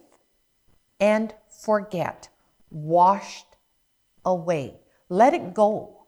and 0.99 1.33
forget. 1.47 2.29
Washed 2.71 3.57
away. 4.25 4.80
Let 5.11 5.33
it 5.33 5.53
go. 5.53 6.05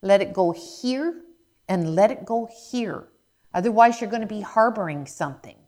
Let 0.00 0.22
it 0.22 0.32
go 0.32 0.52
here 0.52 1.20
and 1.68 1.94
let 1.94 2.10
it 2.10 2.24
go 2.24 2.48
here. 2.70 3.08
Otherwise, 3.52 4.00
you're 4.00 4.08
going 4.08 4.22
to 4.22 4.26
be 4.26 4.40
harboring 4.40 5.04
something 5.04 5.58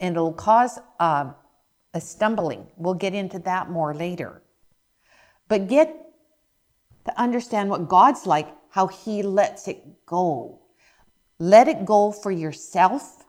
and 0.00 0.16
it'll 0.16 0.32
cause 0.32 0.80
uh, 0.98 1.30
a 1.94 2.00
stumbling. 2.00 2.66
We'll 2.76 2.94
get 2.94 3.14
into 3.14 3.38
that 3.38 3.70
more 3.70 3.94
later. 3.94 4.42
But 5.46 5.68
get 5.68 5.94
to 7.04 7.20
understand 7.20 7.70
what 7.70 7.88
God's 7.88 8.26
like, 8.26 8.48
how 8.70 8.88
He 8.88 9.22
lets 9.22 9.68
it 9.68 10.04
go. 10.06 10.60
Let 11.38 11.68
it 11.68 11.84
go 11.84 12.10
for 12.10 12.32
yourself 12.32 13.26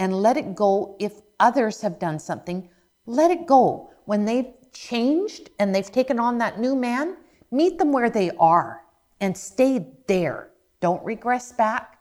and 0.00 0.20
let 0.20 0.36
it 0.36 0.56
go 0.56 0.96
if 0.98 1.20
others 1.38 1.80
have 1.82 2.00
done 2.00 2.18
something. 2.18 2.68
Let 3.06 3.30
it 3.30 3.46
go. 3.46 3.92
When 4.04 4.24
they've 4.24 4.52
changed 4.72 5.50
and 5.60 5.72
they've 5.72 5.92
taken 5.92 6.18
on 6.18 6.38
that 6.38 6.58
new 6.58 6.74
man, 6.74 7.18
meet 7.50 7.78
them 7.78 7.92
where 7.92 8.10
they 8.10 8.30
are 8.38 8.82
and 9.20 9.36
stay 9.36 9.86
there. 10.06 10.50
Don't 10.80 11.04
regress 11.04 11.52
back. 11.52 11.98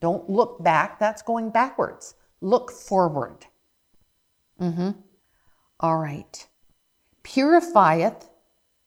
Don't 0.00 0.28
look 0.28 0.62
back. 0.62 0.98
That's 0.98 1.22
going 1.22 1.50
backwards. 1.50 2.14
Look 2.40 2.70
forward. 2.70 3.46
Mm-hmm. 4.60 4.90
All 5.80 5.98
right. 5.98 6.46
Purifieth 7.24 8.28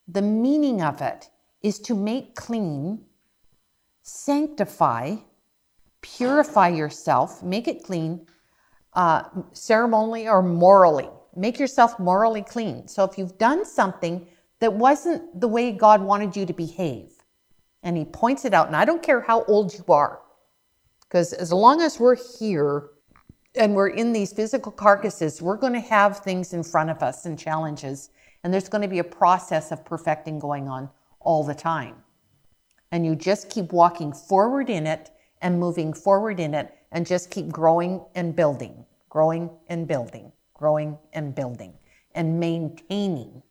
the 0.08 0.22
meaning 0.22 0.82
of 0.82 1.00
it 1.02 1.30
is 1.62 1.78
to 1.80 1.94
make 1.94 2.36
clean, 2.36 3.04
sanctify, 4.02 5.16
purify 6.00 6.68
yourself, 6.68 7.42
make 7.42 7.66
it 7.66 7.82
clean, 7.82 8.26
uh, 8.92 9.24
ceremonially 9.52 10.28
or 10.28 10.42
morally. 10.42 11.08
Make 11.34 11.58
yourself 11.58 11.98
morally 11.98 12.42
clean. 12.42 12.88
So 12.88 13.04
if 13.04 13.18
you've 13.18 13.36
done 13.36 13.64
something 13.64 14.26
that 14.60 14.72
wasn't 14.72 15.40
the 15.40 15.48
way 15.48 15.72
God 15.72 16.00
wanted 16.00 16.36
you 16.36 16.46
to 16.46 16.52
behave, 16.52 17.12
and 17.82 17.96
He 17.96 18.04
points 18.04 18.44
it 18.44 18.54
out, 18.54 18.66
and 18.66 18.76
I 18.76 18.84
don't 18.84 19.02
care 19.02 19.20
how 19.20 19.44
old 19.44 19.74
you 19.74 19.84
are, 19.88 20.20
because 21.00 21.32
as 21.32 21.52
long 21.52 21.80
as 21.80 22.00
we're 22.00 22.16
here 22.38 22.90
and 23.54 23.74
we're 23.74 23.88
in 23.88 24.12
these 24.12 24.32
physical 24.32 24.72
carcasses, 24.72 25.40
we're 25.40 25.56
going 25.56 25.72
to 25.72 25.80
have 25.80 26.18
things 26.18 26.52
in 26.52 26.62
front 26.62 26.90
of 26.90 27.02
us 27.02 27.24
and 27.26 27.38
challenges 27.38 28.10
and 28.46 28.54
there's 28.54 28.68
going 28.68 28.82
to 28.82 28.86
be 28.86 29.00
a 29.00 29.04
process 29.04 29.72
of 29.72 29.84
perfecting 29.84 30.38
going 30.38 30.68
on 30.68 30.88
all 31.18 31.42
the 31.42 31.52
time. 31.52 31.96
And 32.92 33.04
you 33.04 33.16
just 33.16 33.50
keep 33.50 33.72
walking 33.72 34.12
forward 34.12 34.70
in 34.70 34.86
it 34.86 35.10
and 35.42 35.58
moving 35.58 35.92
forward 35.92 36.38
in 36.38 36.54
it 36.54 36.72
and 36.92 37.04
just 37.04 37.28
keep 37.28 37.48
growing 37.48 38.04
and 38.14 38.36
building, 38.36 38.86
growing 39.08 39.50
and 39.66 39.88
building, 39.88 40.30
growing 40.54 40.96
and 41.12 41.34
building, 41.34 41.74
and 42.14 42.38
maintaining 42.38 43.42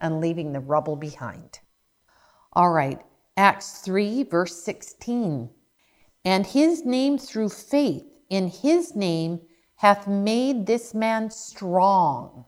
and 0.00 0.20
leaving 0.20 0.52
the 0.52 0.60
rubble 0.60 0.96
behind. 0.96 1.60
All 2.52 2.70
right, 2.70 3.00
Acts 3.36 3.80
3, 3.80 4.24
verse 4.24 4.62
16. 4.62 5.50
And 6.24 6.46
his 6.46 6.84
name 6.84 7.18
through 7.18 7.50
faith 7.50 8.04
in 8.28 8.48
his 8.48 8.94
name 8.94 9.40
hath 9.76 10.06
made 10.06 10.66
this 10.66 10.92
man 10.92 11.30
strong 11.30 12.44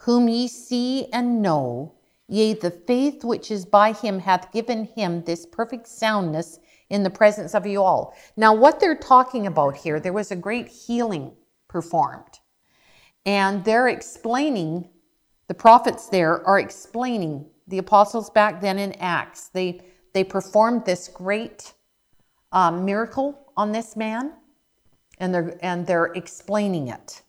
whom 0.00 0.28
ye 0.28 0.48
see 0.48 1.06
and 1.12 1.42
know, 1.42 1.94
yea, 2.26 2.54
the 2.54 2.70
faith 2.70 3.22
which 3.22 3.50
is 3.50 3.66
by 3.66 3.92
him 3.92 4.20
hath 4.20 4.50
given 4.50 4.84
him 4.84 5.22
this 5.24 5.44
perfect 5.44 5.86
soundness 5.86 6.58
in 6.88 7.02
the 7.02 7.10
presence 7.10 7.54
of 7.54 7.66
you 7.66 7.82
all. 7.82 8.14
Now, 8.36 8.54
what 8.54 8.80
they're 8.80 8.96
talking 8.96 9.46
about 9.46 9.76
here, 9.76 10.00
there 10.00 10.12
was 10.12 10.30
a 10.30 10.36
great 10.36 10.68
healing 10.68 11.32
performed. 11.68 12.40
And 13.26 13.62
they're 13.64 13.88
explaining, 13.88 14.88
the 15.50 15.54
prophets 15.54 16.06
there 16.06 16.46
are 16.46 16.60
explaining, 16.60 17.44
the 17.66 17.78
apostles 17.78 18.30
back 18.30 18.60
then 18.60 18.78
in 18.78 18.92
Acts, 19.00 19.48
they, 19.48 19.80
they 20.14 20.22
performed 20.22 20.84
this 20.84 21.08
great 21.08 21.72
um, 22.52 22.84
miracle 22.84 23.36
on 23.56 23.72
this 23.72 23.96
man, 23.96 24.34
and 25.18 25.34
they're, 25.34 25.58
and 25.60 25.84
they're 25.88 26.12
explaining 26.14 26.86
it. 26.86 27.22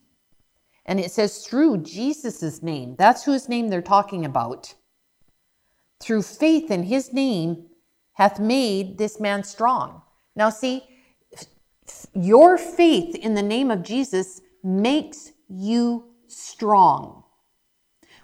And 0.86 1.00
it 1.00 1.10
says 1.10 1.48
through 1.48 1.80
Jesus' 1.80 2.62
name. 2.62 2.96
That's 2.96 3.24
whose 3.24 3.50
name 3.50 3.70
they're 3.70 3.82
talking 3.82 4.24
about. 4.24 4.72
Through 6.00 6.22
faith 6.22 6.70
in 6.70 6.84
his 6.84 7.12
name 7.12 7.66
hath 8.14 8.40
made 8.40 9.00
this 9.00 9.20
man 9.20 9.44
strong. 9.44 10.04
Now, 10.36 10.52
see, 10.52 10.84
your 12.14 12.60
faith 12.60 13.16
in 13.16 13.34
the 13.34 13.42
name 13.42 13.72
of 13.72 13.82
Jesus 13.82 14.42
makes 14.64 15.32
you 15.50 16.06
strong. 16.28 17.21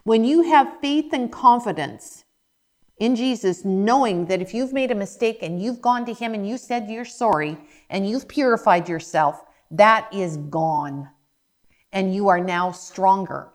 When 0.08 0.24
you 0.24 0.44
have 0.44 0.80
faith 0.80 1.12
and 1.12 1.30
confidence 1.30 2.24
in 2.98 3.18
Jesus, 3.18 3.66
knowing 3.66 4.28
that 4.28 4.42
if 4.42 4.54
you've 4.54 4.72
made 4.72 4.90
a 4.90 4.96
mistake 4.96 5.40
and 5.42 5.62
you've 5.62 5.82
gone 5.82 6.06
to 6.06 6.14
Him 6.14 6.34
and 6.34 6.48
you 6.48 6.58
said 6.58 6.90
you're 6.90 7.04
sorry 7.04 7.58
and 7.90 8.10
you've 8.10 8.30
purified 8.30 8.88
yourself, 8.88 9.44
that 9.70 10.08
is 10.14 10.38
gone 10.38 11.10
and 11.92 12.16
you 12.16 12.30
are 12.30 12.40
now 12.40 12.72
stronger. 12.72 13.50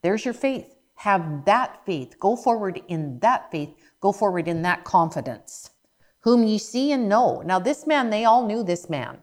There's 0.00 0.24
your 0.24 0.32
faith. 0.32 0.76
Have 0.94 1.44
that 1.44 1.84
faith. 1.84 2.18
Go 2.18 2.36
forward 2.36 2.80
in 2.88 3.18
that 3.18 3.50
faith. 3.50 3.74
Go 4.00 4.12
forward 4.12 4.48
in 4.48 4.62
that 4.62 4.84
confidence. 4.84 5.72
Whom 6.20 6.42
ye 6.44 6.56
see 6.56 6.92
and 6.92 7.06
know. 7.06 7.42
Now, 7.42 7.58
this 7.58 7.86
man, 7.86 8.08
they 8.08 8.24
all 8.24 8.46
knew 8.46 8.64
this 8.64 8.88
man. 8.88 9.18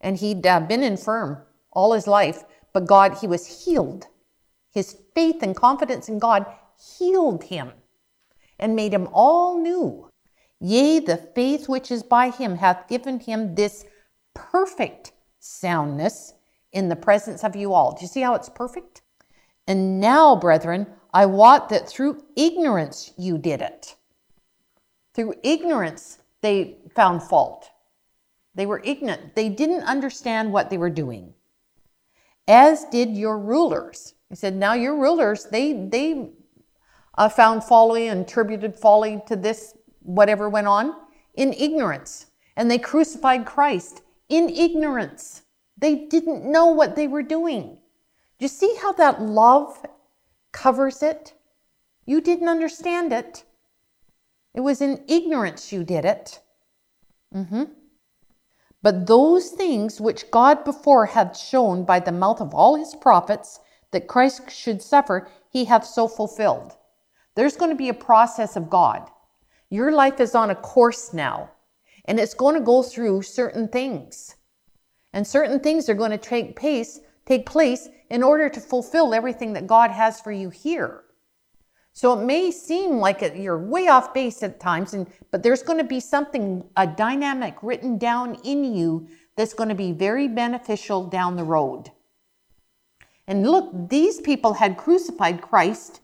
And 0.00 0.16
he'd 0.16 0.46
uh, 0.46 0.60
been 0.60 0.82
infirm 0.82 1.42
all 1.70 1.92
his 1.92 2.06
life, 2.06 2.44
but 2.72 2.86
God, 2.86 3.18
he 3.18 3.26
was 3.26 3.66
healed. 3.66 4.06
His 4.76 4.94
faith 5.14 5.42
and 5.42 5.56
confidence 5.56 6.10
in 6.10 6.18
God 6.18 6.44
healed 6.98 7.44
him 7.44 7.72
and 8.58 8.76
made 8.76 8.92
him 8.92 9.08
all 9.10 9.58
new. 9.58 10.10
Yea, 10.60 10.98
the 10.98 11.16
faith 11.16 11.66
which 11.66 11.90
is 11.90 12.02
by 12.02 12.28
him 12.28 12.56
hath 12.56 12.86
given 12.86 13.18
him 13.18 13.54
this 13.54 13.86
perfect 14.34 15.12
soundness 15.38 16.34
in 16.72 16.90
the 16.90 16.94
presence 16.94 17.42
of 17.42 17.56
you 17.56 17.72
all. 17.72 17.94
Do 17.94 18.02
you 18.02 18.06
see 18.06 18.20
how 18.20 18.34
it's 18.34 18.50
perfect? 18.50 19.00
And 19.66 19.98
now, 19.98 20.36
brethren, 20.36 20.88
I 21.10 21.24
wot 21.24 21.70
that 21.70 21.88
through 21.88 22.22
ignorance 22.36 23.14
you 23.16 23.38
did 23.38 23.62
it. 23.62 23.96
Through 25.14 25.36
ignorance, 25.42 26.18
they 26.42 26.76
found 26.94 27.22
fault. 27.22 27.70
They 28.54 28.66
were 28.66 28.82
ignorant. 28.84 29.36
They 29.36 29.48
didn't 29.48 29.84
understand 29.84 30.52
what 30.52 30.68
they 30.68 30.76
were 30.76 30.90
doing. 30.90 31.32
As 32.46 32.84
did 32.84 33.16
your 33.16 33.38
rulers. 33.38 34.12
He 34.28 34.36
said, 34.36 34.56
now 34.56 34.74
your 34.74 34.96
rulers, 34.96 35.44
they, 35.44 35.72
they 35.72 36.30
uh, 37.16 37.28
found 37.28 37.64
folly 37.64 38.08
and 38.08 38.22
attributed 38.22 38.76
folly 38.76 39.22
to 39.26 39.36
this, 39.36 39.76
whatever 40.00 40.48
went 40.48 40.66
on, 40.66 40.94
in 41.34 41.52
ignorance. 41.52 42.26
And 42.56 42.70
they 42.70 42.78
crucified 42.78 43.46
Christ 43.46 44.02
in 44.28 44.48
ignorance. 44.48 45.42
They 45.78 46.06
didn't 46.06 46.50
know 46.50 46.66
what 46.66 46.96
they 46.96 47.06
were 47.06 47.22
doing. 47.22 47.78
Do 48.38 48.44
you 48.44 48.48
see 48.48 48.76
how 48.80 48.92
that 48.92 49.22
love 49.22 49.84
covers 50.52 51.02
it? 51.02 51.34
You 52.04 52.20
didn't 52.20 52.48
understand 52.48 53.12
it. 53.12 53.44
It 54.54 54.60
was 54.60 54.80
in 54.80 55.04
ignorance 55.06 55.72
you 55.72 55.84
did 55.84 56.04
it. 56.04 56.40
Mm-hmm. 57.34 57.64
But 58.82 59.06
those 59.06 59.50
things 59.50 60.00
which 60.00 60.30
God 60.30 60.64
before 60.64 61.06
had 61.06 61.36
shown 61.36 61.84
by 61.84 62.00
the 62.00 62.12
mouth 62.12 62.40
of 62.40 62.54
all 62.54 62.76
his 62.76 62.94
prophets 62.94 63.60
that 63.96 64.08
Christ 64.08 64.50
should 64.50 64.82
suffer, 64.82 65.26
he 65.48 65.64
hath 65.64 65.86
so 65.86 66.06
fulfilled. 66.06 66.74
There's 67.34 67.56
going 67.56 67.70
to 67.70 67.76
be 67.76 67.88
a 67.88 67.94
process 67.94 68.54
of 68.54 68.68
God. 68.68 69.08
Your 69.70 69.90
life 69.90 70.20
is 70.20 70.34
on 70.34 70.50
a 70.50 70.54
course 70.54 71.14
now. 71.14 71.50
And 72.04 72.20
it's 72.20 72.34
going 72.34 72.56
to 72.56 72.60
go 72.60 72.82
through 72.82 73.22
certain 73.22 73.68
things. 73.68 74.36
And 75.14 75.26
certain 75.26 75.60
things 75.60 75.88
are 75.88 75.94
going 75.94 76.10
to 76.10 76.18
take 76.18 76.56
place, 76.56 77.00
take 77.24 77.46
place 77.46 77.88
in 78.10 78.22
order 78.22 78.50
to 78.50 78.60
fulfill 78.60 79.14
everything 79.14 79.54
that 79.54 79.66
God 79.66 79.90
has 79.90 80.20
for 80.20 80.30
you 80.30 80.50
here. 80.50 81.04
So 81.94 82.20
it 82.20 82.22
may 82.22 82.50
seem 82.50 82.98
like 82.98 83.22
you're 83.34 83.58
way 83.58 83.88
off 83.88 84.12
base 84.12 84.42
at 84.42 84.60
times, 84.60 84.92
and, 84.92 85.06
but 85.30 85.42
there's 85.42 85.62
going 85.62 85.78
to 85.78 85.84
be 85.84 86.00
something, 86.00 86.62
a 86.76 86.86
dynamic 86.86 87.56
written 87.62 87.96
down 87.96 88.34
in 88.44 88.62
you 88.62 89.08
that's 89.38 89.54
going 89.54 89.70
to 89.70 89.74
be 89.74 89.92
very 89.92 90.28
beneficial 90.28 91.06
down 91.06 91.36
the 91.36 91.44
road. 91.44 91.90
And 93.26 93.46
look, 93.46 93.88
these 93.88 94.20
people 94.20 94.54
had 94.54 94.76
crucified 94.76 95.42
Christ. 95.42 96.00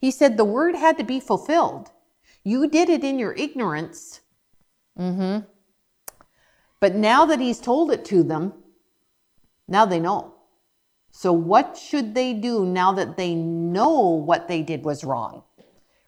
He 0.00 0.10
said 0.10 0.36
the 0.36 0.44
word 0.44 0.74
had 0.74 0.98
to 0.98 1.04
be 1.04 1.20
fulfilled. 1.20 1.90
You 2.42 2.68
did 2.68 2.88
it 2.88 3.04
in 3.04 3.18
your 3.18 3.32
ignorance. 3.32 4.20
Mm-hmm. 4.98 5.46
But 6.80 6.94
now 6.94 7.24
that 7.26 7.40
he's 7.40 7.60
told 7.60 7.90
it 7.90 8.04
to 8.06 8.22
them, 8.22 8.52
now 9.66 9.86
they 9.86 10.00
know. 10.00 10.34
So, 11.10 11.32
what 11.32 11.76
should 11.76 12.14
they 12.14 12.34
do 12.34 12.66
now 12.66 12.92
that 12.92 13.16
they 13.16 13.34
know 13.34 14.00
what 14.00 14.48
they 14.48 14.62
did 14.62 14.84
was 14.84 15.04
wrong? 15.04 15.44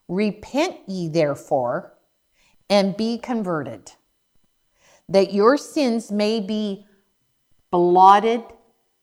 Repent 0.09 0.77
ye 0.87 1.09
therefore 1.09 1.95
and 2.69 2.97
be 2.97 3.17
converted, 3.17 3.93
that 5.09 5.33
your 5.33 5.57
sins 5.57 6.11
may 6.11 6.41
be 6.41 6.85
blotted 7.71 8.43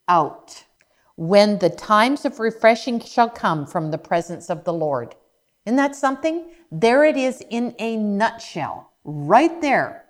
out 0.08 0.66
when 1.16 1.60
the 1.60 1.70
times 1.70 2.26
of 2.26 2.40
refreshing 2.40 3.00
shall 3.00 3.30
come 3.30 3.66
from 3.66 3.92
the 3.92 3.98
presence 3.98 4.50
of 4.50 4.64
the 4.64 4.74
Lord. 4.74 5.16
Isn't 5.66 5.78
that 5.78 5.96
something? 5.96 6.46
There 6.72 7.04
it 7.04 7.18
is 7.18 7.44
in 7.50 7.76
a 7.80 7.98
nutshell, 7.98 8.92
right 9.04 9.62
there. 9.62 10.06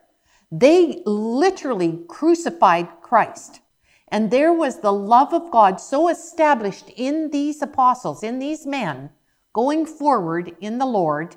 They 0.52 1.02
literally 1.06 2.04
crucified 2.08 2.88
Christ. 3.02 3.60
And 4.08 4.30
there 4.30 4.54
was 4.54 4.80
the 4.80 4.94
love 4.94 5.34
of 5.34 5.50
God 5.52 5.82
so 5.82 6.08
established 6.08 6.90
in 6.96 7.32
these 7.32 7.62
apostles, 7.62 8.22
in 8.22 8.40
these 8.40 8.66
men, 8.66 9.10
going 9.54 9.86
forward 9.86 10.56
in 10.62 10.78
the 10.78 10.86
Lord. 10.86 11.36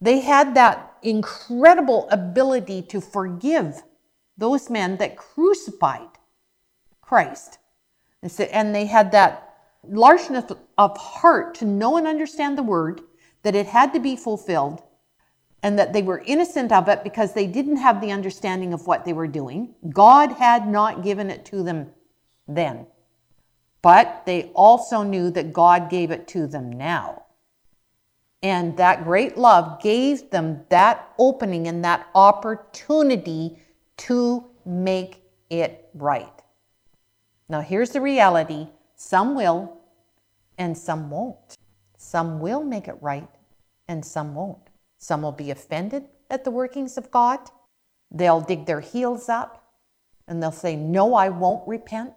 They 0.00 0.20
had 0.20 0.54
that 0.54 0.96
incredible 1.02 2.06
ability 2.10 2.82
to 2.82 3.00
forgive 3.00 3.82
those 4.36 4.70
men 4.70 4.98
that 4.98 5.16
crucified 5.16 6.10
Christ. 7.00 7.58
And 8.22 8.74
they 8.74 8.86
had 8.86 9.12
that 9.12 9.54
largeness 9.86 10.50
of 10.76 10.96
heart 10.96 11.54
to 11.56 11.64
know 11.64 11.96
and 11.96 12.06
understand 12.06 12.58
the 12.58 12.62
word, 12.62 13.00
that 13.42 13.54
it 13.54 13.66
had 13.66 13.92
to 13.92 14.00
be 14.00 14.16
fulfilled, 14.16 14.82
and 15.62 15.78
that 15.78 15.92
they 15.92 16.02
were 16.02 16.22
innocent 16.26 16.72
of 16.72 16.88
it 16.88 17.02
because 17.04 17.32
they 17.32 17.46
didn't 17.46 17.76
have 17.76 18.00
the 18.00 18.12
understanding 18.12 18.72
of 18.72 18.86
what 18.86 19.04
they 19.04 19.12
were 19.12 19.26
doing. 19.26 19.74
God 19.90 20.32
had 20.32 20.68
not 20.68 21.02
given 21.02 21.30
it 21.30 21.44
to 21.46 21.62
them 21.62 21.90
then. 22.46 22.86
But 23.82 24.22
they 24.26 24.50
also 24.54 25.02
knew 25.02 25.30
that 25.30 25.52
God 25.52 25.90
gave 25.90 26.10
it 26.10 26.26
to 26.28 26.46
them 26.46 26.70
now. 26.70 27.24
And 28.42 28.76
that 28.76 29.04
great 29.04 29.36
love 29.36 29.80
gave 29.82 30.30
them 30.30 30.64
that 30.68 31.12
opening 31.18 31.66
and 31.66 31.84
that 31.84 32.08
opportunity 32.14 33.58
to 33.98 34.44
make 34.64 35.22
it 35.50 35.88
right. 35.94 36.37
Now, 37.48 37.60
here's 37.60 37.90
the 37.90 38.00
reality 38.00 38.68
some 38.96 39.34
will 39.34 39.78
and 40.58 40.76
some 40.76 41.10
won't. 41.10 41.56
Some 41.96 42.40
will 42.40 42.62
make 42.62 42.88
it 42.88 42.96
right 43.00 43.28
and 43.86 44.04
some 44.04 44.34
won't. 44.34 44.70
Some 44.98 45.22
will 45.22 45.32
be 45.32 45.50
offended 45.50 46.04
at 46.30 46.44
the 46.44 46.50
workings 46.50 46.98
of 46.98 47.10
God. 47.10 47.38
They'll 48.10 48.40
dig 48.40 48.66
their 48.66 48.80
heels 48.80 49.28
up 49.28 49.72
and 50.26 50.42
they'll 50.42 50.52
say, 50.52 50.76
No, 50.76 51.14
I 51.14 51.28
won't 51.28 51.66
repent. 51.66 52.12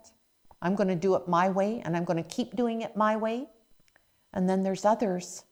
I'm 0.61 0.75
going 0.75 0.89
to 0.89 0.95
do 0.95 1.15
it 1.15 1.27
my 1.27 1.49
way 1.49 1.81
and 1.83 1.95
I'm 1.95 2.05
going 2.05 2.21
to 2.21 2.29
keep 2.29 2.55
doing 2.55 2.81
it 2.81 2.95
my 2.95 3.15
way. 3.15 3.47
And 4.33 4.49
then 4.49 4.63
there's 4.63 4.85
others 4.85 5.43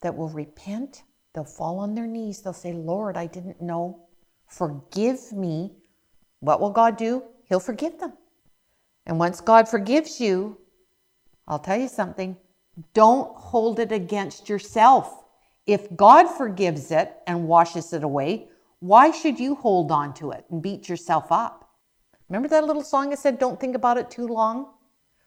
that 0.00 0.16
will 0.16 0.28
repent. 0.28 1.02
They'll 1.34 1.44
fall 1.44 1.78
on 1.78 1.94
their 1.94 2.06
knees. 2.06 2.40
They'll 2.40 2.52
say, 2.52 2.72
Lord, 2.72 3.16
I 3.16 3.26
didn't 3.26 3.60
know. 3.60 4.06
Forgive 4.46 5.32
me. 5.32 5.72
What 6.40 6.60
will 6.60 6.70
God 6.70 6.96
do? 6.96 7.22
He'll 7.48 7.60
forgive 7.60 7.98
them. 7.98 8.12
And 9.08 9.18
once 9.18 9.40
God 9.40 9.68
forgives 9.68 10.20
you, 10.20 10.58
I'll 11.48 11.58
tell 11.58 11.80
you 11.80 11.88
something 11.88 12.36
don't 12.94 13.34
hold 13.36 13.80
it 13.80 13.90
against 13.90 14.48
yourself. 14.48 15.24
If 15.66 15.96
God 15.96 16.28
forgives 16.28 16.92
it 16.92 17.16
and 17.26 17.48
washes 17.48 17.92
it 17.92 18.04
away, 18.04 18.48
why 18.78 19.10
should 19.10 19.40
you 19.40 19.56
hold 19.56 19.90
on 19.90 20.14
to 20.14 20.30
it 20.30 20.44
and 20.50 20.62
beat 20.62 20.88
yourself 20.88 21.32
up? 21.32 21.70
Remember 22.28 22.48
that 22.48 22.64
little 22.64 22.84
song 22.84 23.10
I 23.10 23.16
said, 23.16 23.38
Don't 23.38 23.58
think 23.58 23.74
about 23.74 23.98
it 23.98 24.10
too 24.10 24.28
long? 24.28 24.68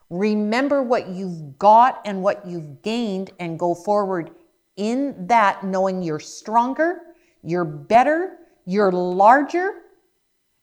Remember 0.09 0.83
what 0.83 1.09
you've 1.09 1.57
got 1.57 2.01
and 2.05 2.21
what 2.21 2.45
you've 2.45 2.81
gained 2.81 3.31
and 3.39 3.59
go 3.59 3.73
forward 3.73 4.31
in 4.77 5.27
that, 5.27 5.63
knowing 5.63 6.01
you're 6.01 6.19
stronger, 6.19 7.01
you're 7.43 7.65
better, 7.65 8.37
you're 8.65 8.91
larger, 8.91 9.73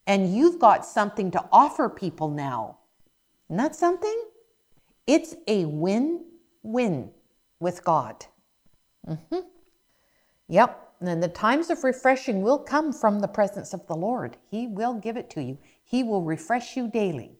and 0.06 0.34
you've 0.34 0.58
got 0.58 0.86
something 0.86 1.30
to 1.32 1.44
offer 1.52 1.88
people 1.88 2.30
now. 2.30 2.77
Isn't 3.50 3.74
something? 3.74 4.24
It's 5.06 5.34
a 5.46 5.64
win 5.64 6.24
win 6.62 7.10
with 7.60 7.82
God. 7.84 8.26
Mm-hmm. 9.06 9.40
Yep. 10.48 10.84
And 11.00 11.22
the 11.22 11.28
times 11.28 11.70
of 11.70 11.84
refreshing 11.84 12.42
will 12.42 12.58
come 12.58 12.92
from 12.92 13.20
the 13.20 13.28
presence 13.28 13.72
of 13.72 13.86
the 13.86 13.94
Lord. 13.94 14.36
He 14.50 14.66
will 14.66 14.94
give 14.94 15.16
it 15.16 15.30
to 15.30 15.42
you, 15.42 15.58
He 15.84 16.02
will 16.02 16.22
refresh 16.22 16.76
you 16.76 16.88
daily. 16.88 17.38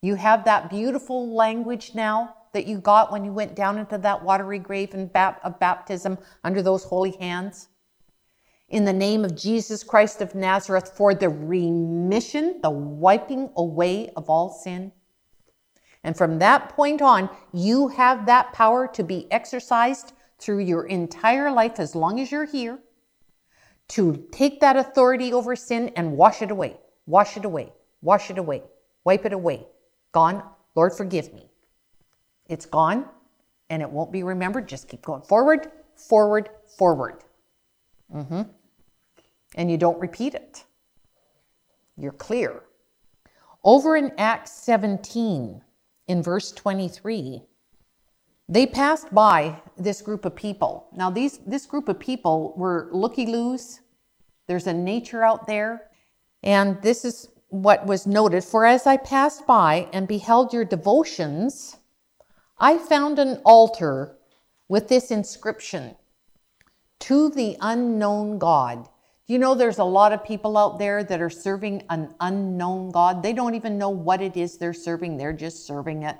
You 0.00 0.14
have 0.14 0.44
that 0.44 0.70
beautiful 0.70 1.34
language 1.34 1.92
now 1.94 2.34
that 2.52 2.66
you 2.66 2.78
got 2.78 3.10
when 3.10 3.24
you 3.24 3.32
went 3.32 3.54
down 3.54 3.78
into 3.78 3.98
that 3.98 4.22
watery 4.22 4.58
grave 4.58 4.94
and 4.94 5.12
bat- 5.12 5.40
of 5.42 5.58
baptism 5.58 6.18
under 6.44 6.62
those 6.62 6.84
holy 6.84 7.12
hands. 7.12 7.68
In 8.68 8.84
the 8.84 8.92
name 8.92 9.24
of 9.24 9.36
Jesus 9.36 9.82
Christ 9.82 10.20
of 10.20 10.34
Nazareth, 10.34 10.92
for 10.94 11.14
the 11.14 11.28
remission, 11.28 12.60
the 12.62 12.70
wiping 12.70 13.50
away 13.56 14.10
of 14.16 14.28
all 14.28 14.50
sin. 14.50 14.92
And 16.04 16.16
from 16.16 16.38
that 16.38 16.70
point 16.70 17.02
on, 17.02 17.28
you 17.52 17.88
have 17.88 18.26
that 18.26 18.52
power 18.52 18.88
to 18.88 19.02
be 19.02 19.30
exercised 19.30 20.12
through 20.38 20.60
your 20.60 20.86
entire 20.86 21.50
life 21.50 21.80
as 21.80 21.94
long 21.94 22.20
as 22.20 22.30
you're 22.30 22.44
here 22.44 22.78
to 23.88 24.26
take 24.30 24.60
that 24.60 24.76
authority 24.76 25.32
over 25.32 25.56
sin 25.56 25.90
and 25.96 26.16
wash 26.16 26.42
it 26.42 26.50
away, 26.50 26.76
wash 27.06 27.36
it 27.36 27.44
away, 27.44 27.72
wash 28.02 28.30
it 28.30 28.38
away, 28.38 28.62
wipe 29.04 29.24
it 29.24 29.32
away. 29.32 29.66
Gone. 30.12 30.42
Lord, 30.74 30.92
forgive 30.92 31.32
me. 31.32 31.50
It's 32.46 32.66
gone 32.66 33.06
and 33.70 33.82
it 33.82 33.90
won't 33.90 34.12
be 34.12 34.22
remembered. 34.22 34.68
Just 34.68 34.88
keep 34.88 35.02
going 35.02 35.22
forward, 35.22 35.70
forward, 35.96 36.50
forward. 36.76 37.24
Mm-hmm. 38.14 38.42
And 39.56 39.70
you 39.70 39.76
don't 39.76 39.98
repeat 40.00 40.34
it. 40.34 40.64
You're 41.96 42.12
clear. 42.12 42.62
Over 43.64 43.96
in 43.96 44.12
Acts 44.18 44.52
17, 44.52 45.62
in 46.08 46.22
verse 46.22 46.50
23, 46.52 47.42
they 48.48 48.66
passed 48.66 49.14
by 49.14 49.60
this 49.76 50.00
group 50.00 50.24
of 50.24 50.34
people. 50.34 50.88
Now, 50.96 51.10
these, 51.10 51.38
this 51.46 51.66
group 51.66 51.88
of 51.88 51.98
people 51.98 52.54
were 52.56 52.88
looky 52.92 53.26
loos. 53.26 53.80
There's 54.46 54.66
a 54.66 54.72
nature 54.72 55.22
out 55.22 55.46
there. 55.46 55.90
And 56.42 56.80
this 56.82 57.04
is 57.04 57.28
what 57.48 57.86
was 57.86 58.06
noted 58.06 58.44
For 58.44 58.64
as 58.64 58.86
I 58.86 58.96
passed 58.96 59.46
by 59.46 59.88
and 59.92 60.08
beheld 60.08 60.52
your 60.52 60.64
devotions, 60.64 61.76
I 62.58 62.78
found 62.78 63.18
an 63.18 63.40
altar 63.44 64.16
with 64.68 64.88
this 64.88 65.10
inscription 65.10 65.96
To 67.00 67.28
the 67.30 67.56
unknown 67.60 68.38
God. 68.38 68.88
You 69.28 69.38
know, 69.38 69.54
there's 69.54 69.78
a 69.78 69.84
lot 69.84 70.14
of 70.14 70.24
people 70.24 70.56
out 70.56 70.78
there 70.78 71.04
that 71.04 71.20
are 71.20 71.28
serving 71.28 71.84
an 71.90 72.14
unknown 72.18 72.90
God. 72.90 73.22
They 73.22 73.34
don't 73.34 73.54
even 73.54 73.76
know 73.76 73.90
what 73.90 74.22
it 74.22 74.38
is 74.38 74.56
they're 74.56 74.72
serving, 74.72 75.18
they're 75.18 75.34
just 75.34 75.66
serving 75.66 76.02
it. 76.02 76.16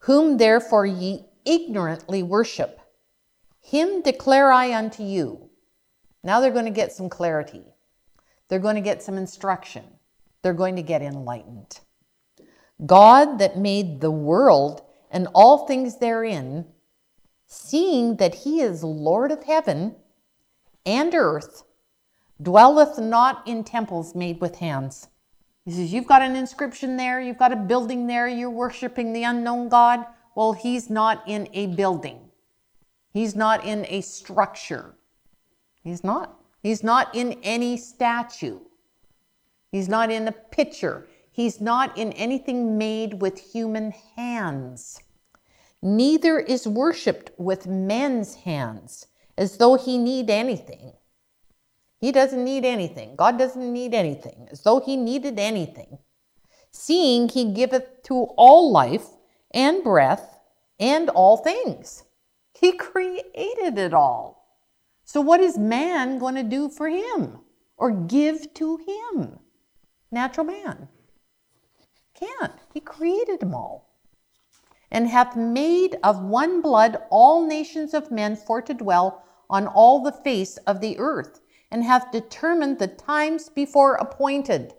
Whom 0.00 0.36
therefore 0.36 0.84
ye 0.84 1.24
ignorantly 1.46 2.22
worship, 2.22 2.80
him 3.60 4.02
declare 4.02 4.52
I 4.52 4.74
unto 4.74 5.02
you. 5.02 5.48
Now 6.22 6.40
they're 6.40 6.50
going 6.50 6.66
to 6.66 6.70
get 6.70 6.92
some 6.92 7.08
clarity. 7.08 7.64
They're 8.48 8.58
going 8.58 8.74
to 8.74 8.82
get 8.82 9.02
some 9.02 9.16
instruction. 9.16 9.84
They're 10.42 10.52
going 10.52 10.76
to 10.76 10.82
get 10.82 11.00
enlightened. 11.00 11.80
God 12.84 13.38
that 13.38 13.56
made 13.56 14.02
the 14.02 14.10
world 14.10 14.82
and 15.10 15.28
all 15.34 15.66
things 15.66 15.98
therein, 15.98 16.66
seeing 17.46 18.16
that 18.16 18.34
he 18.34 18.60
is 18.60 18.84
Lord 18.84 19.32
of 19.32 19.44
heaven 19.44 19.96
and 20.84 21.14
earth, 21.14 21.64
dwelleth 22.42 22.98
not 22.98 23.46
in 23.46 23.64
temples 23.64 24.14
made 24.14 24.40
with 24.40 24.56
hands. 24.56 25.08
He 25.64 25.72
says, 25.72 25.92
You've 25.92 26.06
got 26.06 26.22
an 26.22 26.36
inscription 26.36 26.96
there, 26.96 27.20
you've 27.20 27.38
got 27.38 27.52
a 27.52 27.56
building 27.56 28.06
there, 28.06 28.28
you're 28.28 28.50
worshiping 28.50 29.12
the 29.12 29.24
unknown 29.24 29.68
God. 29.68 30.06
Well, 30.34 30.52
he's 30.52 30.90
not 30.90 31.22
in 31.26 31.48
a 31.52 31.68
building, 31.68 32.20
he's 33.12 33.34
not 33.34 33.64
in 33.64 33.86
a 33.88 34.00
structure. 34.00 34.94
He's 35.82 36.02
not. 36.02 36.40
He's 36.64 36.82
not 36.82 37.14
in 37.14 37.34
any 37.44 37.76
statue. 37.76 38.58
He's 39.70 39.88
not 39.88 40.10
in 40.10 40.26
a 40.26 40.32
picture. 40.32 41.06
He's 41.30 41.60
not 41.60 41.96
in 41.96 42.12
anything 42.14 42.76
made 42.76 43.20
with 43.20 43.38
human 43.38 43.92
hands. 44.16 45.00
Neither 45.80 46.40
is 46.40 46.66
worshiped 46.66 47.30
with 47.38 47.68
men's 47.68 48.34
hands, 48.34 49.06
as 49.38 49.58
though 49.58 49.76
he 49.76 49.96
need 49.96 50.28
anything. 50.28 50.94
He 52.06 52.12
doesn't 52.12 52.44
need 52.44 52.64
anything. 52.64 53.16
God 53.16 53.36
doesn't 53.36 53.72
need 53.72 53.92
anything, 53.92 54.46
as 54.52 54.60
though 54.60 54.78
he 54.78 54.96
needed 54.96 55.40
anything. 55.40 55.98
Seeing 56.70 57.28
he 57.28 57.52
giveth 57.52 58.04
to 58.04 58.28
all 58.36 58.70
life 58.70 59.08
and 59.50 59.82
breath 59.82 60.38
and 60.78 61.10
all 61.10 61.36
things. 61.36 62.04
He 62.52 62.76
created 62.76 63.76
it 63.76 63.92
all. 63.92 64.62
So, 65.04 65.20
what 65.20 65.40
is 65.40 65.58
man 65.58 66.18
going 66.18 66.36
to 66.36 66.44
do 66.44 66.68
for 66.68 66.88
him 66.88 67.40
or 67.76 67.90
give 67.90 68.54
to 68.54 68.76
him? 68.76 69.40
Natural 70.12 70.46
man. 70.46 70.86
Can't. 72.14 72.54
He 72.72 72.78
created 72.78 73.40
them 73.40 73.52
all. 73.52 73.90
And 74.92 75.08
hath 75.08 75.34
made 75.34 75.96
of 76.04 76.22
one 76.22 76.62
blood 76.62 76.98
all 77.10 77.44
nations 77.44 77.94
of 77.94 78.12
men 78.12 78.36
for 78.36 78.62
to 78.62 78.74
dwell 78.74 79.24
on 79.50 79.66
all 79.66 80.04
the 80.04 80.12
face 80.12 80.56
of 80.68 80.80
the 80.80 80.96
earth, 81.00 81.40
and 81.70 81.84
hath 81.84 82.12
determined 82.12 82.78
the 82.78 82.88
times 82.88 83.48
before 83.48 83.94
appointed. 83.94 84.74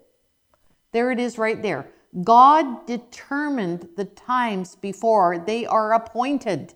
There 0.91 1.11
it 1.11 1.19
is 1.19 1.37
right 1.37 1.61
there. 1.61 1.89
God 2.23 2.85
determined 2.85 3.89
the 3.97 4.05
times 4.05 4.75
before 4.75 5.43
they 5.45 5.65
are 5.65 5.93
appointed. 5.93 6.73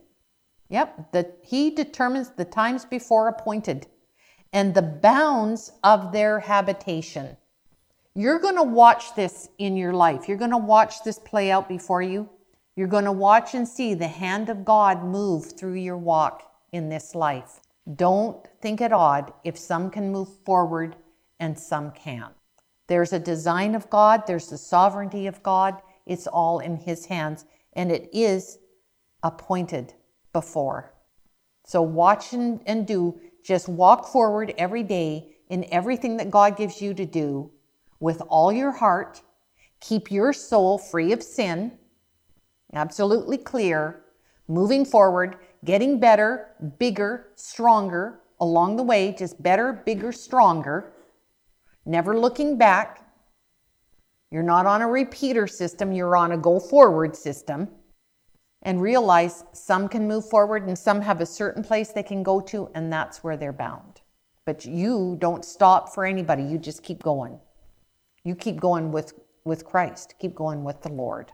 Yep, 0.69 1.11
that 1.11 1.37
he 1.41 1.69
determines 1.69 2.29
the 2.29 2.45
times 2.45 2.85
before 2.85 3.27
appointed 3.27 3.87
and 4.53 4.73
the 4.73 4.81
bounds 4.81 5.71
of 5.83 6.11
their 6.11 6.39
habitation. 6.39 7.37
You're 8.13 8.39
going 8.39 8.57
to 8.57 8.63
watch 8.63 9.15
this 9.15 9.49
in 9.57 9.77
your 9.77 9.93
life. 9.93 10.27
You're 10.27 10.37
going 10.37 10.51
to 10.51 10.57
watch 10.57 11.03
this 11.03 11.17
play 11.17 11.49
out 11.49 11.69
before 11.69 12.01
you. 12.01 12.29
You're 12.75 12.87
going 12.87 13.05
to 13.05 13.11
watch 13.11 13.53
and 13.53 13.67
see 13.67 13.93
the 13.93 14.07
hand 14.07 14.49
of 14.49 14.65
God 14.65 15.03
move 15.03 15.57
through 15.57 15.75
your 15.75 15.97
walk 15.97 16.43
in 16.73 16.89
this 16.89 17.15
life. 17.15 17.60
Don't 17.95 18.45
think 18.61 18.81
it 18.81 18.93
odd 18.93 19.33
if 19.43 19.57
some 19.57 19.89
can 19.89 20.11
move 20.11 20.29
forward 20.45 20.95
and 21.39 21.57
some 21.57 21.91
can't. 21.91 22.33
There's 22.87 23.13
a 23.13 23.19
design 23.19 23.73
of 23.73 23.89
God, 23.89 24.27
there's 24.27 24.49
the 24.49 24.57
sovereignty 24.57 25.27
of 25.27 25.41
God. 25.43 25.81
It's 26.05 26.27
all 26.27 26.59
in 26.59 26.77
His 26.77 27.05
hands, 27.05 27.45
and 27.73 27.91
it 27.91 28.09
is 28.11 28.57
appointed 29.23 29.93
before. 30.33 30.93
So 31.65 31.81
watch 31.81 32.33
and, 32.33 32.61
and 32.65 32.85
do. 32.85 33.19
Just 33.43 33.69
walk 33.69 34.07
forward 34.07 34.53
every 34.57 34.83
day 34.83 35.35
in 35.49 35.65
everything 35.71 36.17
that 36.17 36.31
God 36.31 36.57
gives 36.57 36.81
you 36.81 36.93
to 36.93 37.05
do 37.05 37.51
with 37.99 38.21
all 38.29 38.51
your 38.51 38.71
heart. 38.71 39.21
Keep 39.79 40.11
your 40.11 40.33
soul 40.33 40.77
free 40.77 41.11
of 41.11 41.23
sin, 41.23 41.71
absolutely 42.73 43.37
clear, 43.37 44.01
moving 44.47 44.85
forward, 44.85 45.37
getting 45.63 45.99
better, 45.99 46.47
bigger, 46.79 47.27
stronger 47.35 48.21
along 48.39 48.75
the 48.75 48.83
way, 48.83 49.15
just 49.17 49.41
better, 49.41 49.71
bigger, 49.85 50.11
stronger, 50.11 50.93
never 51.85 52.17
looking 52.17 52.57
back. 52.57 53.05
You're 54.31 54.43
not 54.43 54.65
on 54.65 54.81
a 54.81 54.87
repeater 54.87 55.45
system, 55.45 55.91
you're 55.91 56.15
on 56.15 56.31
a 56.31 56.37
go 56.37 56.59
forward 56.59 57.15
system 57.15 57.69
and 58.63 58.81
realize 58.81 59.43
some 59.53 59.87
can 59.87 60.07
move 60.07 60.29
forward 60.29 60.67
and 60.67 60.77
some 60.77 61.01
have 61.01 61.21
a 61.21 61.25
certain 61.25 61.63
place 61.63 61.91
they 61.91 62.03
can 62.03 62.23
go 62.23 62.39
to, 62.39 62.69
and 62.75 62.91
that's 62.91 63.23
where 63.23 63.37
they're 63.37 63.53
bound. 63.53 64.01
But 64.45 64.65
you 64.65 65.17
don't 65.19 65.45
stop 65.45 65.93
for 65.93 66.05
anybody, 66.05 66.43
you 66.43 66.57
just 66.57 66.83
keep 66.83 67.01
going. 67.01 67.39
You 68.23 68.35
keep 68.35 68.59
going 68.59 68.91
with, 68.91 69.13
with 69.45 69.65
Christ, 69.65 70.15
keep 70.19 70.35
going 70.35 70.63
with 70.63 70.81
the 70.81 70.91
Lord. 70.91 71.31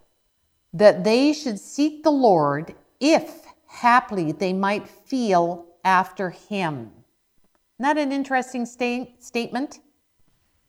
That 0.73 1.03
they 1.03 1.33
should 1.33 1.59
seek 1.59 2.03
the 2.03 2.11
Lord 2.11 2.75
if 2.99 3.46
haply 3.67 4.31
they 4.31 4.53
might 4.53 4.87
feel 4.87 5.65
after 5.83 6.31
him. 6.31 6.91
That 7.79 7.97
an 7.97 8.11
interesting 8.11 8.65
sta- 8.65 9.15
statement? 9.19 9.79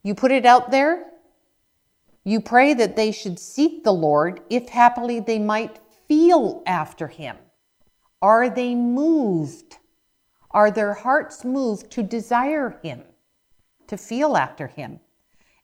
You 0.02 0.14
put 0.14 0.30
it 0.30 0.44
out 0.44 0.70
there. 0.70 1.06
You 2.24 2.40
pray 2.40 2.74
that 2.74 2.96
they 2.96 3.10
should 3.10 3.38
seek 3.38 3.84
the 3.84 3.92
Lord 3.92 4.42
if 4.50 4.68
happily 4.68 5.20
they 5.20 5.38
might 5.38 5.80
feel 6.06 6.62
after 6.66 7.08
him? 7.08 7.36
Are 8.20 8.50
they 8.50 8.74
moved? 8.74 9.78
Are 10.50 10.70
their 10.70 10.94
hearts 10.94 11.44
moved 11.44 11.90
to 11.92 12.02
desire 12.02 12.78
him, 12.82 13.02
to 13.86 13.96
feel 13.96 14.36
after 14.36 14.66
him? 14.66 15.00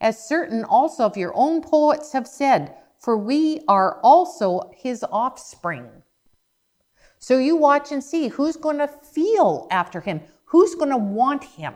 As 0.01 0.29
certain 0.29 0.65
also 0.65 1.05
of 1.05 1.17
your 1.17 1.33
own 1.35 1.63
poets 1.63 2.13
have 2.13 2.29
said, 2.29 2.75
for 2.99 3.17
we 3.17 3.61
are 3.69 4.01
also 4.03 4.71
his 4.77 5.05
offspring. 5.11 5.91
So 7.27 7.39
you 7.39 7.57
watch 7.57 7.91
and 7.91 8.05
see 8.05 8.29
who's 8.29 8.57
going 8.57 8.77
to 8.77 8.87
feel 8.87 9.67
after 9.71 10.03
him, 10.03 10.21
who's 10.45 10.75
going 10.75 10.91
to 10.91 10.99
want 10.99 11.43
him, 11.43 11.73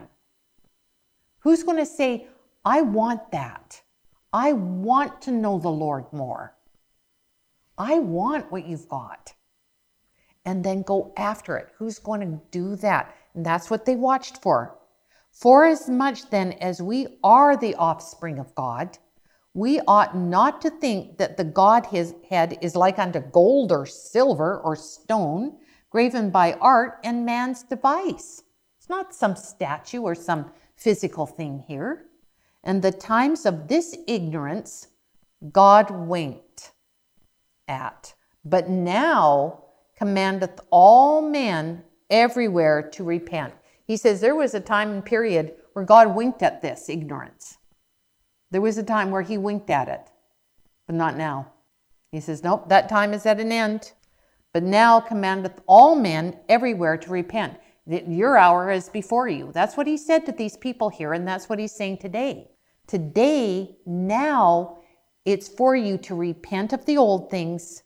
who's 1.39 1.63
going 1.63 1.79
to 1.79 1.87
say, 1.87 2.27
I 2.63 2.81
want 2.81 3.31
that. 3.31 3.81
I 4.31 4.53
want 4.53 5.23
to 5.23 5.31
know 5.31 5.57
the 5.57 5.71
Lord 5.71 6.05
more. 6.13 6.55
I 7.79 7.97
want 7.97 8.51
what 8.51 8.67
you've 8.67 8.87
got. 8.89 9.33
And 10.45 10.63
then 10.63 10.83
go 10.83 11.13
after 11.17 11.57
it. 11.57 11.69
Who's 11.79 11.97
going 11.97 12.21
to 12.21 12.39
do 12.51 12.75
that? 12.75 13.15
And 13.33 13.43
that's 13.43 13.71
what 13.71 13.85
they 13.85 13.95
watched 13.95 14.43
for. 14.43 14.77
For 15.31 15.65
as 15.65 15.89
much 15.89 16.29
then 16.29 16.51
as 16.61 16.79
we 16.79 17.07
are 17.23 17.57
the 17.57 17.73
offspring 17.73 18.37
of 18.37 18.53
God, 18.53 18.99
we 19.53 19.79
ought 19.87 20.15
not 20.15 20.61
to 20.61 20.69
think 20.69 21.17
that 21.17 21.37
the 21.37 21.43
Godhead 21.43 22.57
is 22.61 22.75
like 22.75 22.99
unto 22.99 23.19
gold 23.19 23.71
or 23.71 23.85
silver 23.85 24.59
or 24.59 24.75
stone, 24.75 25.57
graven 25.89 26.29
by 26.29 26.53
art 26.53 26.99
and 27.03 27.25
man's 27.25 27.63
device. 27.63 28.43
It's 28.77 28.89
not 28.89 29.13
some 29.13 29.35
statue 29.35 30.01
or 30.01 30.15
some 30.15 30.51
physical 30.75 31.25
thing 31.25 31.63
here. 31.67 32.05
And 32.63 32.81
the 32.81 32.91
times 32.91 33.45
of 33.45 33.67
this 33.67 33.97
ignorance 34.07 34.87
God 35.51 35.89
winked 35.89 36.71
at, 37.67 38.13
but 38.43 38.69
now 38.69 39.63
commandeth 39.95 40.59
all 40.69 41.21
men 41.21 41.83
everywhere 42.09 42.81
to 42.81 43.03
repent. 43.03 43.53
He 43.85 43.95
says 43.95 44.19
there 44.19 44.35
was 44.35 44.53
a 44.53 44.59
time 44.59 44.91
and 44.91 45.05
period 45.05 45.53
where 45.73 45.85
God 45.85 46.13
winked 46.13 46.43
at 46.43 46.61
this 46.61 46.89
ignorance. 46.89 47.58
There 48.51 48.61
was 48.61 48.77
a 48.77 48.83
time 48.83 49.11
where 49.11 49.21
he 49.21 49.37
winked 49.37 49.69
at 49.69 49.87
it, 49.87 50.11
but 50.87 50.95
not 50.95 51.17
now. 51.17 51.53
He 52.11 52.19
says, 52.19 52.43
Nope, 52.43 52.69
that 52.69 52.89
time 52.89 53.13
is 53.13 53.25
at 53.25 53.39
an 53.39 53.51
end. 53.51 53.93
But 54.53 54.63
now 54.63 54.99
commandeth 54.99 55.61
all 55.67 55.95
men 55.95 56.39
everywhere 56.49 56.97
to 56.97 57.11
repent. 57.11 57.59
Your 57.85 58.37
hour 58.37 58.71
is 58.71 58.89
before 58.89 59.27
you. 59.27 59.51
That's 59.53 59.77
what 59.77 59.87
he 59.87 59.97
said 59.97 60.25
to 60.25 60.31
these 60.31 60.57
people 60.57 60.89
here, 60.89 61.13
and 61.13 61.27
that's 61.27 61.49
what 61.49 61.59
he's 61.59 61.75
saying 61.75 61.97
today. 61.97 62.49
Today, 62.87 63.77
now, 63.85 64.79
it's 65.25 65.47
for 65.47 65.75
you 65.75 65.97
to 65.99 66.15
repent 66.15 66.73
of 66.73 66.85
the 66.85 66.97
old 66.97 67.29
things 67.29 67.83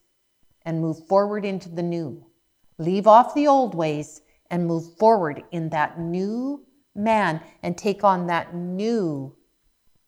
and 0.66 0.80
move 0.80 1.06
forward 1.08 1.44
into 1.44 1.70
the 1.70 1.84
new. 1.84 2.26
Leave 2.78 3.08
off 3.08 3.36
the 3.36 3.48
old 3.48 3.76
ways 3.76 4.22
and 4.50 4.66
move 4.66 4.98
forward 4.98 5.44
in 5.52 5.70
that 5.70 6.00
new 6.00 6.66
man 6.96 7.42
and 7.62 7.78
take 7.78 8.04
on 8.04 8.28
that 8.28 8.56
new 8.56 9.36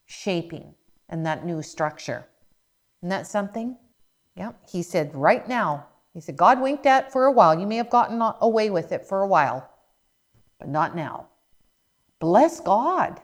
shaping 0.06 0.74
and 1.08 1.26
that 1.26 1.44
new 1.44 1.62
structure. 1.62 2.26
Isn't 3.02 3.10
that 3.10 3.26
something? 3.26 3.76
Yeah. 4.34 4.52
He 4.68 4.82
said, 4.82 5.14
right 5.14 5.46
now, 5.48 5.86
he 6.14 6.20
said, 6.20 6.36
God 6.36 6.60
winked 6.60 6.86
at 6.86 7.12
for 7.12 7.26
a 7.26 7.32
while. 7.32 7.58
You 7.58 7.66
may 7.66 7.76
have 7.76 7.90
gotten 7.90 8.22
away 8.40 8.70
with 8.70 8.92
it 8.92 9.06
for 9.06 9.22
a 9.22 9.26
while, 9.26 9.68
but 10.58 10.68
not 10.68 10.96
now. 10.96 11.28
Bless 12.18 12.60
God. 12.60 13.20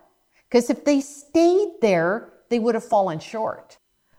Because 0.49 0.69
if 0.69 0.85
they 0.85 1.01
stayed 1.01 1.81
there, 1.81 2.33
they 2.51 2.59
would 2.59 2.75
have 2.75 2.85
fallen 2.85 3.19
short. 3.19 3.79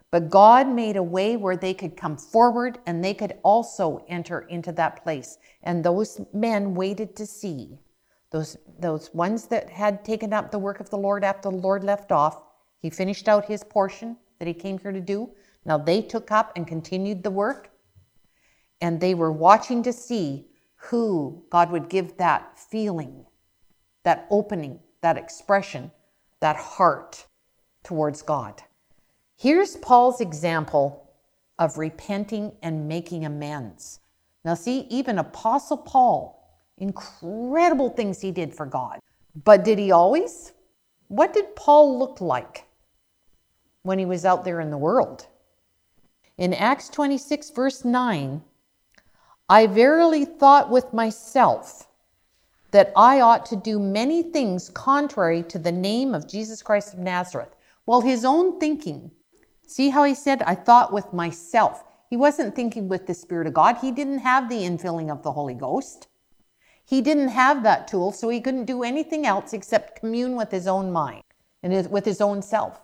But 0.09 0.29
God 0.29 0.67
made 0.67 0.95
a 0.95 1.03
way 1.03 1.37
where 1.37 1.57
they 1.57 1.73
could 1.73 1.97
come 1.97 2.17
forward 2.17 2.79
and 2.85 3.03
they 3.03 3.13
could 3.13 3.37
also 3.43 4.03
enter 4.07 4.41
into 4.41 4.71
that 4.73 5.03
place. 5.03 5.37
And 5.63 5.83
those 5.83 6.21
men 6.33 6.75
waited 6.75 7.15
to 7.15 7.25
see. 7.25 7.79
Those, 8.31 8.57
those 8.79 9.13
ones 9.13 9.45
that 9.47 9.69
had 9.69 10.03
taken 10.03 10.33
up 10.33 10.49
the 10.49 10.59
work 10.59 10.79
of 10.79 10.89
the 10.89 10.97
Lord 10.97 11.23
after 11.23 11.51
the 11.51 11.57
Lord 11.57 11.83
left 11.83 12.11
off, 12.11 12.41
he 12.83 12.89
finished 12.89 13.29
out 13.29 13.45
his 13.45 13.63
portion 13.63 14.17
that 14.37 14.47
he 14.47 14.53
came 14.53 14.77
here 14.77 14.91
to 14.91 14.99
do. 14.99 15.31
Now 15.65 15.77
they 15.77 16.01
took 16.01 16.31
up 16.31 16.51
and 16.57 16.67
continued 16.67 17.23
the 17.23 17.31
work. 17.31 17.71
And 18.81 18.99
they 18.99 19.13
were 19.15 19.31
watching 19.31 19.81
to 19.83 19.93
see 19.93 20.47
who 20.75 21.45
God 21.49 21.71
would 21.71 21.87
give 21.87 22.17
that 22.17 22.59
feeling, 22.59 23.25
that 24.03 24.27
opening, 24.29 24.81
that 24.99 25.17
expression, 25.17 25.91
that 26.41 26.57
heart 26.57 27.25
towards 27.85 28.21
God. 28.21 28.61
Here's 29.37 29.77
Paul's 29.77 30.19
example 30.19 31.09
of 31.57 31.77
repenting 31.77 32.51
and 32.61 32.89
making 32.89 33.23
amends. 33.23 34.01
Now, 34.43 34.55
see, 34.55 34.81
even 34.89 35.19
Apostle 35.19 35.77
Paul, 35.77 36.59
incredible 36.79 37.91
things 37.91 38.19
he 38.19 38.33
did 38.33 38.53
for 38.53 38.65
God. 38.65 38.99
But 39.45 39.63
did 39.63 39.79
he 39.79 39.91
always? 39.91 40.51
What 41.07 41.31
did 41.31 41.55
Paul 41.55 41.97
look 41.97 42.19
like 42.19 42.65
when 43.83 43.99
he 43.99 44.05
was 44.05 44.25
out 44.25 44.43
there 44.43 44.59
in 44.59 44.71
the 44.71 44.77
world? 44.77 45.27
In 46.37 46.53
Acts 46.53 46.89
26, 46.89 47.51
verse 47.51 47.85
9, 47.85 48.41
I 49.49 49.67
verily 49.67 50.25
thought 50.25 50.69
with 50.69 50.93
myself 50.93 51.87
that 52.71 52.91
I 52.95 53.19
ought 53.19 53.45
to 53.47 53.55
do 53.55 53.77
many 53.79 54.23
things 54.23 54.69
contrary 54.69 55.43
to 55.43 55.59
the 55.59 55.71
name 55.71 56.15
of 56.15 56.27
Jesus 56.27 56.63
Christ 56.63 56.93
of 56.93 56.99
Nazareth. 56.99 57.55
Well, 57.85 58.01
his 58.01 58.25
own 58.25 58.59
thinking. 58.59 59.11
See 59.67 59.89
how 59.89 60.05
he 60.05 60.15
said, 60.15 60.41
I 60.41 60.55
thought 60.55 60.91
with 60.91 61.13
myself. 61.13 61.83
He 62.09 62.17
wasn't 62.17 62.55
thinking 62.55 62.87
with 62.87 63.05
the 63.05 63.13
Spirit 63.13 63.47
of 63.47 63.53
God. 63.53 63.77
He 63.77 63.91
didn't 63.91 64.19
have 64.19 64.49
the 64.49 64.61
infilling 64.63 65.11
of 65.11 65.23
the 65.23 65.31
Holy 65.33 65.53
Ghost. 65.53 66.07
He 66.85 67.01
didn't 67.01 67.29
have 67.29 67.63
that 67.63 67.87
tool, 67.87 68.11
so 68.11 68.29
he 68.29 68.41
couldn't 68.41 68.65
do 68.65 68.83
anything 68.83 69.25
else 69.25 69.53
except 69.53 69.99
commune 69.99 70.35
with 70.35 70.51
his 70.51 70.67
own 70.67 70.91
mind 70.91 71.23
and 71.61 71.89
with 71.91 72.05
his 72.05 72.21
own 72.21 72.41
self. 72.41 72.81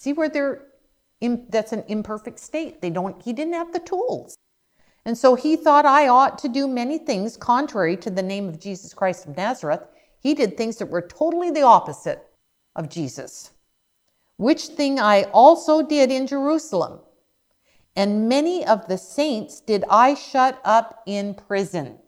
See 0.00 0.14
where 0.14 0.30
they're 0.30 0.62
in, 1.20 1.44
that's 1.50 1.72
an 1.72 1.84
imperfect 1.86 2.38
state. 2.38 2.80
They 2.80 2.88
don't. 2.88 3.20
He 3.20 3.34
didn't 3.34 3.52
have 3.52 3.70
the 3.70 3.80
tools. 3.80 4.34
And 5.04 5.18
so 5.18 5.34
he 5.34 5.56
thought 5.56 5.84
I 5.84 6.08
ought 6.08 6.38
to 6.38 6.48
do 6.48 6.66
many 6.66 6.96
things 6.96 7.36
contrary 7.36 7.98
to 7.98 8.08
the 8.08 8.22
name 8.22 8.48
of 8.48 8.58
Jesus 8.58 8.94
Christ 8.94 9.26
of 9.26 9.36
Nazareth. 9.36 9.82
He 10.18 10.32
did 10.32 10.56
things 10.56 10.78
that 10.78 10.86
were 10.86 11.02
totally 11.02 11.50
the 11.50 11.64
opposite 11.64 12.26
of 12.76 12.88
Jesus, 12.88 13.50
which 14.38 14.68
thing 14.68 14.98
I 14.98 15.24
also 15.34 15.82
did 15.82 16.10
in 16.10 16.26
Jerusalem. 16.26 17.00
And 17.94 18.26
many 18.26 18.64
of 18.64 18.88
the 18.88 18.96
saints 18.96 19.60
did 19.60 19.84
I 19.90 20.14
shut 20.14 20.62
up 20.64 21.02
in 21.04 21.34
prison. 21.34 21.98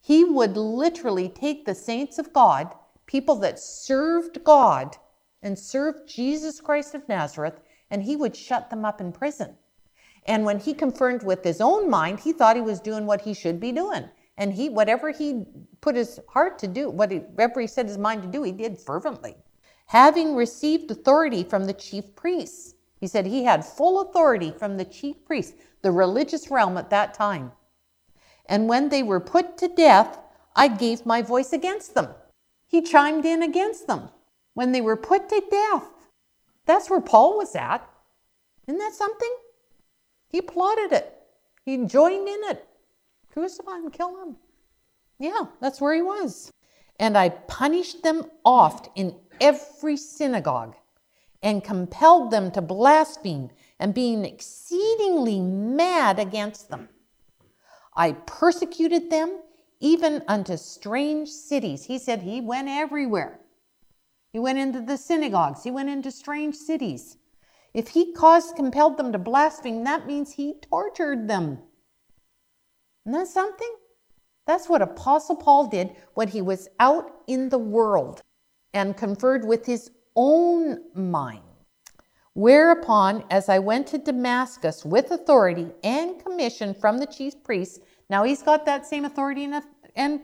He 0.00 0.24
would 0.24 0.56
literally 0.56 1.28
take 1.28 1.66
the 1.66 1.74
saints 1.76 2.18
of 2.18 2.32
God, 2.32 2.74
people 3.06 3.36
that 3.36 3.60
served 3.60 4.42
God 4.42 4.96
and 5.46 5.56
served 5.56 6.08
Jesus 6.08 6.60
Christ 6.60 6.92
of 6.96 7.08
Nazareth, 7.08 7.60
and 7.92 8.02
he 8.02 8.16
would 8.16 8.34
shut 8.34 8.68
them 8.68 8.84
up 8.84 9.00
in 9.00 9.12
prison. 9.12 9.54
And 10.26 10.44
when 10.44 10.58
he 10.58 10.74
confirmed 10.74 11.22
with 11.22 11.44
his 11.44 11.60
own 11.60 11.88
mind, 11.88 12.18
he 12.18 12.32
thought 12.32 12.56
he 12.56 12.62
was 12.62 12.80
doing 12.80 13.06
what 13.06 13.20
he 13.20 13.32
should 13.32 13.60
be 13.60 13.70
doing. 13.70 14.08
And 14.36 14.52
he, 14.52 14.68
whatever 14.68 15.12
he 15.12 15.44
put 15.80 15.94
his 15.94 16.18
heart 16.28 16.58
to 16.58 16.66
do, 16.66 16.90
whatever 16.90 17.60
he 17.60 17.68
set 17.68 17.86
his 17.86 17.96
mind 17.96 18.22
to 18.22 18.28
do, 18.28 18.42
he 18.42 18.50
did 18.50 18.76
fervently. 18.76 19.36
Having 19.86 20.34
received 20.34 20.90
authority 20.90 21.44
from 21.44 21.64
the 21.64 21.72
chief 21.72 22.16
priests, 22.16 22.74
he 22.98 23.06
said 23.06 23.24
he 23.24 23.44
had 23.44 23.64
full 23.64 24.00
authority 24.00 24.52
from 24.58 24.76
the 24.76 24.84
chief 24.84 25.24
priests, 25.24 25.54
the 25.82 25.92
religious 25.92 26.50
realm 26.50 26.76
at 26.76 26.90
that 26.90 27.14
time. 27.14 27.52
And 28.46 28.68
when 28.68 28.88
they 28.88 29.04
were 29.04 29.20
put 29.20 29.56
to 29.58 29.68
death, 29.68 30.18
I 30.56 30.66
gave 30.66 31.06
my 31.06 31.22
voice 31.22 31.52
against 31.52 31.94
them. 31.94 32.08
He 32.66 32.82
chimed 32.82 33.24
in 33.24 33.44
against 33.44 33.86
them 33.86 34.10
when 34.56 34.72
they 34.72 34.80
were 34.80 34.96
put 34.96 35.28
to 35.28 35.42
death. 35.50 36.08
That's 36.64 36.88
where 36.88 37.02
Paul 37.02 37.36
was 37.36 37.54
at. 37.54 37.86
Isn't 38.66 38.78
that 38.78 38.94
something? 38.94 39.36
He 40.30 40.40
plotted 40.40 40.92
it. 40.92 41.12
He 41.66 41.76
joined 41.84 42.26
in 42.26 42.40
it. 42.44 42.66
Crucify 43.30 43.76
him, 43.76 43.90
kill 43.90 44.22
him. 44.22 44.36
Yeah, 45.18 45.44
that's 45.60 45.78
where 45.78 45.94
he 45.94 46.00
was. 46.00 46.50
And 46.98 47.18
I 47.18 47.28
punished 47.28 48.02
them 48.02 48.24
oft 48.46 48.88
in 48.94 49.14
every 49.42 49.98
synagogue 49.98 50.74
and 51.42 51.62
compelled 51.62 52.30
them 52.30 52.50
to 52.52 52.62
blaspheme 52.62 53.50
and 53.78 53.92
being 53.92 54.24
exceedingly 54.24 55.38
mad 55.38 56.18
against 56.18 56.70
them. 56.70 56.88
I 57.94 58.12
persecuted 58.12 59.10
them 59.10 59.38
even 59.80 60.22
unto 60.26 60.56
strange 60.56 61.28
cities. 61.28 61.84
He 61.84 61.98
said 61.98 62.22
he 62.22 62.40
went 62.40 62.68
everywhere. 62.68 63.38
He 64.36 64.40
went 64.40 64.58
into 64.58 64.82
the 64.82 64.98
synagogues, 64.98 65.62
he 65.62 65.70
went 65.70 65.88
into 65.88 66.10
strange 66.10 66.56
cities. 66.56 67.16
If 67.72 67.88
he 67.88 68.12
caused, 68.12 68.54
compelled 68.54 68.98
them 68.98 69.10
to 69.12 69.18
blaspheme, 69.18 69.82
that 69.84 70.06
means 70.06 70.32
he 70.32 70.60
tortured 70.60 71.26
them. 71.26 71.60
Isn't 73.06 73.18
that 73.18 73.28
something? 73.28 73.74
That's 74.46 74.68
what 74.68 74.82
Apostle 74.82 75.36
Paul 75.36 75.68
did 75.68 75.96
when 76.12 76.28
he 76.28 76.42
was 76.42 76.68
out 76.78 77.10
in 77.26 77.48
the 77.48 77.56
world 77.56 78.20
and 78.74 78.94
conferred 78.94 79.46
with 79.46 79.64
his 79.64 79.90
own 80.14 80.80
mind. 80.94 81.40
Whereupon, 82.34 83.24
as 83.30 83.48
I 83.48 83.58
went 83.58 83.86
to 83.86 83.96
Damascus 83.96 84.84
with 84.84 85.12
authority 85.12 85.72
and 85.82 86.22
commission 86.22 86.74
from 86.74 86.98
the 86.98 87.06
chief 87.06 87.42
priests, 87.42 87.78
now 88.10 88.22
he's 88.24 88.42
got 88.42 88.66
that 88.66 88.84
same 88.84 89.06
authority 89.06 89.50
and, 89.94 90.20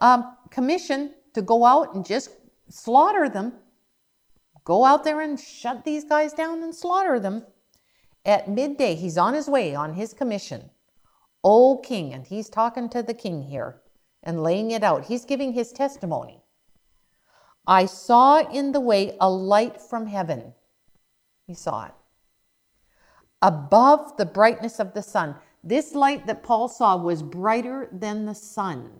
um, 0.00 0.36
commission 0.50 1.14
to 1.34 1.42
go 1.42 1.64
out 1.64 1.94
and 1.94 2.04
just 2.04 2.30
slaughter 2.68 3.28
them 3.28 3.52
Go 4.64 4.84
out 4.86 5.04
there 5.04 5.20
and 5.20 5.38
shut 5.38 5.84
these 5.84 6.04
guys 6.04 6.32
down 6.32 6.62
and 6.62 6.74
slaughter 6.74 7.20
them. 7.20 7.44
At 8.24 8.48
midday, 8.48 8.94
he's 8.94 9.18
on 9.18 9.34
his 9.34 9.48
way 9.48 9.74
on 9.74 9.94
his 9.94 10.14
commission. 10.14 10.70
O 11.44 11.76
king, 11.76 12.14
and 12.14 12.26
he's 12.26 12.48
talking 12.48 12.88
to 12.88 13.02
the 13.02 13.12
king 13.12 13.42
here 13.42 13.82
and 14.22 14.42
laying 14.42 14.70
it 14.70 14.82
out. 14.82 15.04
He's 15.04 15.26
giving 15.26 15.52
his 15.52 15.70
testimony. 15.72 16.40
I 17.66 17.84
saw 17.84 18.38
in 18.50 18.72
the 18.72 18.80
way 18.80 19.16
a 19.20 19.28
light 19.28 19.80
from 19.80 20.06
heaven. 20.06 20.54
He 21.46 21.52
saw 21.52 21.86
it. 21.86 21.94
Above 23.42 24.16
the 24.16 24.24
brightness 24.24 24.80
of 24.80 24.94
the 24.94 25.02
sun. 25.02 25.36
This 25.62 25.94
light 25.94 26.26
that 26.26 26.42
Paul 26.42 26.68
saw 26.68 26.96
was 26.96 27.22
brighter 27.22 27.88
than 27.92 28.24
the 28.24 28.34
sun, 28.34 28.90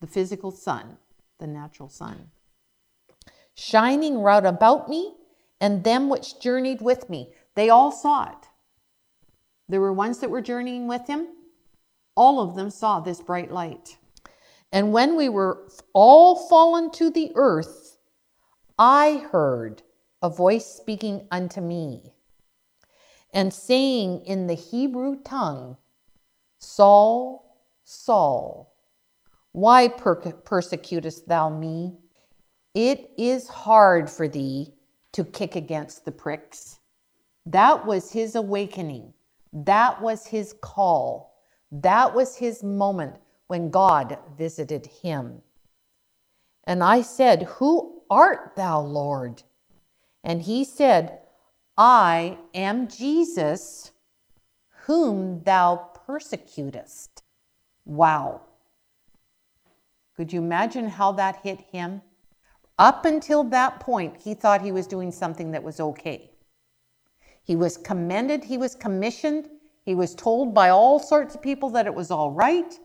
the 0.00 0.06
physical 0.06 0.52
sun, 0.52 0.96
the 1.44 1.52
natural 1.52 1.90
sun 1.90 2.30
shining 3.54 4.18
round 4.18 4.46
about 4.46 4.88
me 4.88 5.14
and 5.60 5.84
them 5.84 6.08
which 6.08 6.40
journeyed 6.40 6.82
with 6.82 7.08
me. 7.08 7.32
They 7.54 7.70
all 7.70 7.92
saw 7.92 8.24
it. 8.30 8.48
There 9.68 9.80
were 9.80 9.92
ones 9.92 10.18
that 10.18 10.30
were 10.30 10.42
journeying 10.42 10.88
with 10.88 11.06
him. 11.06 11.28
All 12.16 12.40
of 12.40 12.54
them 12.54 12.70
saw 12.70 13.00
this 13.00 13.20
bright 13.20 13.50
light. 13.50 13.96
And 14.72 14.92
when 14.92 15.16
we 15.16 15.28
were 15.28 15.68
all 15.92 16.48
fallen 16.48 16.90
to 16.92 17.10
the 17.10 17.32
earth, 17.34 17.98
I 18.78 19.24
heard 19.30 19.82
a 20.20 20.28
voice 20.28 20.66
speaking 20.66 21.28
unto 21.30 21.60
me 21.60 22.12
and 23.32 23.54
saying 23.54 24.24
in 24.26 24.46
the 24.48 24.54
Hebrew 24.54 25.22
tongue, 25.22 25.76
Saul, 26.58 27.58
Saul, 27.84 28.73
why 29.54 29.86
per- 29.86 30.16
persecutest 30.16 31.28
thou 31.28 31.48
me? 31.48 31.94
It 32.74 33.12
is 33.16 33.46
hard 33.46 34.10
for 34.10 34.26
thee 34.26 34.74
to 35.12 35.22
kick 35.22 35.54
against 35.54 36.04
the 36.04 36.10
pricks. 36.10 36.80
That 37.46 37.86
was 37.86 38.10
his 38.10 38.34
awakening. 38.34 39.14
That 39.52 40.02
was 40.02 40.26
his 40.26 40.56
call. 40.60 41.36
That 41.70 42.16
was 42.16 42.34
his 42.34 42.64
moment 42.64 43.14
when 43.46 43.70
God 43.70 44.18
visited 44.36 44.86
him. 44.86 45.40
And 46.64 46.82
I 46.82 47.02
said, 47.02 47.44
Who 47.44 48.02
art 48.10 48.54
thou, 48.56 48.80
Lord? 48.80 49.44
And 50.24 50.42
he 50.42 50.64
said, 50.64 51.20
I 51.78 52.38
am 52.54 52.88
Jesus, 52.88 53.92
whom 54.86 55.44
thou 55.44 55.92
persecutest. 56.06 57.22
Wow. 57.84 58.40
Could 60.16 60.32
you 60.32 60.40
imagine 60.40 60.88
how 60.88 61.12
that 61.12 61.40
hit 61.42 61.60
him? 61.60 62.02
Up 62.78 63.04
until 63.04 63.44
that 63.44 63.80
point, 63.80 64.16
he 64.20 64.34
thought 64.34 64.62
he 64.62 64.72
was 64.72 64.86
doing 64.86 65.12
something 65.12 65.50
that 65.52 65.62
was 65.62 65.80
okay. 65.80 66.30
He 67.42 67.56
was 67.56 67.76
commended, 67.76 68.44
he 68.44 68.58
was 68.58 68.74
commissioned, 68.74 69.48
he 69.84 69.94
was 69.94 70.14
told 70.14 70.54
by 70.54 70.70
all 70.70 70.98
sorts 70.98 71.34
of 71.34 71.42
people 71.42 71.68
that 71.70 71.86
it 71.86 71.94
was 71.94 72.10
all 72.10 72.30
right. 72.30 72.78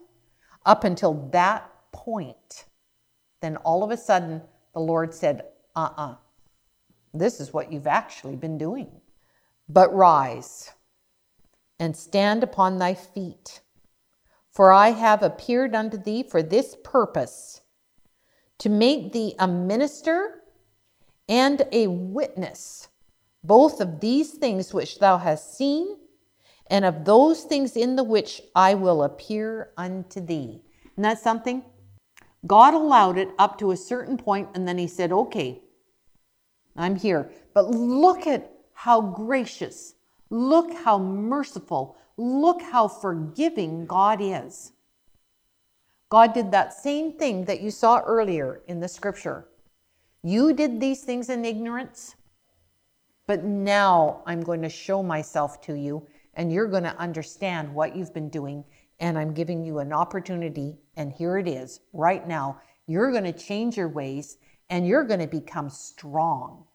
Up 0.66 0.84
until 0.84 1.14
that 1.32 1.70
point, 1.92 2.66
then 3.42 3.56
all 3.58 3.84
of 3.84 3.92
a 3.92 3.98
sudden, 3.98 4.42
the 4.74 4.80
Lord 4.80 5.14
said, 5.14 5.46
uh 5.76 5.90
uh-uh, 5.96 6.12
uh, 6.12 6.16
this 7.14 7.40
is 7.40 7.54
what 7.54 7.72
you've 7.72 7.88
actually 7.88 8.36
been 8.36 8.58
doing. 8.58 8.90
But 9.70 9.94
rise 9.94 10.72
and 11.80 11.96
stand 11.96 12.44
upon 12.44 12.78
thy 12.78 12.94
feet, 12.94 13.62
for 14.60 14.74
I 14.74 14.90
have 14.92 15.24
appeared 15.24 15.74
unto 15.74 15.96
thee 15.96 16.22
for 16.22 16.44
this 16.44 16.76
purpose 16.84 17.62
to 18.58 18.68
make 18.68 19.14
thee 19.14 19.34
a 19.40 19.48
minister 19.48 20.42
and 21.30 21.62
a 21.72 21.88
witness, 21.88 22.90
both 23.42 23.80
of 23.80 24.02
these 24.02 24.32
things 24.32 24.74
which 24.74 25.00
thou 25.00 25.18
hast 25.18 25.56
seen, 25.56 25.96
and 26.68 26.84
of 26.84 27.06
those 27.06 27.44
things 27.44 27.78
in 27.78 27.96
the 27.96 28.04
which 28.04 28.42
I 28.54 28.74
will 28.74 29.04
appear 29.04 29.70
unto 29.78 30.20
thee. 30.20 30.62
And 30.98 31.06
that's 31.06 31.24
something? 31.24 31.64
God 32.46 32.74
allowed 32.74 33.18
it 33.18 33.30
up 33.40 33.60
to 33.60 33.72
a 33.72 33.78
certain 33.78 34.18
point, 34.18 34.50
and 34.56 34.68
then 34.68 34.78
He 34.78 34.88
said, 34.88 35.14
Okay, 35.14 35.62
I'm 36.76 36.98
here. 36.98 37.32
But 37.54 37.70
look 37.70 38.28
at 38.28 38.52
how 38.74 39.00
gracious, 39.00 39.94
look 40.30 40.74
how 40.74 40.98
merciful, 40.98 41.96
look 42.20 42.62
how 42.62 42.88
forgiving 42.88 43.86
God 43.86 44.20
is. 44.22 44.74
God 46.10 46.34
did 46.34 46.52
that 46.52 46.74
same 46.74 47.14
thing 47.14 47.46
that 47.46 47.62
you 47.62 47.72
saw 47.72 48.00
earlier 48.00 48.62
in 48.68 48.80
the 48.80 48.88
scripture. 48.88 49.48
You 50.22 50.54
did 50.54 50.82
these 50.82 51.04
things 51.04 51.30
in 51.30 51.46
ignorance, 51.46 52.16
but 53.26 53.46
now 53.46 54.22
I'm 54.26 54.42
going 54.42 54.62
to 54.64 54.70
show 54.70 55.02
myself 55.02 55.62
to 55.62 55.76
you, 55.76 56.06
and 56.34 56.52
you're 56.52 56.68
going 56.68 56.84
to 56.84 56.98
understand 56.98 57.74
what 57.74 57.96
you've 57.96 58.14
been 58.14 58.30
doing. 58.30 58.66
And 59.00 59.18
I'm 59.18 59.34
giving 59.34 59.64
you 59.64 59.80
an 59.80 59.94
opportunity, 59.94 60.78
and 60.98 61.14
here 61.14 61.38
it 61.38 61.48
is 61.48 61.80
right 61.94 62.28
now. 62.28 62.60
You're 62.86 63.12
going 63.12 63.24
to 63.24 63.32
change 63.32 63.78
your 63.78 63.88
ways, 63.88 64.38
and 64.70 64.86
you're 64.86 65.06
going 65.06 65.22
to 65.22 65.28
become 65.28 65.70
strong. 65.70 66.66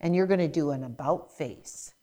And 0.00 0.14
you're 0.14 0.26
going 0.26 0.40
to 0.40 0.48
do 0.48 0.72
an 0.72 0.84
about 0.84 1.32
face. 1.32 1.94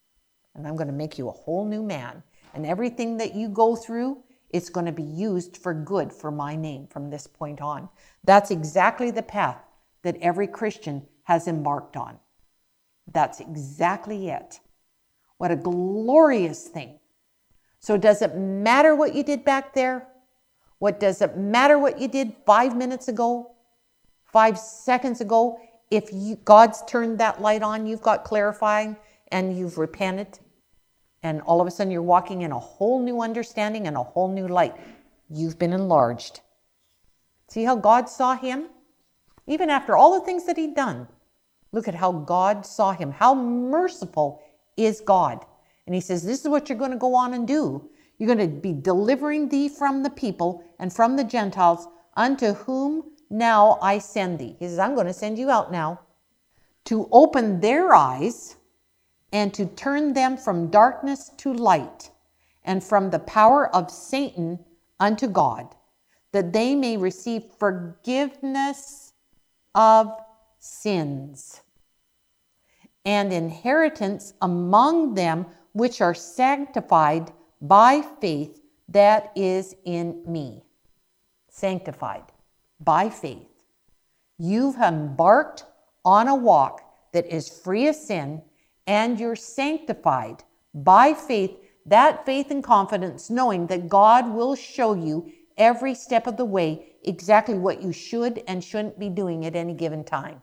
And 0.56 0.68
I'm 0.68 0.76
going 0.76 0.88
to 0.88 0.94
make 0.94 1.20
you 1.20 1.28
a 1.28 1.34
whole 1.34 1.66
new 1.66 1.84
man. 1.84 2.24
And 2.54 2.66
everything 2.66 3.18
that 3.18 3.36
you 3.36 3.50
go 3.50 3.76
through, 3.76 4.24
it's 4.50 4.70
going 4.70 4.86
to 4.86 4.92
be 4.92 5.04
used 5.04 5.58
for 5.58 5.74
good 5.74 6.12
for 6.12 6.32
my 6.32 6.56
name 6.56 6.88
from 6.88 7.10
this 7.10 7.28
point 7.28 7.62
on. 7.62 7.90
That's 8.24 8.52
exactly 8.52 9.12
the 9.12 9.24
path 9.24 9.58
that 10.04 10.18
every 10.22 10.48
Christian 10.48 11.06
has 11.24 11.48
embarked 11.48 11.96
on. 11.96 12.18
That's 13.12 13.40
exactly 13.40 14.30
it. 14.30 14.60
What 15.38 15.52
a 15.52 15.56
glorious 15.56 16.68
thing. 16.68 17.00
So, 17.80 17.98
does 17.98 18.22
it 18.22 18.38
matter 18.38 18.96
what 18.96 19.16
you 19.16 19.24
did 19.24 19.44
back 19.44 19.74
there? 19.74 20.08
What 20.78 21.00
does 21.00 21.22
it 21.22 21.38
matter 21.38 21.80
what 21.80 22.00
you 22.00 22.08
did 22.08 22.34
five 22.46 22.76
minutes 22.76 23.08
ago, 23.08 23.56
five 24.26 24.58
seconds 24.58 25.22
ago? 25.22 25.60
If 25.90 26.10
you, 26.12 26.36
God's 26.38 26.84
turned 26.88 27.20
that 27.20 27.42
light 27.42 27.64
on, 27.64 27.86
you've 27.86 28.02
got 28.02 28.24
clarifying 28.24 28.96
and 29.32 29.58
you've 29.58 29.78
repented, 29.78 30.40
and 31.24 31.42
all 31.42 31.62
of 31.62 31.68
a 31.68 31.72
sudden 31.72 31.92
you're 31.92 32.02
walking 32.02 32.42
in 32.42 32.52
a 32.52 32.60
whole 32.60 33.02
new 33.02 33.22
understanding 33.22 33.88
and 33.88 33.96
a 33.96 34.04
whole 34.04 34.32
new 34.32 34.48
light. 34.48 34.76
You've 35.30 35.60
been 35.60 35.74
enlarged. 35.74 36.42
See 37.48 37.64
how 37.64 37.76
God 37.76 38.10
saw 38.10 38.36
him? 38.36 38.68
Even 39.48 39.70
after 39.70 39.96
all 39.96 40.20
the 40.20 40.26
things 40.26 40.46
that 40.46 40.58
he'd 40.58 40.76
done, 40.76 41.08
look 41.72 41.88
at 41.88 41.96
how 41.96 42.12
God 42.12 42.66
saw 42.66 42.94
him. 42.94 43.12
How 43.12 43.34
merciful 43.34 44.42
is 44.78 45.02
God. 45.02 45.46
And 45.86 45.96
he 45.96 46.02
says, 46.02 46.24
This 46.24 46.42
is 46.42 46.48
what 46.48 46.70
you're 46.70 46.78
going 46.78 46.92
to 46.92 46.98
go 46.98 47.16
on 47.16 47.34
and 47.34 47.48
do. 47.48 47.90
You're 48.18 48.34
going 48.34 48.50
to 48.50 48.56
be 48.56 48.74
delivering 48.74 49.50
thee 49.50 49.68
from 49.68 50.04
the 50.04 50.10
people 50.10 50.64
and 50.80 50.94
from 50.94 51.16
the 51.16 51.24
Gentiles, 51.24 51.88
unto 52.16 52.54
whom 52.54 53.12
now 53.30 53.80
I 53.82 53.98
send 53.98 54.40
thee. 54.40 54.56
He 54.60 54.68
says, 54.68 54.80
I'm 54.80 54.96
going 54.96 55.08
to 55.08 55.14
send 55.14 55.38
you 55.38 55.50
out 55.50 55.72
now 55.72 56.02
to 56.86 57.08
open 57.12 57.60
their 57.60 57.94
eyes 57.94 58.58
and 59.32 59.54
to 59.54 59.66
turn 59.66 60.14
them 60.14 60.38
from 60.38 60.70
darkness 60.70 61.32
to 61.38 61.54
light 61.54 62.12
and 62.64 62.84
from 62.84 63.10
the 63.10 63.20
power 63.20 63.74
of 63.76 63.90
Satan 63.90 64.60
unto 65.00 65.28
God, 65.28 65.76
that 66.32 66.54
they 66.54 66.76
may 66.76 66.98
receive 66.98 67.44
forgiveness 67.58 69.14
of 69.74 70.12
sins 70.60 71.62
and 73.06 73.34
inheritance 73.34 74.34
among 74.42 75.16
them 75.16 75.46
which 75.74 76.02
are 76.02 76.14
sanctified 76.14 77.32
by 77.62 78.02
faith 78.20 78.62
that 78.90 79.32
is 79.36 79.76
in 79.86 80.22
me. 80.28 80.64
Sanctified 81.50 82.24
by 82.80 83.10
faith. 83.10 83.48
You've 84.38 84.76
embarked 84.78 85.66
on 86.04 86.28
a 86.28 86.36
walk 86.36 86.82
that 87.14 87.26
is 87.26 87.50
free 87.50 87.88
of 87.88 87.96
sin 87.96 88.42
and 88.88 89.20
you're 89.20 89.36
sanctified 89.36 90.44
by 90.74 91.14
faith, 91.14 91.58
that 91.86 92.26
faith 92.26 92.52
and 92.52 92.64
confidence, 92.64 93.30
knowing 93.30 93.68
that 93.68 93.90
God 93.90 94.34
will 94.34 94.56
show 94.56 94.94
you 94.94 95.32
every 95.58 95.94
step 95.94 96.28
of 96.28 96.38
the 96.38 96.46
way 96.46 96.96
exactly 97.04 97.58
what 97.58 97.82
you 97.82 97.92
should 97.92 98.44
and 98.48 98.64
shouldn't 98.64 99.00
be 99.00 99.10
doing 99.10 99.46
at 99.46 99.56
any 99.56 99.74
given 99.74 100.04
time. 100.04 100.42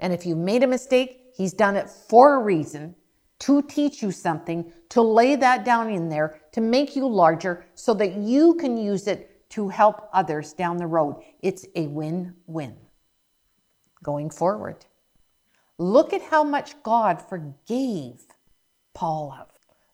And 0.00 0.12
if 0.12 0.26
you've 0.26 0.38
made 0.38 0.62
a 0.62 0.66
mistake, 0.66 1.22
He's 1.36 1.52
done 1.52 1.76
it 1.76 1.90
for 1.90 2.36
a 2.36 2.42
reason 2.42 2.94
to 3.40 3.60
teach 3.62 4.02
you 4.02 4.10
something, 4.10 4.72
to 4.88 5.02
lay 5.02 5.36
that 5.36 5.64
down 5.64 5.90
in 5.90 6.08
there, 6.08 6.40
to 6.52 6.62
make 6.62 6.96
you 6.96 7.06
larger 7.06 7.66
so 7.74 7.92
that 7.94 8.14
you 8.14 8.54
can 8.54 8.78
use 8.78 9.06
it 9.06 9.48
to 9.50 9.68
help 9.68 10.08
others 10.12 10.54
down 10.54 10.78
the 10.78 10.86
road. 10.86 11.22
It's 11.42 11.66
a 11.74 11.86
win 11.88 12.34
win 12.46 12.76
going 14.02 14.30
forward. 14.30 14.86
Look 15.78 16.12
at 16.12 16.22
how 16.22 16.42
much 16.42 16.82
God 16.82 17.20
forgave 17.20 18.22
Paul 18.94 19.36
of. 19.38 19.48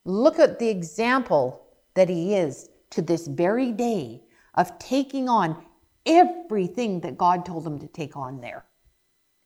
Look 0.05 0.39
at 0.39 0.59
the 0.59 0.69
example 0.69 1.67
that 1.95 2.09
he 2.09 2.35
is 2.35 2.69
to 2.91 3.03
this 3.03 3.27
very 3.27 3.73
day 3.73 4.23
of 4.55 4.79
taking 4.79 5.29
on 5.29 5.65
everything 6.07 7.01
that 7.01 7.19
God 7.19 7.45
told 7.45 7.67
him 7.67 7.79
to 7.79 7.87
take 7.89 8.17
on 8.17 8.41
there. 8.41 8.65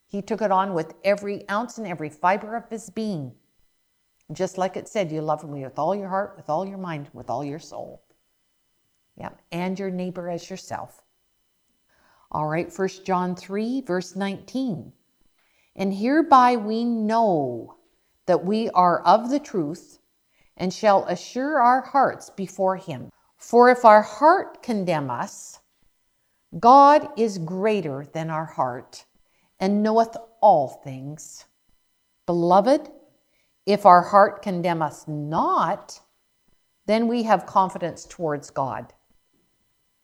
He 0.09 0.23
took 0.23 0.43
it 0.43 0.51
on 0.51 0.75
with 0.75 0.95
every 1.05 1.49
ounce 1.49 1.79
and 1.79 1.87
every 1.87 2.11
fiber 2.11 2.57
of 2.57 2.69
his 2.69 2.91
being. 2.91 3.33
Just 4.33 4.59
like 4.59 4.77
it 4.77 4.89
said, 4.89 5.13
you 5.13 5.21
love 5.21 5.49
me 5.49 5.65
with 5.65 5.79
all 5.79 5.95
your 5.95 6.09
heart, 6.09 6.35
with 6.37 6.51
all 6.51 6.67
your 6.67 6.79
mind, 6.79 7.09
with 7.13 7.31
all 7.31 7.45
your 7.45 7.59
soul. 7.59 8.03
Yeah, 9.17 9.31
and 9.53 9.79
your 9.79 9.91
neighbor 9.91 10.29
as 10.29 10.51
yourself. 10.51 11.03
All 12.31 12.47
right, 12.47 12.73
First 12.73 13.07
John 13.07 13.35
3, 13.37 13.83
verse 13.83 14.17
19. 14.17 14.93
And 15.77 15.95
hereby 15.95 16.57
we 16.57 16.85
know 16.85 17.77
that 18.27 18.45
we 18.45 18.71
are 18.71 19.03
of 19.03 19.31
the 19.31 19.39
truth 19.39 19.99
and 20.57 20.73
shall 20.73 21.05
assure 21.05 21.61
our 21.61 21.83
hearts 21.83 22.31
before 22.31 22.77
him. 22.77 23.11
For 23.37 23.69
if 23.71 23.85
our 23.85 24.03
heart 24.03 24.63
condemn 24.63 25.11
us, 25.11 25.61
God 26.59 27.09
is 27.19 27.39
greater 27.39 28.07
than 28.13 28.31
our 28.31 28.47
heart 28.47 29.05
and 29.61 29.83
knoweth 29.83 30.17
all 30.41 30.69
things. 30.69 31.45
Beloved, 32.25 32.91
if 33.67 33.85
our 33.85 34.03
heart 34.03 34.43
condemn 34.43 34.81
us 34.81 35.07
not, 35.07 36.01
then 36.87 37.09
we 37.09 37.25
have 37.25 37.47
confidence 37.47 38.07
towards 38.07 38.51
God. 38.51 38.93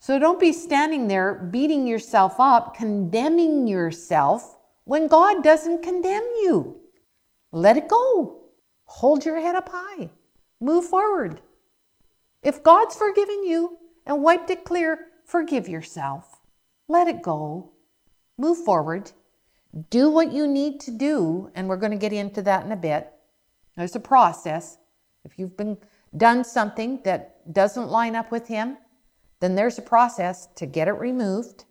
So 0.00 0.18
don't 0.18 0.40
be 0.40 0.52
standing 0.52 1.08
there 1.08 1.34
beating 1.34 1.86
yourself 1.86 2.34
up, 2.38 2.74
condemning 2.74 3.66
yourself 3.66 4.58
when 4.84 5.06
God 5.06 5.42
doesn't 5.42 5.82
condemn 5.82 6.24
you. 6.42 6.76
Let 7.52 7.76
it 7.76 7.88
go. 7.88 8.42
Hold 8.84 9.24
your 9.24 9.40
head 9.40 9.54
up 9.54 9.68
high. 9.70 10.10
Move 10.60 10.84
forward. 10.84 11.40
If 12.42 12.62
God's 12.62 12.96
forgiven 12.96 13.44
you 13.44 13.78
and 14.06 14.22
wiped 14.22 14.50
it 14.50 14.64
clear, 14.64 15.06
forgive 15.24 15.68
yourself. 15.68 16.40
Let 16.88 17.08
it 17.08 17.22
go. 17.22 17.72
Move 18.38 18.58
forward. 18.64 19.12
Do 19.90 20.10
what 20.10 20.32
you 20.32 20.46
need 20.46 20.80
to 20.80 20.90
do, 20.90 21.50
and 21.54 21.68
we're 21.68 21.76
going 21.76 21.92
to 21.92 21.98
get 21.98 22.12
into 22.12 22.42
that 22.42 22.64
in 22.64 22.72
a 22.72 22.76
bit. 22.76 23.12
There's 23.76 23.96
a 23.96 24.00
process. 24.00 24.78
If 25.24 25.38
you've 25.38 25.56
been 25.56 25.78
done 26.16 26.44
something 26.44 27.00
that 27.04 27.52
doesn't 27.52 27.88
line 27.88 28.14
up 28.14 28.30
with 28.30 28.48
him, 28.48 28.76
then 29.40 29.54
there's 29.54 29.78
a 29.78 29.82
process 29.82 30.48
to 30.56 30.66
get 30.66 30.88
it 30.88 30.92
removed. 30.92 31.64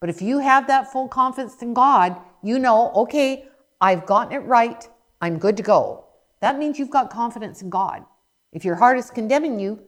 But 0.00 0.10
if 0.10 0.20
you 0.20 0.38
have 0.38 0.66
that 0.66 0.92
full 0.92 1.08
confidence 1.08 1.62
in 1.62 1.74
God, 1.74 2.16
you 2.42 2.58
know, 2.58 2.92
okay, 2.94 3.46
I've 3.80 4.06
gotten 4.06 4.34
it 4.34 4.44
right. 4.44 4.86
I'm 5.20 5.38
good 5.38 5.56
to 5.56 5.62
go. 5.62 6.04
That 6.40 6.58
means 6.58 6.78
you've 6.78 6.90
got 6.90 7.10
confidence 7.10 7.62
in 7.62 7.70
God. 7.70 8.04
If 8.52 8.64
your 8.64 8.76
heart 8.76 8.98
is 8.98 9.10
condemning 9.10 9.58
you, 9.58 9.80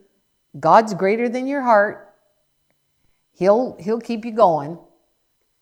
God's 0.58 0.94
greater 0.94 1.28
than 1.28 1.46
your 1.46 1.62
heart. 1.62 2.14
He'll 3.32 3.76
he'll 3.78 4.00
keep 4.00 4.24
you 4.24 4.32
going. 4.32 4.78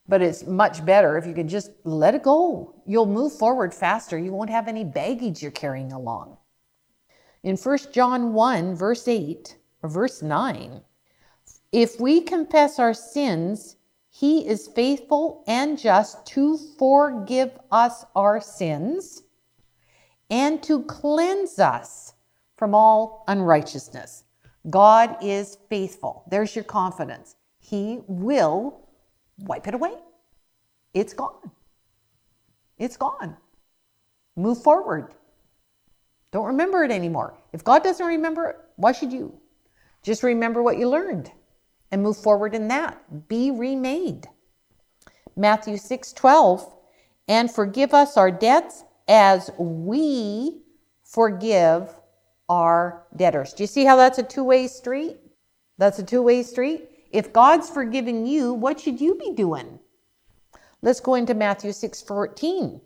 But 0.09 0.23
it's 0.23 0.47
much 0.47 0.85
better 0.85 1.19
if 1.19 1.27
you 1.27 1.35
can 1.35 1.49
just 1.49 1.73
let 1.83 2.15
it 2.15 2.23
go. 2.23 2.81
You'll 2.87 3.07
move 3.07 3.33
forward 3.33 3.75
faster. 3.75 4.17
You 4.17 4.33
won't 4.33 4.51
have 4.51 4.69
any 4.69 4.85
baggage 4.85 5.43
you're 5.43 5.51
carrying 5.51 5.93
along. 5.93 6.37
In 7.43 7.57
1 7.57 7.79
John 7.93 8.33
1, 8.33 8.77
verse 8.77 9.09
8, 9.09 9.57
or 9.83 9.89
verse 9.89 10.23
9, 10.23 10.81
if 11.73 12.01
we 12.01 12.21
confess 12.21 12.79
our 12.79 12.95
sins, 12.95 13.76
he 14.19 14.49
is 14.49 14.69
faithful 14.69 15.45
and 15.47 15.79
just 15.79 16.25
to 16.25 16.57
forgive 16.79 17.51
us 17.71 18.03
our 18.15 18.41
sins 18.41 19.25
and 20.31 20.63
to 20.63 20.85
cleanse 20.85 21.59
us 21.59 22.15
from 22.57 22.75
all 22.75 23.25
unrighteousness. 23.29 24.25
God 24.71 25.19
is 25.21 25.59
faithful. 25.69 26.25
There's 26.31 26.57
your 26.57 26.65
confidence. 26.65 27.37
He 27.59 28.01
will 28.07 28.89
wipe 29.37 29.69
it 29.69 29.75
away. 29.75 29.93
It's 30.95 31.13
gone. 31.13 31.51
It's 32.79 32.97
gone. 32.97 33.37
Move 34.35 34.63
forward. 34.63 35.13
Don't 36.33 36.47
remember 36.47 36.85
it 36.85 36.91
anymore. 36.91 37.37
If 37.53 37.65
God 37.65 37.85
doesn't 37.85 38.07
remember 38.07 38.47
it, 38.47 38.57
why 38.77 38.93
should 38.93 39.13
you? 39.13 39.39
Just 40.03 40.23
remember 40.23 40.63
what 40.63 40.79
you 40.79 40.89
learned 40.89 41.31
and 41.91 42.03
move 42.03 42.17
forward 42.17 42.55
in 42.55 42.69
that. 42.69 43.29
Be 43.29 43.51
remade. 43.51 44.29
Matthew 45.37 45.77
6 45.77 46.13
12, 46.13 46.75
and 47.29 47.51
forgive 47.51 47.93
us 47.93 48.17
our 48.17 48.31
debts 48.31 48.85
as 49.09 49.51
we 49.59 50.63
forgive 51.05 51.91
our 52.49 53.07
debtors. 53.17 53.53
Do 53.53 53.63
you 53.63 53.67
see 53.67 53.85
how 53.85 53.97
that's 53.97 54.19
a 54.19 54.23
two 54.23 54.45
way 54.45 54.67
street? 54.67 55.19
That's 55.79 55.99
a 55.99 56.03
two 56.03 56.23
way 56.23 56.43
street. 56.43 56.89
If 57.11 57.33
God's 57.33 57.69
forgiving 57.69 58.27
you, 58.27 58.53
what 58.53 58.81
should 58.81 59.01
you 59.01 59.15
be 59.15 59.33
doing? 59.33 59.79
Let's 60.83 61.01
go 61.01 61.15
into 61.15 61.35
Matthew 61.35 61.73
6 61.73 62.03
14. 62.03 62.81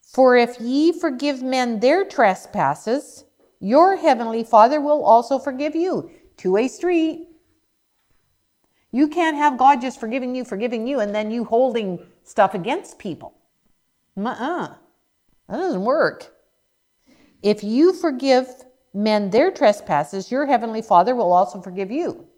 For 0.00 0.36
if 0.36 0.60
ye 0.60 0.92
forgive 0.92 1.42
men 1.42 1.80
their 1.80 2.04
trespasses, 2.04 3.24
your 3.60 3.96
heavenly 3.96 4.44
Father 4.44 4.80
will 4.80 5.04
also 5.04 5.38
forgive 5.38 5.74
you. 5.74 6.10
Two 6.36 6.52
way 6.52 6.68
street. 6.68 7.28
You 8.94 9.08
can't 9.08 9.36
have 9.36 9.58
God 9.58 9.80
just 9.80 9.98
forgiving 9.98 10.36
you, 10.36 10.44
forgiving 10.44 10.86
you, 10.86 11.00
and 11.00 11.12
then 11.12 11.32
you 11.32 11.44
holding 11.44 11.98
stuff 12.22 12.54
against 12.54 12.96
people. 12.96 13.34
Uh-uh. 14.16 14.68
That 15.48 15.56
doesn't 15.56 15.82
work. 15.82 16.32
If 17.42 17.64
you 17.64 17.92
forgive 17.92 18.46
men 18.94 19.30
their 19.30 19.50
trespasses, 19.50 20.30
your 20.30 20.46
heavenly 20.46 20.80
Father 20.80 21.16
will 21.16 21.32
also 21.32 21.60
forgive 21.60 21.90
you. 21.90 22.28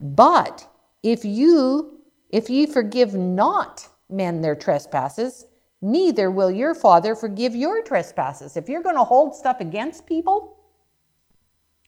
But 0.00 0.68
if 1.04 1.24
you, 1.24 2.00
if 2.30 2.50
ye 2.50 2.66
forgive 2.66 3.14
not 3.14 3.86
men 4.08 4.40
their 4.40 4.56
trespasses, 4.56 5.46
neither 5.80 6.32
will 6.32 6.50
your 6.50 6.74
Father 6.74 7.14
forgive 7.14 7.54
your 7.54 7.80
trespasses. 7.84 8.56
If 8.56 8.68
you're 8.68 8.82
going 8.82 8.96
to 8.96 9.04
hold 9.04 9.36
stuff 9.36 9.60
against 9.60 10.04
people, 10.04 10.58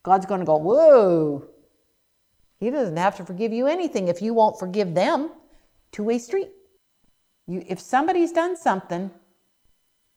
God's 0.05 0.27
going 0.27 0.39
to 0.39 0.47
go, 0.47 0.57
whoa. 0.57 1.49
He 2.63 2.71
doesn't 2.71 2.97
have 2.97 3.17
to 3.17 3.25
forgive 3.25 3.53
you 3.53 3.67
anything 3.67 4.07
if 4.07 4.23
you 4.23 4.35
won't 4.35 4.57
forgive 4.57 4.95
them. 4.95 5.33
Two 5.91 6.05
way 6.05 6.19
street. 6.19 6.51
You, 7.49 7.65
if 7.67 7.81
somebody's 7.81 8.31
done 8.31 8.57
something 8.57 9.11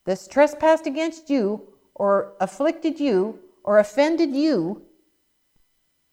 that's 0.06 0.28
trespassed 0.28 0.86
against 0.86 1.32
you 1.32 1.74
or 1.96 2.34
afflicted 2.40 3.00
you 3.00 3.40
or 3.64 3.80
offended 3.80 4.36
you, 4.36 4.84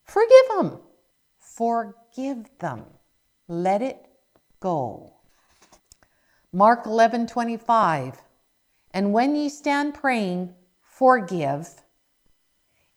forgive 0.05 0.47
them. 0.57 0.79
Forgive 1.37 2.49
them. 2.57 2.85
Let 3.47 3.83
it 3.83 4.03
go. 4.59 5.13
Mark 6.51 6.87
11 6.87 7.27
25. 7.27 8.23
And 8.89 9.13
when 9.13 9.35
ye 9.35 9.49
stand 9.49 9.93
praying, 9.93 10.55
forgive. 10.81 11.83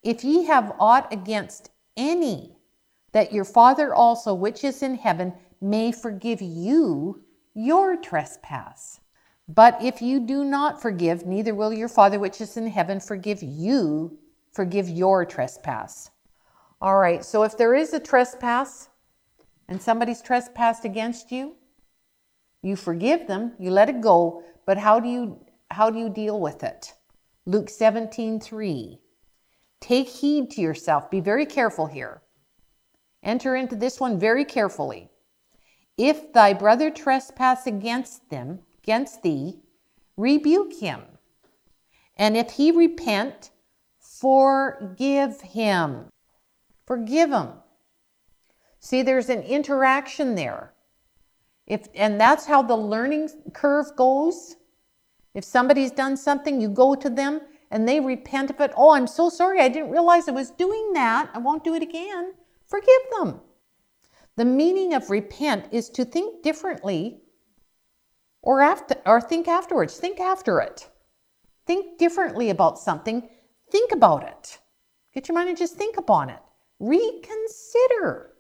If 0.03 0.25
ye 0.25 0.47
have 0.47 0.75
aught 0.81 1.13
against 1.13 1.69
any, 1.99 2.56
that 3.13 3.33
your 3.33 3.45
Father 3.45 3.95
also, 3.95 4.35
which 4.35 4.65
is 4.65 4.83
in 4.83 4.97
heaven, 4.97 5.33
may 5.61 5.93
forgive 5.93 6.43
you 6.43 7.23
your 7.55 7.97
trespass. 7.97 9.01
But 9.49 9.81
if 9.83 10.03
you 10.03 10.21
do 10.21 10.45
not 10.45 10.83
forgive, 10.83 11.25
neither 11.25 11.55
will 11.55 11.73
your 11.73 11.89
Father, 11.89 12.19
which 12.19 12.41
is 12.41 12.57
in 12.57 12.67
heaven, 12.67 13.01
forgive 13.01 13.43
you, 13.43 14.19
forgive 14.53 14.89
your 14.89 15.25
trespass. 15.25 16.11
All 16.81 16.99
right, 16.99 17.25
so 17.25 17.43
if 17.43 17.57
there 17.57 17.75
is 17.75 17.95
a 17.95 18.01
trespass 18.01 18.89
and 19.69 19.81
somebody's 19.81 20.21
trespassed 20.21 20.85
against 20.85 21.33
you, 21.33 21.55
you 22.63 22.77
forgive 22.77 23.27
them, 23.27 23.53
you 23.59 23.71
let 23.71 23.89
it 23.89 24.01
go, 24.01 24.43
but 24.67 24.79
how 24.79 24.99
do 24.99 25.09
you 25.09 25.41
how 25.71 25.91
do 25.91 25.99
you 25.99 26.09
deal 26.09 26.41
with 26.41 26.63
it? 26.63 26.95
Luke 27.45 27.69
17, 27.69 28.41
3. 28.41 29.01
Take 29.81 30.09
heed 30.09 30.51
to 30.53 30.61
yourself. 30.61 31.11
Be 31.11 31.21
very 31.21 31.47
careful 31.47 31.87
here. 31.87 32.23
Enter 33.27 33.57
into 33.57 33.75
this 33.75 33.99
one 33.99 34.21
very 34.21 34.45
carefully. 34.45 35.11
If 35.99 36.33
thy 36.33 36.53
brother 36.53 36.91
trespass 36.91 37.67
against 37.67 38.31
them, 38.31 38.61
against 38.85 39.23
thee, 39.23 39.59
rebuke 40.17 40.73
him. 40.75 41.03
And 42.17 42.37
if 42.37 42.53
he 42.53 42.71
repent, 42.71 43.51
forgive 43.99 45.41
him. 45.41 46.07
Forgive 46.87 47.33
him. 47.33 47.49
See, 48.79 49.03
there's 49.03 49.29
an 49.29 49.43
interaction 49.43 50.37
there. 50.37 50.73
If, 51.67 51.89
and 51.97 52.21
that's 52.21 52.47
how 52.47 52.63
the 52.63 52.77
learning 52.77 53.31
curve 53.53 53.97
goes. 53.97 54.55
If 55.35 55.43
somebody's 55.45 55.91
done 55.91 56.17
something, 56.17 56.61
you 56.61 56.69
go 56.69 56.95
to 56.95 57.11
them 57.11 57.41
and 57.73 57.89
they 57.89 57.99
repent 57.99 58.51
of 58.51 58.61
it. 58.61 58.73
Oh, 58.77 58.93
I'm 58.93 59.09
so 59.09 59.29
sorry. 59.29 59.61
I 59.61 59.69
didn't 59.69 59.91
realize 59.91 60.29
I 60.29 60.33
was 60.33 60.53
doing 60.53 60.93
that. 60.93 61.29
I 61.35 61.39
won't 61.39 61.65
do 61.65 61.75
it 61.75 61.83
again. 61.83 62.35
Forgive 62.69 63.03
them. 63.19 63.41
The 64.37 64.45
meaning 64.45 64.95
of 64.95 65.11
repent 65.11 65.67
is 65.73 65.89
to 65.91 66.05
think 66.05 66.43
differently 66.43 67.23
or 68.43 68.61
after 68.61 68.97
or 69.07 69.21
think 69.21 69.49
afterwards. 69.49 69.99
Think 69.99 70.21
after 70.21 70.61
it. 70.61 70.89
Think 71.67 71.99
differently 71.99 72.51
about 72.51 72.79
something. 72.79 73.29
Think 73.71 73.93
about 73.93 74.23
it. 74.25 74.59
Get 75.15 75.29
your 75.29 75.35
mind 75.35 75.49
and 75.49 75.59
just 75.59 75.75
think 75.75 75.97
upon 75.97 76.31
it. 76.31 76.39
Reconsider. 76.79 78.33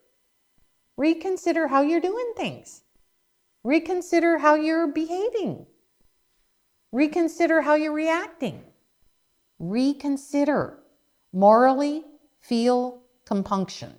Reconsider 0.96 1.68
how 1.68 1.82
you're 1.82 2.00
doing 2.00 2.32
things. 2.36 2.82
Reconsider 3.64 4.38
how 4.38 4.54
you're 4.54 4.86
behaving. 4.86 5.66
Reconsider 6.92 7.62
how 7.62 7.74
you're 7.74 7.92
reacting. 7.92 8.62
Reconsider. 9.58 10.78
Morally 11.32 12.04
feel 12.40 13.02
compunction. 13.24 13.92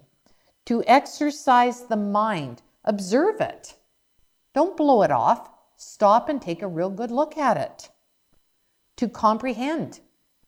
To 0.68 0.84
exercise 0.86 1.84
the 1.84 1.96
mind, 1.96 2.62
observe 2.84 3.40
it. 3.40 3.76
Don't 4.54 4.76
blow 4.76 5.02
it 5.02 5.12
off. 5.12 5.50
Stop 5.78 6.28
and 6.28 6.42
take 6.42 6.62
a 6.62 6.68
real 6.68 6.90
good 6.90 7.10
look 7.10 7.38
at 7.38 7.56
it. 7.56 7.90
To 8.98 9.08
comprehend, 9.08 10.02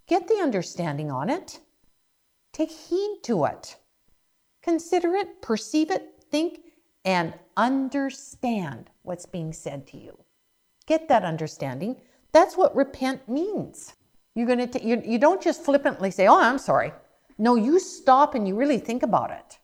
get 0.07 0.27
the 0.27 0.41
understanding 0.41 1.09
on 1.09 1.29
it. 1.29 1.61
Take 2.51 2.69
heed 2.69 3.19
to 3.23 3.45
it. 3.45 3.77
Consider 4.61 5.15
it, 5.15 5.41
perceive 5.41 5.89
it, 5.89 6.21
think, 6.29 6.63
and 7.05 7.33
understand 7.55 8.89
what's 9.03 9.25
being 9.25 9.53
said 9.53 9.87
to 9.87 9.97
you. 9.97 10.17
Get 10.85 11.07
that 11.07 11.23
understanding. 11.23 11.95
That's 12.33 12.57
what 12.57 12.75
repent 12.75 13.29
means. 13.29 13.93
You're 14.35 14.47
going 14.47 14.67
to 14.67 14.67
t- 14.67 14.85
you, 14.85 15.01
you 15.05 15.17
don't 15.17 15.41
just 15.41 15.63
flippantly 15.63 16.11
say, 16.11 16.27
"Oh, 16.27 16.41
I'm 16.41 16.57
sorry." 16.57 16.91
No, 17.37 17.55
you 17.55 17.79
stop 17.79 18.35
and 18.35 18.45
you 18.45 18.55
really 18.55 18.79
think 18.79 19.01
about 19.01 19.31
it. 19.31 19.58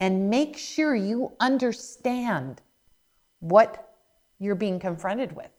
And 0.00 0.28
make 0.28 0.56
sure 0.56 0.94
you 0.94 1.32
understand 1.40 2.60
what 3.40 3.94
you're 4.38 4.54
being 4.54 4.80
confronted 4.80 5.34
with, 5.34 5.50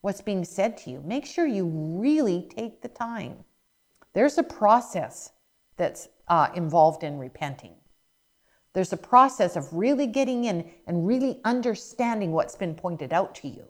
what's 0.00 0.20
being 0.20 0.44
said 0.44 0.76
to 0.78 0.90
you. 0.90 1.02
Make 1.04 1.26
sure 1.26 1.46
you 1.46 1.66
really 1.66 2.48
take 2.54 2.82
the 2.82 2.88
time. 2.88 3.44
There's 4.12 4.38
a 4.38 4.42
process 4.42 5.32
that's 5.76 6.08
uh, 6.28 6.48
involved 6.54 7.04
in 7.04 7.18
repenting. 7.18 7.74
There's 8.72 8.92
a 8.92 8.98
process 8.98 9.56
of 9.56 9.72
really 9.72 10.06
getting 10.06 10.44
in 10.44 10.70
and 10.86 11.06
really 11.06 11.40
understanding 11.44 12.32
what's 12.32 12.56
been 12.56 12.74
pointed 12.74 13.12
out 13.12 13.34
to 13.36 13.48
you. 13.48 13.64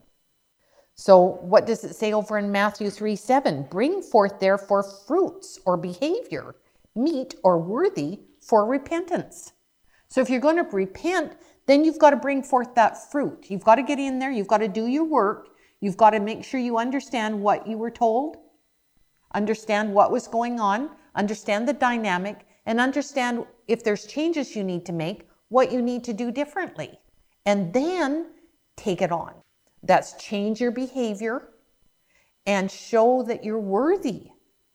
So, 0.97 1.39
what 1.43 1.67
does 1.67 1.85
it 1.85 1.95
say 1.95 2.13
over 2.13 2.39
in 2.39 2.51
Matthew 2.51 2.91
3 2.91 3.15
7? 3.15 3.67
Bring 3.71 4.03
forth 4.03 4.41
therefore 4.41 4.83
fruits 4.83 5.61
or 5.67 5.77
behavior, 5.77 6.57
meet 6.95 7.35
or 7.45 7.59
worthy 7.59 8.21
for 8.41 8.67
repentance. 8.67 9.53
So, 10.09 10.21
if 10.21 10.31
you're 10.31 10.41
going 10.41 10.57
to 10.57 10.63
repent, 10.63 11.37
then 11.67 11.85
you've 11.85 11.99
got 11.99 12.11
to 12.11 12.17
bring 12.17 12.43
forth 12.43 12.75
that 12.75 13.11
fruit. 13.11 13.47
You've 13.49 13.65
got 13.65 13.77
to 13.77 13.83
get 13.83 13.99
in 13.99 14.19
there, 14.19 14.31
you've 14.31 14.47
got 14.47 14.59
to 14.59 14.69
do 14.69 14.87
your 14.87 15.05
work, 15.05 15.49
you've 15.81 15.97
got 15.97 16.11
to 16.11 16.21
make 16.21 16.45
sure 16.45 16.61
you 16.61 16.79
understand 16.79 17.41
what 17.41 17.67
you 17.67 17.77
were 17.77 17.91
told, 17.91 18.37
understand 19.35 19.93
what 19.93 20.13
was 20.13 20.29
going 20.29 20.61
on, 20.61 20.91
understand 21.15 21.69
the 21.69 21.73
dynamic, 21.73 22.47
and 22.67 22.81
understand 22.81 23.45
if 23.69 23.83
there's 23.83 24.07
changes 24.07 24.55
you 24.55 24.65
need 24.65 24.87
to 24.87 24.93
make, 24.93 25.29
what 25.49 25.73
you 25.73 25.83
need 25.83 26.05
to 26.05 26.13
do 26.13 26.31
differently. 26.31 26.99
And 27.45 27.73
then 27.73 28.33
take 28.77 29.03
it 29.03 29.13
on. 29.13 29.35
That's 29.83 30.15
change 30.15 30.61
your 30.61 30.73
behavior 30.73 31.51
and 32.47 32.71
show 32.71 33.23
that 33.25 33.45
you're 33.45 33.59
worthy 33.59 34.31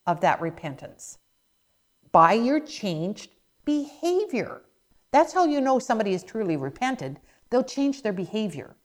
of 0.05 0.21
that 0.21 0.41
repentance 0.41 1.17
by 2.11 2.33
your 2.33 2.59
changed 2.59 3.31
behavior. 3.65 4.61
That's 5.11 5.33
how 5.33 5.45
you 5.45 5.61
know 5.61 5.79
somebody 5.79 6.13
is 6.13 6.23
truly 6.23 6.57
repented. 6.57 7.19
They'll 7.49 7.63
change 7.63 8.01
their 8.01 8.13
behavior. 8.13 8.75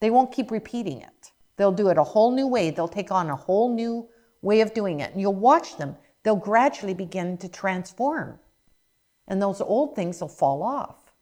They 0.00 0.10
won't 0.10 0.32
keep 0.32 0.50
repeating 0.50 1.00
it. 1.00 1.32
They'll 1.56 1.72
do 1.72 1.88
it 1.88 1.98
a 1.98 2.04
whole 2.04 2.32
new 2.32 2.48
way. 2.48 2.70
They'll 2.70 2.88
take 2.88 3.12
on 3.12 3.30
a 3.30 3.36
whole 3.36 3.72
new 3.72 4.08
way 4.42 4.60
of 4.60 4.74
doing 4.74 5.00
it. 5.00 5.12
And 5.12 5.20
you'll 5.20 5.34
watch 5.34 5.76
them 5.76 5.96
they'll 6.24 6.34
gradually 6.34 6.94
begin 6.94 7.36
to 7.38 7.48
transform. 7.48 8.38
And 9.28 9.40
those 9.40 9.60
old 9.60 9.94
things 9.94 10.20
will 10.20 10.28
fall 10.28 10.62
off. 10.62 11.12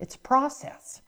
It's 0.00 0.14
a 0.14 0.20
process. 0.20 1.02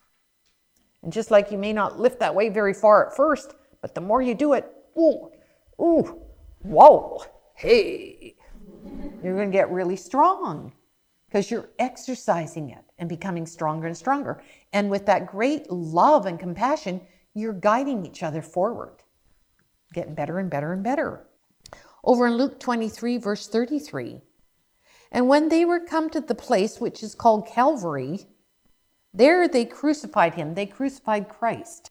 And 1.02 1.12
just 1.12 1.30
like 1.30 1.50
you 1.50 1.58
may 1.58 1.72
not 1.72 1.98
lift 1.98 2.20
that 2.20 2.34
weight 2.34 2.52
very 2.52 2.74
far 2.74 3.06
at 3.06 3.16
first, 3.16 3.54
but 3.80 3.94
the 3.94 4.00
more 4.00 4.22
you 4.22 4.34
do 4.34 4.52
it, 4.52 4.70
ooh, 4.98 5.30
ooh, 5.80 6.20
whoa, 6.60 7.24
hey, 7.54 8.34
you're 9.22 9.36
going 9.36 9.50
to 9.50 9.56
get 9.56 9.70
really 9.70 9.96
strong 9.96 10.72
because 11.34 11.50
you're 11.50 11.70
exercising 11.80 12.70
it 12.70 12.84
and 12.96 13.08
becoming 13.08 13.44
stronger 13.44 13.88
and 13.88 13.96
stronger. 13.96 14.40
And 14.72 14.88
with 14.88 15.04
that 15.06 15.26
great 15.26 15.68
love 15.68 16.26
and 16.26 16.38
compassion, 16.38 17.00
you're 17.34 17.52
guiding 17.52 18.06
each 18.06 18.22
other 18.22 18.40
forward, 18.40 19.02
getting 19.92 20.14
better 20.14 20.38
and 20.38 20.48
better 20.48 20.72
and 20.72 20.84
better 20.84 21.26
over 22.04 22.28
in 22.28 22.36
Luke 22.36 22.60
23, 22.60 23.16
verse 23.16 23.48
33. 23.48 24.20
And 25.10 25.26
when 25.26 25.48
they 25.48 25.64
were 25.64 25.80
come 25.80 26.08
to 26.10 26.20
the 26.20 26.36
place 26.36 26.80
which 26.80 27.02
is 27.02 27.16
called 27.16 27.48
Calvary, 27.48 28.26
There 29.12 29.48
they 29.48 29.64
crucified 29.64 30.34
him, 30.34 30.54
they 30.54 30.66
crucified 30.66 31.28
Christ. 31.28 31.90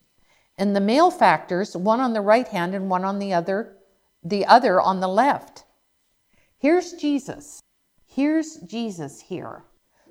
And 0.58 0.74
the 0.74 0.80
malefactors, 0.80 1.76
one 1.76 2.00
on 2.00 2.14
the 2.14 2.22
right 2.22 2.48
hand 2.48 2.74
and 2.74 2.90
one 2.90 3.04
on 3.04 3.20
the 3.20 3.34
other, 3.34 3.76
the 4.24 4.46
other 4.46 4.80
on 4.80 5.02
the 5.02 5.10
left. 5.10 5.66
Here's 6.58 6.94
Jesus. 6.94 7.60
Here's 8.16 8.58
Jesus 8.58 9.20
here. 9.20 9.64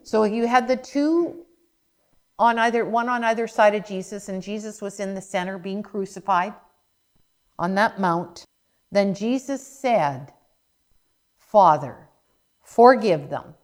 So 0.03 0.25
you 0.25 0.49
had 0.49 0.67
the 0.67 0.77
two 0.77 1.45
on 2.37 2.59
either 2.59 2.85
one 2.85 3.09
on 3.09 3.23
either 3.23 3.47
side 3.47 3.77
of 3.77 3.87
Jesus, 3.87 4.29
and 4.29 4.43
Jesus 4.43 4.83
was 4.83 4.99
in 4.99 5.15
the 5.15 5.21
center 5.21 5.57
being 5.57 5.83
crucified 5.85 6.53
on 7.61 7.77
that 7.77 8.01
mount. 8.01 8.45
Then 8.91 9.15
Jesus 9.15 9.65
said, 9.65 10.33
Father, 11.39 12.09
forgive 12.65 13.31
them, 13.31 13.55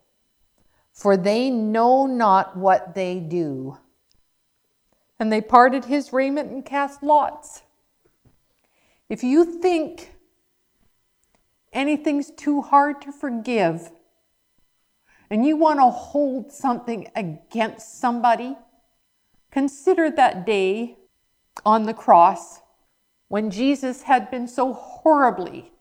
for 0.93 1.16
they 1.16 1.51
know 1.51 2.06
not 2.06 2.56
what 2.56 2.94
they 2.94 3.19
do. 3.19 3.77
And 5.19 5.32
they 5.32 5.40
parted 5.40 5.86
his 5.86 6.12
raiment 6.12 6.52
and 6.52 6.65
cast 6.65 7.02
lots. 7.02 7.62
If 9.09 9.24
you 9.24 9.60
think 9.60 10.15
anything's 11.73 12.31
too 12.31 12.62
hard 12.62 13.02
to 13.02 13.10
forgive, 13.10 13.90
and 15.30 15.44
you 15.44 15.56
want 15.56 15.78
to 15.78 15.90
hold 15.90 16.52
something 16.52 17.10
against 17.14 18.00
somebody, 18.00 18.56
consider 19.50 20.10
that 20.10 20.46
day 20.46 20.96
on 21.64 21.84
the 21.84 21.94
cross 21.94 22.60
when 23.28 23.50
Jesus 23.50 24.02
had 24.02 24.30
been 24.30 24.48
so 24.48 24.72
horribly 24.72 25.72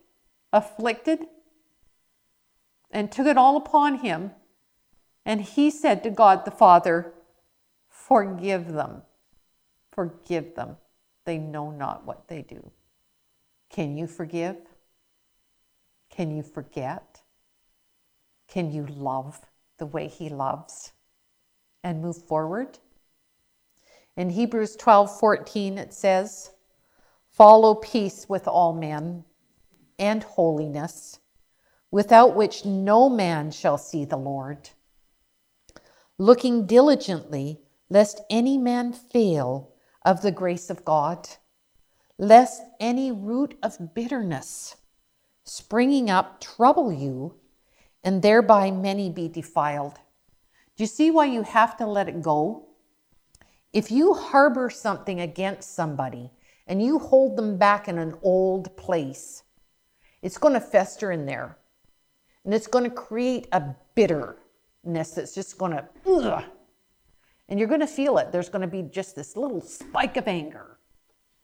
afflicted 0.51 1.27
and 2.91 3.11
took 3.11 3.27
it 3.27 3.37
all 3.37 3.57
upon 3.57 3.99
him. 3.99 4.31
And 5.25 5.41
he 5.41 5.69
said 5.69 6.03
to 6.03 6.09
God 6.09 6.45
the 6.45 6.51
Father, 6.51 7.13
Forgive 7.89 8.71
them, 8.71 9.01
forgive 9.91 10.55
them. 10.55 10.77
They 11.25 11.37
know 11.37 11.71
not 11.71 12.05
what 12.05 12.29
they 12.29 12.41
do. 12.41 12.71
Can 13.69 13.97
you 13.97 14.07
forgive? 14.07 14.55
Can 16.09 16.35
you 16.35 16.41
forget? 16.41 17.16
Can 18.47 18.71
you 18.71 18.85
love 18.85 19.41
the 19.77 19.85
way 19.85 20.07
He 20.07 20.29
loves 20.29 20.93
and 21.83 22.01
move 22.01 22.17
forward? 22.17 22.79
In 24.15 24.31
Hebrews 24.31 24.75
12 24.75 25.19
14, 25.19 25.77
it 25.77 25.93
says, 25.93 26.51
Follow 27.29 27.75
peace 27.75 28.27
with 28.27 28.47
all 28.47 28.73
men 28.73 29.25
and 29.99 30.23
holiness, 30.23 31.19
without 31.91 32.35
which 32.35 32.65
no 32.65 33.09
man 33.09 33.51
shall 33.51 33.77
see 33.77 34.05
the 34.05 34.17
Lord. 34.17 34.71
Looking 36.17 36.65
diligently, 36.65 37.61
lest 37.89 38.21
any 38.29 38.57
man 38.57 38.91
fail 38.91 39.73
of 40.03 40.21
the 40.21 40.31
grace 40.31 40.69
of 40.69 40.83
God, 40.83 41.29
lest 42.17 42.63
any 42.79 43.11
root 43.11 43.57
of 43.61 43.93
bitterness 43.93 44.77
springing 45.47 46.09
up 46.09 46.41
trouble 46.41 46.91
you 46.91 47.33
and 48.03 48.21
thereby 48.21 48.71
many 48.71 49.09
be 49.09 49.27
defiled. 49.27 49.95
Do 50.75 50.83
you 50.83 50.87
see 50.87 51.11
why 51.11 51.25
you 51.25 51.41
have 51.43 51.77
to 51.77 51.85
let 51.85 52.07
it 52.07 52.21
go? 52.21 52.67
If 53.73 53.91
you 53.91 54.13
harbor 54.13 54.69
something 54.69 55.19
against 55.19 55.75
somebody 55.75 56.31
and 56.67 56.81
you 56.81 56.99
hold 56.99 57.37
them 57.37 57.57
back 57.57 57.87
in 57.87 57.97
an 57.97 58.15
old 58.21 58.75
place, 58.77 59.43
it's 60.21 60.37
going 60.37 60.53
to 60.53 60.59
fester 60.59 61.11
in 61.11 61.25
there. 61.25 61.57
And 62.45 62.53
it's 62.53 62.67
going 62.67 62.85
to 62.85 62.89
create 62.89 63.47
a 63.51 63.75
bitterness 63.93 65.11
that's 65.11 65.35
just 65.35 65.57
going 65.57 65.71
to, 65.71 65.85
ugh, 66.05 66.43
and 67.49 67.59
you're 67.59 67.67
going 67.67 67.81
to 67.81 67.87
feel 67.87 68.17
it. 68.17 68.31
There's 68.31 68.49
going 68.49 68.61
to 68.61 68.67
be 68.67 68.83
just 68.83 69.15
this 69.15 69.35
little 69.35 69.61
spike 69.61 70.17
of 70.17 70.27
anger. 70.27 70.77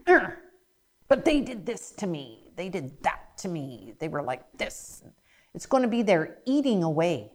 But 0.06 1.26
they 1.26 1.42
did 1.42 1.66
this 1.66 1.92
to 1.98 2.08
me. 2.08 2.52
They 2.56 2.70
did 2.70 3.02
that 3.04 3.38
to 3.40 3.48
me. 3.48 3.94
They 4.00 4.08
were 4.08 4.22
like 4.22 4.44
this. 4.58 5.04
It's 5.54 5.66
going 5.66 5.84
to 5.84 5.90
be 5.90 6.02
there 6.02 6.38
eating 6.46 6.84
away 6.84 7.32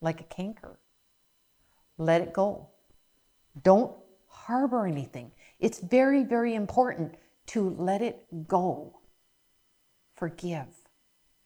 like 0.00 0.20
a 0.20 0.24
canker. 0.24 0.78
Let 1.98 2.20
it 2.20 2.32
go. 2.32 2.68
Don't 3.62 3.92
harbor 4.28 4.86
anything. 4.86 5.32
It's 5.58 5.78
very, 5.78 6.24
very 6.24 6.54
important 6.54 7.14
to 7.46 7.70
let 7.78 8.02
it 8.02 8.26
go. 8.46 8.98
Forgive 10.14 10.66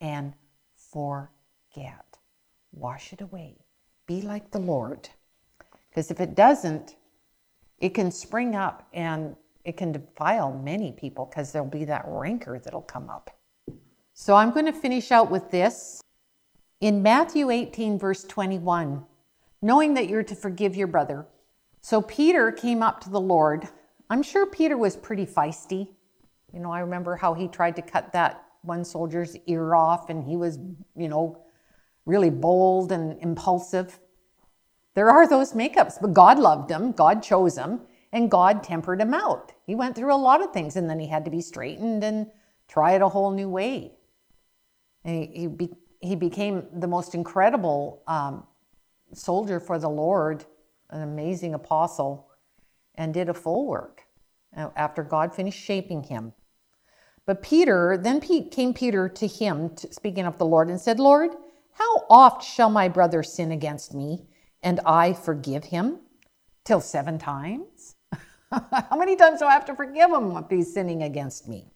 and 0.01 0.35
forget. 0.75 2.19
Wash 2.73 3.13
it 3.13 3.21
away. 3.21 3.57
Be 4.07 4.23
like 4.23 4.51
the 4.51 4.59
Lord. 4.59 5.09
Because 5.89 6.11
if 6.11 6.21
it 6.21 6.35
doesn't, 6.35 6.97
it 7.79 7.91
can 7.91 8.11
spring 8.11 8.55
up 8.55 8.89
and 8.93 9.37
it 9.65 9.77
can 9.77 9.93
defile 9.93 10.53
many 10.53 10.93
people 10.93 11.27
because 11.27 11.53
there'll 11.53 11.69
be 11.69 11.85
that 11.85 12.05
rancor 12.07 12.59
that'll 12.59 12.83
come 12.83 13.11
up. 13.11 13.31
So 14.23 14.37
I'm 14.37 14.51
going 14.51 14.67
to 14.67 14.73
finish 14.73 15.13
out 15.13 15.31
with 15.31 15.51
this. 15.51 16.03
In 16.83 17.03
Matthew 17.03 17.49
18, 17.49 17.99
verse 17.99 18.23
21, 18.25 19.03
knowing 19.63 19.95
that 19.95 20.11
you're 20.11 20.23
to 20.25 20.35
forgive 20.35 20.77
your 20.77 20.89
brother. 20.89 21.27
So 21.81 22.03
Peter 22.03 22.53
came 22.53 22.83
up 22.83 23.01
to 23.01 23.09
the 23.09 23.19
Lord. 23.19 23.67
I'm 24.11 24.23
sure 24.23 24.45
Peter 24.45 24.77
was 24.77 24.95
pretty 24.95 25.25
feisty. 25.25 25.89
You 26.53 26.61
know, 26.61 26.71
I 26.71 26.81
remember 26.81 27.17
how 27.17 27.33
he 27.33 27.49
tried 27.49 27.77
to 27.77 27.83
cut 27.83 28.13
that 28.13 28.45
one 28.61 28.85
soldier's 28.85 29.39
ear 29.47 29.75
off, 29.75 30.11
and 30.11 30.23
he 30.23 30.37
was, 30.37 30.59
you 30.95 31.09
know, 31.09 31.43
really 32.05 32.29
bold 32.29 32.93
and 32.93 33.19
impulsive. 33.23 33.99
There 34.93 35.09
are 35.09 35.27
those 35.27 35.55
makeups, 35.55 35.95
but 35.99 36.13
God 36.13 36.39
loved 36.39 36.71
him, 36.71 36.93
God 36.93 37.23
chose 37.23 37.57
him, 37.57 37.81
and 38.13 38.31
God 38.31 38.63
tempered 38.63 39.01
him 39.01 39.15
out. 39.15 39.55
He 39.65 39.75
went 39.75 39.97
through 39.97 40.13
a 40.13 40.17
lot 40.17 40.43
of 40.43 40.53
things, 40.53 40.77
and 40.77 40.91
then 40.91 41.01
he 41.01 41.07
had 41.07 41.25
to 41.25 41.31
be 41.31 41.41
straightened 41.41 42.05
and 42.05 42.27
try 42.69 42.93
it 42.93 43.01
a 43.01 43.09
whole 43.09 43.31
new 43.31 43.49
way. 43.49 43.95
And 45.05 45.17
he, 45.17 45.41
he, 45.41 45.47
be, 45.47 45.71
he 46.01 46.17
became 46.17 46.67
the 46.73 46.87
most 46.87 47.15
incredible 47.15 48.03
um, 48.07 48.45
soldier 49.13 49.61
for 49.61 49.79
the 49.79 49.89
Lord, 49.89 50.45
an 50.91 51.03
amazing 51.03 51.55
apostle, 51.55 52.29
and 52.95 53.15
did 53.15 53.29
a 53.29 53.35
full 53.35 53.67
work 53.67 54.03
uh, 54.57 54.69
after 54.77 55.03
God 55.03 55.35
finished 55.35 55.59
shaping 55.63 56.03
him. 56.03 56.33
But 57.27 57.43
Peter, 57.43 57.97
then 57.97 58.21
came 58.21 58.75
Peter 58.75 59.09
to 59.09 59.27
him, 59.27 59.75
to, 59.77 59.93
speaking 59.93 60.27
of 60.27 60.39
the 60.39 60.47
Lord, 60.47 60.69
and 60.69 60.81
said, 60.81 60.99
Lord, 60.99 61.31
how 61.73 62.05
oft 62.11 62.45
shall 62.45 62.71
my 62.71 62.89
brother 62.89 63.23
sin 63.23 63.53
against 63.53 63.95
me, 63.95 64.27
and 64.63 64.81
I 64.85 65.13
forgive 65.13 65.65
him? 65.65 66.01
Till 66.65 66.81
seven 66.81 67.19
times? 67.19 67.97
how 68.51 68.97
many 68.97 69.17
times 69.17 69.41
do 69.41 69.47
I 69.47 69.53
have 69.53 69.65
to 69.67 69.75
forgive 69.75 70.11
him 70.11 70.37
if 70.37 70.51
he's 70.51 70.75
sinning 70.75 71.03
against 71.03 71.49
me? 71.49 71.73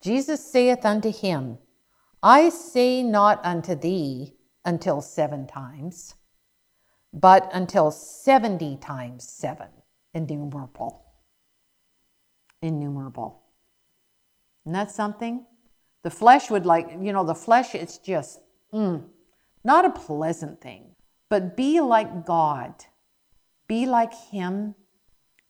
Jesus 0.00 0.44
saith 0.44 0.84
unto 0.84 1.12
him, 1.12 1.58
I 2.28 2.48
say 2.48 3.04
not 3.04 3.40
unto 3.44 3.76
thee 3.76 4.34
until 4.64 5.00
seven 5.00 5.46
times, 5.46 6.16
but 7.12 7.48
until 7.52 7.92
70 7.92 8.78
times 8.78 9.28
seven, 9.28 9.68
innumerable. 10.12 11.04
Innumerable. 12.60 13.42
And 14.64 14.74
that's 14.74 14.92
something? 14.92 15.46
The 16.02 16.10
flesh 16.10 16.50
would 16.50 16.66
like, 16.66 16.90
you 17.00 17.12
know, 17.12 17.22
the 17.22 17.32
flesh, 17.32 17.76
it's 17.76 17.98
just 17.98 18.40
mm, 18.74 19.04
not 19.62 19.84
a 19.84 19.90
pleasant 19.90 20.60
thing. 20.60 20.96
But 21.30 21.56
be 21.56 21.80
like 21.80 22.26
God. 22.26 22.74
Be 23.68 23.86
like 23.86 24.12
Him. 24.32 24.74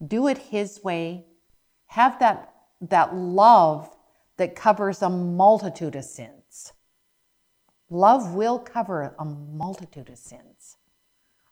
Do 0.06 0.28
it 0.28 0.36
His 0.36 0.84
way. 0.84 1.24
Have 1.86 2.18
that, 2.18 2.52
that 2.82 3.16
love 3.16 3.96
that 4.36 4.54
covers 4.54 5.00
a 5.00 5.08
multitude 5.08 5.96
of 5.96 6.04
sins. 6.04 6.32
Love 7.88 8.34
will 8.34 8.58
cover 8.58 9.14
a 9.18 9.24
multitude 9.24 10.08
of 10.08 10.18
sins. 10.18 10.76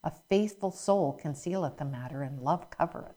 A 0.03 0.13
faithful 0.29 0.71
soul 0.71 1.13
concealeth 1.13 1.79
the 1.79 1.85
matter, 1.85 2.23
and 2.23 2.41
love 2.41 2.71
covereth. 2.71 3.17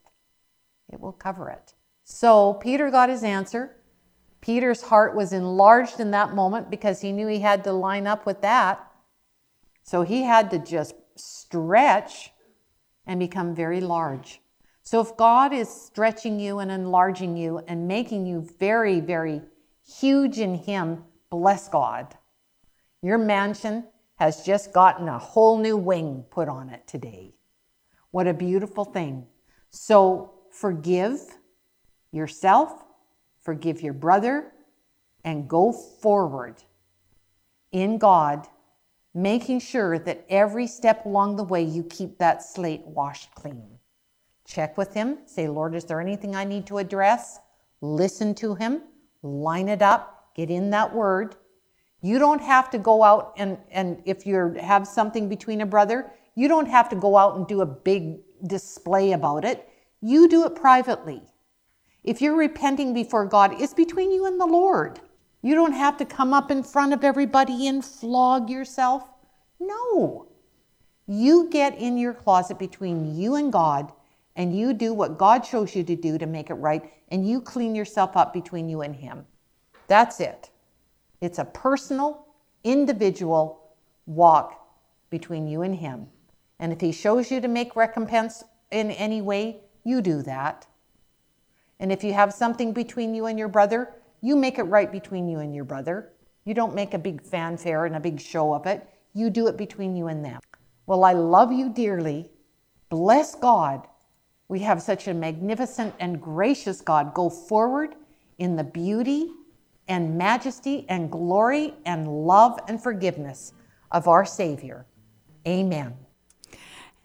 It 0.88 1.00
will 1.00 1.12
cover 1.12 1.50
it. 1.50 1.74
So 2.04 2.54
Peter 2.54 2.90
got 2.90 3.10
his 3.10 3.22
answer. 3.22 3.76
Peter's 4.40 4.82
heart 4.82 5.14
was 5.14 5.32
enlarged 5.32 6.00
in 6.00 6.12
that 6.12 6.34
moment 6.34 6.70
because 6.70 7.00
he 7.00 7.12
knew 7.12 7.26
he 7.26 7.40
had 7.40 7.64
to 7.64 7.72
line 7.72 8.06
up 8.06 8.24
with 8.24 8.40
that. 8.42 8.90
So 9.82 10.02
he 10.02 10.22
had 10.22 10.50
to 10.50 10.58
just 10.58 10.94
stretch 11.16 12.30
and 13.06 13.18
become 13.18 13.54
very 13.54 13.80
large. 13.80 14.40
So 14.82 15.00
if 15.00 15.16
God 15.16 15.52
is 15.52 15.68
stretching 15.68 16.38
you 16.38 16.60
and 16.60 16.70
enlarging 16.70 17.36
you 17.36 17.58
and 17.66 17.88
making 17.88 18.26
you 18.26 18.48
very, 18.58 19.00
very 19.00 19.42
huge 19.86 20.38
in 20.38 20.54
Him, 20.54 21.04
bless 21.30 21.68
God. 21.68 22.16
Your 23.02 23.18
mansion 23.18 23.84
has 24.16 24.44
just 24.44 24.72
gotten 24.72 25.08
a 25.08 25.18
whole 25.18 25.58
new 25.58 25.76
wing 25.76 26.24
put 26.30 26.48
on 26.48 26.70
it 26.70 26.86
today. 26.86 27.34
What 28.10 28.26
a 28.26 28.34
beautiful 28.34 28.84
thing. 28.84 29.26
So 29.70 30.32
forgive 30.50 31.20
yourself, 32.10 32.84
forgive 33.40 33.82
your 33.82 33.92
brother, 33.92 34.52
and 35.24 35.48
go 35.48 35.72
forward 35.72 36.62
in 37.70 37.98
God 37.98 38.46
making 39.14 39.60
sure 39.60 39.98
that 39.98 40.24
every 40.28 40.66
step 40.66 41.04
along 41.04 41.36
the 41.36 41.44
way 41.44 41.62
you 41.62 41.82
keep 41.82 42.18
that 42.18 42.42
slate 42.42 42.82
washed 42.86 43.34
clean. 43.34 43.78
Check 44.46 44.78
with 44.78 44.94
Him, 44.94 45.18
say, 45.26 45.48
Lord, 45.48 45.74
is 45.74 45.84
there 45.84 46.00
anything 46.00 46.34
I 46.34 46.44
need 46.44 46.66
to 46.66 46.78
address? 46.78 47.40
Listen 47.80 48.34
to 48.36 48.54
Him, 48.54 48.82
line 49.22 49.68
it 49.68 49.82
up, 49.82 50.30
get 50.34 50.50
in 50.50 50.70
that 50.70 50.94
word. 50.94 51.36
You 52.00 52.18
don't 52.18 52.40
have 52.40 52.70
to 52.70 52.78
go 52.78 53.02
out 53.02 53.34
and, 53.36 53.58
and 53.70 54.00
if 54.04 54.26
you 54.26 54.54
have 54.60 54.86
something 54.86 55.28
between 55.28 55.60
a 55.60 55.66
brother, 55.66 56.10
you 56.34 56.46
don't 56.46 56.68
have 56.68 56.88
to 56.90 56.96
go 56.96 57.16
out 57.16 57.36
and 57.36 57.46
do 57.46 57.60
a 57.60 57.66
big 57.66 58.20
display 58.46 59.12
about 59.12 59.44
it. 59.44 59.68
You 60.00 60.28
do 60.28 60.44
it 60.46 60.54
privately. 60.54 61.22
If 62.04 62.22
you're 62.22 62.36
repenting 62.36 62.94
before 62.94 63.26
God, 63.26 63.60
it's 63.60 63.74
between 63.74 64.12
you 64.12 64.26
and 64.26 64.40
the 64.40 64.46
Lord. 64.46 65.00
You 65.42 65.54
don't 65.54 65.72
have 65.72 65.96
to 65.98 66.04
come 66.04 66.32
up 66.32 66.50
in 66.50 66.62
front 66.62 66.92
of 66.92 67.02
everybody 67.02 67.66
and 67.66 67.84
flog 67.84 68.48
yourself. 68.48 69.08
No. 69.58 70.28
You 71.06 71.48
get 71.50 71.76
in 71.76 71.98
your 71.98 72.14
closet 72.14 72.58
between 72.58 73.16
you 73.16 73.34
and 73.34 73.52
God 73.52 73.92
and 74.36 74.56
you 74.56 74.72
do 74.72 74.94
what 74.94 75.18
God 75.18 75.44
shows 75.44 75.74
you 75.74 75.82
to 75.82 75.96
do 75.96 76.18
to 76.18 76.26
make 76.26 76.50
it 76.50 76.54
right 76.54 76.92
and 77.08 77.28
you 77.28 77.40
clean 77.40 77.74
yourself 77.74 78.16
up 78.16 78.32
between 78.32 78.68
you 78.68 78.82
and 78.82 78.94
Him. 78.94 79.26
That's 79.88 80.20
it. 80.20 80.50
It's 81.20 81.38
a 81.38 81.44
personal, 81.44 82.26
individual 82.64 83.60
walk 84.06 84.66
between 85.10 85.46
you 85.46 85.62
and 85.62 85.74
Him. 85.74 86.06
And 86.58 86.72
if 86.72 86.80
He 86.80 86.92
shows 86.92 87.30
you 87.30 87.40
to 87.40 87.48
make 87.48 87.76
recompense 87.76 88.44
in 88.70 88.90
any 88.92 89.20
way, 89.22 89.60
you 89.84 90.00
do 90.00 90.22
that. 90.22 90.66
And 91.80 91.92
if 91.92 92.02
you 92.02 92.12
have 92.12 92.32
something 92.34 92.72
between 92.72 93.14
you 93.14 93.26
and 93.26 93.38
your 93.38 93.48
brother, 93.48 93.94
you 94.20 94.36
make 94.36 94.58
it 94.58 94.64
right 94.64 94.90
between 94.90 95.28
you 95.28 95.38
and 95.38 95.54
your 95.54 95.64
brother. 95.64 96.12
You 96.44 96.54
don't 96.54 96.74
make 96.74 96.94
a 96.94 96.98
big 96.98 97.22
fanfare 97.22 97.84
and 97.84 97.96
a 97.96 98.00
big 98.00 98.20
show 98.20 98.52
of 98.52 98.66
it. 98.66 98.88
You 99.14 99.30
do 99.30 99.46
it 99.46 99.56
between 99.56 99.96
you 99.96 100.08
and 100.08 100.24
them. 100.24 100.40
Well, 100.86 101.04
I 101.04 101.12
love 101.12 101.52
you 101.52 101.68
dearly. 101.68 102.30
Bless 102.88 103.34
God. 103.34 103.86
We 104.48 104.60
have 104.60 104.82
such 104.82 105.08
a 105.08 105.14
magnificent 105.14 105.94
and 106.00 106.20
gracious 106.20 106.80
God. 106.80 107.14
Go 107.14 107.28
forward 107.28 107.94
in 108.38 108.56
the 108.56 108.64
beauty 108.64 109.30
and 109.88 110.16
majesty 110.16 110.84
and 110.88 111.10
glory 111.10 111.74
and 111.84 112.06
love 112.06 112.58
and 112.68 112.82
forgiveness 112.82 113.52
of 113.90 114.06
our 114.06 114.24
Savior. 114.24 114.86
Amen. 115.46 115.94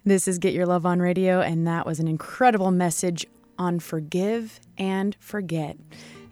This 0.06 0.28
is 0.28 0.38
Get 0.38 0.54
Your 0.54 0.66
Love 0.66 0.86
on 0.86 1.00
Radio, 1.00 1.40
and 1.40 1.66
that 1.66 1.86
was 1.86 2.00
an 2.00 2.08
incredible 2.08 2.72
message 2.72 3.26
on 3.58 3.80
forgive 3.80 4.60
and 4.78 5.16
forget. 5.20 5.78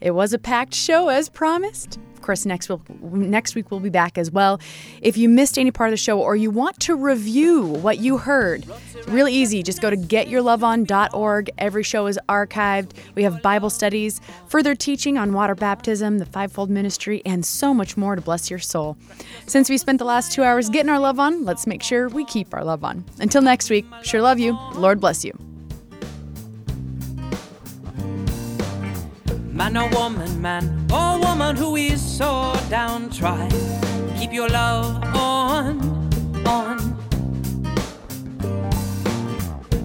It 0.02 0.12
was 0.12 0.34
a 0.34 0.40
packed 0.40 0.74
show 0.74 1.10
as 1.10 1.30
promised. 1.30 2.00
Of 2.22 2.26
course, 2.26 2.46
next 2.46 2.70
week, 2.70 2.80
next 3.02 3.56
week 3.56 3.72
we'll 3.72 3.80
be 3.80 3.90
back 3.90 4.16
as 4.16 4.30
well. 4.30 4.60
If 5.02 5.18
you 5.18 5.28
missed 5.28 5.58
any 5.58 5.72
part 5.72 5.90
of 5.90 5.92
the 5.92 5.98
show 5.98 6.22
or 6.22 6.36
you 6.36 6.52
want 6.52 6.80
to 6.82 6.96
review 6.96 7.64
what 7.66 7.98
you 7.98 8.20
heard, 8.20 8.64
really 9.08 9.34
easy. 9.34 9.64
Just 9.64 9.82
go 9.82 9.90
to 9.90 9.98
getyourloveon.org. 9.98 11.50
Every 11.58 11.82
show 11.82 12.06
is 12.06 12.20
archived. 12.30 12.92
We 13.16 13.24
have 13.24 13.42
Bible 13.42 13.72
studies, 13.72 14.22
further 14.48 14.76
teaching 14.76 15.18
on 15.18 15.34
water 15.34 15.56
baptism, 15.56 16.20
the 16.20 16.28
fivefold 16.28 16.70
ministry, 16.70 17.24
and 17.26 17.44
so 17.44 17.74
much 17.74 17.98
more 17.98 18.16
to 18.16 18.22
bless 18.22 18.52
your 18.52 18.60
soul. 18.60 18.98
Since 19.48 19.72
we 19.72 19.80
spent 19.80 19.98
the 19.98 20.06
last 20.06 20.32
two 20.32 20.44
hours 20.44 20.70
getting 20.70 20.90
our 20.90 21.00
love 21.00 21.20
on, 21.20 21.44
let's 21.44 21.66
make 21.66 21.82
sure 21.82 22.08
we 22.08 22.24
keep 22.26 22.54
our 22.54 22.64
love 22.64 22.84
on. 22.84 23.04
Until 23.20 23.42
next 23.42 23.72
week, 23.72 23.86
sure 24.04 24.22
love 24.22 24.38
you. 24.38 24.56
Lord 24.76 25.02
bless 25.02 25.26
you. 25.26 25.34
Man 29.54 29.76
or 29.76 29.90
woman, 29.90 30.42
man 30.42 30.88
or 30.92 31.20
woman 31.20 31.58
who 31.58 31.76
is 31.76 32.02
so 32.02 32.54
downtrodden, 32.70 33.52
keep 34.18 34.32
your 34.32 34.48
love 34.48 35.04
on, 35.14 35.82
on. 36.48 36.78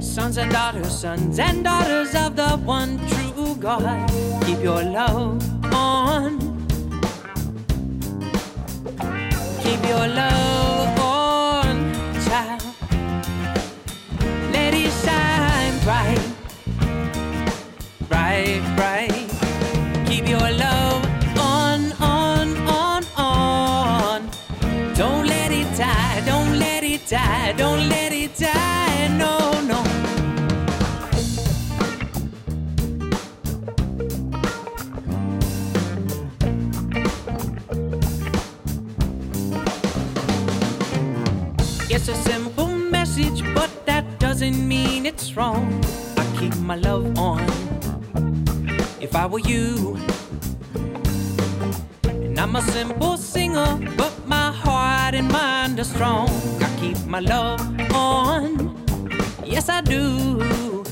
Sons 0.00 0.38
and 0.38 0.52
daughters, 0.52 1.00
sons 1.00 1.38
and 1.40 1.64
daughters 1.64 2.14
of 2.14 2.36
the 2.36 2.56
one 2.64 2.98
true 3.08 3.56
God, 3.56 4.08
keep 4.44 4.62
your 4.62 4.82
love 4.84 5.42
on. 5.74 6.38
Keep 9.62 9.82
your 9.88 10.06
love 10.06 11.00
on, 11.00 11.92
child. 12.24 12.62
Let 14.52 14.74
it 14.74 14.92
shine 15.04 15.78
bright, 15.82 16.24
bright, 18.08 18.62
bright. 18.76 19.15
Keep 20.06 20.28
your 20.28 20.38
love 20.38 21.04
on, 21.36 21.92
on, 22.00 22.56
on, 22.68 23.04
on. 23.16 24.30
Don't 24.94 25.26
let 25.26 25.50
it 25.50 25.76
die, 25.76 26.22
don't 26.24 26.58
let 26.58 26.84
it 26.84 27.06
die, 27.08 27.52
don't 27.52 27.88
let 27.88 28.12
it 28.12 28.36
die, 28.36 29.08
no, 29.08 29.60
no. 29.62 29.82
It's 41.90 42.08
a 42.08 42.14
simple 42.14 42.68
message, 42.68 43.42
but 43.54 43.70
that 43.86 44.20
doesn't 44.20 44.66
mean 44.66 45.04
it's 45.04 45.36
wrong. 45.36 45.84
I 46.16 46.24
keep 46.38 46.56
my 46.58 46.76
love 46.76 47.18
on 47.18 47.75
if 49.00 49.14
I 49.14 49.26
were 49.26 49.40
you. 49.40 49.98
And 52.04 52.38
I'm 52.38 52.56
a 52.56 52.62
simple 52.62 53.16
singer, 53.16 53.78
but 53.96 54.26
my 54.26 54.50
heart 54.52 55.14
and 55.14 55.30
mind 55.30 55.78
are 55.80 55.84
strong. 55.84 56.28
I 56.60 56.76
keep 56.80 56.98
my 57.06 57.20
love 57.20 57.60
on, 57.92 58.76
yes 59.44 59.68
I 59.68 59.80
do. 59.80 60.84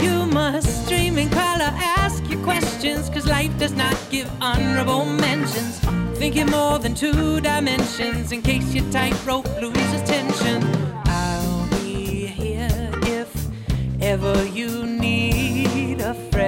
You 0.00 0.26
must 0.26 0.88
dream 0.88 1.18
in 1.18 1.28
color, 1.30 1.70
ask 1.98 2.28
your 2.28 2.42
questions, 2.42 3.08
cause 3.08 3.26
life 3.26 3.56
does 3.58 3.72
not 3.72 3.96
give 4.10 4.30
honorable 4.40 5.04
mentions. 5.04 5.78
Thinking 6.18 6.46
more 6.50 6.78
than 6.78 6.94
two 6.94 7.40
dimensions 7.40 8.32
in 8.32 8.42
case 8.42 8.74
your 8.74 8.88
tightrope 8.90 9.48
loses 9.60 10.02
tension. 10.02 10.62
I'll 11.06 11.68
be 11.70 12.26
here 12.26 12.90
if 13.02 13.30
ever 14.00 14.44
you 14.46 14.86
need 14.86 16.00
a 16.00 16.14
friend. 16.14 16.41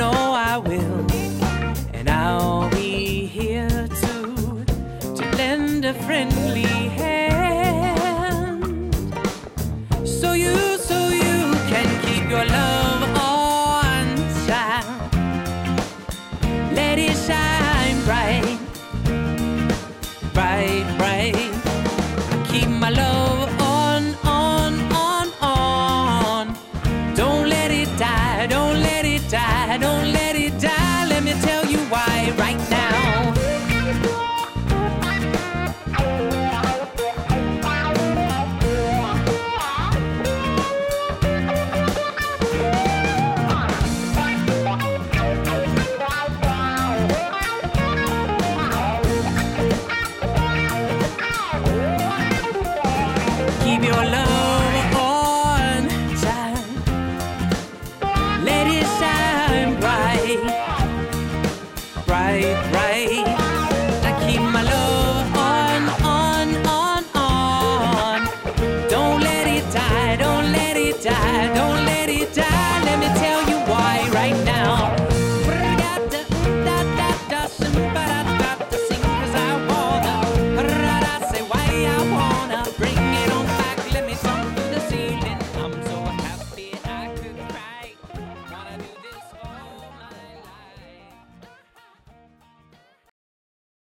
Know 0.00 0.12
I 0.12 0.56
will, 0.56 1.06
and 1.92 2.08
I'll 2.08 2.70
be 2.70 3.26
here 3.26 3.68
to 3.68 4.64
to 5.18 5.22
lend 5.36 5.84
a 5.84 5.92
friendly 5.92 6.89